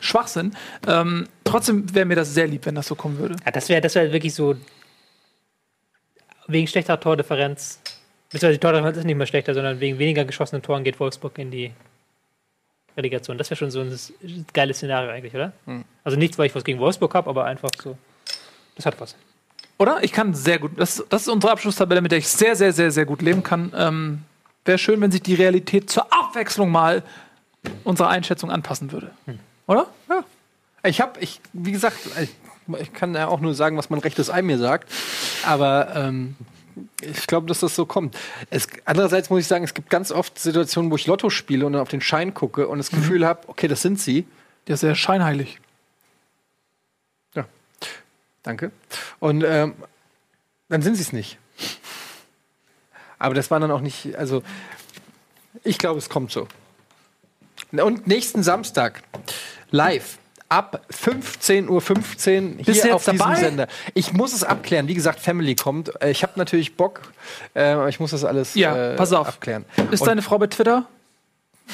Schwachsinn. 0.00 0.54
Ähm, 0.86 1.26
trotzdem 1.44 1.92
wäre 1.94 2.06
mir 2.06 2.16
das 2.16 2.32
sehr 2.32 2.46
lieb, 2.46 2.66
wenn 2.66 2.76
das 2.76 2.86
so 2.86 2.94
kommen 2.94 3.18
würde. 3.18 3.36
Ja, 3.44 3.50
das 3.50 3.68
wäre 3.68 3.80
das 3.80 3.94
wär 3.94 4.12
wirklich 4.12 4.34
so 4.34 4.54
wegen 6.46 6.66
schlechter 6.66 6.98
Tordifferenz. 7.00 7.80
Beziehungsweise 8.30 8.58
die 8.58 8.60
Tordifferenz 8.60 8.98
ist 8.98 9.04
nicht 9.04 9.16
mehr 9.16 9.26
schlechter, 9.26 9.54
sondern 9.54 9.80
wegen 9.80 9.98
weniger 9.98 10.24
geschossenen 10.24 10.62
Toren 10.62 10.84
geht 10.84 11.00
Wolfsburg 11.00 11.38
in 11.38 11.50
die 11.50 11.72
Relegation. 12.96 13.38
Das 13.38 13.50
wäre 13.50 13.58
schon 13.58 13.70
so 13.70 13.80
ein 13.80 14.46
geiles 14.52 14.78
Szenario 14.78 15.10
eigentlich, 15.10 15.34
oder? 15.34 15.52
Hm. 15.66 15.84
Also 16.04 16.18
nichts, 16.18 16.38
weil 16.38 16.46
ich 16.46 16.54
was 16.54 16.64
gegen 16.64 16.78
Wolfsburg 16.78 17.14
habe, 17.14 17.28
aber 17.30 17.44
einfach 17.44 17.70
so. 17.82 17.96
Das 18.76 18.86
hat 18.86 19.00
was. 19.00 19.16
Oder? 19.78 20.02
Ich 20.02 20.12
kann 20.12 20.34
sehr 20.34 20.58
gut. 20.58 20.72
Das, 20.76 21.04
das 21.08 21.22
ist 21.22 21.28
unsere 21.28 21.52
Abschlusstabelle, 21.52 22.00
mit 22.00 22.12
der 22.12 22.18
ich 22.18 22.28
sehr, 22.28 22.56
sehr, 22.56 22.72
sehr, 22.72 22.90
sehr 22.90 23.04
gut 23.04 23.22
leben 23.22 23.42
kann. 23.42 23.72
Ähm, 23.76 24.22
wäre 24.64 24.78
schön, 24.78 25.00
wenn 25.00 25.10
sich 25.10 25.22
die 25.22 25.34
Realität 25.34 25.90
zur 25.90 26.12
Abwechslung 26.12 26.70
mal 26.70 27.02
unserer 27.84 28.08
Einschätzung 28.08 28.50
anpassen 28.50 28.92
würde. 28.92 29.10
Oder? 29.66 29.86
Ich 30.84 31.00
habe, 31.00 31.20
ich, 31.20 31.40
wie 31.52 31.72
gesagt, 31.72 31.96
ich, 32.20 32.30
ich 32.80 32.92
kann 32.92 33.14
ja 33.14 33.28
auch 33.28 33.40
nur 33.40 33.54
sagen, 33.54 33.76
was 33.76 33.90
mein 33.90 34.00
rechtes 34.00 34.30
Ei 34.30 34.42
mir 34.42 34.58
sagt. 34.58 34.90
Aber 35.46 35.94
ähm, 35.94 36.36
ich 37.00 37.26
glaube, 37.26 37.46
dass 37.46 37.60
das 37.60 37.74
so 37.74 37.86
kommt. 37.86 38.16
Es, 38.50 38.68
andererseits 38.84 39.30
muss 39.30 39.40
ich 39.40 39.46
sagen, 39.46 39.64
es 39.64 39.74
gibt 39.74 39.90
ganz 39.90 40.10
oft 40.10 40.38
Situationen, 40.38 40.90
wo 40.90 40.96
ich 40.96 41.06
Lotto 41.06 41.30
spiele 41.30 41.66
und 41.66 41.72
dann 41.74 41.82
auf 41.82 41.88
den 41.88 42.00
Schein 42.00 42.34
gucke 42.34 42.68
und 42.68 42.78
das 42.78 42.90
Gefühl 42.90 43.26
habe, 43.26 43.48
okay, 43.48 43.68
das 43.68 43.82
sind 43.82 44.00
sie. 44.00 44.26
Der 44.66 44.74
ist 44.74 44.80
sehr 44.80 44.94
scheinheilig. 44.94 45.60
Danke. 48.42 48.72
Und 49.20 49.44
ähm, 49.44 49.74
dann 50.68 50.82
sind 50.82 50.96
sie 50.96 51.02
es 51.02 51.12
nicht. 51.12 51.38
Aber 53.18 53.34
das 53.34 53.50
war 53.50 53.60
dann 53.60 53.70
auch 53.70 53.80
nicht, 53.80 54.16
also 54.16 54.42
ich 55.62 55.78
glaube, 55.78 55.98
es 55.98 56.08
kommt 56.08 56.32
so. 56.32 56.48
Und 57.70 58.06
nächsten 58.06 58.42
Samstag 58.42 59.02
live 59.70 60.18
ab 60.52 60.82
15.15 60.92 61.68
Uhr 61.68 61.80
Bist 61.80 62.26
du 62.26 62.72
hier 62.72 62.74
jetzt 62.84 62.92
auf 62.92 63.04
diesem 63.04 63.18
dabei? 63.18 63.34
Sender. 63.36 63.68
Ich 63.94 64.12
muss 64.12 64.32
es 64.34 64.44
abklären. 64.44 64.86
Wie 64.86 64.94
gesagt, 64.94 65.18
Family 65.20 65.54
kommt. 65.54 65.90
Äh, 66.02 66.10
Ich 66.10 66.22
habe 66.22 66.32
natürlich 66.36 66.76
Bock, 66.76 67.00
äh, 67.54 67.64
aber 67.70 67.88
ich 67.88 68.00
muss 68.00 68.10
das 68.10 68.24
alles 68.24 68.54
Ja, 68.54 68.92
äh, 68.92 68.96
pass 68.96 69.12
auf. 69.12 69.28
abklären. 69.28 69.64
Ist 69.90 70.02
Und- 70.02 70.08
deine 70.08 70.22
Frau 70.22 70.38
bei 70.38 70.46
Twitter? 70.48 70.86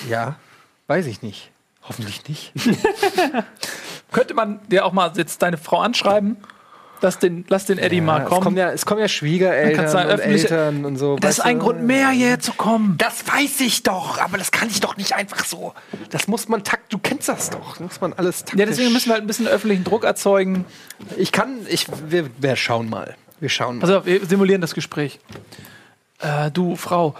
Ja, 0.08 0.36
weiß 0.86 1.06
ich 1.06 1.22
nicht. 1.22 1.50
Hoffentlich 1.82 2.26
nicht. 2.28 2.52
Könnte 4.12 4.34
man 4.34 4.60
dir 4.68 4.84
auch 4.84 4.92
mal 4.92 5.12
jetzt 5.16 5.42
deine 5.42 5.56
Frau 5.58 5.80
anschreiben? 5.80 6.36
Lass 7.00 7.18
den, 7.18 7.44
lass 7.48 7.66
den 7.66 7.78
Eddie 7.78 8.00
mal 8.00 8.18
Ja, 8.18 8.22
es, 8.24 8.28
kommen 8.28 8.42
kommen. 8.42 8.56
ja, 8.56 8.70
es 8.72 8.86
kommen 8.86 9.00
ja 9.00 9.08
Schwiegereltern 9.08 9.88
sagen, 9.88 10.10
und 10.10 10.18
Eltern 10.20 10.84
und 10.84 10.96
so. 10.96 11.16
das 11.16 11.38
ist 11.38 11.40
ein 11.44 11.58
du? 11.58 11.64
Grund 11.64 11.82
mehr, 11.84 12.10
hierher 12.10 12.40
zu 12.40 12.52
kommen. 12.52 12.96
Das 12.98 13.26
weiß 13.26 13.60
ich 13.60 13.82
doch, 13.82 14.18
aber 14.18 14.38
das 14.38 14.50
kann 14.50 14.68
ich 14.68 14.80
doch 14.80 14.96
nicht 14.96 15.14
einfach 15.14 15.44
so. 15.44 15.74
Das 16.10 16.26
muss 16.28 16.48
man 16.48 16.64
takt, 16.64 16.92
du 16.92 16.98
kennst 16.98 17.28
das 17.28 17.50
doch. 17.50 17.72
Das 17.72 17.80
muss 17.80 18.00
man 18.00 18.12
alles 18.14 18.40
taktisch. 18.44 18.58
Ja, 18.58 18.66
deswegen 18.66 18.92
müssen 18.92 19.08
wir 19.08 19.14
halt 19.14 19.22
ein 19.24 19.26
bisschen 19.26 19.46
öffentlichen 19.46 19.84
Druck 19.84 20.04
erzeugen. 20.04 20.64
ich 21.16 21.32
kann, 21.32 21.58
ich, 21.68 21.86
wir, 22.08 22.28
wir 22.38 22.56
schauen 22.56 22.88
mal. 22.90 23.14
Wir 23.40 23.48
schauen 23.48 23.76
mal. 23.76 23.80
Pass 23.82 23.90
auf, 23.90 24.06
wir 24.06 24.24
simulieren 24.26 24.60
das 24.60 24.74
Gespräch. 24.74 25.20
Äh, 26.20 26.50
du, 26.50 26.74
Frau. 26.76 27.14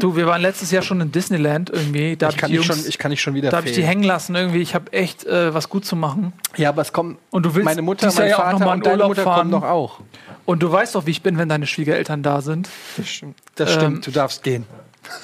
du, 0.00 0.16
wir 0.16 0.26
waren 0.26 0.40
letztes 0.40 0.70
Jahr 0.70 0.82
schon 0.82 1.00
in 1.00 1.12
Disneyland 1.12 1.68
irgendwie. 1.70 2.16
Da 2.16 2.28
ich, 2.28 2.34
habe 2.34 2.40
kann 2.40 2.50
ich, 2.50 2.60
die 2.60 2.64
Jungs- 2.64 2.80
schon, 2.80 2.88
ich 2.88 2.98
kann 2.98 3.10
nicht 3.10 3.20
schon 3.20 3.34
wieder 3.34 3.50
da 3.50 3.58
hab 3.58 3.66
ich 3.66 3.72
die 3.72 3.84
hängen 3.84 4.02
lassen 4.02 4.34
irgendwie. 4.34 4.60
Ich 4.62 4.74
habe 4.74 4.92
echt 4.92 5.24
äh, 5.24 5.52
was 5.52 5.68
gut 5.68 5.84
zu 5.84 5.94
machen. 5.94 6.32
Ja, 6.56 6.70
aber 6.70 6.82
es 6.82 6.92
kommen. 6.92 7.18
Und 7.30 7.44
du 7.44 7.54
willst 7.54 7.66
meine 7.66 7.82
Mutter, 7.82 8.06
dieses 8.08 8.18
Jahr 8.18 8.28
mein 8.28 8.30
ja 8.30 8.36
auch 8.38 8.52
noch 8.52 8.58
Vater 8.60 8.66
mal 8.66 8.84
in 8.84 8.90
Urlaub 8.92 9.08
Mutter 9.08 9.22
fahren. 9.24 9.50
kommen 9.50 9.62
doch 9.62 9.68
auch. 9.68 10.00
Und 10.44 10.62
du 10.62 10.72
weißt 10.72 10.94
doch, 10.94 11.06
wie 11.06 11.10
ich 11.10 11.22
bin, 11.22 11.38
wenn 11.38 11.48
deine 11.48 11.66
Schwiegereltern 11.66 12.22
da 12.22 12.40
sind. 12.40 12.68
Das 12.96 13.08
stimmt. 13.08 13.38
Das 13.54 13.70
Ähm, 13.70 13.76
stimmt. 13.76 14.06
Du 14.06 14.10
darfst 14.10 14.42
gehen. 14.42 14.64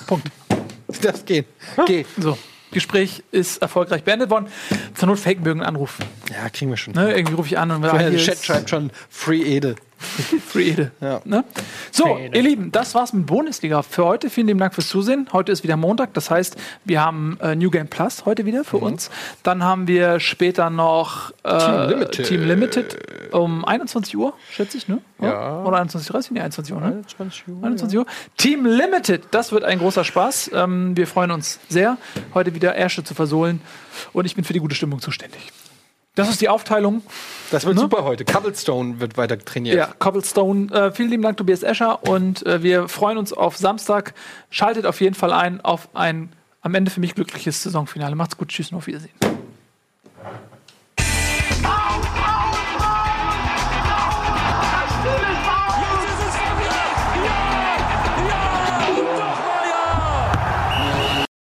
Punkt. 0.06 0.28
Du 0.90 1.00
darfst 1.02 1.26
gehen. 1.26 1.44
Geh. 1.86 2.06
So, 2.16 2.38
Gespräch 2.72 3.22
ist 3.30 3.60
erfolgreich 3.60 4.04
beendet 4.04 4.30
worden. 4.30 4.46
Zur 4.94 5.08
Not 5.08 5.22
wir 5.24 5.32
irgendeinen 5.32 5.62
Anruf. 5.62 5.98
Ja, 6.30 6.48
kriegen 6.48 6.70
wir 6.70 6.78
schon. 6.78 6.94
Ne? 6.94 7.12
Irgendwie 7.14 7.34
rufe 7.34 7.48
ich 7.48 7.58
an 7.58 7.70
und 7.70 7.82
Der 7.82 7.92
ah, 7.92 8.10
Chat 8.16 8.42
schreibt 8.42 8.70
schon 8.70 8.90
Free 9.10 9.42
Ede. 9.42 9.76
Free 10.46 10.70
Ede. 10.70 10.92
Ja. 11.00 11.20
Ne? 11.24 11.44
So, 11.90 12.04
Free 12.04 12.26
Ede. 12.26 12.36
ihr 12.36 12.42
Lieben, 12.42 12.72
das 12.72 12.94
war's 12.94 13.12
mit 13.12 13.26
Bundesliga 13.26 13.82
für 13.82 14.04
heute. 14.04 14.30
Vielen 14.30 14.46
lieben 14.46 14.58
Dank 14.60 14.74
fürs 14.74 14.88
Zusehen. 14.88 15.28
Heute 15.32 15.52
ist 15.52 15.62
wieder 15.64 15.76
Montag, 15.76 16.14
das 16.14 16.30
heißt, 16.30 16.56
wir 16.84 17.00
haben 17.00 17.36
äh, 17.40 17.54
New 17.56 17.70
Game 17.70 17.88
Plus 17.88 18.24
heute 18.24 18.46
wieder 18.46 18.60
Mhm. 18.60 18.64
für 18.64 18.76
uns. 18.78 19.10
Dann 19.42 19.62
haben 19.64 19.86
wir 19.88 20.20
später 20.20 20.70
noch 20.70 21.32
äh, 21.42 21.58
Team 21.58 21.88
Limited. 21.88 22.26
Team 22.26 22.42
Limited 22.46 22.98
um 23.32 23.64
21 23.64 24.16
Uhr, 24.16 24.32
schätze 24.50 24.78
ich, 24.78 24.88
ne? 24.88 25.00
Ja. 25.20 25.62
Oder 25.64 25.78
21.30 25.82 26.28
Nee, 26.32 26.40
21 26.40 26.74
Uhr, 26.74 26.80
ne? 26.80 27.02
20 27.06 27.48
Uhr. 27.48 27.64
21 27.64 27.98
Uhr. 27.98 28.06
Team 28.36 28.64
Limited, 28.66 29.24
das 29.32 29.52
wird 29.52 29.64
ein 29.64 29.78
großer 29.80 30.04
Spaß. 30.04 30.50
Ähm, 30.54 30.96
wir 30.96 31.06
freuen 31.06 31.30
uns 31.30 31.58
sehr, 31.68 31.98
heute 32.34 32.54
wieder 32.54 32.74
Ärsche 32.74 33.04
zu 33.04 33.14
versohlen. 33.14 33.60
Und 34.12 34.24
ich 34.24 34.34
bin 34.36 34.44
für 34.44 34.52
die 34.52 34.60
gute 34.60 34.74
Stimmung 34.74 35.00
zuständig. 35.00 35.40
Das 36.18 36.28
ist 36.28 36.40
die 36.40 36.48
Aufteilung. 36.48 37.02
Das 37.50 37.64
wird 37.64 37.76
Ne? 37.76 37.80
super 37.80 38.04
heute. 38.04 38.24
Cobblestone 38.24 39.00
wird 39.00 39.16
weiter 39.16 39.38
trainiert. 39.38 39.76
Ja, 39.76 39.86
Cobblestone. 39.98 40.72
Äh, 40.72 40.92
vielen 40.92 41.10
lieben 41.10 41.22
Dank, 41.22 41.36
Tobias 41.36 41.62
Escher. 41.62 42.02
Und 42.08 42.44
äh, 42.46 42.62
wir 42.62 42.88
freuen 42.88 43.18
uns 43.18 43.32
auf 43.32 43.56
Samstag. 43.56 44.14
Schaltet 44.50 44.84
auf 44.86 45.00
jeden 45.00 45.14
Fall 45.14 45.32
ein 45.32 45.60
auf 45.60 45.88
ein 45.94 46.32
am 46.60 46.74
Ende 46.74 46.90
für 46.90 47.00
mich 47.00 47.14
glückliches 47.14 47.62
Saisonfinale. 47.62 48.16
Macht's 48.16 48.36
gut. 48.36 48.48
Tschüss 48.48 48.72
und 48.72 48.78
auf 48.78 48.86
Wiedersehen. 48.88 49.12